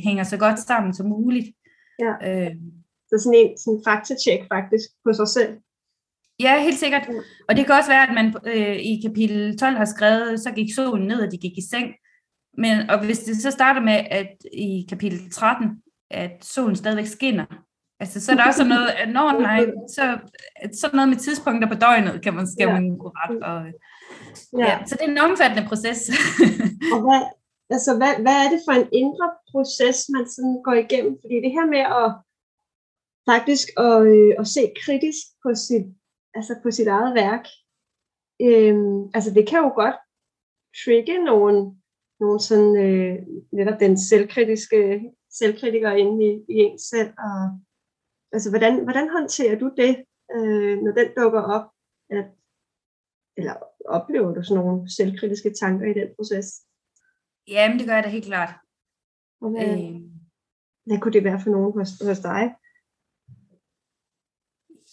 hænger 0.07 0.23
så 0.23 0.37
godt 0.37 0.59
sammen 0.59 0.93
som 0.93 1.05
muligt. 1.05 1.47
Ja. 1.99 2.13
Øh. 2.27 2.51
Så 3.09 3.15
sådan 3.23 3.39
en 3.43 3.57
sådan 3.57 3.81
faktatjek 3.87 4.41
faktisk 4.53 4.87
på 5.05 5.13
sig 5.13 5.27
selv. 5.27 5.53
Ja, 6.41 6.63
helt 6.63 6.79
sikkert. 6.79 7.09
Og 7.49 7.55
det 7.55 7.65
kan 7.65 7.75
også 7.75 7.89
være, 7.89 8.07
at 8.07 8.13
man 8.13 8.35
øh, 8.45 8.75
i 8.75 9.01
kapitel 9.07 9.57
12 9.57 9.77
har 9.77 9.85
skrevet, 9.85 10.39
så 10.39 10.51
gik 10.51 10.75
solen 10.75 11.07
ned, 11.07 11.21
og 11.21 11.31
de 11.31 11.37
gik 11.37 11.57
i 11.57 11.69
seng. 11.71 11.87
Men, 12.57 12.89
og 12.89 13.05
hvis 13.05 13.19
det 13.19 13.41
så 13.41 13.51
starter 13.51 13.81
med, 13.81 13.99
at 14.11 14.31
i 14.53 14.85
kapitel 14.89 15.31
13, 15.31 15.67
at 16.11 16.31
solen 16.41 16.75
stadigvæk 16.75 17.05
skinner, 17.05 17.45
altså, 17.99 18.21
så 18.21 18.31
er 18.31 18.35
der 18.35 18.47
også 18.47 18.63
noget, 18.63 18.87
at 18.87 19.09
når 19.09 19.39
nej, 19.41 19.65
så 19.95 20.17
sådan 20.73 20.95
noget 20.95 21.09
med 21.09 21.17
tidspunkter 21.17 21.67
på 21.67 21.75
døgnet, 21.75 22.23
kan 22.23 22.33
man, 22.33 22.47
skal 22.47 22.67
ja. 22.67 22.73
man 22.73 22.97
gå 22.97 23.07
ret. 23.15 23.43
Og, 23.43 23.59
ja. 24.59 24.65
ja. 24.65 24.85
så 24.87 24.95
det 24.95 25.05
er 25.05 25.11
en 25.11 25.25
omfattende 25.29 25.67
proces. 25.69 25.99
og 26.93 26.99
hvad, 27.05 27.21
altså, 27.75 27.91
hvad, 27.99 28.13
hvad 28.23 28.37
er 28.43 28.49
det 28.53 28.61
for 28.67 28.73
en 28.81 28.89
indre 29.01 29.27
proces, 29.51 29.97
man 30.15 30.25
sådan 30.35 30.57
går 30.67 30.75
igennem? 30.85 31.13
Fordi 31.21 31.35
det 31.45 31.51
her 31.57 31.67
med 31.75 31.83
at 32.01 32.09
faktisk 33.31 33.67
at, 33.87 33.97
øh, 34.13 34.31
at 34.41 34.47
se 34.55 34.63
kritisk 34.83 35.23
på 35.43 35.49
sit 35.67 35.85
altså 36.33 36.53
på 36.63 36.71
sit 36.71 36.87
eget 36.87 37.13
værk. 37.15 37.45
Øhm, 38.41 39.09
altså 39.13 39.31
det 39.33 39.47
kan 39.49 39.59
jo 39.59 39.69
godt 39.81 39.95
trigge 40.83 41.23
nogle, 41.23 41.55
nogle 42.19 42.39
sådan, 42.39 42.75
øh, 42.85 43.17
netop 43.51 43.79
den 43.79 43.97
selvkritiske 43.97 45.11
selvkritiker 45.39 45.91
inde 45.91 46.25
i, 46.25 46.31
i 46.53 46.57
en 46.65 46.79
selv. 46.79 47.13
Og, 47.27 47.59
altså 48.31 48.49
hvordan, 48.49 48.83
hvordan 48.83 49.09
håndterer 49.09 49.59
du 49.59 49.67
det, 49.77 50.05
øh, 50.35 50.77
når 50.83 50.91
den 50.91 51.07
dukker 51.17 51.41
op? 51.41 51.65
At, 52.09 52.25
eller 53.37 53.55
oplever 53.85 54.33
du 54.33 54.43
sådan 54.43 54.63
nogle 54.63 54.89
selvkritiske 54.97 55.53
tanker 55.53 55.85
i 55.85 55.93
den 55.99 56.09
proces? 56.15 56.47
Jamen, 57.47 57.79
det 57.79 57.87
gør 57.87 57.95
jeg 57.95 58.03
da 58.03 58.09
helt 58.09 58.25
klart. 58.25 58.53
Hvad, 59.39 59.79
øh. 59.79 60.01
hvad 60.85 60.99
kunne 60.99 61.13
det 61.13 61.23
være 61.23 61.39
for 61.43 61.49
nogen 61.49 61.73
hos, 61.77 61.89
hos 62.07 62.19
dig? 62.19 62.55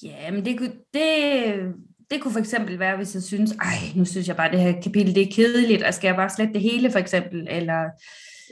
Ja, 0.03 0.31
men 0.31 0.45
det, 0.45 0.73
det, 0.95 1.75
det 2.11 2.23
kunne 2.23 2.33
for 2.33 2.41
eksempel 2.41 2.79
være, 2.79 2.97
hvis 2.97 3.15
jeg 3.15 3.23
synes, 3.23 3.53
ej, 3.53 3.79
nu 3.97 4.05
synes 4.05 4.29
jeg 4.29 4.37
bare, 4.37 4.51
det 4.51 4.61
her 4.61 4.81
kapitel, 4.81 5.15
det 5.15 5.23
er 5.23 5.33
kedeligt, 5.33 5.83
og 5.83 5.95
skal 5.95 6.09
jeg 6.09 6.17
bare 6.17 6.31
slette 6.31 6.55
det 6.55 6.63
hele, 6.63 6.91
for 6.91 6.99
eksempel, 6.99 7.47
eller... 7.51 7.85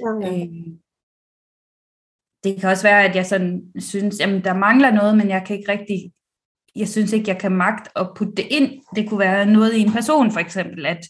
Okay. 0.06 0.40
Øh, 0.40 0.48
det 2.44 2.60
kan 2.60 2.70
også 2.70 2.82
være, 2.82 3.04
at 3.04 3.16
jeg 3.16 3.26
sådan 3.26 3.62
synes, 3.78 4.20
jamen 4.20 4.44
der 4.44 4.54
mangler 4.54 4.90
noget, 4.90 5.16
men 5.16 5.28
jeg 5.28 5.44
kan 5.46 5.58
ikke 5.58 5.72
rigtig, 5.72 6.12
jeg 6.76 6.88
synes 6.88 7.12
ikke, 7.12 7.30
jeg 7.30 7.38
kan 7.38 7.52
magt 7.52 7.88
at 7.96 8.08
putte 8.16 8.34
det 8.34 8.46
ind. 8.50 8.80
Det 8.96 9.08
kunne 9.08 9.20
være 9.20 9.46
noget 9.46 9.74
i 9.74 9.80
en 9.80 9.92
person, 9.92 10.32
for 10.32 10.40
eksempel, 10.40 10.86
at 10.86 11.06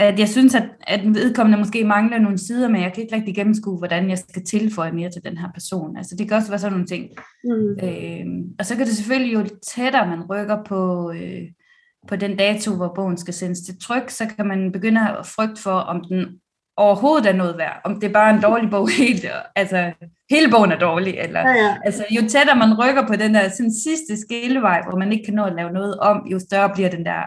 at 0.00 0.18
jeg 0.18 0.28
synes, 0.28 0.54
at, 0.54 0.68
at 0.80 1.00
vedkommende 1.04 1.58
måske 1.58 1.84
mangler 1.84 2.18
nogle 2.18 2.38
sider, 2.38 2.68
men 2.68 2.82
jeg 2.82 2.92
kan 2.92 3.02
ikke 3.02 3.16
rigtig 3.16 3.34
gennemskue, 3.34 3.78
hvordan 3.78 4.10
jeg 4.10 4.18
skal 4.18 4.44
tilføje 4.44 4.92
mere 4.92 5.10
til 5.10 5.24
den 5.24 5.38
her 5.38 5.48
person. 5.54 5.96
Altså 5.96 6.16
det 6.16 6.28
kan 6.28 6.36
også 6.36 6.48
være 6.48 6.58
sådan 6.58 6.72
nogle 6.72 6.86
ting. 6.86 7.08
Mm. 7.44 7.86
Øh, 7.86 8.26
og 8.58 8.66
så 8.66 8.76
kan 8.76 8.86
det 8.86 8.96
selvfølgelig 8.96 9.34
jo 9.34 9.46
tættere, 9.74 10.06
man 10.06 10.22
rykker 10.30 10.64
på, 10.64 11.12
øh, 11.12 11.42
på 12.08 12.16
den 12.16 12.36
dato, 12.36 12.76
hvor 12.76 12.92
bogen 12.94 13.16
skal 13.16 13.34
sendes 13.34 13.60
til 13.60 13.80
tryk, 13.80 14.10
så 14.10 14.26
kan 14.36 14.46
man 14.46 14.72
begynde 14.72 15.00
at 15.00 15.26
frygte 15.26 15.62
for, 15.62 15.70
om 15.70 16.04
den 16.08 16.26
overhovedet 16.76 17.26
er 17.26 17.32
noget 17.32 17.58
værd, 17.58 17.80
om 17.84 18.00
det 18.00 18.08
er 18.08 18.12
bare 18.12 18.34
en 18.34 18.42
dårlig 18.42 18.70
bog 18.70 18.88
helt, 19.00 19.26
altså 19.56 19.92
hele 20.30 20.50
bogen 20.50 20.72
er 20.72 20.78
dårlig, 20.78 21.14
eller 21.18 21.40
ja, 21.40 21.54
ja. 21.64 21.76
altså 21.84 22.04
jo 22.10 22.20
tættere 22.20 22.56
man 22.56 22.78
rykker 22.80 23.06
på 23.06 23.16
den 23.16 23.34
der 23.34 23.48
sådan, 23.48 23.72
sidste 23.72 24.20
skillevej, 24.20 24.82
hvor 24.88 24.98
man 24.98 25.12
ikke 25.12 25.24
kan 25.24 25.34
nå 25.34 25.44
at 25.44 25.56
lave 25.56 25.72
noget 25.72 25.98
om, 25.98 26.26
jo 26.32 26.38
større 26.38 26.70
bliver 26.74 26.90
den 26.90 27.04
der 27.04 27.22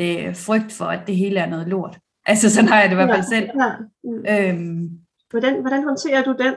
øh, 0.00 0.36
frygt 0.36 0.72
for, 0.72 0.84
at 0.84 1.06
det 1.06 1.16
hele 1.16 1.40
er 1.40 1.46
noget 1.46 1.68
lort. 1.68 1.98
Altså 2.26 2.50
sådan 2.50 2.68
har 2.68 2.80
jeg 2.80 2.88
det 2.88 2.94
i 2.94 3.00
hvert 3.00 3.10
fald 3.10 3.22
selv. 3.22 3.48
Ja, 3.54 3.64
ja. 3.64 4.52
Mm. 4.52 4.60
Øhm, 4.60 4.90
hvordan, 5.30 5.60
hvordan 5.60 5.84
håndterer 5.84 6.22
du 6.22 6.36
den, 6.38 6.54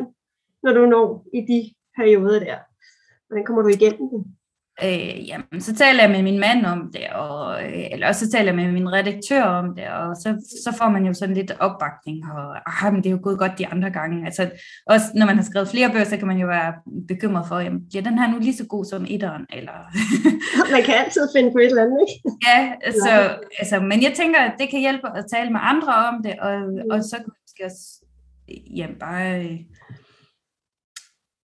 når 0.63 0.73
du 0.73 0.85
når 0.85 1.25
i 1.33 1.41
de 1.41 1.73
perioder 1.97 2.39
der? 2.39 2.57
Hvordan 3.27 3.45
kommer 3.45 3.61
du 3.61 3.67
igennem 3.67 4.09
den? 4.09 4.37
Øh, 4.83 5.27
jamen, 5.27 5.61
så 5.61 5.75
taler 5.75 6.01
jeg 6.03 6.11
med 6.11 6.23
min 6.23 6.39
mand 6.39 6.65
om 6.65 6.91
det, 6.93 7.07
og, 7.09 7.63
øh, 7.63 7.91
eller 7.91 8.07
også 8.07 8.25
så 8.25 8.31
taler 8.31 8.45
jeg 8.45 8.55
med 8.55 8.71
min 8.71 8.91
redaktør 8.91 9.43
om 9.43 9.75
det, 9.75 9.87
og 9.87 10.15
så, 10.15 10.57
så 10.63 10.77
får 10.77 10.89
man 10.89 11.05
jo 11.05 11.13
sådan 11.13 11.35
lidt 11.35 11.51
opbakning, 11.59 12.25
og 12.31 12.55
ah, 12.85 12.93
men 12.93 13.03
det 13.03 13.09
er 13.09 13.11
jo 13.11 13.19
gået 13.23 13.39
godt 13.39 13.57
de 13.57 13.67
andre 13.67 13.89
gange. 13.89 14.25
Altså, 14.25 14.51
også 14.85 15.05
når 15.15 15.25
man 15.25 15.35
har 15.35 15.43
skrevet 15.43 15.67
flere 15.67 15.91
bøger, 15.91 16.03
så 16.03 16.17
kan 16.17 16.27
man 16.27 16.37
jo 16.37 16.47
være 16.47 16.73
bekymret 17.07 17.47
for, 17.47 17.59
jamen, 17.59 17.81
bliver 17.89 18.03
den 18.03 18.19
her 18.19 18.31
nu 18.31 18.39
lige 18.39 18.57
så 18.57 18.65
god 18.65 18.85
som 18.85 19.05
etteren? 19.09 19.45
Eller... 19.53 19.77
man 20.75 20.83
kan 20.83 20.95
altid 20.95 21.27
finde 21.35 21.51
på 21.51 21.57
et 21.57 21.65
eller 21.65 21.83
andet, 21.83 21.99
ikke? 22.07 22.29
ja, 22.47 22.73
så, 22.91 23.37
altså, 23.59 23.79
men 23.79 24.03
jeg 24.03 24.13
tænker, 24.15 24.39
at 24.39 24.53
det 24.59 24.69
kan 24.69 24.79
hjælpe 24.79 25.07
at 25.17 25.25
tale 25.33 25.49
med 25.49 25.59
andre 25.63 25.93
om 25.93 26.23
det, 26.23 26.39
og, 26.39 26.59
mm. 26.59 26.91
og 26.91 27.03
så 27.03 27.15
kan 27.17 27.25
man 27.27 27.41
måske 27.45 27.65
også 27.65 28.03
jamen, 28.49 28.99
bare... 28.99 29.45
Øh, 29.45 29.59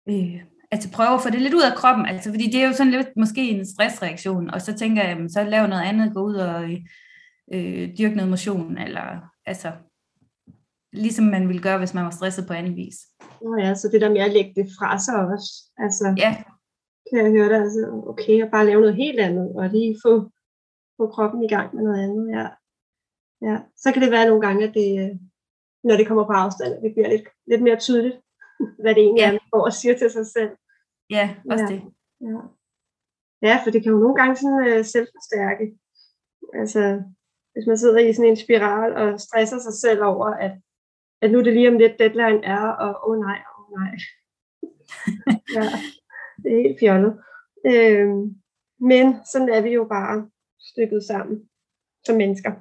øh, 0.09 0.41
altså 0.75 0.89
prøve 0.97 1.15
at 1.15 1.23
få 1.23 1.31
det 1.31 1.43
lidt 1.43 1.55
ud 1.55 1.63
af 1.71 1.77
kroppen, 1.81 2.07
altså 2.07 2.31
fordi 2.31 2.47
det 2.53 2.59
er 2.63 2.67
jo 2.69 2.73
sådan 2.73 2.93
lidt 2.93 3.11
måske 3.17 3.51
en 3.51 3.67
stressreaktion, 3.67 4.51
og 4.51 4.61
så 4.63 4.75
tænker 4.75 5.03
jeg, 5.05 5.17
så 5.29 5.45
lav 5.45 5.67
noget 5.67 5.83
andet, 5.91 6.15
gå 6.15 6.21
ud 6.31 6.35
og 6.35 6.63
øh, 7.55 7.85
dyrke 7.99 8.17
noget 8.17 8.31
motion, 8.31 8.79
eller 8.79 9.07
altså 9.47 9.71
ligesom 10.93 11.25
man 11.25 11.49
ville 11.49 11.63
gøre, 11.63 11.79
hvis 11.79 11.95
man 11.95 12.05
var 12.05 12.11
stresset 12.11 12.47
på 12.47 12.53
anden 12.53 12.77
vis. 12.77 12.97
Nå 13.43 13.57
ja, 13.65 13.75
så 13.75 13.89
det 13.93 14.01
der 14.01 14.11
med 14.11 14.21
at 14.21 14.33
lægge 14.33 14.53
det 14.57 14.67
fra 14.79 14.99
sig 14.99 15.15
også, 15.33 15.51
altså 15.85 16.15
ja. 16.19 16.33
kan 17.09 17.19
jeg 17.25 17.31
høre 17.37 17.49
det, 17.53 17.59
altså 17.65 17.83
okay, 18.13 18.45
at 18.45 18.51
bare 18.51 18.67
lave 18.67 18.81
noget 18.81 18.97
helt 18.97 19.21
andet, 19.21 19.57
og 19.57 19.69
lige 19.69 19.97
få, 20.05 20.13
få 20.97 21.05
kroppen 21.15 21.45
i 21.45 21.49
gang 21.49 21.75
med 21.75 21.83
noget 21.85 22.01
andet, 22.07 22.27
ja. 22.37 22.47
ja. 23.49 23.57
Så 23.83 23.93
kan 23.93 24.03
det 24.03 24.11
være 24.11 24.29
nogle 24.29 24.47
gange, 24.47 24.69
at 24.69 24.75
det, 24.75 24.89
når 25.85 25.97
det 25.97 26.07
kommer 26.09 26.25
på 26.27 26.33
afstand, 26.33 26.73
det 26.83 26.93
bliver 26.95 27.09
lidt, 27.09 27.27
lidt 27.51 27.63
mere 27.63 27.79
tydeligt, 27.87 28.17
hvad 28.83 28.95
det 28.95 29.03
egentlig 29.03 29.23
ja. 29.23 29.29
er, 29.29 29.33
man 29.33 29.51
går 29.53 29.65
og 29.65 29.73
siger 29.73 29.99
til 29.99 30.11
sig 30.11 30.27
selv. 30.27 30.51
Ja, 31.11 31.37
også 31.51 31.65
ja. 31.65 31.73
det. 31.73 31.83
Ja. 32.21 32.41
ja, 33.49 33.61
for 33.63 33.71
det 33.71 33.83
kan 33.83 33.93
jo 33.93 33.99
nogle 33.99 34.17
gange 34.17 34.37
sådan 34.37 34.67
øh, 34.69 34.85
selvforstærke. 34.85 35.79
Altså, 36.61 37.03
hvis 37.53 37.67
man 37.67 37.79
sidder 37.79 37.99
i 37.99 38.13
sådan 38.13 38.31
en 38.31 38.37
spiral 38.37 38.93
og 38.97 39.21
stresser 39.21 39.59
sig 39.59 39.75
selv 39.85 40.03
over, 40.05 40.27
at, 40.27 40.53
at 41.23 41.31
nu 41.31 41.39
er 41.39 41.43
det 41.43 41.53
lige 41.53 41.69
om 41.69 41.79
lidt 41.79 41.99
deadline 41.99 42.45
er, 42.45 42.67
og 42.85 43.09
åh 43.09 43.17
oh, 43.17 43.21
nej, 43.27 43.39
åh 43.51 43.65
oh, 43.65 43.81
nej. 43.81 43.95
ja, 45.57 45.65
det 46.43 46.49
er 46.53 46.63
helt 46.63 46.81
fjollet. 46.81 47.13
Øhm, 47.67 48.23
men 48.91 49.07
sådan 49.33 49.49
er 49.49 49.61
vi 49.63 49.71
jo 49.71 49.85
bare 49.85 50.31
stykket 50.61 51.03
sammen 51.05 51.49
som 52.07 52.17
mennesker. 52.17 52.53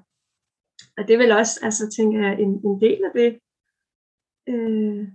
Og 0.98 1.08
det 1.08 1.14
er 1.14 1.18
vel 1.18 1.32
også, 1.32 1.60
altså 1.64 1.84
tænker 1.98 2.20
jeg, 2.28 2.40
en, 2.40 2.52
en 2.68 2.82
del 2.82 3.02
af 3.04 3.12
det, 3.16 3.40
øh, 4.48 5.08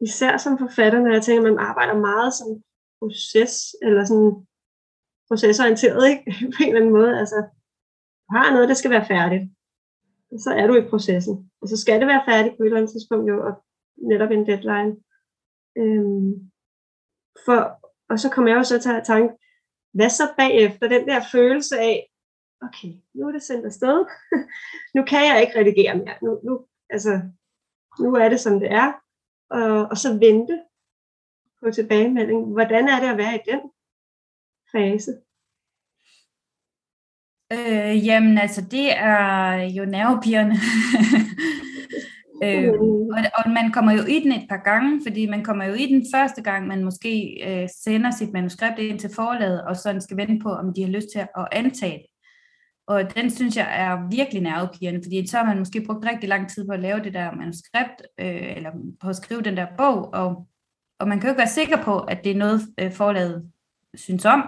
især 0.00 0.36
som 0.36 0.58
forfatter, 0.58 1.00
når 1.00 1.12
jeg 1.12 1.22
tænker, 1.22 1.42
at 1.42 1.52
man 1.52 1.66
arbejder 1.70 1.94
meget 2.08 2.34
som 2.34 2.48
proces, 2.98 3.76
eller 3.82 4.04
sådan 4.04 4.46
procesorienteret, 5.28 6.08
ikke? 6.10 6.22
på 6.54 6.58
en 6.60 6.68
eller 6.68 6.80
anden 6.80 6.96
måde. 6.98 7.18
Altså, 7.18 7.36
du 8.24 8.30
har 8.36 8.52
noget, 8.52 8.68
der 8.68 8.74
skal 8.74 8.90
være 8.90 9.06
færdigt. 9.14 9.44
Og 10.32 10.38
så 10.44 10.50
er 10.60 10.66
du 10.66 10.74
i 10.76 10.88
processen. 10.90 11.50
Og 11.62 11.68
så 11.68 11.76
skal 11.76 12.00
det 12.00 12.06
være 12.06 12.26
færdigt 12.28 12.56
på 12.56 12.62
et 12.62 12.66
eller 12.66 12.76
andet 12.80 12.92
tidspunkt, 12.92 13.28
jo, 13.30 13.36
og 13.46 13.52
netop 14.10 14.30
en 14.30 14.46
deadline. 14.46 14.92
Øhm, 15.80 16.32
for, 17.44 17.58
og 18.10 18.16
så 18.20 18.28
kommer 18.30 18.50
jeg 18.50 18.58
jo 18.58 18.64
så 18.64 18.78
til 18.80 18.92
at 18.98 19.06
tænke, 19.06 19.34
hvad 19.96 20.10
så 20.10 20.26
bagefter? 20.36 20.88
Den 20.88 21.08
der 21.08 21.20
følelse 21.32 21.78
af, 21.78 21.96
okay, 22.66 22.92
nu 23.14 23.28
er 23.28 23.32
det 23.32 23.42
sendt 23.42 23.66
afsted. 23.66 23.98
nu 24.96 25.00
kan 25.10 25.22
jeg 25.28 25.40
ikke 25.40 25.58
redigere 25.60 25.94
mere. 25.98 26.16
Nu, 26.22 26.40
nu, 26.46 26.66
altså, 26.90 27.12
nu 28.00 28.08
er 28.14 28.28
det, 28.28 28.40
som 28.40 28.60
det 28.60 28.72
er 28.72 28.92
og, 29.50 29.88
og 29.90 29.96
så 29.96 30.18
vente 30.18 30.62
på 31.62 31.70
tilbagemelding. 31.70 32.52
Hvordan 32.52 32.88
er 32.88 33.00
det 33.00 33.08
at 33.08 33.18
være 33.18 33.34
i 33.34 33.50
den 33.50 33.60
fase? 34.72 35.12
Øh, 37.52 38.06
jamen 38.06 38.38
altså, 38.38 38.60
det 38.70 38.98
er 38.98 39.52
jo 39.62 39.84
nervepirrende. 39.84 40.56
øh, 42.44 42.72
og, 43.16 43.22
og 43.38 43.50
man 43.50 43.72
kommer 43.72 43.92
jo 43.92 44.02
i 44.02 44.20
den 44.20 44.32
et 44.32 44.46
par 44.48 44.62
gange, 44.64 45.00
fordi 45.06 45.26
man 45.26 45.44
kommer 45.44 45.64
jo 45.64 45.74
i 45.74 45.86
den 45.86 46.06
første 46.14 46.42
gang, 46.42 46.66
man 46.66 46.84
måske 46.84 47.42
øh, 47.46 47.68
sender 47.84 48.10
sit 48.10 48.32
manuskript 48.32 48.78
ind 48.78 48.98
til 48.98 49.10
forlaget, 49.14 49.64
og 49.64 49.76
sådan 49.76 50.00
skal 50.00 50.16
vente 50.16 50.42
på, 50.42 50.48
om 50.48 50.74
de 50.74 50.82
har 50.82 50.90
lyst 50.90 51.08
til 51.12 51.18
at 51.18 51.48
antage 51.52 51.98
det. 51.98 52.15
Og 52.86 53.14
den 53.14 53.30
synes 53.30 53.56
jeg 53.56 53.68
er 53.70 54.08
virkelig 54.10 54.42
nervepirrende, 54.42 55.00
fordi 55.04 55.26
så 55.26 55.36
har 55.36 55.44
man 55.44 55.58
måske 55.58 55.84
brugt 55.86 56.06
rigtig 56.06 56.28
lang 56.28 56.50
tid 56.50 56.66
på 56.66 56.72
at 56.72 56.80
lave 56.80 57.00
det 57.00 57.14
der 57.14 57.34
manuskript, 57.34 58.02
øh, 58.18 58.56
eller 58.56 58.70
på 59.00 59.08
at 59.08 59.16
skrive 59.16 59.42
den 59.42 59.56
der 59.56 59.66
bog, 59.78 60.14
og, 60.14 60.46
og 60.98 61.08
man 61.08 61.20
kan 61.20 61.28
jo 61.28 61.32
ikke 61.32 61.38
være 61.38 61.48
sikker 61.48 61.82
på, 61.82 61.98
at 61.98 62.24
det 62.24 62.32
er 62.32 62.36
noget, 62.36 62.60
øh, 62.78 62.92
forlaget 62.92 63.50
synes 63.94 64.24
om. 64.24 64.42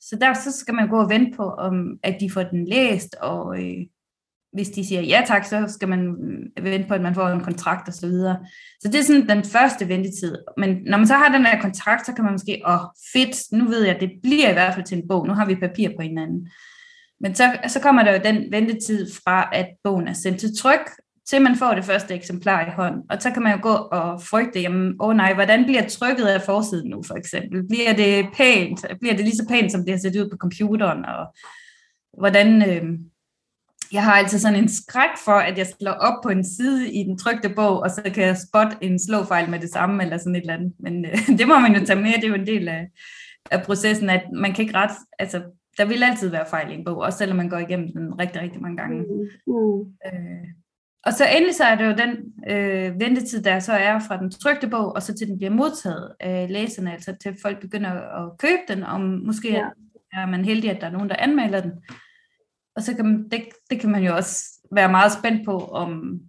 Så 0.00 0.16
der 0.20 0.34
så 0.34 0.52
skal 0.52 0.74
man 0.74 0.88
gå 0.88 1.00
og 1.00 1.10
vente 1.10 1.36
på, 1.36 1.44
om, 1.44 1.98
at 2.02 2.16
de 2.20 2.30
får 2.30 2.42
den 2.42 2.64
læst, 2.64 3.14
og 3.14 3.62
øh, 3.62 3.86
hvis 4.52 4.68
de 4.68 4.86
siger 4.86 5.00
ja 5.00 5.22
tak, 5.26 5.44
så 5.44 5.64
skal 5.68 5.88
man 5.88 6.16
øh, 6.58 6.64
vente 6.64 6.88
på, 6.88 6.94
at 6.94 7.02
man 7.02 7.14
får 7.14 7.28
en 7.28 7.44
kontrakt 7.44 7.88
osv. 7.88 7.94
Så, 7.94 8.06
videre. 8.06 8.38
så 8.80 8.88
det 8.88 9.00
er 9.00 9.04
sådan 9.04 9.28
den 9.28 9.44
første 9.44 9.88
ventetid. 9.88 10.36
Men 10.56 10.78
når 10.86 10.98
man 10.98 11.06
så 11.06 11.14
har 11.14 11.32
den 11.32 11.44
der 11.44 11.60
kontrakt, 11.60 12.06
så 12.06 12.12
kan 12.12 12.24
man 12.24 12.32
måske, 12.32 12.62
åh 12.66 12.80
fedt, 13.12 13.52
nu 13.52 13.64
ved 13.64 13.84
jeg, 13.84 14.00
det 14.00 14.10
bliver 14.22 14.50
i 14.50 14.52
hvert 14.52 14.74
fald 14.74 14.86
til 14.86 14.98
en 14.98 15.08
bog, 15.08 15.26
nu 15.26 15.32
har 15.32 15.46
vi 15.46 15.54
papir 15.54 15.88
på 15.96 16.02
hinanden. 16.02 16.48
Men 17.20 17.34
så, 17.34 17.58
så 17.68 17.80
kommer 17.80 18.02
der 18.02 18.12
jo 18.12 18.20
den 18.24 18.52
ventetid 18.52 19.12
fra, 19.24 19.48
at 19.52 19.66
bogen 19.84 20.08
er 20.08 20.12
sendt 20.12 20.40
til 20.40 20.56
tryk, 20.58 20.90
til 21.28 21.42
man 21.42 21.56
får 21.56 21.74
det 21.74 21.84
første 21.84 22.14
eksemplar 22.14 22.66
i 22.66 22.70
hånden. 22.70 23.02
Og 23.10 23.22
så 23.22 23.30
kan 23.30 23.42
man 23.42 23.52
jo 23.52 23.58
gå 23.62 23.72
og 23.72 24.22
frygte, 24.22 24.60
jamen, 24.60 24.96
åh 25.00 25.08
oh 25.08 25.16
nej, 25.16 25.34
hvordan 25.34 25.64
bliver 25.64 25.88
trykket 25.88 26.24
af 26.24 26.42
forsiden 26.42 26.90
nu, 26.90 27.02
for 27.06 27.14
eksempel? 27.14 27.68
Bliver 27.68 27.92
det 27.92 28.26
pænt? 28.36 28.86
Bliver 29.00 29.14
det 29.14 29.24
lige 29.24 29.36
så 29.36 29.46
pænt, 29.48 29.72
som 29.72 29.84
det 29.84 29.90
har 29.90 29.98
set 29.98 30.16
ud 30.16 30.30
på 30.30 30.36
computeren? 30.36 31.04
Og 31.04 31.26
hvordan... 32.18 32.70
Øh, 32.70 32.98
jeg 33.92 34.04
har 34.04 34.12
altid 34.12 34.38
sådan 34.38 34.58
en 34.58 34.68
skræk 34.68 35.10
for, 35.24 35.32
at 35.32 35.58
jeg 35.58 35.66
slår 35.66 35.92
op 35.92 36.22
på 36.22 36.28
en 36.28 36.44
side 36.44 36.92
i 36.92 37.02
den 37.02 37.18
trykte 37.18 37.48
bog, 37.48 37.80
og 37.80 37.90
så 37.90 38.02
kan 38.14 38.24
jeg 38.24 38.36
spotte 38.48 38.76
en 38.80 38.98
slåfejl 38.98 39.50
med 39.50 39.60
det 39.60 39.70
samme, 39.70 40.02
eller 40.02 40.18
sådan 40.18 40.36
et 40.36 40.40
eller 40.40 40.54
andet. 40.54 40.72
Men 40.78 41.04
øh, 41.04 41.28
det 41.38 41.48
må 41.48 41.58
man 41.58 41.74
jo 41.74 41.86
tage 41.86 42.00
med, 42.00 42.12
det 42.12 42.24
er 42.24 42.28
jo 42.28 42.34
en 42.34 42.46
del 42.46 42.68
af, 42.68 42.86
af 43.50 43.62
processen, 43.62 44.10
at 44.10 44.22
man 44.32 44.52
kan 44.52 44.62
ikke 44.62 44.78
ret, 44.78 44.96
altså 45.18 45.42
der 45.78 45.84
vil 45.84 46.02
altid 46.02 46.28
være 46.28 46.46
fejl 46.50 46.70
i 46.70 46.74
en 46.74 46.84
bog, 46.84 46.98
også 46.98 47.18
selvom 47.18 47.36
man 47.36 47.48
går 47.48 47.58
igennem 47.58 47.92
den 47.92 48.20
rigtig, 48.20 48.42
rigtig 48.42 48.62
mange 48.62 48.76
gange. 48.76 49.02
Mm. 49.02 49.28
Mm. 49.46 49.80
Øh, 50.06 50.48
og 51.04 51.12
så 51.12 51.24
endelig 51.36 51.54
så 51.54 51.64
er 51.64 51.74
det 51.74 51.86
jo 51.86 51.94
den 51.96 52.34
øh, 52.50 53.00
ventetid, 53.00 53.42
der 53.42 53.58
så 53.58 53.72
er 53.72 53.98
fra 53.98 54.16
den 54.16 54.30
trygte 54.30 54.68
bog, 54.68 54.92
og 54.92 55.02
så 55.02 55.14
til 55.14 55.26
den 55.28 55.38
bliver 55.38 55.50
modtaget 55.50 56.14
af 56.20 56.52
læserne, 56.52 56.92
altså 56.92 57.16
til 57.22 57.36
folk 57.42 57.60
begynder 57.60 57.90
at 57.90 58.38
købe 58.38 58.62
den, 58.68 58.82
og 58.82 59.00
måske 59.00 59.52
ja. 59.52 59.68
er 60.12 60.26
man 60.26 60.44
heldig, 60.44 60.70
at 60.70 60.80
der 60.80 60.86
er 60.86 60.90
nogen, 60.90 61.08
der 61.08 61.16
anmelder 61.18 61.60
den. 61.60 61.72
Og 62.76 62.82
så 62.82 62.96
kan 62.96 63.04
man, 63.04 63.28
det, 63.28 63.48
det 63.70 63.80
kan 63.80 63.90
man 63.90 64.04
jo 64.04 64.16
også 64.16 64.60
være 64.72 64.90
meget 64.90 65.12
spændt 65.12 65.44
på, 65.44 65.58
om, 65.58 66.20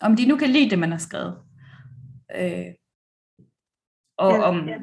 om 0.00 0.16
de 0.16 0.26
nu 0.26 0.36
kan 0.36 0.50
lide 0.50 0.70
det, 0.70 0.78
man 0.78 0.90
har 0.90 0.98
skrevet. 0.98 1.38
Øh, 2.36 2.66
og 4.18 4.32
ja, 4.32 4.42
om, 4.42 4.68
ja 4.68 4.78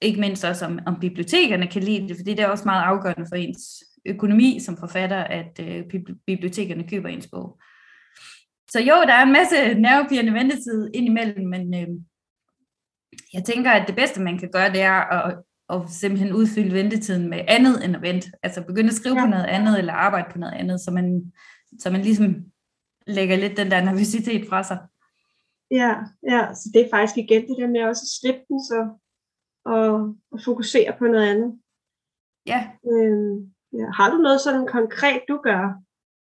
ikke 0.00 0.20
mindst 0.20 0.44
også 0.44 0.66
om, 0.66 0.78
om 0.86 1.00
bibliotekerne 1.00 1.66
kan 1.66 1.82
lide 1.82 2.08
det, 2.08 2.16
fordi 2.16 2.30
det 2.30 2.40
er 2.40 2.48
også 2.48 2.64
meget 2.64 2.82
afgørende 2.82 3.26
for 3.28 3.36
ens 3.36 3.84
økonomi 4.06 4.60
som 4.60 4.76
forfatter, 4.76 5.16
at 5.16 5.60
øh, 5.60 5.84
bibliotekerne 6.26 6.88
køber 6.88 7.08
ens 7.08 7.28
bog. 7.32 7.58
Så 8.70 8.80
jo, 8.80 8.94
der 8.94 9.12
er 9.12 9.22
en 9.22 9.32
masse 9.32 9.74
nervepirrende 9.74 10.32
ventetid 10.32 10.90
indimellem, 10.94 11.46
men 11.46 11.74
øh, 11.74 11.88
jeg 13.32 13.44
tænker, 13.44 13.70
at 13.70 13.88
det 13.88 13.96
bedste, 13.96 14.20
man 14.20 14.38
kan 14.38 14.50
gøre, 14.52 14.72
det 14.72 14.82
er 14.82 14.92
at, 14.92 15.38
at 15.70 15.90
simpelthen 15.90 16.32
udfylde 16.32 16.74
ventetiden 16.74 17.30
med 17.30 17.40
andet 17.48 17.84
end 17.84 17.96
at 17.96 18.02
vente. 18.02 18.30
Altså 18.42 18.62
begynde 18.62 18.88
at 18.88 18.94
skrive 18.94 19.18
ja. 19.18 19.24
på 19.24 19.30
noget 19.30 19.44
andet, 19.44 19.78
eller 19.78 19.92
arbejde 19.92 20.28
på 20.32 20.38
noget 20.38 20.54
andet, 20.54 20.80
så 20.80 20.90
man, 20.90 21.32
så 21.78 21.90
man 21.90 22.02
ligesom 22.02 22.44
lægger 23.06 23.36
lidt 23.36 23.56
den 23.56 23.70
der 23.70 23.84
nervøsitet 23.84 24.48
fra 24.48 24.62
sig. 24.62 24.78
Ja, 25.70 25.94
ja, 26.30 26.54
så 26.54 26.70
det 26.74 26.80
er 26.80 26.90
faktisk 26.90 27.16
igen 27.18 27.42
det 27.42 27.56
der 27.58 27.66
med 27.66 27.82
også 27.82 28.02
at 28.04 28.14
slippe 28.20 28.40
den, 28.48 28.60
så 28.64 28.78
og, 29.74 30.14
og 30.32 30.38
fokusere 30.44 30.96
på 30.98 31.04
noget 31.04 31.26
andet. 31.32 31.60
Ja. 32.46 32.60
Øh, 32.90 33.34
ja. 33.78 33.86
Har 33.98 34.10
du 34.10 34.16
noget 34.16 34.40
sådan 34.40 34.66
konkret, 34.66 35.22
du 35.28 35.36
gør? 35.48 35.64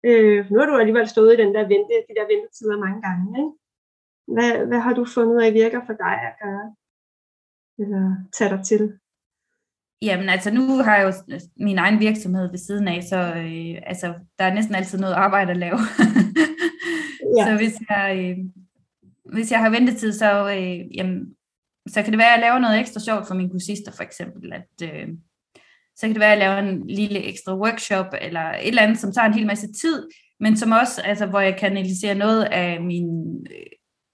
Øh, 0.05 0.51
nu 0.51 0.59
har 0.59 0.67
du 0.67 0.77
alligevel 0.77 1.09
stået 1.09 1.35
i 1.35 1.43
den 1.43 1.55
der 1.55 1.63
vente, 1.63 1.95
de 2.09 2.15
der 2.19 2.27
ventetider 2.33 2.77
mange 2.85 3.03
gange. 3.07 3.27
Ikke? 3.41 3.53
Hvad, 4.35 4.67
hvad 4.67 4.81
har 4.81 4.95
du 4.95 5.05
fundet 5.05 5.43
af 5.43 5.53
virker 5.53 5.81
for 5.87 5.93
dig 5.93 6.17
at 6.29 6.35
gøre? 6.43 6.75
Eller 7.79 8.17
tage 8.33 8.57
dig 8.57 8.65
til? 8.65 8.99
Jamen 10.03 10.29
altså, 10.29 10.51
nu 10.51 10.63
har 10.85 10.97
jeg 10.97 11.07
jo 11.07 11.39
min 11.57 11.79
egen 11.79 12.01
virksomhed 12.01 12.51
ved 12.51 12.59
siden 12.59 12.89
af, 12.89 13.03
så 13.03 13.17
øh, 13.17 13.83
altså, 13.87 14.15
der 14.39 14.45
er 14.45 14.55
næsten 14.55 14.75
altid 14.75 14.99
noget 14.99 15.15
arbejde 15.15 15.51
at 15.51 15.57
lave. 15.57 15.79
ja. 17.37 17.45
Så 17.47 17.57
hvis 17.57 17.75
jeg, 17.91 18.07
øh, 18.19 18.39
hvis 19.33 19.53
jeg 19.53 19.61
har 19.61 19.71
ventetid, 19.71 20.13
så, 20.13 20.51
øh, 20.51 20.97
jamen, 20.97 21.37
så 21.89 22.03
kan 22.03 22.13
det 22.13 22.19
være, 22.19 22.35
at 22.35 22.41
jeg 22.41 22.41
laver 22.41 22.59
noget 22.59 22.81
ekstra 22.81 23.01
sjovt 23.01 23.27
for 23.27 23.35
mine 23.35 23.51
kursister, 23.51 23.93
for 23.93 24.03
eksempel. 24.03 24.53
At, 24.53 24.89
øh, 24.89 25.09
så 25.97 26.01
kan 26.07 26.11
det 26.11 26.21
være, 26.21 26.33
at 26.33 26.39
jeg 26.39 26.49
laver 26.49 26.59
en 26.59 26.87
lille 26.87 27.23
ekstra 27.23 27.57
workshop, 27.57 28.07
eller 28.21 28.41
et 28.41 28.69
eller 28.69 28.83
andet, 28.83 28.99
som 28.99 29.13
tager 29.13 29.27
en 29.27 29.35
hel 29.35 29.47
masse 29.47 29.73
tid, 29.73 30.09
men 30.41 30.57
som 30.57 30.73
også, 30.73 31.03
altså, 31.05 31.27
hvor 31.27 31.41
jeg 31.41 31.57
kanaliserer 31.57 32.15
noget 32.15 32.45
af 32.45 32.81
min 32.81 33.07
øh, 33.51 33.67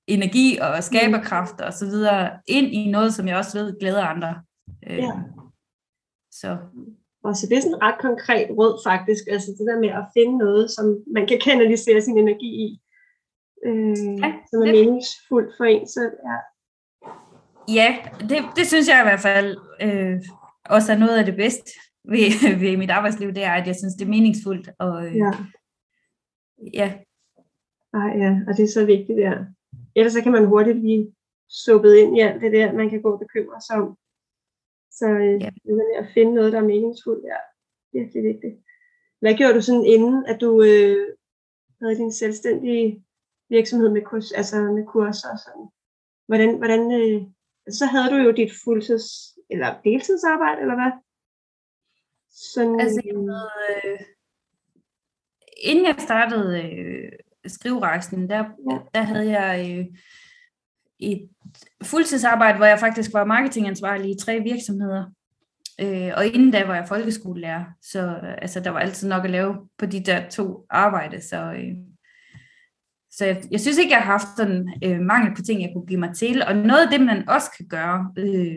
energi 0.07 0.59
og 0.59 0.85
skaberkraft 0.85 1.61
og 1.61 1.73
så 1.73 1.85
videre 1.87 2.31
ind 2.47 2.67
i 2.67 2.91
noget, 2.91 3.15
som 3.15 3.29
jeg 3.29 3.37
også 3.37 3.59
ved 3.59 3.79
glæder 3.81 4.03
andre. 4.03 4.43
Øh, 4.91 4.99
ja. 4.99 5.13
Så. 6.33 6.57
Og 7.25 7.37
så 7.37 7.47
det 7.47 7.57
er 7.57 7.61
sådan 7.61 7.75
et 7.75 7.83
ret 7.83 8.01
konkret 8.01 8.49
råd 8.59 8.75
faktisk, 8.89 9.25
altså 9.35 9.49
det 9.59 9.67
der 9.71 9.81
med 9.85 9.89
at 10.01 10.09
finde 10.17 10.39
noget, 10.39 10.71
som 10.71 10.87
man 11.15 11.27
kan 11.27 11.41
kanalisere 11.49 12.03
sin 12.03 12.19
energi 12.19 12.51
i, 12.67 12.69
øh, 13.67 13.97
ja, 14.25 14.31
som 14.51 14.59
er 14.61 14.67
det. 14.67 14.75
meningsfuldt 14.75 15.51
for 15.57 15.65
en. 15.65 15.89
Så, 15.89 16.03
ja. 16.29 16.37
Ja, 17.75 17.99
det, 18.21 18.39
det 18.57 18.67
synes 18.67 18.89
jeg 18.89 19.01
i 19.01 19.09
hvert 19.09 19.21
fald 19.21 19.57
øh, 19.83 20.23
også 20.65 20.93
er 20.93 20.99
noget 20.99 21.19
af 21.19 21.25
det 21.25 21.37
bedste 21.37 21.71
ved, 22.05 22.27
ved 22.63 22.77
mit 22.77 22.91
arbejdsliv, 22.91 23.29
det 23.29 23.45
er, 23.45 23.53
at 23.53 23.67
jeg 23.67 23.77
synes, 23.77 23.95
det 23.95 24.05
er 24.05 24.15
meningsfuldt. 24.17 24.71
Og, 24.79 25.07
øh, 25.07 25.17
ja. 25.17 25.33
ja. 26.75 26.89
Ej, 27.95 28.11
ja, 28.23 28.41
og 28.49 28.57
det 28.57 28.63
er 28.63 28.73
så 28.79 28.85
vigtigt, 28.87 29.19
ja. 29.19 29.35
Ellers 29.97 30.13
så 30.13 30.23
kan 30.23 30.33
man 30.33 30.47
hurtigt 30.47 30.81
blive 30.81 31.13
suppet 31.49 31.97
ind 31.97 32.17
i 32.17 32.21
alt 32.21 32.43
det 32.43 32.53
der, 32.53 32.73
man 32.73 32.91
kan 32.91 33.03
gå 33.03 33.13
og 33.13 33.19
bekymre 33.19 33.61
sig 33.61 33.77
om. 33.77 33.97
Så 34.91 35.07
øh, 35.07 35.43
ja. 35.43 35.51
det 35.65 35.83
at 35.99 36.07
finde 36.15 36.35
noget, 36.35 36.53
der 36.53 36.59
er 36.59 36.71
meningsfuldt, 36.73 37.25
er 37.25 37.43
virkelig 37.93 38.23
vigtigt. 38.23 38.57
Hvad 39.21 39.35
gjorde 39.35 39.55
du 39.55 39.63
sådan 39.63 39.85
inden, 39.85 40.27
at 40.27 40.41
du 40.41 40.63
øh, 40.63 41.07
havde 41.81 41.97
din 41.97 42.13
selvstændige 42.13 43.05
virksomhed 43.49 43.89
med, 43.91 44.03
kurs, 44.03 44.33
altså 44.33 44.57
med 44.63 44.87
kurser 44.87 45.29
og 45.33 45.39
sådan? 45.39 45.67
Hvordan, 46.29 46.57
hvordan 46.57 46.83
øh, 47.01 47.23
så 47.71 47.87
havde 47.87 48.11
du 48.11 48.17
jo 48.17 48.31
dit 48.31 48.53
fuldtids- 48.53 49.39
eller 49.51 49.81
deltidsarbejde, 49.85 50.61
eller 50.61 50.75
hvad? 50.75 50.93
Sådan, 52.31 52.81
altså, 52.81 53.01
jeg 53.05 53.15
havde, 53.15 53.51
øh, 53.85 54.01
inden 55.63 55.87
jeg 55.87 55.95
startede 55.99 56.63
øh, 56.63 57.13
skriverejsen, 57.47 58.31
der, 58.31 58.45
ja. 58.71 58.79
der 58.95 59.03
havde 59.03 59.41
jeg 59.41 59.79
øh, 59.79 59.87
et 60.99 61.29
fuldtidsarbejde, 61.83 62.57
hvor 62.57 62.67
jeg 62.67 62.79
faktisk 62.79 63.13
var 63.13 63.25
marketingansvarlig 63.25 64.11
i 64.11 64.19
tre 64.19 64.41
virksomheder. 64.41 65.05
Øh, 65.81 66.13
og 66.17 66.27
inden 66.27 66.51
da 66.51 66.67
var 66.67 66.75
jeg 66.75 66.89
folkeskolelærer, 66.89 67.65
så 67.83 68.01
øh, 68.01 68.35
altså, 68.43 68.61
der 68.61 68.71
var 68.71 68.79
altid 68.79 69.09
nok 69.09 69.25
at 69.25 69.31
lave 69.31 69.69
på 69.79 69.87
de 69.87 70.05
der 70.05 70.29
to 70.29 70.67
arbejde. 70.71 71.21
Så, 71.21 71.37
øh, 71.37 71.88
så 73.19 73.25
jeg, 73.25 73.43
jeg 73.51 73.61
synes 73.61 73.79
ikke, 73.79 73.93
jeg 73.93 73.99
har 73.99 74.13
haft 74.13 74.37
sådan 74.37 74.69
øh, 74.85 75.01
mangel 75.01 75.35
på 75.37 75.43
ting, 75.43 75.63
jeg 75.63 75.71
kunne 75.75 75.87
give 75.87 76.01
mig 76.01 76.15
til. 76.17 76.43
Og 76.43 76.57
noget 76.57 76.85
af 76.85 76.91
det, 76.91 77.01
man 77.01 77.29
også 77.29 77.51
kan 77.57 77.67
gøre, 77.69 78.13
øh, 78.19 78.55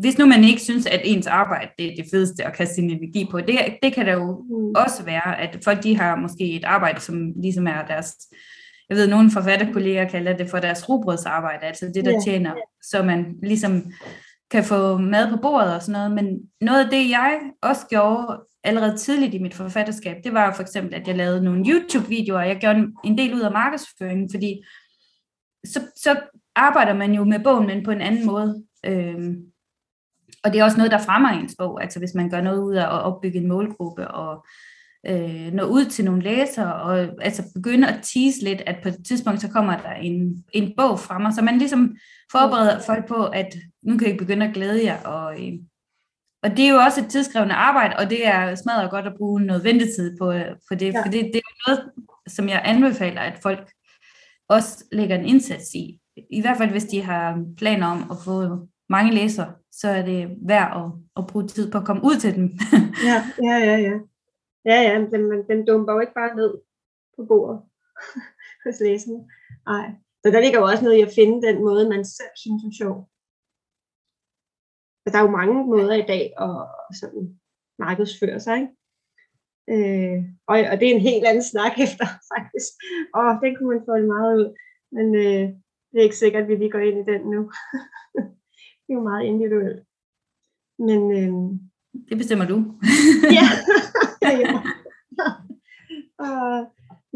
hvis 0.00 0.18
nu 0.18 0.26
man 0.26 0.44
ikke 0.44 0.60
synes, 0.60 0.86
at 0.86 1.00
ens 1.04 1.26
arbejde 1.26 1.70
det 1.78 1.86
er 1.86 1.96
det 1.96 2.10
fedeste 2.10 2.44
at 2.44 2.56
kaste 2.56 2.74
sin 2.74 2.90
energi 2.90 3.28
på, 3.30 3.40
det, 3.40 3.58
det 3.82 3.92
kan 3.94 4.06
der 4.06 4.12
jo 4.12 4.44
mm. 4.48 4.72
også 4.76 5.04
være, 5.04 5.40
at 5.40 5.58
folk 5.64 5.82
de 5.82 5.96
har 5.96 6.16
måske 6.16 6.56
et 6.56 6.64
arbejde, 6.64 7.00
som 7.00 7.32
ligesom 7.42 7.66
er 7.66 7.86
deres 7.86 8.14
jeg 8.88 8.96
ved, 8.96 9.08
nogle 9.08 9.30
forfatterkolleger 9.30 10.08
kalder 10.08 10.36
det 10.36 10.50
for 10.50 10.58
deres 10.58 10.88
robrødsarbejde, 10.88 11.66
altså 11.66 11.86
det, 11.94 12.04
der 12.04 12.12
yeah. 12.12 12.22
tjener, 12.24 12.54
så 12.82 13.02
man 13.02 13.36
ligesom 13.42 13.92
kan 14.50 14.64
få 14.64 14.98
mad 14.98 15.30
på 15.30 15.36
bordet 15.42 15.74
og 15.74 15.82
sådan 15.82 15.92
noget. 15.92 16.10
Men 16.10 16.40
noget 16.60 16.84
af 16.84 16.90
det, 16.90 17.10
jeg 17.10 17.40
også 17.62 17.86
gjorde 17.86 18.40
allerede 18.64 18.96
tidligt 18.96 19.34
i 19.34 19.38
mit 19.38 19.54
forfatterskab, 19.54 20.16
det 20.24 20.32
var 20.32 20.54
for 20.54 20.62
eksempel, 20.62 20.94
at 20.94 21.08
jeg 21.08 21.16
lavede 21.16 21.44
nogle 21.44 21.64
YouTube-videoer, 21.70 22.40
jeg 22.40 22.58
gjorde 22.60 22.92
en 23.04 23.18
del 23.18 23.34
ud 23.34 23.40
af 23.40 23.52
markedsføringen, 23.52 24.30
fordi 24.32 24.64
så, 25.66 25.80
så 25.96 26.20
arbejder 26.56 26.94
man 26.94 27.12
jo 27.12 27.24
med 27.24 27.40
bogen, 27.44 27.66
men 27.66 27.84
på 27.84 27.90
en 27.90 28.00
anden 28.00 28.26
måde. 28.26 28.64
Øhm, 28.86 29.36
og 30.44 30.52
det 30.52 30.60
er 30.60 30.64
også 30.64 30.76
noget, 30.76 30.92
der 30.92 30.98
fremmer 30.98 31.28
ens 31.28 31.54
bog, 31.58 31.82
altså 31.82 31.98
hvis 31.98 32.14
man 32.14 32.30
gør 32.30 32.40
noget 32.40 32.62
ud 32.62 32.74
af 32.74 32.84
at 32.84 33.02
opbygge 33.02 33.38
en 33.38 33.48
målgruppe 33.48 34.08
og 34.08 34.46
øh, 35.06 35.52
nå 35.52 35.62
ud 35.62 35.84
til 35.84 36.04
nogle 36.04 36.22
læsere, 36.22 36.74
og 36.74 36.98
altså 36.98 37.42
begynde 37.54 37.88
at 37.88 38.02
tease 38.02 38.44
lidt, 38.44 38.62
at 38.66 38.76
på 38.82 38.88
et 38.88 38.96
tidspunkt, 39.06 39.40
så 39.40 39.48
kommer 39.48 39.76
der 39.76 39.92
en, 39.92 40.44
en 40.52 40.72
bog 40.76 41.00
fra 41.00 41.18
mig, 41.18 41.34
så 41.34 41.42
man 41.42 41.58
ligesom 41.58 41.96
forbereder 42.32 42.80
folk 42.80 43.08
på, 43.08 43.24
at 43.26 43.54
nu 43.82 43.98
kan 43.98 44.14
I 44.14 44.18
begynde 44.18 44.46
at 44.46 44.54
glæde 44.54 44.84
jer, 44.84 45.02
og, 45.02 45.34
øh, 45.34 45.52
og 46.42 46.50
det 46.50 46.64
er 46.64 46.70
jo 46.70 46.76
også 46.76 47.00
et 47.00 47.10
tidsskrevende 47.10 47.54
arbejde, 47.54 47.96
og 47.96 48.10
det 48.10 48.26
er 48.26 48.54
smadret 48.54 48.90
godt 48.90 49.06
at 49.06 49.16
bruge 49.18 49.40
noget 49.40 49.64
ventetid 49.64 50.18
på, 50.18 50.32
på 50.68 50.74
det, 50.74 50.92
ja. 50.92 51.02
for 51.02 51.10
det, 51.10 51.30
det 51.32 51.36
er 51.36 51.68
noget, 51.68 51.90
som 52.26 52.48
jeg 52.48 52.62
anbefaler, 52.64 53.20
at 53.20 53.38
folk 53.42 53.72
også 54.48 54.84
lægger 54.92 55.16
en 55.16 55.26
indsats 55.26 55.74
i. 55.74 56.00
I 56.30 56.40
hvert 56.40 56.56
fald, 56.56 56.70
hvis 56.70 56.84
de 56.84 57.02
har 57.02 57.44
planer 57.56 57.86
om 57.86 58.10
at 58.10 58.16
få 58.24 58.66
mange 58.88 59.14
læsere, 59.14 59.52
så 59.72 59.88
er 59.88 60.02
det 60.02 60.36
værd 60.42 60.70
at, 60.76 60.92
at 61.16 61.26
bruge 61.26 61.46
tid 61.46 61.70
på 61.70 61.78
at 61.78 61.84
komme 61.84 62.02
ud 62.04 62.16
til 62.20 62.34
dem. 62.36 62.58
ja, 63.08 63.24
ja, 63.42 63.56
ja, 63.68 63.76
ja. 63.76 63.94
Ja, 64.64 64.82
ja, 64.82 64.94
den, 65.12 65.22
den 65.50 65.66
dumper 65.66 65.92
jo 65.92 66.00
ikke 66.00 66.14
bare 66.14 66.36
ned 66.36 66.54
på 67.16 67.24
bordet 67.28 67.60
hos 68.64 68.80
læserne. 68.80 69.20
Nej. 69.66 69.90
Så 70.22 70.30
der 70.30 70.40
ligger 70.40 70.58
jo 70.58 70.66
også 70.66 70.84
noget 70.84 70.98
i 70.98 71.00
at 71.00 71.12
finde 71.14 71.46
den 71.46 71.56
måde, 71.62 71.88
man 71.88 72.04
selv 72.04 72.34
synes 72.36 72.62
er 72.62 72.72
sjov. 72.78 73.09
Der 75.06 75.18
er 75.18 75.22
jo 75.22 75.30
mange 75.30 75.64
måder 75.66 75.94
i 75.94 76.06
dag 76.12 76.32
at 76.40 76.96
sådan 77.00 77.40
markedsføre 77.78 78.40
sig, 78.40 78.56
ikke? 78.60 78.72
Øh, 79.72 80.18
og, 80.50 80.56
og 80.70 80.74
det 80.80 80.86
er 80.86 80.94
en 80.94 81.08
helt 81.10 81.24
anden 81.26 81.44
snak 81.52 81.72
efter, 81.86 82.06
faktisk. 82.34 82.72
Og 83.14 83.26
den 83.42 83.56
kunne 83.56 83.70
man 83.74 83.86
få 83.88 83.94
meget 84.14 84.32
ud. 84.40 84.48
Men 84.96 85.06
øh, 85.14 85.44
det 85.90 85.98
er 85.98 86.08
ikke 86.08 86.22
sikkert, 86.22 86.42
at 86.42 86.48
vi 86.48 86.54
lige 86.56 86.70
går 86.70 86.78
ind 86.78 86.98
i 86.98 87.12
den 87.12 87.22
nu. 87.34 87.40
det 88.82 88.90
er 88.90 88.98
jo 88.98 89.08
meget 89.10 89.24
individuelt. 89.24 89.82
Men, 90.78 91.00
øh, 91.18 91.32
det 92.08 92.18
bestemmer 92.18 92.46
du. 92.46 92.56
ja. 93.38 93.46
ja. 94.22 94.60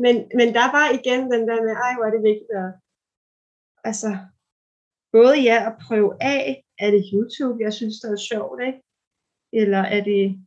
men, 0.05 0.15
men 0.39 0.49
der 0.59 0.67
var 0.77 0.87
igen 0.99 1.21
den 1.33 1.49
der 1.49 1.63
med, 1.67 1.73
ej, 1.85 1.95
hvor 1.95 2.05
er 2.05 2.11
det 2.11 2.23
vigtigt 2.23 2.51
at, 2.63 2.71
altså, 3.85 4.19
både 5.13 5.35
ja 5.49 5.67
at 5.67 5.77
prøve 5.87 6.23
af, 6.23 6.64
er 6.79 6.91
det 6.91 7.11
YouTube, 7.13 7.63
jeg 7.65 7.73
synes, 7.73 8.01
det 8.01 8.11
er 8.13 8.27
sjovt, 8.31 8.61
ikke? 8.69 8.81
Eller 9.53 9.83
er 9.97 10.05
det 10.05 10.47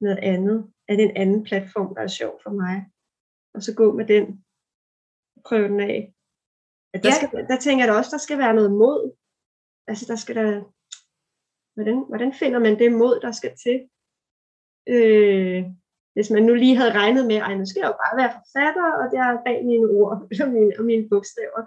noget 0.00 0.18
andet? 0.32 0.72
Er 0.88 0.96
det 0.96 1.04
en 1.04 1.16
anden 1.16 1.44
platform, 1.44 1.94
der 1.94 2.02
er 2.02 2.16
sjov 2.20 2.40
for 2.42 2.50
mig? 2.50 2.76
Og 3.54 3.62
så 3.62 3.74
gå 3.74 3.92
med 3.92 4.06
den, 4.06 4.44
prøve 5.44 5.68
den 5.68 5.80
af. 5.80 6.14
At 6.94 7.02
der, 7.02 7.08
ja. 7.08 7.14
skal, 7.16 7.46
der 7.50 7.58
tænker 7.58 7.84
jeg 7.84 7.92
da 7.92 7.98
også, 7.98 8.10
der 8.16 8.22
skal 8.26 8.38
være 8.38 8.54
noget 8.54 8.72
mod. 8.72 9.00
Altså 9.90 10.04
der 10.08 10.16
skal 10.16 10.36
der, 10.36 10.50
hvordan, 11.74 11.98
hvordan 12.08 12.32
finder 12.40 12.58
man 12.58 12.78
det 12.78 12.92
mod, 12.92 13.20
der 13.20 13.32
skal 13.32 13.52
til? 13.64 13.78
Øh, 14.94 15.62
hvis 16.14 16.30
man 16.30 16.42
nu 16.42 16.54
lige 16.54 16.76
havde 16.76 16.98
regnet 17.00 17.24
med, 17.26 17.36
at 17.36 17.58
nu 17.58 17.66
skal 17.66 17.80
jeg 17.80 17.90
jo 17.92 18.00
bare 18.04 18.18
være 18.20 18.32
forfatter, 18.38 18.88
og 19.00 19.04
det 19.10 19.18
er 19.18 19.44
bag 19.46 19.58
mine 19.70 19.86
ord 19.98 20.12
og 20.44 20.48
mine, 20.56 20.72
og 20.78 20.84
mine 20.90 21.08
bogstaver. 21.10 21.62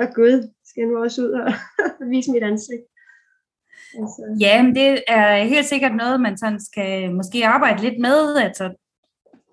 Og 0.00 0.06
gud, 0.18 0.36
skal 0.68 0.80
jeg 0.80 0.90
nu 0.90 0.96
også 1.04 1.18
ud 1.24 1.32
og 1.40 1.48
vise 2.12 2.32
mit 2.32 2.48
ansigt? 2.52 2.84
Altså. 3.98 4.36
Ja, 4.40 4.62
men 4.62 4.74
det 4.74 5.02
er 5.08 5.44
helt 5.44 5.66
sikkert 5.66 5.94
noget, 5.96 6.20
man 6.20 6.38
sådan 6.38 6.60
skal 6.60 7.14
måske 7.14 7.46
arbejde 7.46 7.82
lidt 7.82 8.00
med. 8.00 8.36
Altså, 8.36 8.74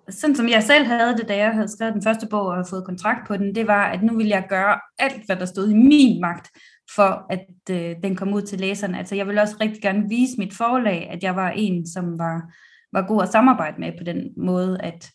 sådan 0.08 0.36
som 0.36 0.48
jeg 0.48 0.62
selv 0.62 0.84
havde 0.84 1.16
det, 1.16 1.28
da 1.28 1.36
jeg 1.36 1.52
havde 1.52 1.68
skrevet 1.68 1.94
den 1.94 2.02
første 2.02 2.26
bog 2.30 2.46
og 2.46 2.54
havde 2.54 2.68
fået 2.70 2.84
kontrakt 2.84 3.28
på 3.28 3.36
den, 3.36 3.54
det 3.54 3.66
var, 3.66 3.84
at 3.84 4.02
nu 4.02 4.16
ville 4.16 4.30
jeg 4.30 4.46
gøre 4.48 4.80
alt, 4.98 5.26
hvad 5.26 5.36
der 5.36 5.44
stod 5.44 5.70
i 5.70 5.74
min 5.74 6.20
magt, 6.20 6.48
for 6.94 7.26
at 7.30 7.46
øh, 7.70 7.96
den 8.02 8.16
kom 8.16 8.34
ud 8.34 8.42
til 8.42 8.60
læserne. 8.60 8.98
Altså 8.98 9.14
jeg 9.14 9.26
ville 9.26 9.42
også 9.42 9.56
rigtig 9.60 9.82
gerne 9.82 10.08
vise 10.08 10.34
mit 10.38 10.54
forlag, 10.54 11.08
at 11.10 11.22
jeg 11.22 11.36
var 11.36 11.50
en, 11.50 11.86
som 11.86 12.18
var 12.18 12.52
var 12.92 13.06
god 13.06 13.22
at 13.22 13.28
samarbejde 13.28 13.80
med 13.80 13.92
på 13.98 14.04
den 14.04 14.30
måde, 14.36 14.80
at 14.80 15.10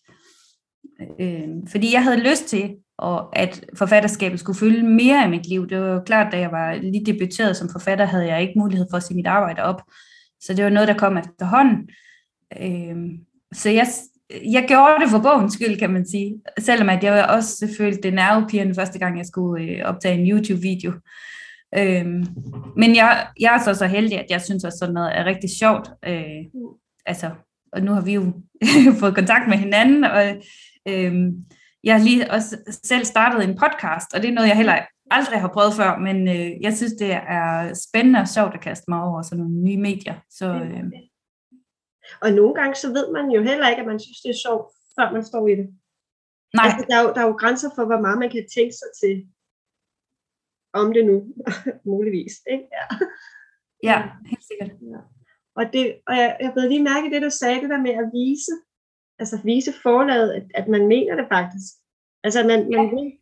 øh, 1.19 1.47
fordi 1.71 1.93
jeg 1.93 2.03
havde 2.03 2.30
lyst 2.30 2.45
til, 2.45 2.75
og 2.97 3.39
at 3.39 3.65
forfatterskabet 3.77 4.39
skulle 4.39 4.59
fylde 4.59 4.83
mere 4.83 5.23
af 5.23 5.29
mit 5.29 5.47
liv. 5.47 5.69
Det 5.69 5.79
var 5.81 5.87
jo 5.87 6.01
klart, 6.05 6.31
da 6.31 6.39
jeg 6.39 6.51
var 6.51 6.75
lige 6.75 7.05
debuteret 7.05 7.57
som 7.57 7.69
forfatter, 7.69 8.05
havde 8.05 8.27
jeg 8.27 8.41
ikke 8.41 8.59
mulighed 8.59 8.87
for 8.91 8.97
at 8.97 9.03
se 9.03 9.15
mit 9.15 9.27
arbejde 9.27 9.63
op. 9.63 9.81
Så 10.41 10.53
det 10.53 10.63
var 10.63 10.69
noget, 10.69 10.87
der 10.87 10.97
kom 10.97 11.17
efterhånden. 11.17 11.89
Øh, 12.61 12.95
så 13.53 13.69
jeg, 13.69 13.87
jeg 14.51 14.65
gjorde 14.67 15.01
det 15.01 15.09
for 15.09 15.19
bogens 15.19 15.53
skyld, 15.53 15.79
kan 15.79 15.89
man 15.89 16.07
sige. 16.07 16.41
Selvom 16.59 16.89
at 16.89 17.03
jeg 17.03 17.25
også 17.25 17.67
følte 17.77 18.01
det 18.01 18.13
nervepirrende 18.13 18.75
første 18.75 18.99
gang, 18.99 19.17
jeg 19.17 19.25
skulle 19.25 19.63
øh, 19.63 19.85
optage 19.85 20.19
en 20.19 20.31
YouTube-video. 20.31 20.91
Øhm, 21.77 22.25
men 22.77 22.95
jeg, 22.95 23.27
jeg 23.39 23.55
er 23.55 23.63
så 23.63 23.73
så 23.73 23.85
heldig, 23.85 24.19
at 24.19 24.25
jeg 24.29 24.41
synes, 24.41 24.63
også 24.63 24.77
sådan 24.77 24.93
noget 24.93 25.17
er 25.17 25.25
rigtig 25.25 25.49
sjovt. 25.59 25.89
Øh, 26.07 26.45
altså, 27.05 27.31
og 27.71 27.81
nu 27.81 27.91
har 27.91 28.01
vi 28.01 28.13
jo 28.13 28.33
fået 28.99 29.15
kontakt 29.15 29.49
med 29.49 29.57
hinanden, 29.57 30.03
og 30.03 30.23
øh, 30.87 31.13
jeg 31.84 31.93
har 31.95 32.03
lige 32.03 32.32
også 32.32 32.57
selv 32.84 33.05
startet 33.05 33.43
en 33.43 33.57
podcast, 33.63 34.13
og 34.13 34.21
det 34.21 34.30
er 34.30 34.34
noget, 34.34 34.47
jeg 34.47 34.57
heller 34.57 34.78
aldrig 35.11 35.41
har 35.41 35.51
prøvet 35.55 35.73
før, 35.73 35.91
men 36.07 36.17
øh, 36.28 36.61
jeg 36.61 36.73
synes, 36.78 36.93
det 36.93 37.11
er 37.11 37.73
spændende 37.88 38.19
og 38.19 38.28
sjovt 38.28 38.53
at 38.53 38.61
kaste 38.61 38.86
mig 38.88 39.03
over 39.03 39.21
sådan 39.21 39.38
nogle 39.43 39.55
nye 39.67 39.82
medier. 39.89 40.15
Så, 40.30 40.45
øh, 40.45 40.84
og 42.21 42.30
nogle 42.32 42.53
gange 42.59 42.75
så 42.75 42.88
ved 42.97 43.07
man 43.17 43.25
jo 43.36 43.41
heller 43.49 43.69
ikke, 43.69 43.82
at 43.82 43.88
man 43.88 43.99
synes, 43.99 44.21
det 44.21 44.30
er 44.30 44.43
sjovt, 44.45 44.65
før 44.95 45.07
man 45.15 45.23
står 45.25 45.47
i 45.47 45.55
det. 45.59 45.67
nej, 46.57 46.65
Altså, 46.65 46.86
der, 46.89 46.95
er 46.97 47.03
jo, 47.05 47.09
der 47.15 47.21
er 47.21 47.28
jo 47.32 47.36
grænser 47.41 47.69
for, 47.75 47.86
hvor 47.86 48.01
meget 48.05 48.19
man 48.23 48.32
kan 48.36 48.45
tænke 48.55 48.75
sig 48.82 48.91
til 49.01 49.15
om 50.73 50.93
det 50.95 51.03
nu, 51.09 51.17
muligvis. 51.91 52.34
Ikke? 52.53 52.65
Ja. 52.78 52.86
ja, 53.89 53.97
helt 54.32 54.45
sikkert. 54.49 54.71
Og, 55.59 55.65
det, 55.73 55.84
og 56.07 56.13
jeg, 56.21 56.30
jeg 56.43 56.51
blev 56.53 56.65
lige 56.69 56.89
mærke 56.91 57.11
det, 57.13 57.21
du 57.28 57.30
sagde, 57.30 57.61
det 57.61 57.69
der 57.73 57.86
med 57.88 57.95
at 58.01 58.07
vise, 58.19 58.53
altså 59.20 59.41
vise 59.43 59.74
forlaget, 59.84 60.32
at, 60.34 60.45
at 60.55 60.68
man 60.68 60.88
mener 60.88 61.15
det 61.15 61.28
faktisk. 61.28 61.74
Altså, 62.24 62.47
man, 62.47 62.59
man, 62.70 62.91
vil, 62.91 63.18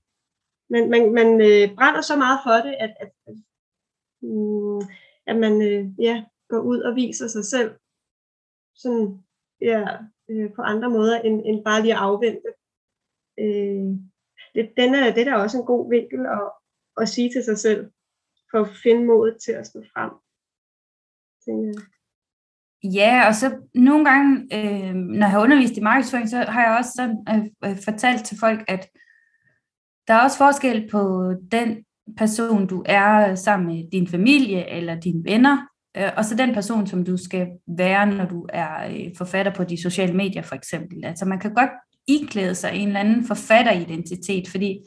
man, 0.69 0.89
man, 0.89 1.13
man 1.13 1.41
øh, 1.41 1.75
brænder 1.75 2.01
så 2.01 2.15
meget 2.17 2.39
for 2.45 2.69
det, 2.69 2.75
at, 2.79 2.93
at, 2.99 3.11
at, 3.27 3.35
mm, 4.21 4.81
at 5.27 5.35
man 5.43 5.61
øh, 5.61 5.99
ja, 5.99 6.25
går 6.49 6.59
ud 6.59 6.79
og 6.79 6.95
viser 6.95 7.27
sig 7.27 7.45
selv 7.45 7.75
sådan, 8.75 9.23
ja, 9.61 9.97
øh, 10.29 10.53
på 10.55 10.61
andre 10.61 10.89
måder, 10.89 11.21
end, 11.21 11.41
end 11.45 11.63
bare 11.63 11.81
lige 11.81 11.93
at 11.93 11.99
afvente. 11.99 12.49
Øh, 13.39 13.85
det, 14.55 14.73
den 14.77 14.95
er, 14.95 15.13
det 15.13 15.21
er 15.21 15.29
da 15.31 15.35
også 15.35 15.57
en 15.57 15.65
god 15.65 15.89
vinkel 15.89 16.25
at, 16.25 16.51
at 17.01 17.09
sige 17.09 17.29
til 17.29 17.43
sig 17.43 17.57
selv, 17.57 17.91
for 18.51 18.61
at 18.61 18.75
finde 18.83 19.05
modet 19.05 19.37
til 19.41 19.51
at 19.51 19.67
stå 19.67 19.79
frem. 19.93 20.11
tænker 21.45 21.67
jeg. 21.67 21.94
Ja, 22.93 23.27
og 23.27 23.35
så 23.35 23.51
nogle 23.75 24.05
gange, 24.05 24.47
øh, 24.53 24.95
når 24.95 25.27
jeg 25.27 25.31
har 25.31 25.39
undervist 25.39 25.77
i 25.77 25.81
markedsføring, 25.81 26.29
så 26.29 26.37
har 26.37 26.61
jeg 26.61 26.77
også 26.77 26.91
sådan, 26.95 27.17
øh, 27.29 27.71
øh, 27.71 27.77
fortalt 27.83 28.25
til 28.25 28.39
folk, 28.39 28.63
at 28.67 28.87
der 30.07 30.13
er 30.13 30.23
også 30.23 30.37
forskel 30.37 30.87
på 30.91 31.33
den 31.51 31.77
person, 32.17 32.67
du 32.67 32.83
er 32.85 33.35
sammen 33.35 33.67
med 33.67 33.91
din 33.91 34.07
familie 34.07 34.69
eller 34.69 34.99
dine 34.99 35.23
venner, 35.23 35.57
øh, 35.97 36.09
og 36.17 36.25
så 36.25 36.35
den 36.35 36.53
person, 36.53 36.87
som 36.87 37.05
du 37.05 37.17
skal 37.17 37.47
være, 37.77 38.05
når 38.05 38.25
du 38.25 38.45
er 38.49 38.87
øh, 38.87 39.11
forfatter 39.17 39.53
på 39.53 39.63
de 39.63 39.81
sociale 39.81 40.13
medier 40.13 40.41
for 40.41 40.55
eksempel. 40.55 41.05
Altså 41.05 41.25
man 41.25 41.39
kan 41.39 41.53
godt 41.53 41.69
iklæde 42.07 42.55
sig 42.55 42.71
en 42.73 42.87
eller 42.87 42.99
anden 42.99 43.25
forfatteridentitet, 43.25 44.47
fordi 44.47 44.79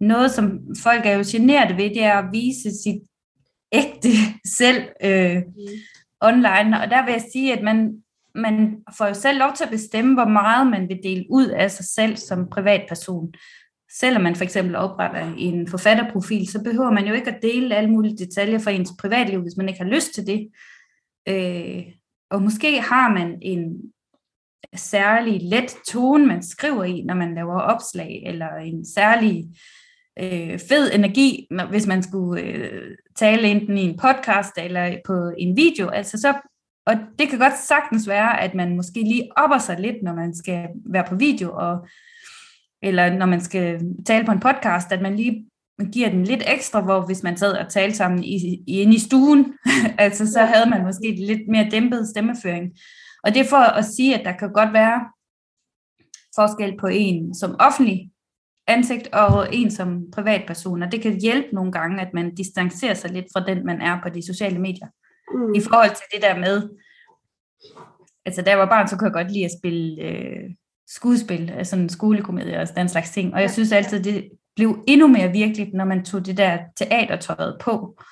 noget, 0.00 0.30
som 0.30 0.60
folk 0.82 1.06
er 1.06 1.12
jo 1.12 1.24
generet 1.26 1.76
ved, 1.76 1.84
det 1.84 2.04
er 2.04 2.14
at 2.14 2.32
vise 2.32 2.70
sit 2.82 3.02
ægte 3.72 4.08
selv 4.58 4.82
øh, 5.04 5.36
mm 5.36 5.42
online, 6.20 6.80
og 6.80 6.90
der 6.90 7.04
vil 7.04 7.12
jeg 7.12 7.24
sige, 7.32 7.52
at 7.56 7.62
man, 7.62 8.02
man 8.34 8.76
får 8.98 9.06
jo 9.06 9.14
selv 9.14 9.38
lov 9.38 9.52
til 9.56 9.64
at 9.64 9.70
bestemme, 9.70 10.14
hvor 10.14 10.28
meget 10.28 10.66
man 10.66 10.88
vil 10.88 11.00
dele 11.02 11.26
ud 11.30 11.46
af 11.46 11.70
sig 11.70 11.84
selv 11.84 12.16
som 12.16 12.48
privatperson. 12.50 13.32
Selvom 13.98 14.22
man 14.22 14.36
for 14.36 14.44
eksempel 14.44 14.76
opretter 14.76 15.34
en 15.38 15.68
forfatterprofil, 15.68 16.48
så 16.48 16.62
behøver 16.62 16.90
man 16.90 17.06
jo 17.06 17.14
ikke 17.14 17.30
at 17.30 17.42
dele 17.42 17.76
alle 17.76 17.90
mulige 17.90 18.16
detaljer 18.16 18.58
fra 18.58 18.70
ens 18.70 18.92
privatliv, 19.00 19.40
hvis 19.42 19.56
man 19.56 19.68
ikke 19.68 19.80
har 19.80 19.90
lyst 19.90 20.14
til 20.14 20.26
det. 20.26 20.48
Øh, 21.28 21.82
og 22.30 22.42
måske 22.42 22.80
har 22.80 23.12
man 23.12 23.38
en 23.42 23.92
særlig 24.76 25.40
let 25.42 25.76
tone, 25.88 26.26
man 26.26 26.42
skriver 26.42 26.84
i, 26.84 27.02
når 27.02 27.14
man 27.14 27.34
laver 27.34 27.60
opslag, 27.60 28.22
eller 28.26 28.56
en 28.56 28.86
særlig 28.86 29.44
øh, 30.18 30.58
fed 30.68 30.90
energi, 30.94 31.46
hvis 31.70 31.86
man 31.86 32.02
skulle 32.02 32.42
øh, 32.42 32.96
tale 33.16 33.48
enten 33.48 33.78
i 33.78 33.82
en 33.82 33.98
podcast 33.98 34.52
eller 34.56 34.96
på 35.06 35.32
en 35.38 35.56
video. 35.56 35.88
Altså 35.88 36.18
så, 36.18 36.34
og 36.86 36.94
det 37.18 37.28
kan 37.28 37.38
godt 37.38 37.58
sagtens 37.58 38.08
være, 38.08 38.40
at 38.40 38.54
man 38.54 38.76
måske 38.76 39.02
lige 39.02 39.28
opper 39.36 39.58
sig 39.58 39.80
lidt, 39.80 39.96
når 40.02 40.14
man 40.14 40.34
skal 40.34 40.68
være 40.86 41.04
på 41.08 41.14
video, 41.14 41.52
og, 41.52 41.86
eller 42.82 43.14
når 43.14 43.26
man 43.26 43.40
skal 43.40 43.80
tale 44.06 44.24
på 44.24 44.32
en 44.32 44.40
podcast, 44.40 44.92
at 44.92 45.02
man 45.02 45.16
lige 45.16 45.46
giver 45.92 46.10
den 46.10 46.24
lidt 46.24 46.42
ekstra, 46.46 46.80
hvor 46.80 47.06
hvis 47.06 47.22
man 47.22 47.36
sad 47.36 47.52
og 47.52 47.68
talte 47.68 47.96
sammen 47.96 48.24
i, 48.24 48.62
i, 48.66 48.80
inde 48.80 48.94
i 48.94 48.98
stuen, 48.98 49.54
altså 49.98 50.32
så 50.32 50.40
havde 50.40 50.70
man 50.70 50.82
måske 50.82 51.14
lidt 51.26 51.48
mere 51.48 51.68
dæmpet 51.70 52.08
stemmeføring. 52.08 52.70
Og 53.24 53.34
det 53.34 53.40
er 53.40 53.48
for 53.48 53.56
at 53.56 53.84
sige, 53.84 54.18
at 54.18 54.24
der 54.24 54.32
kan 54.32 54.52
godt 54.52 54.72
være 54.72 55.00
forskel 56.34 56.76
på 56.80 56.86
en 56.86 57.34
som 57.34 57.56
offentlig 57.58 58.09
ansigt 58.70 59.08
og 59.12 59.48
en 59.52 59.70
som 59.70 60.10
privatperson, 60.12 60.82
og 60.82 60.92
det 60.92 61.02
kan 61.02 61.20
hjælpe 61.20 61.48
nogle 61.52 61.72
gange, 61.72 62.00
at 62.00 62.14
man 62.14 62.34
distancerer 62.34 62.94
sig 62.94 63.10
lidt 63.10 63.26
fra 63.32 63.44
den, 63.46 63.66
man 63.66 63.80
er 63.80 63.98
på 64.02 64.08
de 64.08 64.26
sociale 64.26 64.58
medier. 64.58 64.86
Mm. 65.34 65.54
I 65.54 65.60
forhold 65.60 65.90
til 65.90 66.04
det 66.14 66.22
der 66.22 66.38
med, 66.38 66.68
altså 68.26 68.42
da 68.42 68.50
jeg 68.50 68.58
var 68.58 68.66
barn, 68.66 68.88
så 68.88 68.96
kunne 68.96 69.06
jeg 69.06 69.12
godt 69.12 69.32
lide 69.32 69.44
at 69.44 69.50
spille 69.60 70.02
øh, 70.02 70.50
skuespil, 70.88 71.50
altså 71.50 71.76
en 71.76 71.88
skolekomedie 71.88 72.60
og 72.60 72.76
den 72.76 72.88
slags 72.88 73.10
ting, 73.10 73.34
og 73.34 73.40
jeg 73.40 73.50
synes 73.50 73.72
altid, 73.72 74.02
det 74.02 74.30
blev 74.56 74.84
endnu 74.88 75.06
mere 75.06 75.32
virkeligt, 75.32 75.74
når 75.74 75.84
man 75.84 76.04
tog 76.04 76.26
det 76.26 76.36
der 76.36 76.58
teatertøjet 76.76 77.56
på. 77.60 78.02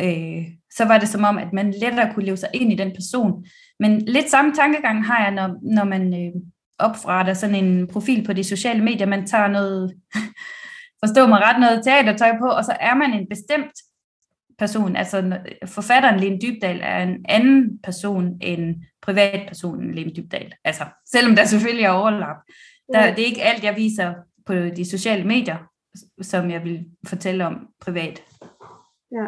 Øh, 0.00 0.44
så 0.76 0.84
var 0.84 0.98
det 0.98 1.08
som 1.08 1.24
om, 1.24 1.38
at 1.38 1.52
man 1.52 1.70
lettere 1.70 2.14
kunne 2.14 2.24
leve 2.24 2.36
sig 2.36 2.48
ind 2.54 2.72
i 2.72 2.76
den 2.76 2.92
person. 2.94 3.44
Men 3.80 4.00
lidt 4.00 4.30
samme 4.30 4.54
tankegang 4.54 5.06
har 5.06 5.24
jeg, 5.24 5.34
når, 5.34 5.74
når 5.74 5.84
man 5.84 6.14
øh, 6.14 6.42
opretter 6.78 7.34
sådan 7.34 7.64
en 7.64 7.88
profil 7.88 8.26
på 8.26 8.32
de 8.32 8.44
sociale 8.44 8.84
medier. 8.84 9.06
Man 9.06 9.26
tager 9.26 9.48
noget, 9.48 9.94
forstå 11.04 11.26
mig 11.26 11.40
ret, 11.40 11.60
noget 11.60 11.84
teatertøj 11.84 12.38
på, 12.38 12.46
og 12.46 12.64
så 12.64 12.76
er 12.80 12.94
man 12.94 13.14
en 13.14 13.28
bestemt 13.28 13.72
person. 14.58 14.96
Altså 14.96 15.38
forfatteren 15.66 16.20
Lene 16.20 16.38
Dybdal 16.38 16.80
er 16.82 17.02
en 17.02 17.24
anden 17.28 17.78
person 17.82 18.38
end 18.40 18.76
privatpersonen 19.02 19.94
Lene 19.94 20.12
Dybdal. 20.16 20.52
Altså, 20.64 20.84
selvom 21.12 21.36
der 21.36 21.44
selvfølgelig 21.44 21.84
er 21.84 21.90
overlap. 21.90 22.36
Der, 22.92 23.14
det 23.14 23.22
er 23.22 23.26
ikke 23.26 23.42
alt, 23.42 23.64
jeg 23.64 23.76
viser 23.76 24.14
på 24.46 24.54
de 24.54 24.90
sociale 24.90 25.24
medier, 25.24 25.56
som 26.22 26.50
jeg 26.50 26.64
vil 26.64 26.86
fortælle 27.06 27.46
om 27.46 27.68
privat. 27.80 28.22
Ja. 29.12 29.26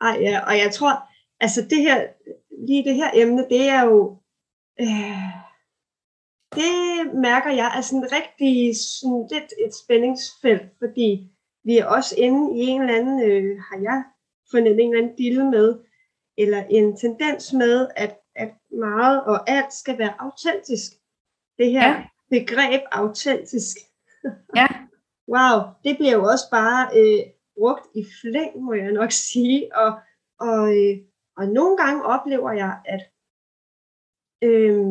Ej, 0.00 0.16
ja, 0.20 0.40
og 0.46 0.58
jeg 0.58 0.70
tror, 0.72 1.08
altså 1.40 1.60
det 1.70 1.78
her, 1.78 2.06
lige 2.66 2.84
det 2.84 2.94
her 2.94 3.10
emne, 3.14 3.46
det 3.50 3.68
er 3.68 3.82
jo, 3.82 4.20
øh, 4.80 5.45
det 6.60 7.14
mærker 7.14 7.50
jeg 7.50 7.72
er 7.76 7.80
sådan 7.80 8.08
rigtig 8.12 8.76
sådan 9.00 9.28
lidt 9.32 9.52
et 9.66 9.74
spændingsfelt, 9.84 10.62
fordi 10.78 11.30
vi 11.64 11.78
er 11.78 11.86
også 11.86 12.14
inde 12.18 12.56
i 12.58 12.60
en 12.60 12.80
eller 12.80 12.94
anden, 12.94 13.30
øh, 13.30 13.58
har 13.68 13.78
jeg 13.82 14.04
fundet 14.50 14.72
en 14.72 14.80
eller 14.80 15.02
anden 15.02 15.16
dille 15.16 15.50
med, 15.50 15.78
eller 16.38 16.64
en 16.70 16.96
tendens 16.96 17.52
med, 17.52 17.88
at, 17.96 18.18
at 18.34 18.50
meget 18.70 19.24
og 19.24 19.50
alt 19.50 19.72
skal 19.72 19.98
være 19.98 20.14
autentisk. 20.18 20.92
Det 21.58 21.70
her 21.70 21.88
Ja. 21.88 22.04
begreb 22.30 22.82
autentisk. 22.92 23.76
Ja, 24.56 24.66
Wow, 25.34 25.60
det 25.84 25.96
bliver 25.96 26.12
jo 26.12 26.24
også 26.24 26.44
bare 26.50 26.82
øh, 26.98 27.22
brugt 27.58 27.86
i 27.94 28.04
flæng, 28.20 28.62
må 28.62 28.72
jeg 28.72 28.92
nok 28.92 29.12
sige. 29.12 29.76
Og, 29.76 29.92
og, 30.40 30.76
øh, 30.76 30.96
og 31.36 31.48
nogle 31.48 31.76
gange 31.76 32.04
oplever 32.04 32.52
jeg, 32.52 32.80
at, 32.84 33.02
øh, 34.42 34.86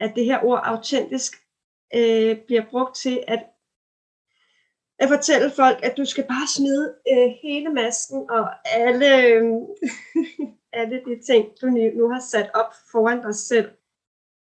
at 0.00 0.12
det 0.16 0.24
her 0.24 0.44
ord 0.44 0.60
autentisk 0.64 1.32
øh, 1.94 2.38
bliver 2.46 2.64
brugt 2.70 2.96
til 2.96 3.24
at, 3.28 3.46
at 4.98 5.08
fortælle 5.08 5.50
folk, 5.50 5.78
at 5.82 5.96
du 5.96 6.04
skal 6.04 6.24
bare 6.24 6.48
smide 6.56 6.94
øh, 7.12 7.30
hele 7.42 7.68
masken 7.68 8.30
og 8.30 8.68
alle, 8.68 9.26
øh, 9.26 9.42
alle 10.80 11.02
de 11.04 11.22
ting, 11.26 11.48
du 11.60 11.66
nu, 11.96 12.08
har 12.08 12.20
sat 12.20 12.50
op 12.54 12.72
foran 12.92 13.22
dig 13.22 13.34
selv 13.34 13.70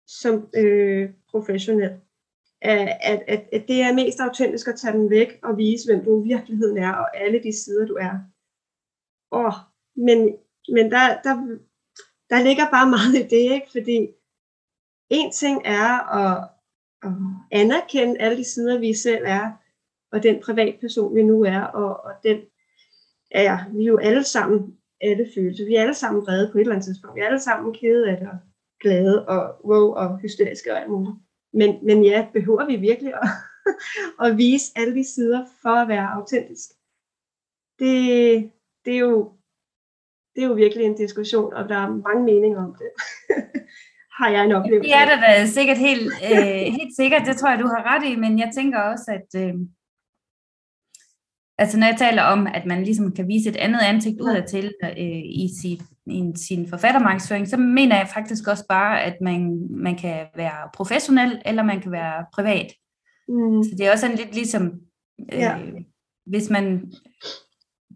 som 0.07 0.49
øh, 0.55 1.09
professionel 1.31 2.01
at, 2.61 2.97
at, 3.01 3.23
at, 3.27 3.49
at 3.51 3.67
det 3.67 3.81
er 3.81 3.93
mest 3.93 4.19
autentisk 4.19 4.67
at 4.67 4.79
tage 4.79 4.97
den 4.97 5.09
væk 5.09 5.39
og 5.43 5.57
vise, 5.57 5.87
hvem 5.87 6.05
du 6.05 6.23
i 6.23 6.27
virkeligheden 6.27 6.77
er, 6.77 6.93
og 6.93 7.17
alle 7.17 7.43
de 7.43 7.63
sider, 7.63 7.85
du 7.85 7.93
er. 7.93 8.13
Åh, 9.31 9.53
men, 9.95 10.37
men 10.69 10.91
der, 10.91 11.21
der, 11.21 11.59
der 12.29 12.43
ligger 12.43 12.71
bare 12.71 12.89
meget 12.89 13.15
i 13.15 13.23
det, 13.23 13.53
ikke? 13.53 13.67
fordi 13.71 14.07
en 15.09 15.31
ting 15.31 15.61
er 15.65 16.15
at, 16.15 16.49
at 17.03 17.11
anerkende 17.51 18.21
alle 18.21 18.37
de 18.37 18.43
sider, 18.43 18.79
vi 18.79 18.93
selv 18.93 19.23
er, 19.27 19.51
og 20.11 20.23
den 20.23 20.41
privatperson, 20.43 21.15
vi 21.15 21.23
nu 21.23 21.43
er, 21.43 21.61
og, 21.61 22.03
og 22.03 22.11
den 22.23 22.37
er 23.31 23.73
vi 23.73 23.83
er 23.83 23.87
jo 23.87 23.97
alle 23.97 24.23
sammen 24.23 24.77
alle 25.01 25.27
følelser. 25.35 25.65
Vi 25.65 25.75
er 25.75 25.81
alle 25.81 25.93
sammen 25.93 26.21
vrede 26.21 26.49
på 26.51 26.57
et 26.57 26.61
eller 26.61 26.73
andet 26.73 26.85
tidspunkt. 26.85 27.15
Vi 27.15 27.21
er 27.21 27.25
alle 27.25 27.39
sammen 27.39 27.73
kede 27.73 28.09
af 28.09 28.17
det, 28.17 28.27
og 28.27 28.37
glade, 28.79 29.27
og 29.27 29.65
wow, 29.65 29.91
og 29.91 30.19
hysteriske 30.19 30.71
og 30.71 30.81
alt 30.81 30.89
muligt. 30.89 31.15
Men, 31.53 31.85
men 31.85 32.03
ja, 32.03 32.27
behøver 32.33 32.65
vi 32.65 32.75
virkelig 32.75 33.13
at, 33.13 33.29
at 34.25 34.37
vise 34.37 34.71
alle 34.75 34.95
de 34.95 35.13
sider 35.13 35.45
for 35.61 35.69
at 35.69 35.87
være 35.87 36.07
autentisk? 36.07 36.69
Det, 37.79 38.51
det, 38.85 38.93
er 38.93 38.99
jo, 38.99 39.33
det 40.35 40.43
er 40.43 40.47
jo 40.47 40.53
virkelig 40.53 40.85
en 40.85 40.97
diskussion, 40.97 41.53
og 41.53 41.69
der 41.69 41.75
er 41.75 41.89
mange 41.89 42.23
meninger 42.23 42.63
om 42.65 42.75
det. 42.75 42.89
har 44.19 44.29
jeg 44.29 44.45
en 44.45 44.51
oplevelse 44.51 44.89
det 44.89 44.95
er 45.01 45.05
der 45.05 45.19
da 45.21 45.45
sikkert 45.45 45.77
helt, 45.77 46.11
øh, 46.31 46.73
helt 46.79 46.95
sikkert, 46.95 47.25
det 47.25 47.37
tror 47.37 47.49
jeg, 47.49 47.59
du 47.59 47.67
har 47.67 47.83
ret 47.95 48.05
i, 48.11 48.15
men 48.15 48.39
jeg 48.39 48.51
tænker 48.55 48.79
også, 48.79 49.11
at 49.17 49.41
øh, 49.41 49.53
altså 51.57 51.79
når 51.79 51.87
jeg 51.87 51.95
taler 51.97 52.23
om, 52.23 52.47
at 52.53 52.65
man 52.65 52.83
ligesom 52.83 53.11
kan 53.11 53.27
vise 53.27 53.49
et 53.49 53.55
andet 53.55 53.79
ansigt 53.79 54.21
udadtil 54.21 54.73
øh, 54.83 55.21
i 55.43 55.49
sit, 55.61 55.81
i 56.05 56.31
sin 56.35 56.69
forfattermarkedsføring, 56.69 57.47
så 57.47 57.57
mener 57.57 57.95
jeg 57.97 58.07
faktisk 58.13 58.47
også 58.47 58.65
bare, 58.69 59.03
at 59.03 59.15
man, 59.21 59.67
man 59.69 59.95
kan 59.95 60.25
være 60.35 60.69
professionel, 60.73 61.41
eller 61.45 61.63
man 61.63 61.81
kan 61.81 61.91
være 61.91 62.25
privat. 62.33 62.73
Mm, 63.27 63.63
Så 63.63 63.69
det 63.77 63.87
er 63.87 63.91
også 63.91 64.01
sådan 64.01 64.17
lidt 64.17 64.35
ligesom, 64.35 64.65
øh, 65.33 65.39
Ja. 65.39 65.57
hvis 66.25 66.49
man 66.49 66.91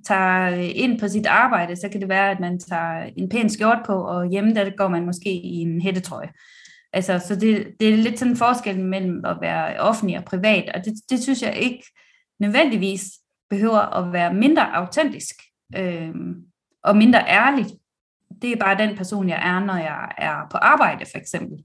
tager 0.07 0.57
øh, 0.57 0.69
ind 0.75 0.99
på 0.99 1.07
sit 1.07 1.25
arbejde, 1.25 1.75
så 1.75 1.89
kan 1.89 2.01
det 2.01 2.09
være, 2.09 2.31
at 2.31 2.39
man 2.39 2.59
tager 2.59 3.09
en 3.17 3.29
pæn 3.29 3.49
skjort 3.49 3.79
på, 3.85 3.93
og 3.93 4.29
hjemme 4.29 4.53
der 4.53 4.69
går 4.77 4.87
man 4.87 5.05
måske 5.05 5.29
i 5.29 5.55
en 5.55 5.81
hættetrøje. 5.81 6.29
Altså, 6.93 7.19
så 7.27 7.35
det, 7.35 7.67
det 7.79 7.93
er 7.93 7.97
lidt 7.97 8.19
sådan 8.19 8.31
en 8.31 8.37
forskel 8.37 8.79
mellem 8.79 9.25
at 9.25 9.37
være 9.41 9.79
offentlig 9.79 10.17
og 10.17 10.23
privat, 10.25 10.69
og 10.75 10.85
det, 10.85 10.93
det 11.09 11.23
synes 11.23 11.41
jeg 11.41 11.57
ikke 11.57 11.83
nødvendigvis 12.39 13.03
behøver 13.49 13.79
at 13.79 14.13
være 14.13 14.33
mindre 14.33 14.75
autentisk 14.75 15.35
øh, 15.77 16.15
og 16.83 16.97
mindre 16.97 17.19
ærlig. 17.27 17.65
Det 18.41 18.51
er 18.51 18.55
bare 18.55 18.87
den 18.87 18.97
person, 18.97 19.29
jeg 19.29 19.41
er, 19.49 19.59
når 19.59 19.77
jeg 19.77 20.11
er 20.17 20.47
på 20.51 20.57
arbejde, 20.57 21.05
for 21.11 21.17
eksempel. 21.17 21.57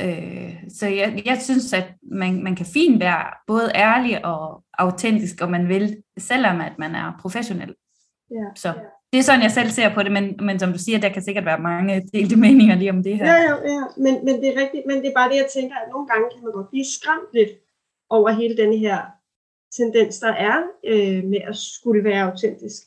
Øh, 0.00 0.54
så 0.68 0.86
jeg, 0.86 1.22
jeg 1.26 1.38
synes, 1.42 1.72
at 1.72 1.94
man, 2.02 2.42
man 2.42 2.56
kan 2.56 2.66
fint 2.66 3.00
være 3.00 3.24
både 3.46 3.72
ærlig 3.74 4.24
og 4.24 4.62
autentisk, 4.78 5.42
om 5.42 5.50
man 5.50 5.68
vil, 5.68 6.02
selvom 6.18 6.60
at 6.60 6.72
man 6.78 6.94
er 6.94 7.18
professionel. 7.20 7.74
Ja, 8.30 8.46
så 8.56 8.72
det 9.12 9.18
er 9.18 9.22
sådan, 9.22 9.42
jeg 9.42 9.50
selv 9.50 9.68
ser 9.68 9.94
på 9.94 10.02
det, 10.02 10.12
men, 10.12 10.36
men 10.40 10.58
som 10.58 10.72
du 10.72 10.78
siger, 10.78 10.98
der 11.00 11.08
kan 11.08 11.22
sikkert 11.22 11.44
være 11.44 11.58
mange 11.58 12.08
delte 12.12 12.36
meninger 12.36 12.76
lige 12.76 12.90
om 12.90 13.02
det 13.02 13.16
her. 13.16 13.26
Ja, 13.26 13.38
ja, 13.42 13.54
ja. 13.72 13.82
Men, 13.96 14.24
men 14.24 14.34
det 14.40 14.48
er 14.48 14.60
rigtigt, 14.62 14.86
men 14.86 14.96
det 14.96 15.08
er 15.08 15.14
bare 15.14 15.30
det, 15.30 15.36
jeg 15.36 15.48
tænker, 15.54 15.76
at 15.76 15.88
nogle 15.92 16.06
gange 16.08 16.26
kan 16.32 16.44
man 16.44 16.52
godt 16.52 16.70
blive 16.70 16.84
skræmt 16.84 17.30
lidt 17.34 17.50
over 18.10 18.30
hele 18.30 18.56
den 18.56 18.78
her 18.78 18.98
tendens, 19.76 20.18
der 20.18 20.32
er 20.32 20.62
øh, 20.84 21.24
med 21.24 21.40
at 21.48 21.56
skulle 21.56 22.04
være 22.04 22.30
autentisk. 22.30 22.82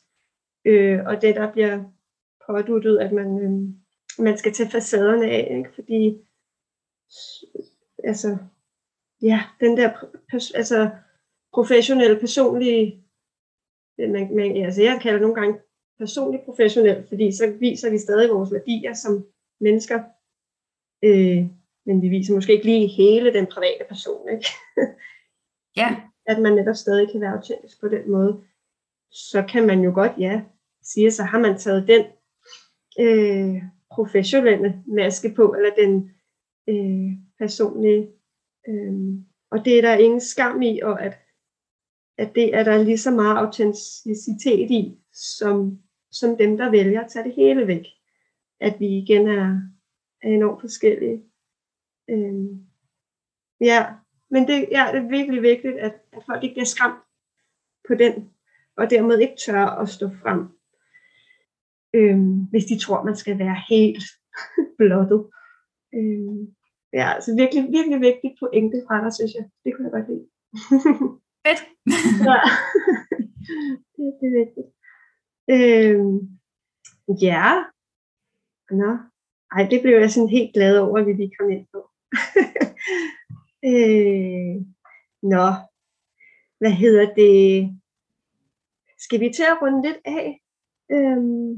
Øh, 0.66 1.00
og 1.06 1.22
det, 1.22 1.36
der 1.36 1.52
bliver 1.52 1.84
påduttet, 2.48 2.98
at 2.98 3.12
man, 3.12 3.40
øh, 3.40 3.52
man 4.26 4.38
skal 4.38 4.54
tage 4.54 4.70
facaderne 4.70 5.26
af, 5.26 5.48
ikke? 5.58 5.70
fordi 5.76 6.18
altså, 8.04 8.38
ja, 9.22 9.44
den 9.60 9.78
der 9.78 9.92
altså, 10.56 10.90
professionelle, 11.54 12.20
personlige, 12.20 13.04
man, 13.98 14.36
man, 14.36 14.58
altså 14.58 14.82
jeg 14.82 15.00
kalder 15.02 15.18
det 15.18 15.22
nogle 15.22 15.42
gange 15.42 15.60
personligt 15.98 16.46
professionelt, 16.46 17.08
fordi 17.08 17.32
så 17.32 17.58
viser 17.60 17.90
vi 17.90 17.98
stadig 17.98 18.30
vores 18.30 18.52
værdier 18.52 18.94
som 18.94 19.26
mennesker, 19.60 20.04
øh, 21.04 21.46
men 21.86 22.02
vi 22.02 22.10
viser 22.10 22.36
måske 22.36 22.54
ikke 22.54 22.66
lige 22.66 22.88
hele 22.88 23.34
den 23.34 23.46
private 23.46 23.86
person, 23.90 24.30
ikke? 24.30 24.48
ja. 25.76 25.96
At 26.32 26.42
man 26.42 26.54
netop 26.54 26.76
stadig 26.76 27.12
kan 27.12 27.22
være 27.22 27.34
autentisk 27.34 27.82
på 27.82 27.88
den 27.88 28.12
måde. 28.12 28.44
Så 29.12 29.46
kan 29.50 29.68
man 29.68 29.80
jo 29.84 29.92
godt, 29.94 30.12
ja, 30.18 30.42
sige, 30.84 31.12
så 31.12 31.24
har 31.24 31.40
man 31.40 31.58
taget 31.58 31.88
den 31.88 32.06
øh, 33.00 33.64
professionelle 33.92 34.84
maske 34.88 35.34
på, 35.36 35.54
eller 35.54 35.70
den 35.78 36.12
øh, 36.68 37.12
personlige. 37.40 38.12
Øh, 38.68 38.94
og 39.52 39.66
det 39.66 39.78
er 39.78 39.82
der 39.82 39.96
ingen 39.96 40.22
skam 40.22 40.62
i, 40.62 40.80
og 40.80 41.02
at, 41.02 41.20
at 42.18 42.36
det 42.36 42.56
er 42.56 42.64
der 42.64 42.84
lige 42.84 42.98
så 42.98 43.12
meget 43.12 43.38
autenticitet 43.38 44.72
i, 44.72 44.98
som, 45.14 45.80
som 46.12 46.38
dem, 46.38 46.58
der 46.58 46.72
vælger 46.72 47.02
at 47.02 47.12
tage 47.12 47.26
det 47.26 47.34
hele 47.36 47.68
væk. 47.68 47.86
At 48.60 48.80
vi 48.80 48.88
igen 48.88 49.28
er, 49.28 49.62
er 50.22 50.30
enormt 50.30 50.62
forskellige. 50.62 51.24
Øh, 52.10 52.46
ja, 53.62 53.86
men 54.30 54.48
det, 54.48 54.68
ja, 54.72 54.90
det 54.94 55.04
er 55.04 55.10
virkelig 55.10 55.42
vigtigt, 55.42 55.78
at, 55.78 55.94
at 56.12 56.24
folk 56.26 56.44
ikke 56.44 56.54
bliver 56.54 56.66
skræmt 56.66 57.00
på 57.88 57.96
den, 57.96 58.30
og 58.78 58.90
dermed 58.90 59.20
ikke 59.20 59.36
tør 59.46 59.66
at 59.66 59.90
stå 59.90 60.10
frem, 60.22 60.48
øh, 61.94 62.20
hvis 62.50 62.66
de 62.66 62.80
tror, 62.80 63.04
man 63.04 63.16
skal 63.16 63.40
være 63.40 63.64
helt 63.70 64.04
blottet. 64.78 65.30
Øh, 65.94 66.48
ja, 67.00 67.08
altså 67.16 67.32
virkelig, 67.42 67.64
virkelig 67.78 68.00
vigtigt 68.10 68.40
pointe 68.40 68.78
fra 68.88 68.96
dig, 69.04 69.12
synes 69.14 69.34
jeg. 69.38 69.46
Det 69.64 69.70
kunne 69.72 69.86
jeg 69.86 69.96
godt 69.98 70.10
lide. 70.12 70.26
Fedt. 71.46 71.62
ja, 72.30 72.40
det, 73.94 74.06
det 74.20 74.28
er 74.30 74.38
vigtigt. 74.42 74.70
Øhm, 75.56 76.18
ja, 77.28 77.48
nå, 78.82 78.92
ej, 79.56 79.68
det 79.72 79.82
blev 79.82 79.96
jeg 80.00 80.12
sådan 80.12 80.30
helt 80.30 80.54
glad 80.54 80.78
over, 80.78 80.98
at 81.00 81.06
vi 81.08 81.14
lige 81.14 81.36
kom 81.40 81.50
ind 81.50 81.66
på. 81.74 81.80
øh, 83.72 84.56
nå, 85.34 85.48
hvad 86.60 86.72
hedder 86.72 87.14
det? 87.22 87.38
Skal 89.00 89.20
vi 89.20 89.30
til 89.30 89.44
at 89.52 89.62
runde 89.62 89.82
lidt 89.88 90.02
af? 90.06 90.42
Øhm, 90.92 91.50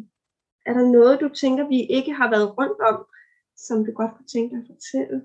er 0.66 0.74
der 0.74 0.92
noget, 0.92 1.22
du 1.22 1.30
tænker, 1.30 1.68
vi 1.68 1.82
ikke 1.98 2.14
har 2.14 2.30
været 2.30 2.58
rundt 2.58 2.80
om, 2.90 3.06
som 3.68 3.86
du 3.86 3.92
godt 4.00 4.14
kunne 4.16 4.32
tænke 4.36 4.56
dig 4.56 4.62
at 4.64 4.70
fortælle 4.74 5.18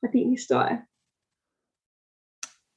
fra 0.00 0.08
din 0.14 0.30
historie? 0.30 0.76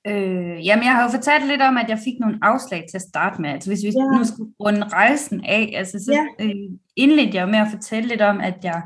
Øh, 0.08 0.66
jamen, 0.66 0.86
jeg 0.86 0.94
har 0.96 1.04
jo 1.04 1.10
fortalt 1.18 1.48
lidt 1.48 1.62
om, 1.62 1.78
at 1.78 1.90
jeg 1.90 2.00
fik 2.00 2.20
nogle 2.20 2.40
afslag 2.42 2.86
til 2.90 2.98
at 2.98 3.10
starte 3.12 3.42
med. 3.42 3.50
Altså, 3.50 3.70
hvis 3.70 3.84
vi 3.84 3.92
ja. 3.96 4.18
nu 4.18 4.24
skulle 4.24 4.54
runde 4.60 4.88
rejsen 4.88 5.46
af, 5.46 5.74
altså, 5.76 6.00
så 6.00 6.12
ja. 6.14 6.46
øh, 6.46 6.56
indledte 6.96 7.38
jeg 7.38 7.48
med 7.50 7.60
at 7.60 7.72
fortælle 7.72 8.10
lidt 8.10 8.22
om, 8.22 8.42
at 8.42 8.58
jeg 8.64 8.82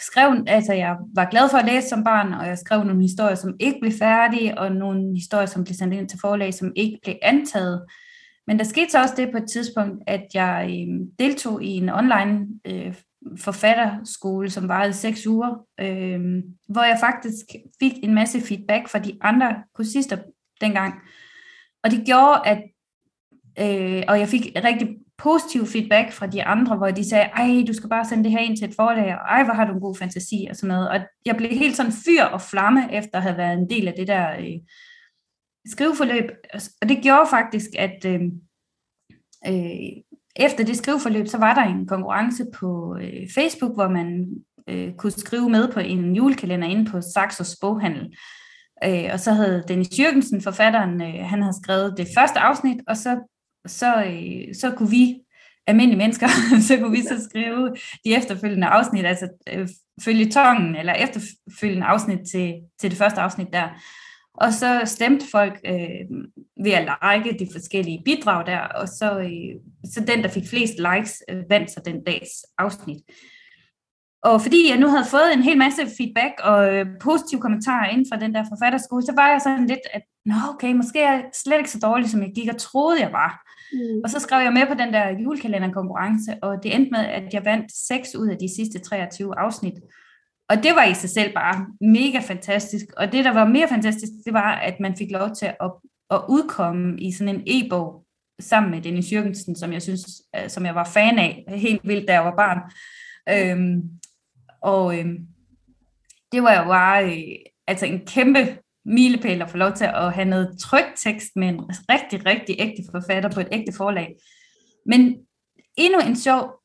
skrev, 0.00 0.44
altså 0.46 0.72
jeg 0.72 0.96
var 1.14 1.30
glad 1.30 1.50
for 1.50 1.58
at 1.58 1.64
læse 1.64 1.88
som 1.88 2.04
barn, 2.04 2.32
og 2.32 2.46
jeg 2.46 2.58
skrev 2.58 2.84
nogle 2.84 3.02
historier, 3.02 3.34
som 3.34 3.56
ikke 3.60 3.78
blev 3.80 3.92
færdige, 3.92 4.58
og 4.58 4.72
nogle 4.72 5.14
historier, 5.14 5.46
som 5.46 5.64
blev 5.64 5.74
sendt 5.74 5.94
ind 5.94 6.08
til 6.08 6.18
forlag, 6.20 6.54
som 6.54 6.72
ikke 6.76 6.98
blev 7.02 7.14
antaget. 7.22 7.86
Men 8.46 8.58
der 8.58 8.64
skete 8.64 8.90
så 8.90 9.02
også 9.02 9.14
det 9.16 9.32
på 9.32 9.38
et 9.38 9.50
tidspunkt, 9.50 10.02
at 10.06 10.26
jeg 10.34 10.66
øh, 10.70 11.06
deltog 11.18 11.62
i 11.62 11.68
en 11.68 11.88
online 11.88 12.46
øh, 12.64 12.94
forfatterskole, 13.38 14.50
som 14.50 14.68
varede 14.68 14.92
seks 14.92 15.26
uger, 15.26 15.66
øh, 15.80 16.42
hvor 16.68 16.82
jeg 16.82 16.96
faktisk 17.00 17.44
fik 17.80 17.92
en 18.02 18.14
masse 18.14 18.40
feedback 18.40 18.88
fra 18.88 18.98
de 18.98 19.18
andre 19.20 19.62
kursister 19.74 20.18
dengang. 20.60 20.94
Og 21.84 21.90
det 21.90 22.06
gjorde, 22.06 22.40
at 22.44 22.62
øh, 23.60 24.02
og 24.08 24.18
jeg 24.18 24.28
fik 24.28 24.46
rigtig 24.64 24.96
positiv 25.18 25.66
feedback 25.66 26.12
fra 26.12 26.26
de 26.26 26.44
andre, 26.44 26.76
hvor 26.76 26.90
de 26.90 27.08
sagde, 27.08 27.24
ej, 27.24 27.64
du 27.66 27.72
skal 27.72 27.88
bare 27.88 28.04
sende 28.04 28.24
det 28.24 28.32
her 28.32 28.38
ind 28.38 28.56
til 28.56 28.68
et 28.68 28.74
forlag, 28.76 29.14
og 29.14 29.20
ej, 29.28 29.44
hvor 29.44 29.54
har 29.54 29.66
du 29.66 29.72
en 29.72 29.80
god 29.80 29.96
fantasi, 29.96 30.46
og 30.50 30.56
sådan 30.56 30.68
noget. 30.68 30.88
Og 30.88 31.00
jeg 31.26 31.36
blev 31.36 31.50
helt 31.50 31.76
sådan 31.76 31.92
fyr 31.92 32.22
og 32.22 32.40
flamme, 32.40 32.94
efter 32.94 33.16
at 33.16 33.22
have 33.22 33.36
været 33.36 33.58
en 33.58 33.70
del 33.70 33.88
af 33.88 33.94
det 33.96 34.06
der 34.08 34.30
øh, 34.38 34.58
skriveforløb. 35.66 36.30
Og 36.82 36.88
det 36.88 37.02
gjorde 37.02 37.30
faktisk, 37.30 37.70
at 37.78 38.04
øh, 38.06 38.20
øh, 39.46 40.02
efter 40.38 40.64
det 40.64 40.76
skriveforløb, 40.76 41.26
så 41.26 41.38
var 41.38 41.54
der 41.54 41.62
en 41.62 41.86
konkurrence 41.86 42.44
på 42.54 42.98
øh, 43.00 43.28
Facebook, 43.34 43.74
hvor 43.74 43.88
man 43.88 44.26
øh, 44.68 44.92
kunne 44.94 45.12
skrive 45.12 45.50
med 45.50 45.72
på 45.72 45.80
en 45.80 46.14
julekalender 46.14 46.68
inde 46.68 46.90
på 46.90 47.00
Saxos 47.00 47.56
boghandel. 47.60 48.16
Øh, 48.84 49.10
og 49.12 49.20
så 49.20 49.32
havde 49.32 49.64
Dennis 49.68 49.98
Jørgensen, 49.98 50.42
forfatteren, 50.42 51.02
øh, 51.02 51.24
han 51.24 51.42
havde 51.42 51.56
skrevet 51.62 51.94
det 51.96 52.08
første 52.18 52.38
afsnit, 52.38 52.80
og 52.88 52.96
så, 52.96 53.18
så, 53.66 54.04
øh, 54.04 54.54
så 54.54 54.70
kunne 54.76 54.90
vi, 54.90 55.18
almindelige 55.66 55.98
mennesker, 55.98 56.28
så 56.68 56.76
kunne 56.78 56.96
vi 56.98 57.02
så 57.02 57.28
skrive 57.30 57.76
de 58.04 58.16
efterfølgende 58.16 58.66
afsnit, 58.66 59.06
altså 59.06 59.28
øh, 59.52 59.68
følge 60.04 60.30
tongen, 60.30 60.76
eller 60.76 60.92
efterfølgende 60.92 61.86
afsnit 61.86 62.18
til, 62.32 62.54
til 62.80 62.90
det 62.90 62.98
første 62.98 63.20
afsnit 63.20 63.48
der. 63.52 63.68
Og 64.40 64.52
så 64.52 64.82
stemte 64.84 65.26
folk 65.30 65.60
øh, 65.66 66.04
ved 66.64 66.72
at 66.72 66.88
like 67.02 67.38
de 67.38 67.48
forskellige 67.52 68.02
bidrag 68.04 68.46
der, 68.46 68.60
og 68.60 68.88
så, 68.88 69.18
øh, 69.18 69.54
så 69.94 70.00
den, 70.00 70.22
der 70.22 70.28
fik 70.28 70.48
flest 70.50 70.74
likes, 70.78 71.22
øh, 71.30 71.42
vandt 71.50 71.70
så 71.70 71.80
den 71.84 72.04
dags 72.04 72.30
afsnit. 72.58 73.02
Og 74.22 74.42
fordi 74.42 74.70
jeg 74.70 74.78
nu 74.78 74.88
havde 74.88 75.10
fået 75.10 75.32
en 75.34 75.42
hel 75.42 75.58
masse 75.58 75.82
feedback 75.98 76.34
og 76.42 76.74
øh, 76.74 76.86
positive 77.00 77.40
kommentarer 77.40 77.90
inden 77.90 78.06
fra 78.12 78.20
den 78.20 78.34
der 78.34 78.44
forfatterskole, 78.52 79.02
så 79.02 79.12
var 79.14 79.28
jeg 79.28 79.40
sådan 79.40 79.66
lidt, 79.66 79.86
at 79.92 80.02
Nå, 80.30 80.34
okay, 80.54 80.72
måske 80.72 81.00
er 81.00 81.12
jeg 81.12 81.24
slet 81.34 81.58
ikke 81.58 81.70
så 81.70 81.78
dårlig, 81.78 82.10
som 82.10 82.22
jeg 82.22 82.32
gik 82.34 82.48
og 82.48 82.56
troede, 82.56 83.00
jeg 83.00 83.12
var. 83.12 83.32
Mm. 83.72 84.00
Og 84.04 84.10
så 84.10 84.20
skrev 84.20 84.42
jeg 84.42 84.52
med 84.52 84.66
på 84.66 84.74
den 84.74 84.92
der 84.92 85.18
julekalenderkonkurrence, 85.22 86.32
og 86.42 86.62
det 86.62 86.74
endte 86.74 86.90
med, 86.90 87.00
at 87.00 87.34
jeg 87.34 87.44
vandt 87.44 87.72
6 87.72 88.14
ud 88.14 88.28
af 88.28 88.36
de 88.38 88.54
sidste 88.56 88.78
23 88.78 89.38
afsnit. 89.38 89.74
Og 90.48 90.56
det 90.62 90.74
var 90.74 90.84
i 90.84 90.94
sig 90.94 91.10
selv 91.10 91.34
bare 91.34 91.66
mega 91.80 92.20
fantastisk. 92.20 92.84
Og 92.96 93.12
det, 93.12 93.24
der 93.24 93.32
var 93.32 93.44
mere 93.44 93.68
fantastisk, 93.68 94.12
det 94.24 94.32
var, 94.32 94.54
at 94.54 94.80
man 94.80 94.96
fik 94.96 95.10
lov 95.10 95.30
til 95.38 95.46
at, 95.46 95.72
at 96.10 96.20
udkomme 96.28 97.00
i 97.00 97.12
sådan 97.12 97.34
en 97.34 97.42
e-bog 97.46 98.04
sammen 98.40 98.70
med 98.70 98.82
Dennis 98.82 99.12
Jørgensen, 99.12 99.56
som 99.56 99.72
jeg 99.72 99.82
synes, 99.82 100.06
øh, 100.36 100.48
som 100.48 100.66
jeg 100.66 100.74
var 100.74 100.84
fan 100.84 101.18
af 101.18 101.44
helt 101.48 101.80
vildt, 101.84 102.08
da 102.08 102.12
jeg 102.12 102.24
var 102.24 102.36
barn. 102.36 102.58
Øhm, 103.30 103.82
og 104.62 104.98
øhm, 104.98 105.16
det 106.32 106.42
var 106.42 106.62
jo 106.62 106.64
bare 106.64 107.04
øh, 107.04 107.36
altså 107.66 107.86
en 107.86 108.06
kæmpe 108.06 108.58
milepæl 108.84 109.42
at 109.42 109.50
få 109.50 109.56
lov 109.56 109.72
til 109.72 109.84
at 109.84 110.12
have 110.12 110.28
noget 110.28 110.58
trygt 110.60 110.92
tekst 110.96 111.36
med 111.36 111.48
en 111.48 111.60
rigtig, 111.60 112.26
rigtig 112.26 112.56
ægte 112.58 112.82
forfatter 112.90 113.30
på 113.30 113.40
et 113.40 113.48
ægte 113.52 113.72
forlag. 113.76 114.16
Men 114.86 115.16
endnu 115.76 115.98
en 115.98 116.16
sjov 116.16 116.57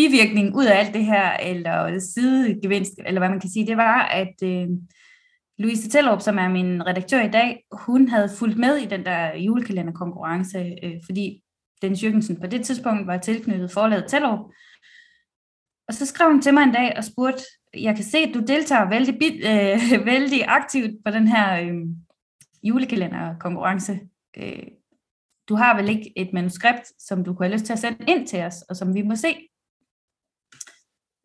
bivirkning 0.00 0.56
ud 0.56 0.64
af 0.64 0.78
alt 0.78 0.94
det 0.94 1.04
her, 1.04 1.32
eller 1.32 1.98
sidegevinst, 1.98 2.92
eller 3.06 3.20
hvad 3.20 3.28
man 3.28 3.40
kan 3.40 3.50
sige, 3.50 3.66
det 3.66 3.76
var, 3.76 4.02
at 4.02 4.34
øh, 4.42 4.68
Louise 5.58 5.88
Tellerup, 5.88 6.20
som 6.20 6.38
er 6.38 6.48
min 6.48 6.86
redaktør 6.86 7.22
i 7.22 7.30
dag, 7.30 7.64
hun 7.72 8.08
havde 8.08 8.30
fulgt 8.38 8.58
med 8.58 8.76
i 8.76 8.86
den 8.86 9.04
der 9.04 9.36
julekalenderkonkurrence, 9.36 10.58
øh, 10.82 10.94
fordi 11.04 11.42
den 11.82 11.92
Jørgensen 11.92 12.40
på 12.40 12.46
det 12.46 12.64
tidspunkt 12.64 13.06
var 13.06 13.18
tilknyttet 13.18 13.72
forlaget 13.72 14.04
Tellerup. 14.08 14.50
Og 15.88 15.94
så 15.94 16.06
skrev 16.06 16.30
hun 16.30 16.42
til 16.42 16.54
mig 16.54 16.62
en 16.62 16.72
dag 16.72 16.94
og 16.96 17.04
spurgte, 17.04 17.42
jeg 17.74 17.94
kan 17.94 18.04
se, 18.04 18.18
at 18.18 18.34
du 18.34 18.40
deltager 18.40 18.88
vældig, 18.88 19.14
øh, 19.22 20.06
vældig 20.06 20.44
aktivt 20.46 20.90
på 21.04 21.10
den 21.10 21.28
her 21.28 21.62
øh, 21.62 21.74
julekalenderkonkurrence. 22.62 24.00
Øh, 24.36 24.62
du 25.48 25.54
har 25.54 25.76
vel 25.76 25.88
ikke 25.88 26.12
et 26.16 26.32
manuskript, 26.32 26.86
som 26.98 27.24
du 27.24 27.34
kunne 27.34 27.46
have 27.46 27.54
lyst 27.54 27.64
til 27.64 27.72
at 27.72 27.78
sende 27.78 28.04
ind 28.08 28.26
til 28.26 28.42
os, 28.42 28.62
og 28.62 28.76
som 28.76 28.94
vi 28.94 29.02
må 29.02 29.16
se. 29.16 29.50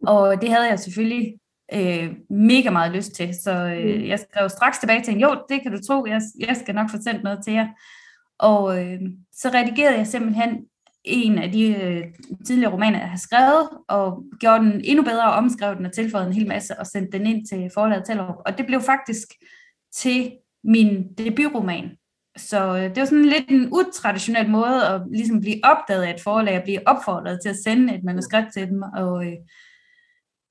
Og 0.07 0.41
det 0.41 0.49
havde 0.49 0.67
jeg 0.67 0.79
selvfølgelig 0.79 1.33
øh, 1.73 2.15
mega 2.29 2.69
meget 2.69 2.91
lyst 2.91 3.11
til, 3.11 3.33
så 3.43 3.51
øh, 3.51 3.99
mm. 3.99 4.05
jeg 4.05 4.19
skrev 4.19 4.49
straks 4.49 4.79
tilbage 4.79 5.01
til 5.01 5.13
hende, 5.13 5.27
jo, 5.27 5.35
det 5.49 5.61
kan 5.61 5.71
du 5.71 5.77
tro, 5.87 6.05
jeg, 6.05 6.21
jeg 6.47 6.57
skal 6.57 6.75
nok 6.75 6.89
sendt 6.89 7.23
noget 7.23 7.39
til 7.43 7.53
jer. 7.53 7.67
Og 8.39 8.83
øh, 8.83 8.99
så 9.33 9.49
redigerede 9.49 9.97
jeg 9.97 10.07
simpelthen 10.07 10.65
en 11.03 11.37
af 11.37 11.51
de 11.51 11.75
øh, 11.81 12.03
tidligere 12.45 12.73
romaner, 12.73 12.99
jeg 12.99 13.09
har 13.09 13.17
skrevet, 13.17 13.69
og 13.87 14.23
gjorde 14.39 14.63
den 14.63 14.81
endnu 14.83 15.03
bedre, 15.03 15.31
og 15.31 15.33
omskrev 15.33 15.75
den 15.75 15.85
og 15.85 15.93
tilføjede 15.93 16.27
en 16.27 16.35
hel 16.35 16.47
masse, 16.47 16.79
og 16.79 16.87
sendte 16.87 17.17
den 17.17 17.27
ind 17.27 17.47
til 17.47 17.69
forlaget 17.73 18.05
Tellerup. 18.05 18.35
Og 18.45 18.57
det 18.57 18.65
blev 18.65 18.81
faktisk 18.81 19.27
til 19.95 20.31
min 20.63 21.13
debutroman. 21.17 21.91
Så 22.37 22.77
øh, 22.77 22.83
det 22.83 22.97
var 22.97 23.05
sådan 23.05 23.25
lidt 23.25 23.49
en 23.49 23.69
utraditionel 23.71 24.49
måde 24.49 24.87
at 24.87 25.01
ligesom 25.11 25.41
blive 25.41 25.59
opdaget 25.63 26.03
af 26.03 26.13
et 26.13 26.21
forlag, 26.21 26.57
og 26.57 26.63
blive 26.63 26.87
opfordret 26.87 27.39
til 27.41 27.49
at 27.49 27.63
sende 27.63 27.95
et 27.95 28.03
manuskript 28.03 28.53
til 28.53 28.67
dem. 28.67 28.81
Og 28.81 29.25
øh, 29.25 29.33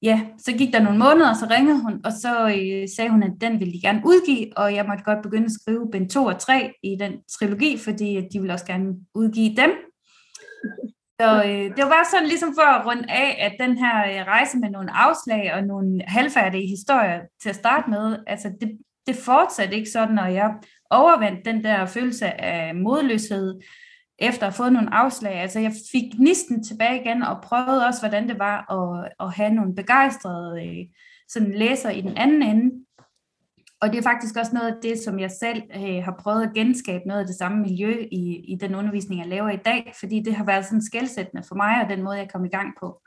ja, 0.05 0.21
så 0.39 0.53
gik 0.53 0.73
der 0.73 0.83
nogle 0.83 0.99
måneder, 0.99 1.31
og 1.31 1.37
så 1.37 1.47
ringede 1.51 1.83
hun, 1.83 2.01
og 2.05 2.13
så 2.13 2.33
øh, 2.49 2.89
sagde 2.97 3.11
hun, 3.11 3.23
at 3.23 3.33
den 3.41 3.61
ville 3.61 3.73
de 3.73 3.81
gerne 3.81 4.03
udgive, 4.05 4.59
og 4.59 4.75
jeg 4.75 4.85
måtte 4.89 5.05
godt 5.05 5.23
begynde 5.23 5.45
at 5.45 5.53
skrive 5.53 5.91
bind 5.93 6.11
2 6.11 6.25
og 6.25 6.39
3 6.39 6.73
i 6.83 6.97
den 7.01 7.13
trilogi, 7.39 7.79
fordi 7.79 8.29
de 8.33 8.39
ville 8.41 8.53
også 8.53 8.67
gerne 8.67 8.95
udgive 9.15 9.57
dem. 9.57 9.71
Så 11.21 11.45
øh, 11.45 11.77
det 11.77 11.81
var 11.85 11.91
bare 11.97 12.11
sådan 12.11 12.29
ligesom 12.29 12.55
for 12.55 12.69
at 12.77 12.87
runde 12.87 13.07
af, 13.09 13.37
at 13.47 13.67
den 13.67 13.77
her 13.77 13.97
øh, 14.11 14.27
rejse 14.27 14.59
med 14.59 14.71
nogle 14.71 14.91
afslag 14.97 15.55
og 15.55 15.63
nogle 15.63 16.01
halvfærdige 16.07 16.69
historier 16.69 17.21
til 17.43 17.49
at 17.49 17.57
starte 17.57 17.91
med, 17.91 18.17
altså 18.27 18.49
det, 18.61 18.71
det 19.07 19.17
fortsatte 19.17 19.77
ikke 19.77 19.91
sådan, 19.91 20.19
og 20.19 20.35
jeg 20.35 20.55
overvandt 20.91 21.45
den 21.45 21.65
der 21.65 21.87
følelse 21.87 22.41
af 22.41 22.75
modløshed, 22.75 23.61
efter 24.19 24.47
at 24.47 24.53
have 24.53 24.57
fået 24.57 24.73
nogle 24.73 24.95
afslag. 24.95 25.35
Altså 25.35 25.61
jeg 25.61 25.73
fik 25.93 26.19
næsten 26.19 26.65
tilbage 26.65 27.01
igen, 27.01 27.23
og 27.23 27.43
prøvede 27.43 27.87
også, 27.87 28.01
hvordan 28.01 28.29
det 28.29 28.39
var 28.39 28.73
at, 28.73 29.13
at 29.21 29.33
have 29.33 29.51
nogle 29.51 29.75
begejstrede 29.75 30.67
øh, 30.67 30.87
sådan 31.29 31.55
læser 31.55 31.91
i 31.91 32.01
den 32.01 32.17
anden 32.17 32.43
ende. 32.43 32.85
Og 33.81 33.93
det 33.93 33.99
er 33.99 34.03
faktisk 34.03 34.37
også 34.37 34.55
noget 34.55 34.69
af 34.69 34.77
det, 34.83 34.99
som 34.99 35.19
jeg 35.19 35.31
selv 35.31 35.63
øh, 35.77 36.05
har 36.05 36.17
prøvet 36.21 36.43
at 36.43 36.55
genskabe 36.55 37.05
noget 37.07 37.21
af 37.21 37.27
det 37.27 37.37
samme 37.37 37.63
miljø 37.63 38.07
i, 38.13 38.45
i 38.49 38.57
den 38.61 38.75
undervisning, 38.75 39.21
jeg 39.21 39.29
laver 39.29 39.51
i 39.51 39.57
dag, 39.65 39.93
fordi 40.01 40.23
det 40.23 40.35
har 40.35 40.45
været 40.45 40.65
sådan 40.65 40.83
skældsættende 40.83 41.43
for 41.49 41.55
mig, 41.55 41.83
og 41.85 41.91
den 41.91 42.03
måde, 42.03 42.17
jeg 42.17 42.31
kom 42.31 42.45
i 42.45 42.49
gang 42.49 42.75
på. 42.81 43.03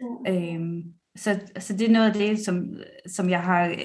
Mm. 0.00 0.32
Øhm, 0.32 0.82
så, 1.16 1.40
så 1.58 1.72
det 1.72 1.88
er 1.88 1.92
noget 1.92 2.06
af 2.06 2.12
det, 2.12 2.44
som, 2.44 2.68
som 3.06 3.30
jeg 3.30 3.42
har 3.42 3.76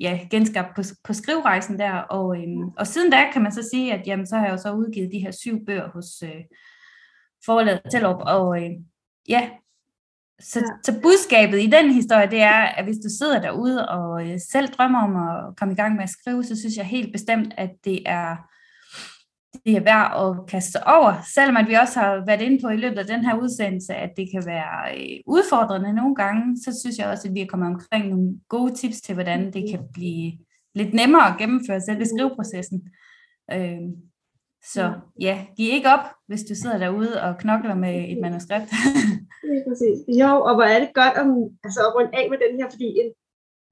ja, 0.00 0.20
genskabt 0.30 0.76
på, 0.76 0.82
på 1.04 1.12
skrivrejsen 1.12 1.78
der. 1.78 1.92
Og, 1.92 2.36
øhm, 2.36 2.68
og 2.78 2.86
siden 2.86 3.10
da 3.10 3.30
kan 3.32 3.42
man 3.42 3.52
så 3.52 3.68
sige, 3.72 3.94
at 3.94 4.06
jamen, 4.06 4.26
så 4.26 4.36
har 4.36 4.44
jeg 4.44 4.52
jo 4.52 4.56
så 4.56 4.72
udgivet 4.72 5.12
de 5.12 5.18
her 5.18 5.30
syv 5.30 5.64
bøger 5.66 5.88
hos 5.88 6.22
øh, 6.22 6.44
forlaget 7.44 7.80
Tellup. 7.90 8.20
Og 8.20 8.62
øh, 8.62 8.70
ja, 9.28 9.50
så, 10.40 10.58
ja. 10.58 10.66
så 10.84 11.00
budskabet 11.02 11.62
i 11.62 11.66
den 11.66 11.92
historie, 11.92 12.30
det 12.30 12.40
er, 12.40 12.60
at 12.60 12.84
hvis 12.84 12.98
du 13.04 13.08
sidder 13.18 13.40
derude 13.40 13.88
og 13.88 14.30
øh, 14.30 14.38
selv 14.50 14.68
drømmer 14.68 15.02
om 15.02 15.16
at 15.16 15.56
komme 15.56 15.74
i 15.74 15.76
gang 15.76 15.96
med 15.96 16.02
at 16.02 16.10
skrive, 16.10 16.44
så 16.44 16.60
synes 16.60 16.76
jeg 16.76 16.86
helt 16.86 17.12
bestemt, 17.12 17.54
at 17.56 17.70
det 17.84 18.02
er 18.06 18.36
det 19.64 19.76
er 19.76 19.80
værd 19.80 20.08
at 20.22 20.46
kaste 20.46 20.78
over, 20.86 21.12
selvom 21.34 21.56
at 21.56 21.68
vi 21.68 21.74
også 21.74 22.00
har 22.00 22.26
været 22.26 22.40
inde 22.40 22.62
på 22.62 22.68
i 22.68 22.76
løbet 22.76 22.98
af 22.98 23.06
den 23.06 23.24
her 23.24 23.34
udsendelse, 23.42 23.94
at 23.94 24.10
det 24.16 24.26
kan 24.32 24.42
være 24.46 24.76
øh, 24.96 25.16
udfordrende 25.26 25.92
nogle 25.92 26.14
gange, 26.14 26.56
så 26.64 26.80
synes 26.80 26.98
jeg 26.98 27.08
også, 27.08 27.28
at 27.28 27.34
vi 27.34 27.40
er 27.40 27.46
kommet 27.46 27.68
omkring 27.68 28.08
nogle 28.08 28.40
gode 28.48 28.74
tips 28.74 29.00
til, 29.00 29.14
hvordan 29.14 29.52
det 29.52 29.70
kan 29.70 29.80
blive 29.92 30.32
lidt 30.74 30.94
nemmere 30.94 31.26
at 31.28 31.38
gennemføre 31.38 31.80
selve 31.80 32.04
skriveprocessen. 32.04 32.88
Øhm, 33.52 33.92
så 34.72 34.92
ja, 35.20 35.46
giv 35.56 35.72
ikke 35.72 35.88
op, 35.88 36.06
hvis 36.26 36.42
du 36.42 36.54
sidder 36.54 36.78
derude 36.78 37.22
og 37.22 37.38
knokler 37.38 37.74
med 37.74 37.94
et 38.12 38.18
manuskript. 38.22 38.70
Ja, 39.44 39.58
præcis. 39.68 39.98
Jo, 40.20 40.30
og 40.48 40.54
hvor 40.54 40.64
er 40.74 40.78
det 40.80 40.90
godt 40.94 41.16
om, 41.22 41.28
altså 41.64 41.80
at 41.86 41.94
runde 41.94 42.16
af 42.18 42.26
med 42.30 42.38
den 42.44 42.52
her, 42.60 42.70
fordi 42.70 42.88
en, 43.00 43.10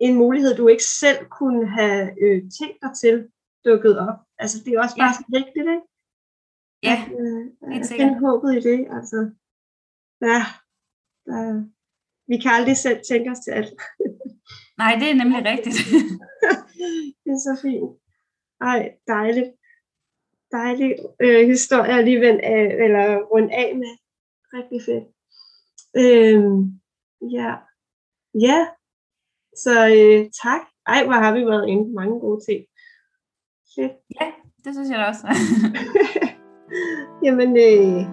en 0.01 0.15
mulighed, 0.15 0.57
du 0.57 0.69
ikke 0.69 0.83
selv 0.85 1.21
kunne 1.39 1.71
have 1.79 2.03
øh, 2.25 2.39
tænkt 2.59 2.79
dig 2.83 2.93
til, 3.03 3.15
dukket 3.65 3.99
op. 3.99 4.19
Altså, 4.43 4.57
det 4.65 4.71
er 4.73 4.81
også 4.85 4.97
bare 5.03 5.15
ja. 5.19 5.39
rigtigt, 5.39 5.69
ikke? 5.75 5.87
Ja, 6.89 6.97
at, 7.07 7.21
øh, 7.21 7.73
helt 7.73 7.87
sikkert. 7.87 8.09
Find 8.09 8.25
håbet 8.27 8.51
i 8.59 8.61
det, 8.69 8.81
altså. 8.97 9.19
Ja, 10.29 10.41
der, 11.27 11.45
vi 12.31 12.37
kan 12.43 12.51
aldrig 12.59 12.77
selv 12.77 13.01
tænke 13.11 13.31
os 13.31 13.39
til 13.45 13.51
alt. 13.51 13.73
Nej, 14.83 14.93
det 15.01 15.09
er 15.11 15.15
nemlig 15.15 15.45
rigtigt. 15.53 15.79
det 17.23 17.31
er 17.37 17.43
så 17.49 17.55
fint. 17.63 17.91
Ej, 18.61 18.81
dejligt. 19.07 19.51
Dejlig 20.53 20.97
øh, 21.21 21.47
historie 21.49 21.93
alligevel, 21.93 22.41
af, 22.43 22.63
eller 22.85 23.05
rundt 23.33 23.53
af 23.53 23.77
med. 23.77 23.93
Rigtig 24.57 24.81
fedt. 24.89 25.07
Øhm, 26.03 26.81
ja. 27.37 27.51
Ja. 28.47 28.69
Så 29.57 29.75
øh, 29.97 30.31
tak. 30.43 30.63
Ej, 30.87 31.05
hvor 31.05 31.19
har 31.25 31.33
vi 31.35 31.47
været 31.47 31.69
inde 31.69 31.85
på 31.85 31.93
mange 32.01 32.21
gode 32.21 32.41
ting. 32.49 32.67
Fedt. 33.75 33.93
Ja, 34.21 34.27
det 34.65 34.75
synes 34.75 34.91
jeg 34.91 34.99
da 34.99 35.05
også. 35.05 35.27
Jamen, 37.25 37.57
øh, 37.57 38.05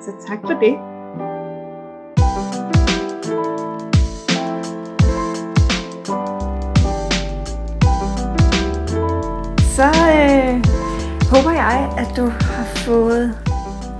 så 0.00 0.10
tak 0.26 0.38
for 0.40 0.58
det. 0.64 0.74
Så 9.76 9.88
øh, 10.16 10.54
håber 11.32 11.52
jeg, 11.52 11.94
at 11.98 12.16
du 12.16 12.24
har 12.24 12.64
fået 12.76 13.38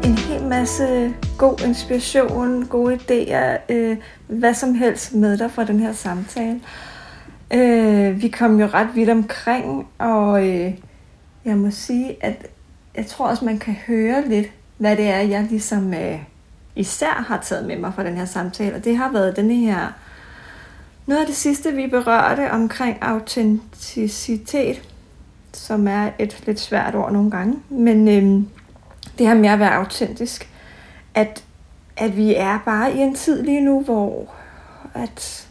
en 0.04 0.18
hel 0.18 0.48
masse 0.48 1.14
god 1.38 1.64
inspiration, 1.66 2.66
gode 2.66 2.94
idéer, 2.94 3.72
øh, 3.72 3.96
hvad 4.28 4.54
som 4.54 4.74
helst 4.74 5.14
med 5.14 5.38
dig 5.38 5.50
fra 5.50 5.64
den 5.64 5.80
her 5.80 5.92
samtale. 5.92 6.60
Øh, 7.54 8.22
vi 8.22 8.28
kom 8.28 8.60
jo 8.60 8.66
ret 8.66 8.88
vidt 8.94 9.10
omkring, 9.10 9.88
og 9.98 10.48
øh, 10.48 10.74
jeg 11.44 11.56
må 11.56 11.70
sige, 11.70 12.24
at 12.24 12.46
jeg 12.94 13.06
tror 13.06 13.28
også, 13.28 13.44
man 13.44 13.58
kan 13.58 13.74
høre 13.86 14.28
lidt, 14.28 14.46
hvad 14.78 14.96
det 14.96 15.08
er, 15.08 15.18
jeg 15.18 15.46
ligesom 15.50 15.94
øh, 15.94 16.18
især 16.76 17.24
har 17.28 17.40
taget 17.42 17.66
med 17.66 17.78
mig 17.78 17.94
fra 17.94 18.04
den 18.04 18.16
her 18.16 18.24
samtale. 18.24 18.74
Og 18.74 18.84
det 18.84 18.96
har 18.96 19.12
været 19.12 19.36
den 19.36 19.50
her, 19.50 19.92
noget 21.06 21.20
af 21.20 21.26
det 21.26 21.36
sidste, 21.36 21.72
vi 21.72 21.86
berørte 21.86 22.50
omkring 22.50 22.98
autenticitet, 23.00 24.82
som 25.52 25.88
er 25.88 26.10
et 26.18 26.42
lidt 26.46 26.60
svært 26.60 26.94
ord 26.94 27.12
nogle 27.12 27.30
gange. 27.30 27.58
Men 27.68 28.08
øh, 28.08 28.42
det 29.18 29.26
her 29.26 29.34
med 29.34 29.48
at 29.48 29.58
være 29.58 29.74
autentisk, 29.74 30.48
at, 31.14 31.44
at 31.96 32.16
vi 32.16 32.34
er 32.34 32.58
bare 32.64 32.94
i 32.94 32.98
en 32.98 33.14
tid 33.14 33.42
lige 33.42 33.64
nu, 33.64 33.82
hvor 33.82 34.34
at 34.94 35.41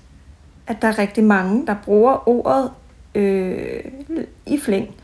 at 0.67 0.81
der 0.81 0.87
er 0.87 0.99
rigtig 0.99 1.23
mange, 1.23 1.67
der 1.67 1.75
bruger 1.85 2.29
ordet 2.29 2.71
øh, 3.15 3.83
i 4.45 4.59
flæng. 4.59 4.95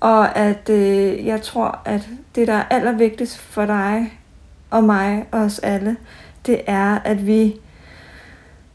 Og 0.00 0.36
at 0.36 0.68
øh, 0.68 1.26
jeg 1.26 1.42
tror, 1.42 1.78
at 1.84 2.08
det, 2.34 2.46
der 2.46 2.54
er 2.54 2.64
allervigtigst 2.70 3.38
for 3.38 3.66
dig 3.66 4.18
og 4.70 4.84
mig 4.84 5.26
og 5.32 5.40
os 5.40 5.58
alle, 5.58 5.96
det 6.46 6.60
er, 6.66 6.98
at 7.04 7.26
vi 7.26 7.56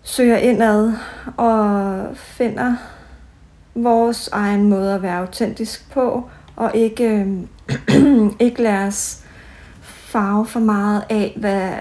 søger 0.03 0.37
indad 0.37 0.93
og 1.37 2.17
finder 2.17 2.75
vores 3.75 4.27
egen 4.27 4.63
måde 4.63 4.93
at 4.93 5.01
være 5.01 5.17
autentisk 5.17 5.91
på, 5.91 6.29
og 6.55 6.71
ikke, 6.75 7.25
øh, 7.89 8.31
ikke 8.47 8.61
lade 8.61 8.87
os 8.87 9.23
farve 9.81 10.45
for 10.45 10.59
meget 10.59 11.03
af, 11.09 11.33
hvad 11.37 11.71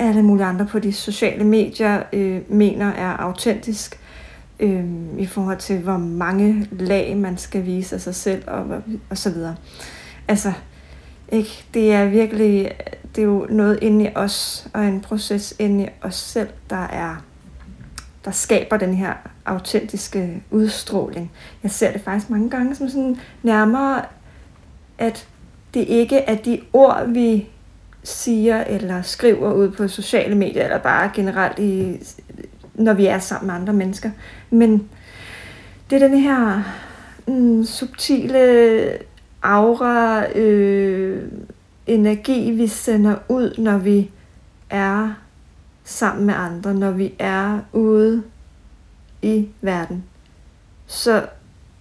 alle 0.00 0.22
mulige 0.22 0.46
andre 0.46 0.66
på 0.66 0.78
de 0.78 0.92
sociale 0.92 1.44
medier 1.44 2.02
øh, 2.12 2.40
mener 2.48 2.86
er 2.86 3.16
autentisk 3.16 4.00
øh, 4.60 4.84
i 5.18 5.26
forhold 5.26 5.58
til, 5.58 5.78
hvor 5.78 5.96
mange 5.96 6.68
lag 6.72 7.16
man 7.16 7.38
skal 7.38 7.66
vise 7.66 7.94
af 7.94 8.00
sig 8.00 8.14
selv 8.14 8.42
og, 8.46 8.82
og 9.10 9.18
så 9.18 9.30
videre. 9.30 9.56
Altså, 10.28 10.52
ikke? 11.28 11.64
Det 11.74 11.92
er 11.92 12.08
virkelig, 12.08 12.72
det 13.16 13.22
er 13.22 13.26
jo 13.26 13.46
noget 13.50 13.78
inde 13.82 14.04
i 14.04 14.08
os, 14.14 14.68
og 14.74 14.84
en 14.84 15.00
proces 15.00 15.54
inde 15.58 15.84
i 15.84 15.88
os 16.02 16.16
selv, 16.16 16.48
der 16.70 16.86
er, 16.86 17.24
der 18.24 18.30
skaber 18.30 18.76
den 18.76 18.94
her 18.94 19.12
autentiske 19.44 20.42
udstråling. 20.50 21.30
Jeg 21.62 21.70
ser 21.70 21.92
det 21.92 22.00
faktisk 22.00 22.30
mange 22.30 22.50
gange 22.50 22.74
som 22.74 22.88
sådan 22.88 23.16
nærmere, 23.42 24.04
at 24.98 25.28
det 25.74 25.80
ikke 25.80 26.18
er 26.18 26.34
de 26.34 26.60
ord, 26.72 27.08
vi 27.08 27.48
siger 28.02 28.64
eller 28.64 29.02
skriver 29.02 29.52
ud 29.52 29.70
på 29.70 29.88
sociale 29.88 30.34
medier, 30.34 30.64
eller 30.64 30.78
bare 30.78 31.10
generelt 31.14 31.58
i 31.58 32.00
når 32.74 32.92
vi 32.92 33.06
er 33.06 33.18
sammen 33.18 33.46
med 33.46 33.54
andre 33.54 33.72
mennesker. 33.72 34.10
Men 34.50 34.88
det 35.90 36.02
er 36.02 36.08
den 36.08 36.18
her 36.18 36.62
mm, 37.28 37.64
subtile 37.64 38.98
aura, 39.42 40.26
øh, 40.38 41.22
energi, 41.86 42.50
vi 42.50 42.66
sender 42.66 43.16
ud, 43.28 43.54
når 43.58 43.78
vi 43.78 44.10
er 44.70 45.14
sammen 45.84 46.26
med 46.26 46.34
andre, 46.34 46.74
når 46.74 46.90
vi 46.90 47.14
er 47.18 47.58
ude 47.72 48.22
i 49.22 49.48
verden. 49.60 50.04
Så, 50.86 51.26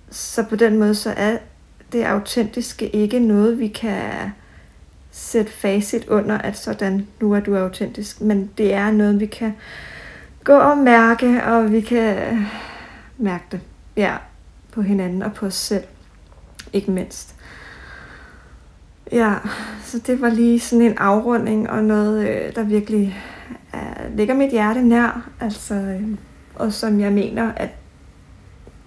så 0.10 0.44
på 0.44 0.56
den 0.56 0.78
måde, 0.78 0.96
så 0.96 1.14
er 1.18 1.38
det 1.92 2.04
autentiske 2.04 2.90
ikke 2.90 3.20
noget, 3.20 3.60
vi 3.60 3.68
kan 3.68 4.32
sætte 5.20 5.52
facit 5.52 6.08
under, 6.08 6.38
at 6.38 6.58
sådan, 6.58 7.08
nu 7.22 7.34
er 7.34 7.40
du 7.40 7.58
autentisk. 7.58 8.22
Men 8.22 8.50
det 8.58 8.74
er 8.74 8.92
noget, 8.92 9.20
vi 9.20 9.26
kan 9.26 9.54
gå 10.44 10.54
og 10.54 10.78
mærke, 10.78 11.44
og 11.44 11.72
vi 11.72 11.82
kan 11.82 12.18
mærke 13.18 13.44
det. 13.52 13.60
Ja, 13.98 14.16
på 14.72 14.82
hinanden 14.82 15.22
og 15.22 15.34
på 15.34 15.46
os 15.46 15.54
selv. 15.54 15.84
Ikke 16.74 16.92
mindst. 16.92 17.36
Ja, 19.12 19.34
så 19.84 20.00
det 20.00 20.22
var 20.22 20.30
lige 20.30 20.60
sådan 20.60 20.86
en 20.86 20.98
afrunding 20.98 21.70
og 21.70 21.84
noget, 21.84 22.30
øh, 22.30 22.56
der 22.56 22.64
virkelig 22.64 23.18
uh, 23.74 24.18
ligger 24.18 24.34
mit 24.34 24.52
hjerte 24.52 24.82
nær. 24.82 25.30
Altså, 25.40 25.74
øh, 25.74 26.04
og 26.56 26.74
som 26.74 27.00
jeg 27.00 27.12
mener, 27.12 27.52
at, 27.56 27.70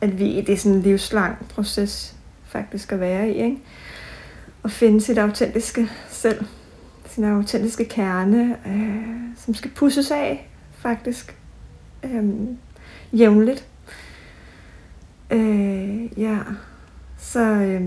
at 0.00 0.18
vi 0.18 0.40
det 0.40 0.52
er 0.52 0.56
sådan 0.56 0.76
en 0.76 0.82
livslang 0.82 1.46
proces 1.54 2.16
faktisk 2.44 2.92
at 2.92 3.00
være 3.00 3.28
i. 3.28 3.32
Ikke? 3.32 3.58
At 4.64 4.70
finde 4.70 5.00
sit 5.00 5.18
autentiske 5.18 5.88
selv, 6.08 6.44
sin 7.06 7.24
autentiske 7.24 7.84
kerne, 7.84 8.56
øh, 8.66 9.36
som 9.36 9.54
skal 9.54 9.70
pusses 9.70 10.10
af 10.10 10.48
faktisk 10.74 11.36
øh, 12.02 12.24
jævnligt. 13.12 13.68
Øh, 15.30 16.20
ja, 16.20 16.38
så, 17.18 17.40
øh, 17.40 17.82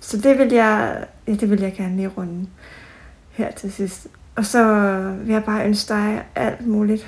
så 0.00 0.16
det 0.16 0.38
vil 0.38 0.52
jeg, 0.52 1.06
ja, 1.26 1.34
det 1.34 1.50
vil 1.50 1.60
jeg 1.60 1.74
gerne 1.76 1.96
lige 1.96 2.08
runde 2.08 2.46
her 3.30 3.50
til 3.50 3.72
sidst. 3.72 4.08
Og 4.36 4.46
så 4.46 4.64
vil 5.22 5.32
jeg 5.32 5.44
bare 5.44 5.66
ønske 5.66 5.94
dig 5.94 6.24
alt 6.34 6.66
muligt, 6.66 7.06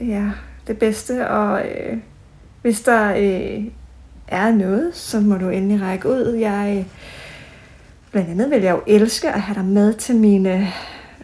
ja, 0.00 0.30
det 0.66 0.78
bedste, 0.78 1.28
og 1.28 1.68
øh, 1.68 1.98
hvis 2.62 2.80
der 2.80 3.10
øh, 3.10 3.64
er 4.28 4.52
noget, 4.52 4.94
så 4.94 5.20
må 5.20 5.36
du 5.36 5.48
endelig 5.48 5.80
række 5.80 6.08
ud. 6.08 6.34
Jeg, 6.40 6.86
blandt 8.10 8.30
andet 8.30 8.50
vil 8.50 8.62
jeg 8.62 8.72
jo 8.72 8.82
elske 8.86 9.28
at 9.28 9.40
have 9.40 9.54
dig 9.54 9.64
med 9.64 9.94
til 9.94 10.16
mine 10.16 10.68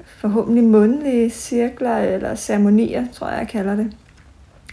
forhåbentlig 0.07 0.65
mundlige 0.65 1.31
cirkler 1.31 1.97
eller 1.97 2.35
ceremonier, 2.35 3.07
tror 3.13 3.29
jeg, 3.29 3.39
jeg 3.39 3.49
kalder 3.49 3.77
det. 3.77 3.93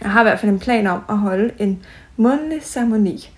Jeg 0.00 0.10
har 0.10 0.20
i 0.20 0.24
hvert 0.24 0.40
fald 0.40 0.52
en 0.52 0.58
plan 0.58 0.86
om 0.86 1.00
at 1.08 1.18
holde 1.18 1.50
en 1.58 1.84
mundlig 2.16 2.62
ceremoni 2.62 3.30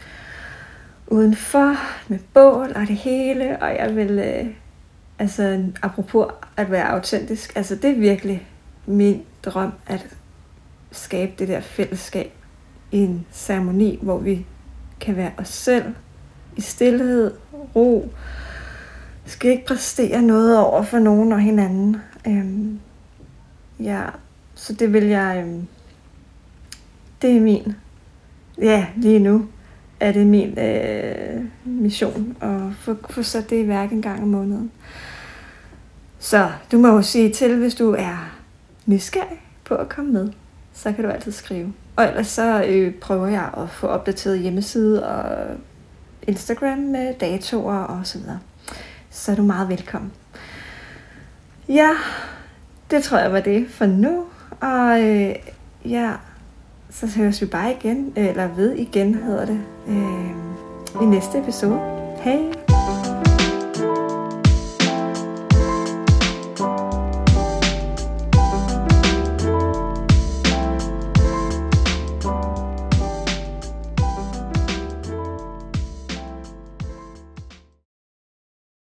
udenfor 1.06 1.76
med 2.08 2.18
bål 2.34 2.72
og 2.74 2.80
det 2.80 2.96
hele, 2.96 3.62
og 3.62 3.76
jeg 3.76 3.96
vil, 3.96 4.10
øh, 4.10 4.46
altså 5.18 5.64
apropos 5.82 6.26
at 6.56 6.70
være 6.70 6.88
autentisk, 6.88 7.56
altså 7.56 7.74
det 7.74 7.90
er 7.90 8.00
virkelig 8.00 8.48
min 8.86 9.22
drøm 9.44 9.72
at 9.86 10.06
skabe 10.92 11.32
det 11.38 11.48
der 11.48 11.60
fællesskab 11.60 12.32
i 12.92 12.98
en 12.98 13.26
ceremoni, 13.32 13.98
hvor 14.02 14.18
vi 14.18 14.46
kan 15.00 15.16
være 15.16 15.32
os 15.36 15.48
selv 15.48 15.84
i 16.56 16.60
stillhed, 16.60 17.34
ro, 17.76 18.10
skal 19.26 19.50
ikke 19.50 19.66
præstere 19.66 20.22
noget 20.22 20.58
over 20.58 20.82
for 20.82 20.98
nogen 20.98 21.32
og 21.32 21.40
hinanden. 21.40 21.96
Øhm, 22.26 22.80
ja, 23.80 24.02
så 24.54 24.72
det 24.72 24.92
vil 24.92 25.04
jeg, 25.04 25.44
øhm, 25.46 25.66
det 27.22 27.36
er 27.36 27.40
min, 27.40 27.74
ja, 28.58 28.86
lige 28.96 29.18
nu 29.18 29.46
er 30.00 30.12
det 30.12 30.26
min 30.26 30.58
øh, 30.58 31.44
mission 31.64 32.36
at 32.40 32.60
få, 32.78 32.96
få 33.10 33.22
sat 33.22 33.50
det 33.50 33.64
i 33.64 33.68
værk 33.68 33.92
en 33.92 34.02
gang 34.02 34.22
om 34.22 34.28
måneden. 34.28 34.72
Så 36.18 36.50
du 36.72 36.78
må 36.78 36.88
jo 36.88 37.02
sige 37.02 37.32
til, 37.32 37.58
hvis 37.58 37.74
du 37.74 37.94
er 37.98 38.34
nysgerrig 38.86 39.42
på 39.64 39.74
at 39.74 39.88
komme 39.88 40.12
med, 40.12 40.32
så 40.72 40.92
kan 40.92 41.04
du 41.04 41.10
altid 41.10 41.32
skrive. 41.32 41.72
Og 41.96 42.04
ellers 42.04 42.26
så 42.26 42.64
øh, 42.64 42.94
prøver 42.94 43.26
jeg 43.26 43.50
at 43.56 43.70
få 43.70 43.86
opdateret 43.86 44.38
hjemmeside 44.38 45.06
og 45.06 45.46
Instagram 46.22 46.78
med 46.78 47.14
datoer 47.14 47.78
og 47.78 48.06
så 48.06 48.18
videre. 48.18 48.38
Så 49.14 49.32
er 49.32 49.36
du 49.36 49.42
meget 49.42 49.68
velkommen. 49.68 50.12
Ja, 51.68 51.90
det 52.90 53.02
tror 53.02 53.18
jeg 53.18 53.32
var 53.32 53.40
det 53.40 53.66
for 53.70 53.86
nu. 53.86 54.24
Og 54.60 55.02
øh, 55.02 55.34
ja, 55.84 56.12
så 56.90 57.06
høres 57.16 57.40
vi 57.40 57.46
bare 57.46 57.72
igen, 57.72 58.12
eller 58.16 58.48
ved 58.48 58.72
igen 58.74 59.14
hedder 59.14 59.44
det, 59.44 59.60
øh, 59.88 61.02
i 61.02 61.04
næste 61.04 61.38
episode. 61.38 61.80
Hej! 62.20 62.63